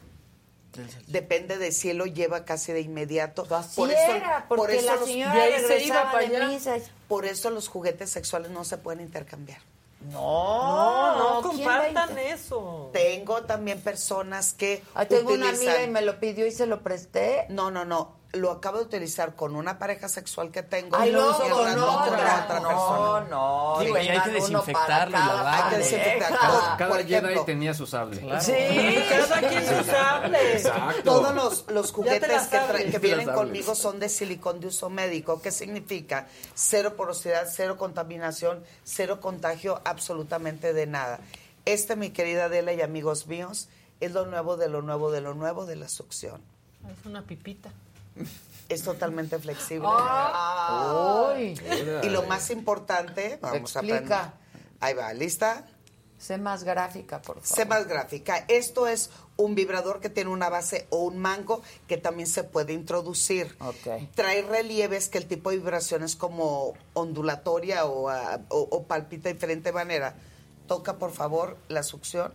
[1.08, 3.46] Depende de si él lo lleva casi de inmediato.
[3.50, 6.60] Así era, porque la señora de ahí se iba para allá.
[7.08, 9.60] por eso los juguetes sexuales no se pueden intercambiar.
[10.12, 12.90] No, No, no ¿quién va a compartan eso.
[12.92, 16.82] Tengo también personas que Ah, tengo una amiga y me lo pidió y se lo
[16.82, 17.46] presté.
[17.50, 18.19] No, no, no.
[18.32, 21.50] Lo acabo de utilizar con una pareja sexual que tengo Ay, y no, al con
[21.50, 22.44] con otra.
[22.44, 23.26] otra No, persona.
[23.28, 25.76] no, Sí, güey, hay que desinfectarlo y cada lavarlo.
[25.76, 26.18] Hay que
[26.78, 28.20] Cada por Jedi ejemplo, tenía su sable.
[28.40, 30.52] Sí, cada quien su sable.
[30.52, 31.02] Exacto.
[31.02, 35.42] Todos los, los juguetes que, que vienen conmigo son de silicón de uso médico.
[35.42, 36.28] ¿Qué significa?
[36.54, 41.18] Cero porosidad, cero contaminación, cero contagio, absolutamente de nada.
[41.64, 43.68] Este, mi querida Adela y amigos míos,
[43.98, 46.40] es lo nuevo de lo nuevo de lo nuevo de la succión.
[46.88, 47.70] Es una pipita.
[48.68, 49.88] Es totalmente flexible.
[51.34, 51.54] Ay.
[52.02, 54.02] Y lo más importante, vamos a aprender.
[54.80, 55.66] Ahí va, ¿lista?
[56.18, 57.46] Sé más gráfica, por favor.
[57.56, 58.44] Sé más gráfica.
[58.48, 62.74] Esto es un vibrador que tiene una base o un mango que también se puede
[62.74, 63.56] introducir.
[64.14, 69.28] Trae relieves que el tipo de vibración es como ondulatoria o, ah, o- o palpita
[69.30, 70.14] de diferente manera.
[70.68, 72.34] Toca, por favor, la succión.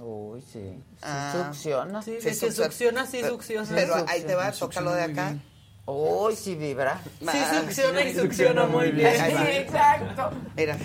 [0.00, 0.60] Uy, sí.
[0.60, 1.50] Sí, Ah.
[1.52, 2.02] succiona.
[2.02, 3.68] Sí, Sí, succiona, sí Pero- succiona.
[3.74, 5.36] Pero ahí te va, tócalo de acá.
[5.86, 7.00] Uy, sí vibra.
[7.20, 9.14] Sí Ah, succiona y succiona muy bien.
[9.14, 10.30] Sí, exacto.
[10.56, 10.76] Mira,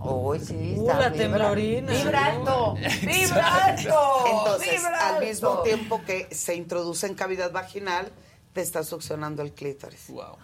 [0.00, 1.92] Uy, sí, Uh, está la vibra- temblorina.
[1.92, 2.74] Vibrando.
[3.02, 4.24] Vibrando.
[4.26, 8.10] entonces, al mismo tiempo que se introduce en cavidad vaginal,
[8.52, 10.08] te está succionando el clítoris.
[10.08, 10.36] Wow.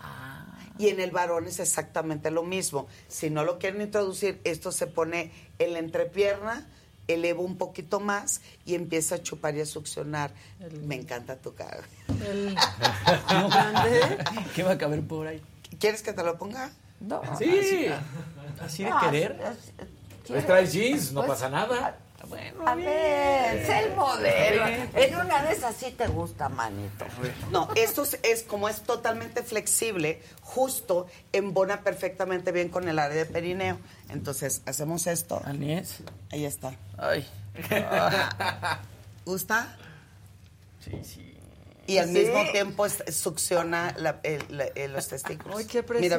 [0.78, 2.88] Y en el varón es exactamente lo mismo.
[3.08, 6.66] Si no lo quieren introducir, esto se pone en la entrepierna,
[7.06, 10.32] eleva un poquito más y empieza a chupar y a succionar.
[10.82, 11.84] Me encanta tu cara.
[12.26, 12.54] El
[13.28, 14.18] grande.
[14.54, 15.40] ¿Qué va a caber por ahí?
[15.78, 16.70] ¿Quieres que te lo ponga?
[17.00, 17.22] No.
[17.38, 17.86] Sí.
[18.60, 19.40] Así de Ah, querer.
[19.42, 19.86] es-
[20.28, 21.98] Pues traes jeans, no Pues, pasa nada.
[22.28, 24.64] Bueno, A ver, sé el modelo.
[24.94, 27.04] En una de esas sí te gusta, manito.
[27.50, 33.16] No, esto es, es como es totalmente flexible, justo embona perfectamente bien con el área
[33.18, 33.78] de perineo.
[34.08, 35.42] Entonces, hacemos esto.
[35.44, 35.98] Anies.
[36.32, 36.74] Ahí está.
[36.96, 37.28] Ay.
[39.26, 39.76] ¿Gusta?
[40.82, 41.36] Sí, sí.
[41.86, 42.12] Y al Sí.
[42.14, 45.58] mismo tiempo es- succiona la- el- la- el- los testículos.
[45.58, 46.16] Ay, qué Mira,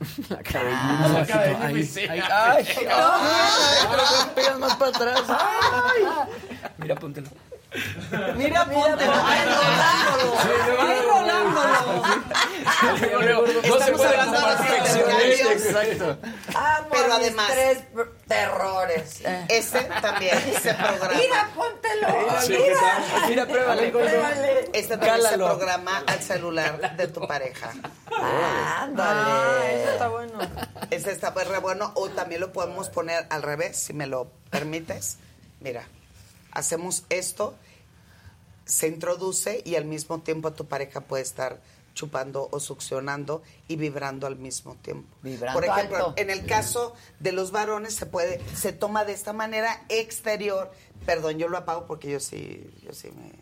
[0.00, 0.06] ve.
[0.06, 0.26] presión.
[0.28, 1.66] La cabellera.
[1.66, 5.22] Ay, ay, ay, ay, pero te pegas más para atrás.
[5.28, 6.02] Ay.
[6.78, 7.28] Mira, póntelo.
[8.36, 9.12] Mira, póntelo.
[9.24, 10.36] Ay, rolándolo.
[10.80, 11.70] Ay, rolándolo.
[12.82, 15.52] No se Estamos puede hablando de.
[15.52, 16.18] Exacto.
[16.54, 17.78] Amo Pero además- tres
[18.26, 19.20] terrores.
[19.24, 19.44] Eh.
[19.48, 21.14] Ese también se programa.
[21.14, 22.08] Mira, póntelo.
[22.42, 23.26] Sí, mira.
[23.28, 23.88] Mira, pruébale.
[23.90, 24.70] Pruébale.
[24.72, 25.48] Este también Cálalo.
[25.48, 27.70] se programa al celular de tu pareja.
[28.12, 29.82] Ah, Ándale.
[29.82, 30.38] eso está bueno.
[30.90, 31.92] Ese está pues re bueno.
[31.94, 35.18] O también lo podemos poner al revés, si me lo permites.
[35.60, 35.84] Mira,
[36.52, 37.54] hacemos esto,
[38.64, 41.60] se introduce y al mismo tiempo tu pareja puede estar
[41.94, 45.08] chupando o succionando y vibrando al mismo tiempo.
[45.22, 46.14] Vibrando Por ejemplo, alto.
[46.16, 50.70] en el caso de los varones se puede, se toma de esta manera exterior.
[51.04, 53.39] Perdón, yo lo apago porque yo sí, yo sí me.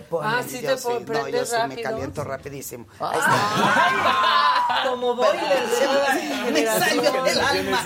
[0.00, 0.06] Te.
[0.22, 2.86] Ah, sí yo te pon- no, yo sí me caliento rapidísimo.
[3.00, 3.10] Ah.
[3.12, 4.90] Ahí está.
[4.90, 7.24] Como boiler de salió generación.
[7.24, 7.84] del alma.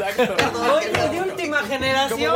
[0.52, 2.34] Boiler que de última generación.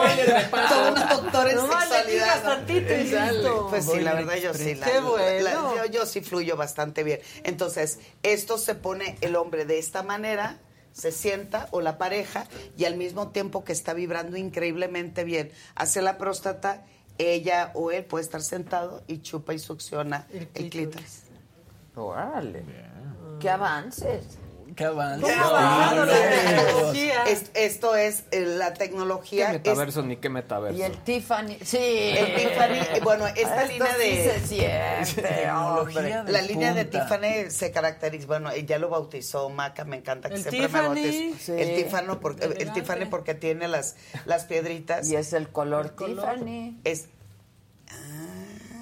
[0.69, 2.43] Toda una doctora en Nomás sexualidad.
[2.43, 3.67] tantito y listo.
[3.71, 4.75] Pues sí, la verdad yo sí.
[4.75, 5.45] La, Qué bueno.
[5.45, 7.21] la- yo, yo sí fluyo bastante bien.
[7.45, 10.59] Entonces, esto se pone el hombre de esta manera,
[10.93, 16.03] se sienta, o la pareja, y al mismo tiempo que está vibrando increíblemente bien, hace
[16.03, 16.85] la próstata,
[17.21, 21.25] ella o él puede estar sentado y chupa y succiona el clítoris.
[21.95, 22.65] Órale.
[23.39, 24.39] Qué avances.
[24.81, 25.27] Qué avance.
[25.27, 27.25] Qué avanzado la tecnología.
[27.25, 29.47] Es- esto es eh, la ¿Qué tecnología.
[29.49, 30.79] es- metaverso ni qué metaverso?
[30.79, 31.59] Y el Tiffany.
[31.63, 31.77] Sí.
[32.17, 36.23] El Tiffany, bueno, esta Esto línea sí de- se siente, hombre.
[36.27, 36.87] La línea de.
[36.87, 40.95] Tiffany se caracteriza, bueno, ella lo bautizó Maca, me encanta que El siempre Tiffany.
[40.95, 41.39] me.
[41.39, 41.53] Sí.
[41.53, 42.73] El Tiffany porque el.
[42.73, 45.11] Tiffany porque tiene las las piedritas.
[45.11, 46.79] Y es el color Tiffany.
[46.85, 47.09] Es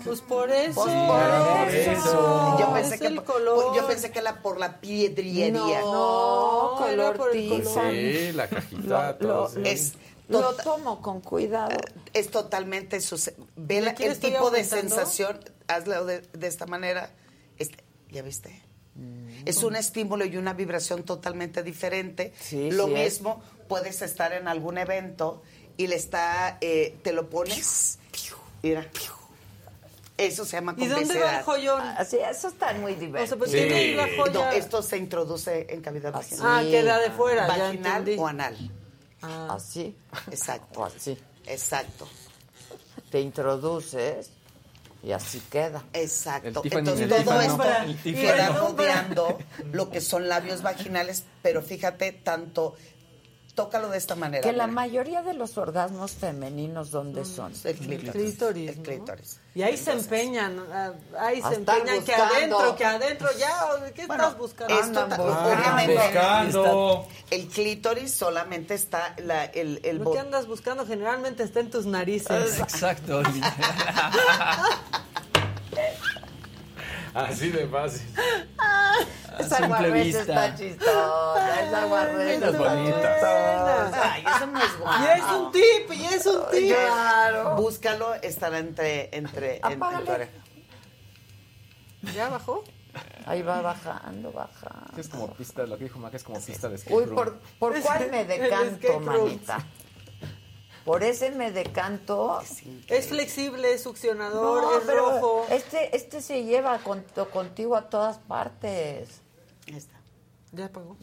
[0.05, 0.83] Pues por eso.
[0.83, 2.57] Pues por eso.
[2.59, 3.77] yo pensé Es que el por- color.
[3.77, 5.81] yo pensé que la por la piedriería.
[5.81, 7.93] No, No, era color por el Tiffany.
[7.93, 9.29] Sí, la cajita, Lo, todo.
[9.29, 9.61] lo- sí.
[9.65, 9.93] Es
[10.29, 11.77] lo tota- tomo con cuidado.
[12.13, 13.17] es totalmente su
[13.57, 17.11] ve la- ¿Aquí le el tipo de sensación, hazlo de, de esta manera.
[17.59, 18.63] Este, ¿Ya viste?
[19.47, 22.33] Es un estímulo y una vibración totalmente diferente.
[22.41, 23.13] Sí, Lo sí es.
[23.21, 25.43] mismo, puedes estar en algún evento
[25.77, 27.99] y le está, eh, te lo pones.
[28.63, 28.89] Mira.
[30.19, 31.81] Eso se llama ¿Y dónde va el joyón?
[31.81, 33.39] Así, eso está muy O sea, divertido.
[33.39, 33.95] pues Sí.
[33.95, 34.51] la No, joya.
[34.55, 36.35] esto se introduce en cavidad Así.
[36.35, 36.67] vaginal.
[36.67, 38.71] Ah, queda de fuera, Vaginal o anal.
[39.23, 39.49] Ah.
[39.57, 39.97] Así.
[40.31, 40.81] Exacto.
[40.81, 41.17] O así.
[41.47, 42.09] Exacto.
[43.11, 44.31] Te introduces
[45.03, 45.85] y así queda.
[45.93, 46.63] Exacto.
[46.65, 47.63] Entonces todo esto
[48.03, 49.39] queda rodeando
[49.73, 52.75] lo que son labios vaginales, pero fíjate, tanto
[53.59, 54.41] tócalo de esta manera.
[54.41, 54.75] Que la mira.
[54.75, 57.53] mayoría de los orgasmos femeninos, ¿dónde son?
[57.65, 58.13] El clítoris.
[58.13, 58.83] Clítoris, El ¿no?
[58.85, 59.41] clítoris.
[59.53, 64.03] Y ahí se empeñan, ah, ahí se Están empeñan que adentro, que adentro, ya, ¿qué
[64.03, 64.79] estás buscando?
[64.79, 67.09] Esto obviamente buscando.
[67.33, 71.85] el clítoris solamente está la, el, el Lo que andas buscando generalmente está en tus
[71.85, 72.61] narices.
[72.61, 73.23] Exacto.
[77.27, 78.03] Así de fácil.
[79.39, 80.21] Esa simple guarreta vista.
[80.21, 84.13] está chistosa, esa guarreta Esa está bonita.
[84.13, 85.05] Ay, eso no es Y guapo.
[85.15, 86.75] es un tip, y es un tip.
[86.75, 87.57] Claro.
[87.57, 90.07] Búscalo, estará entre, entre, en- en, Apágale.
[90.07, 90.33] tu oreja.
[92.15, 92.65] ¿Ya bajó?
[93.27, 94.93] Ahí va bajando, bajando.
[95.01, 97.15] Es como pista, lo que dijo Maca es como pista de Uy, room.
[97.15, 99.59] ¿por, ¿por cuál me decanto, manita?
[100.89, 102.41] Por ese me decanto.
[102.89, 105.47] Es flexible, es succionador, No, es pero rojo.
[105.51, 109.21] Este, este se lleva con- contigo a todas partes.
[109.67, 110.01] Ahí está.
[110.53, 110.97] ¿Ya apagó?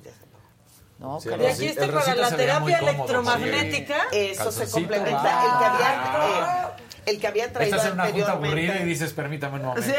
[0.97, 1.43] No, Sí, creo.
[1.43, 3.97] Y aquí este el para la se terapia cómodo, electromagnética.
[4.11, 5.21] Eso se complementa.
[5.21, 5.43] va.
[5.43, 8.85] El que había, eh, el que había traído Estás en una junta aburrida y anteriormente.
[8.89, 9.87] dices, permítame un momento.
[9.89, 9.95] Sí.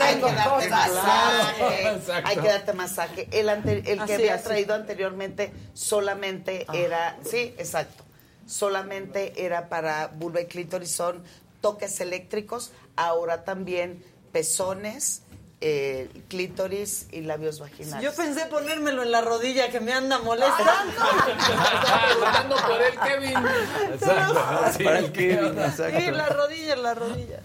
[0.00, 1.88] Hay que darte masaje.
[1.88, 2.28] Exacto.
[2.28, 3.28] Hay que darte masaje.
[3.32, 4.44] El, ante- el que Así, había así.
[4.44, 7.16] traído anteriormente solamente era.
[7.24, 8.04] Sí, exacto.
[8.46, 10.90] Solamente era para vulva y clítoris.
[10.90, 11.22] Son
[11.60, 12.72] toques eléctricos.
[12.96, 15.22] Ahora también pezones,
[15.66, 18.04] eh, clítoris y labios vaginales.
[18.04, 20.92] Yo pensé ponérmelo en la rodilla que me anda molestando.
[21.38, 23.94] Estaba preguntando por él, Kevin.
[23.94, 24.44] Exacto.
[24.76, 24.84] sí.
[24.84, 26.00] Para el Kevin, exacto.
[26.00, 27.40] Sí, la rodilla, la rodilla.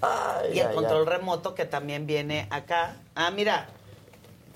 [0.53, 2.97] y el control remoto que también viene acá.
[3.15, 3.69] Ah, mira.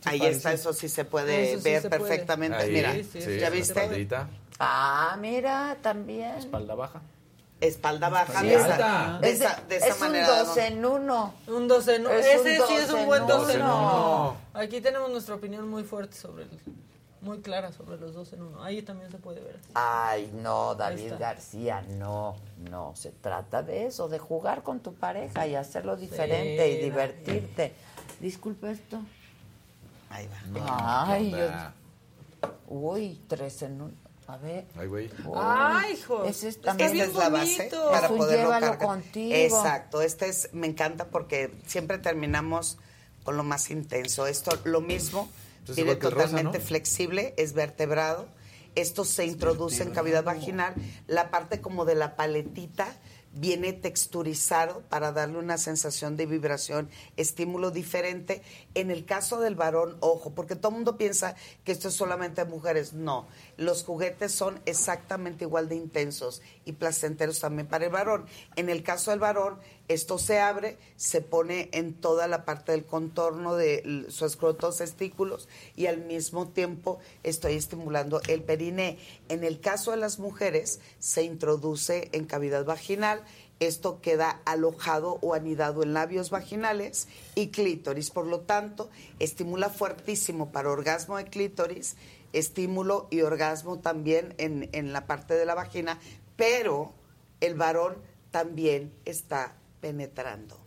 [0.04, 0.38] Ahí parece.
[0.38, 2.02] está, eso sí se puede sí ver se puede.
[2.02, 2.58] perfectamente.
[2.58, 3.80] Ahí, mira, Sí, sí, sí, ¿ya viste?
[3.82, 4.28] espaldita.
[4.60, 6.36] Ah, mira, también.
[6.36, 7.02] Espalda baja.
[7.68, 10.30] Espalda baja Sí, de, esa, de Es, esa, de esa es manera.
[10.32, 10.62] un dos ¿no?
[10.64, 11.34] en uno.
[11.48, 12.12] Un 12 en uno.
[12.12, 13.78] Es un Ese sí es un buen en 12 en uno.
[13.78, 14.38] uno.
[14.62, 16.50] Aquí tenemos nuestra opinión muy fuerte sobre el,
[17.22, 18.62] muy clara sobre los dos en uno.
[18.64, 19.58] Ahí también se puede ver.
[19.74, 21.14] Ay, no, David.
[21.18, 22.36] García, no,
[22.70, 22.92] no.
[22.96, 26.84] Se trata de eso, de jugar con tu pareja y hacerlo diferente y David.
[26.84, 27.74] divertirte.
[28.20, 29.00] Disculpa esto.
[30.10, 31.12] Ahí va.
[31.12, 33.94] Ay, yo- Uy, tres en uno.
[34.28, 34.66] A ver.
[34.78, 35.10] Ay, güey.
[35.36, 36.24] Ay, hijo.
[36.26, 36.44] Es.
[36.44, 38.88] Esta es la base para poderlo llévalo cargar.
[38.88, 39.36] contigo.
[39.36, 42.78] Exacto, este es, me encanta porque siempre terminamos
[43.24, 44.28] con lo más intenso.
[44.28, 45.30] Esto, lo mismo,
[45.66, 46.64] Pues el rosa, totalmente ¿no?
[46.66, 48.28] flexible, es vertebrado.
[48.76, 50.74] Esto se introduce en cavidad vaginal.
[51.08, 52.88] La parte como de la paletita
[53.34, 58.42] viene texturizado para darle una sensación de vibración, estímulo diferente.
[58.76, 62.46] En el caso del varón, ojo, porque todo el mundo piensa que esto es solamente
[62.46, 62.94] mujeres.
[62.94, 68.26] No, los juguetes son exactamente igual de intensos y placenteros también para el varón.
[68.56, 72.86] En el caso del varón, esto se abre, se pone en toda la parte del
[72.86, 78.98] contorno de su escrotos testículos y al mismo tiempo estoy estimulando el periné.
[79.28, 83.24] En el caso de las mujeres, se introduce en cavidad vaginal.
[83.60, 88.10] Esto queda alojado o anidado en labios vaginales y clítoris.
[88.10, 88.90] Por lo tanto,
[89.20, 91.98] estimula fuertísimo para orgasmo de clítoris,
[92.32, 96.00] estímulo y orgasmo también en, en la parte de la vagina,
[96.38, 96.94] pero
[97.42, 97.98] el varón
[98.32, 99.56] también está
[99.88, 100.58] penetrando.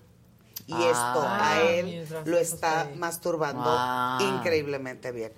[0.66, 0.90] Y Ah.
[0.90, 4.18] esto a él lo está masturbando Ah.
[4.20, 5.32] increíblemente bien.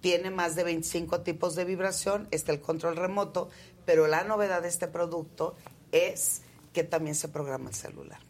[0.00, 3.50] Tiene más de 25 tipos de vibración, está el control remoto,
[3.84, 5.56] pero la novedad de este producto
[5.90, 8.20] es que también se programa el celular.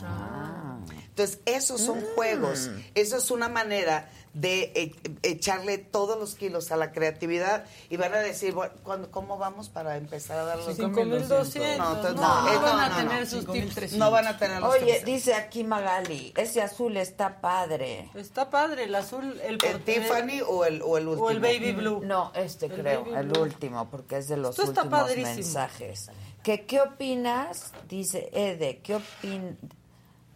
[0.00, 0.78] Ah.
[1.08, 2.04] Entonces, esos son Mm.
[2.14, 7.98] juegos, eso es una manera de eh, echarle todos los kilos a la creatividad y
[7.98, 11.78] van a decir, bueno, ¿cuándo- ¿cómo vamos para empezar a dar los 5200.
[11.78, 13.74] No, entonces No, no, no van a tener sus 5300.
[13.90, 13.92] tips.
[13.98, 18.08] No van a tener los Oye, dice aquí Magali, ese azul está padre.
[18.14, 21.26] Está padre, el azul, el, ¿El Tiffany o el, o el último?
[21.26, 22.00] o el baby blue.
[22.02, 26.10] No, este El creo, el último, porque es de los Esto últimos mensajes.
[26.42, 27.72] ¿Qué, ¿Qué opinas?
[27.88, 29.58] Dice Ede, ¿qué, opin,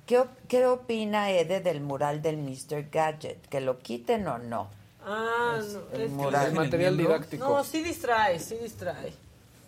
[0.06, 2.88] qué, ¿qué opina Ede del mural del Mr.
[2.90, 3.46] Gadget?
[3.48, 4.68] ¿Que lo quiten o no?
[5.04, 6.46] Ah, no, el es que- mural.
[6.48, 7.44] El material didáctico.
[7.48, 9.12] No, sí distrae, sí distrae.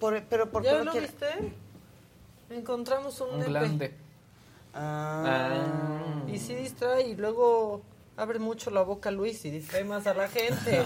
[0.01, 1.27] Por- pero ¿por qué ¿Ya lo quiere- viste?
[2.51, 3.91] Encontramos un, Un.
[4.75, 6.23] Ah.
[6.29, 7.83] Y sí distrae y luego
[8.19, 10.85] abre mucho la boca Luis y distrae más a la gente.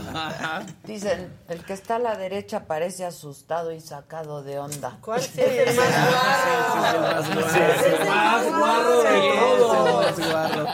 [0.85, 4.99] Dicen, el que está a la derecha parece asustado y sacado de onda.
[5.01, 7.41] ¿Cuál sí es el más guarro?
[7.41, 9.20] Es el más guarro de
[9.59, 10.20] todos.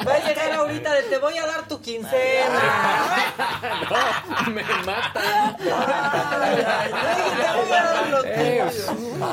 [0.07, 2.61] Va a llegar ahorita de te voy a dar tu quincena.
[4.47, 5.57] no, me matan.
[8.25, 8.71] eh,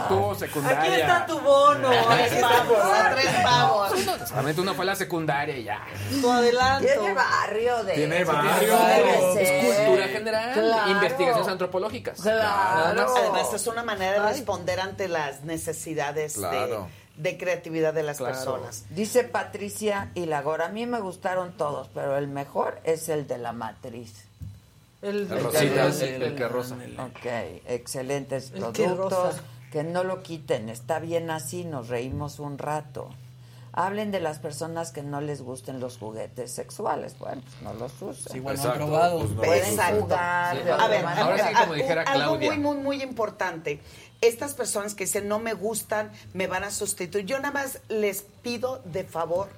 [0.07, 0.81] tuvo secundaria.
[0.81, 1.89] Aquí está tu bono.
[1.89, 3.91] Tres pavos, a tres pavos.
[4.29, 5.85] Solamente una fue la secundaria ya.
[6.21, 7.14] Tu adelanto.
[7.15, 9.35] Barrio de Tiene barrio.
[9.39, 10.53] Es cultura general.
[10.53, 10.91] Claro.
[10.91, 12.21] Investigaciones antropológicas.
[12.21, 13.01] Claro.
[13.07, 13.17] más.
[13.17, 16.87] Además, es una manera de responder ante las necesidades de- Claro.
[17.17, 18.33] de, creatividad de las Claro.
[18.35, 18.85] personas.
[18.89, 23.37] Dice Patricia y Lagora, a mí me gustaron todos, pero el mejor es el de
[23.37, 24.25] la matriz.
[25.01, 26.75] El, El rosita, el, el que rosa.
[26.75, 27.25] Ok,
[27.67, 29.27] excelentes El que productos.
[29.35, 29.43] rosa.
[29.71, 33.09] Que no lo quiten, está bien así, nos reímos un rato.
[33.77, 37.19] Hablen de las personas que no les gusten los juguetes sexuales.
[37.19, 38.31] Bueno, pues no los usen.
[38.31, 39.19] Sí, bueno, han probado.
[39.19, 40.57] pues no Pueden jugar.
[40.79, 41.05] A ver.
[41.05, 43.81] Ahora sí, como a- dijera algo muy, muy, muy importante.
[44.21, 47.25] Estas personas que dicen no me gustan, me van a sustituir.
[47.25, 49.49] Yo nada más les pido de favor,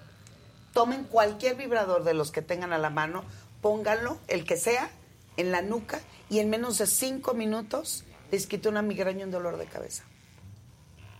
[0.73, 3.23] tomen cualquier vibrador de los que tengan a la mano,
[3.61, 4.89] pónganlo, el que sea,
[5.37, 5.99] en la nuca
[6.31, 10.03] y en menos de cinco minutos les quita una migraña y un dolor de cabeza.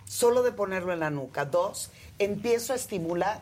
[0.06, 1.46] Solo de ponerlo en la nuca.
[1.46, 3.42] Dos, empiezo a estimular,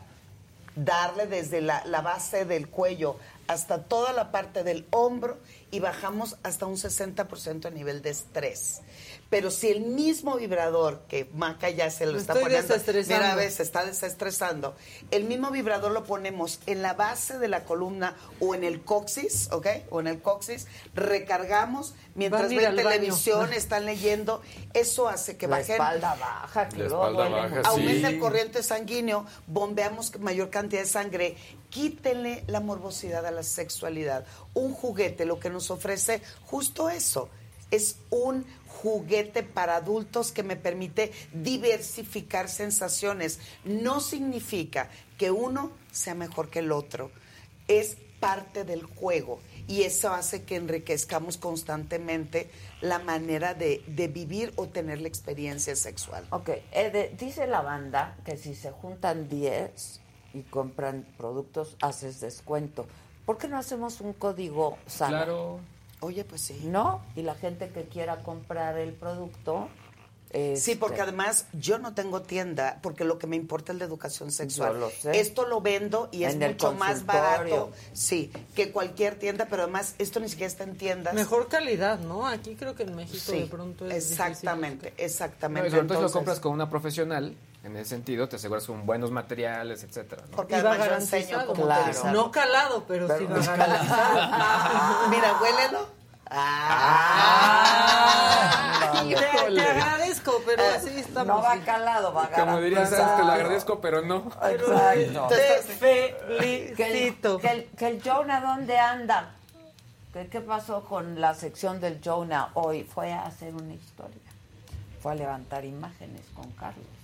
[0.74, 5.38] darle desde la, base del cuello hasta toda la parte del hombro
[5.70, 8.82] y bajamos hasta un 60% a nivel de estrés.
[9.28, 13.34] Pero si el mismo vibrador que Maca ya se lo Me está estoy poniendo, mira,
[13.34, 14.76] ves, se está desestresando,
[15.10, 19.48] el mismo vibrador lo ponemos en la base de la columna o en el coxis,
[19.50, 19.66] ¿ok?
[19.90, 22.88] O en el coxis, recargamos mientras ven baño.
[22.88, 24.42] televisión, están leyendo,
[24.74, 28.14] eso hace que La bajen espalda baja, que La espalda baja, aumenta Sí.
[28.14, 31.36] el corriente sanguíneo, bombeamos mayor cantidad de sangre,
[31.70, 34.24] quítenle la morbosidad a la sexualidad.
[34.54, 37.28] Un juguete lo que nos ofrece justo eso,
[37.70, 38.46] es un
[38.82, 43.38] juguete para adultos que me permite diversificar sensaciones.
[43.64, 44.88] No significa
[45.18, 47.10] que uno sea mejor que el otro,
[47.68, 52.48] es parte del juego y eso hace que enriquezcamos constantemente
[52.80, 56.24] la manera de, de vivir o tener la experiencia sexual.
[56.30, 60.00] Ok, eh, de- dice la banda que si se juntan 10
[60.34, 62.86] y compran productos, haces descuento.
[63.24, 65.24] ¿Por qué no hacemos un código SAGA?
[65.24, 65.60] Claro.
[66.00, 66.60] Oye, pues sí.
[66.64, 67.02] ¿No?
[67.14, 69.68] Y la gente que quiera comprar el producto...
[70.28, 73.84] Sí, este, porque además yo no tengo tienda, porque lo que me importa es la
[73.84, 74.72] educación sexual.
[74.74, 75.18] Yo lo sé.
[75.18, 79.94] Esto lo vendo y es En mucho más barato, sí, que cualquier tienda, pero además
[79.98, 81.14] esto ni siquiera está en tiendas.
[81.14, 82.26] Mejor calidad, ¿no?
[82.26, 85.68] Aquí creo que en México Sí, de pronto es exactamente, No, exactamente.
[85.68, 87.34] y todo si lo Entonces, compras con una profesional,
[87.66, 90.22] en ese sentido, te aseguras con buenos materiales, etcétera.
[90.30, 90.36] ¿no?
[90.36, 91.52] Porque va garantizado.
[91.52, 92.12] Claro.
[92.12, 95.08] No calado, pero, sí va garantizado.
[95.10, 95.96] Mira, huélelo.
[96.28, 97.04] Ah,
[99.08, 99.14] Te,
[99.54, 101.36] te agradezco, pero así estamos.
[101.36, 104.32] no va calado, va Como dirías, te lo agradezco, pero no.
[104.42, 105.28] Exacto.
[105.28, 105.36] Te
[105.78, 107.38] Que el, felicito.
[107.38, 109.34] que, el, que el Jonah, ¿dónde anda?
[110.12, 112.82] ¿Qué, ¿Qué pasó con la sección del Jonah hoy?
[112.84, 114.20] Fue a hacer una historia.
[115.00, 116.95] Fue a levantar imágenes con Carlos.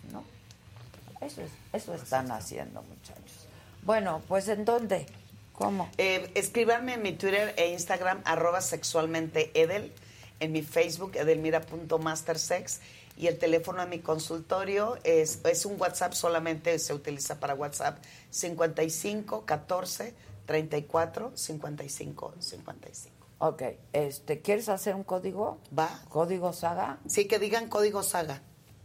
[1.22, 3.46] Eso, es, eso están haciendo, muchachos.
[3.82, 5.06] Bueno, pues ¿en dónde?
[5.52, 5.88] ¿Cómo?
[5.98, 9.92] Eh, escríbanme en mi Twitter e Instagram, arroba sexualmente Edel,
[10.40, 12.80] en mi Facebook, edelmira.mastersex,
[13.16, 17.98] y el teléfono a mi consultorio es, es un WhatsApp solamente, se utiliza para WhatsApp,
[18.30, 20.14] 55 14
[20.46, 23.26] 34 55 55.
[23.38, 25.58] Ok, este, ¿quieres hacer un código?
[25.76, 26.00] ¿Va?
[26.08, 26.98] ¿Código saga?
[27.06, 28.40] Sí, que digan código saga,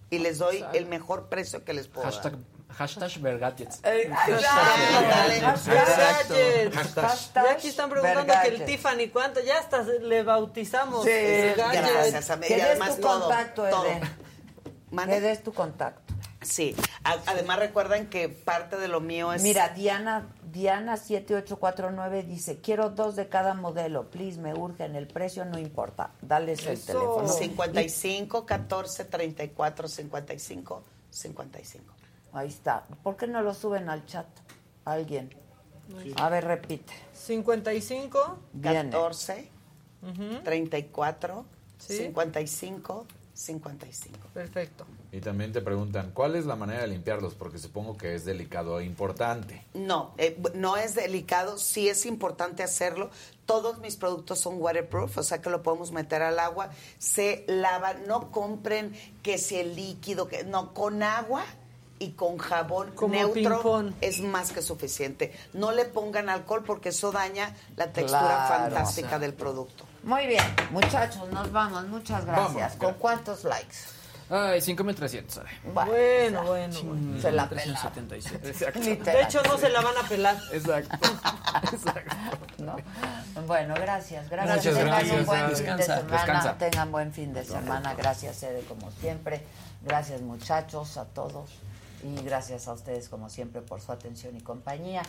[0.10, 2.76] y les doy el mejor precio que les puedo Hashtag, dar.
[2.76, 3.82] hashtag Vergadgets.
[6.74, 7.46] Hashtag.
[7.46, 8.66] Ya aquí están preguntando que el.
[8.66, 9.42] Tiffany, ¿cuánto?
[9.42, 11.04] Ya hasta le bautizamos.
[11.06, 11.12] Sí.
[11.56, 12.48] Gracias, a mí.
[12.48, 13.68] Que des además tu todo, contacto.
[13.68, 14.02] Eden.
[15.08, 16.07] Que des tu contacto.
[16.48, 19.44] Sí, A- además recuerden que parte de lo mío es...
[19.44, 25.44] Mira, Diana, Diana 7849 dice, quiero dos de cada modelo, please, me urgen, el precio
[25.46, 26.12] no importa.
[26.22, 26.86] Dales el Eso.
[26.94, 27.28] teléfono.
[27.28, 31.94] 55 14 34 55 55.
[32.34, 32.84] Ahí está.
[33.04, 34.28] ¿Por qué no lo suben al chat?
[34.86, 35.34] Alguien.
[36.18, 36.94] A ver, repite.
[37.14, 38.40] 55.
[38.54, 38.90] Viene.
[38.92, 39.50] 14
[40.04, 40.44] Ujú.
[40.44, 41.46] 34
[41.80, 41.98] Sí.
[41.98, 43.06] 55
[43.38, 44.18] 55.
[44.34, 44.86] Perfecto.
[45.12, 47.36] Y también te preguntan, ¿cuál es la manera de limpiarlos?
[47.36, 49.64] Porque supongo que es delicado e importante.
[49.74, 53.12] No, eh, no es delicado, sí es importante hacerlo.
[53.46, 57.94] Todos mis productos son waterproof, o sea que lo podemos meter al agua, se lava,
[57.94, 61.46] no compren que si el líquido, que no, con agua
[62.00, 65.32] y con jabón Como neutro es más que suficiente.
[65.54, 68.64] No le pongan alcohol porque eso daña la textura Claro.
[68.76, 69.86] fantástica del producto.
[70.08, 71.86] Muy bien, muchachos, nos vamos.
[71.90, 72.56] Muchas gracias.
[72.56, 73.76] Vamos, ¿Con cuántos likes?
[74.30, 75.44] Ay, 5300.
[75.74, 77.22] Bueno, bueno, bueno.
[77.22, 78.48] Se la 377.
[78.48, 78.80] Exacto.
[78.80, 80.38] De hecho, no se la van a pelar.
[80.54, 80.98] Exacto.
[82.58, 82.78] ¿No?
[83.46, 84.56] Bueno, gracias, gracias.
[84.56, 85.20] Muchas tengan gracias.
[85.20, 86.18] un buen fin de semana.
[86.18, 86.58] descansa.
[86.58, 87.94] Tengan buen fin de semana.
[87.94, 89.44] Gracias, Ede, como siempre.
[89.84, 91.52] Gracias, muchachos, a todos.
[92.02, 95.02] Y gracias a ustedes, como siempre, por su atención y compañía.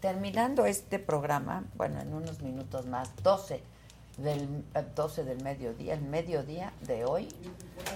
[0.00, 3.75] Terminando este programa, bueno, en unos minutos más, 12
[4.16, 7.28] del, eh, 12 del mediodía, el mediodía de hoy,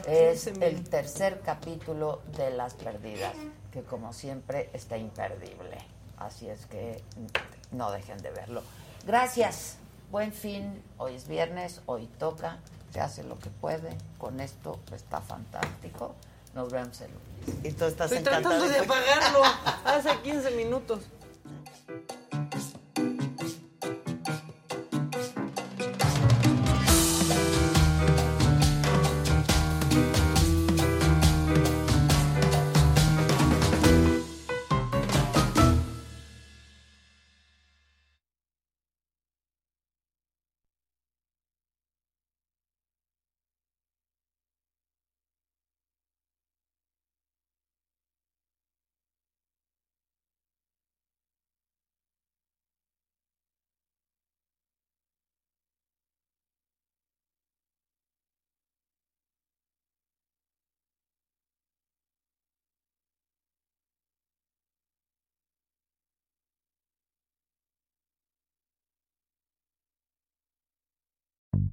[0.07, 3.35] es el tercer capítulo de Las Perdidas,
[3.73, 5.79] que como siempre está imperdible.
[6.17, 7.03] Así es que
[7.73, 8.63] no dejen de verlo.
[9.07, 9.77] Gracias,
[10.11, 10.83] buen fin.
[10.99, 12.59] Hoy es viernes, hoy toca,
[12.93, 13.97] se hace lo que puede.
[14.19, 16.15] Con esto está fantástico.
[16.55, 17.65] Nos vemos el lunes.
[17.65, 19.43] Y tú estás Estoy tratando de apagarlo
[19.85, 21.01] hace 15 minutos.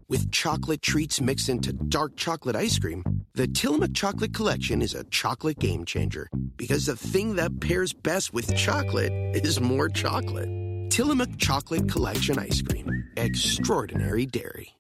[0.10, 3.04] With chocolate treats mixed into dark chocolate ice cream,
[3.34, 8.34] the Tillamook Chocolate Collection is a chocolate game changer because the thing that pairs best
[8.34, 10.50] with chocolate is more chocolate.
[10.90, 12.88] Tillamook Chocolate Collection Ice Cream.
[13.18, 14.74] Extraordinary Dairy.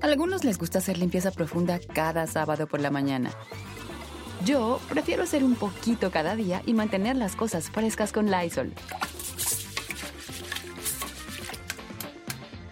[0.00, 3.30] Algunos les gusta hacer limpieza profunda cada sábado por la mañana.
[4.44, 8.72] Yo prefiero hacer un poquito cada día y mantener las cosas frescas con Lysol.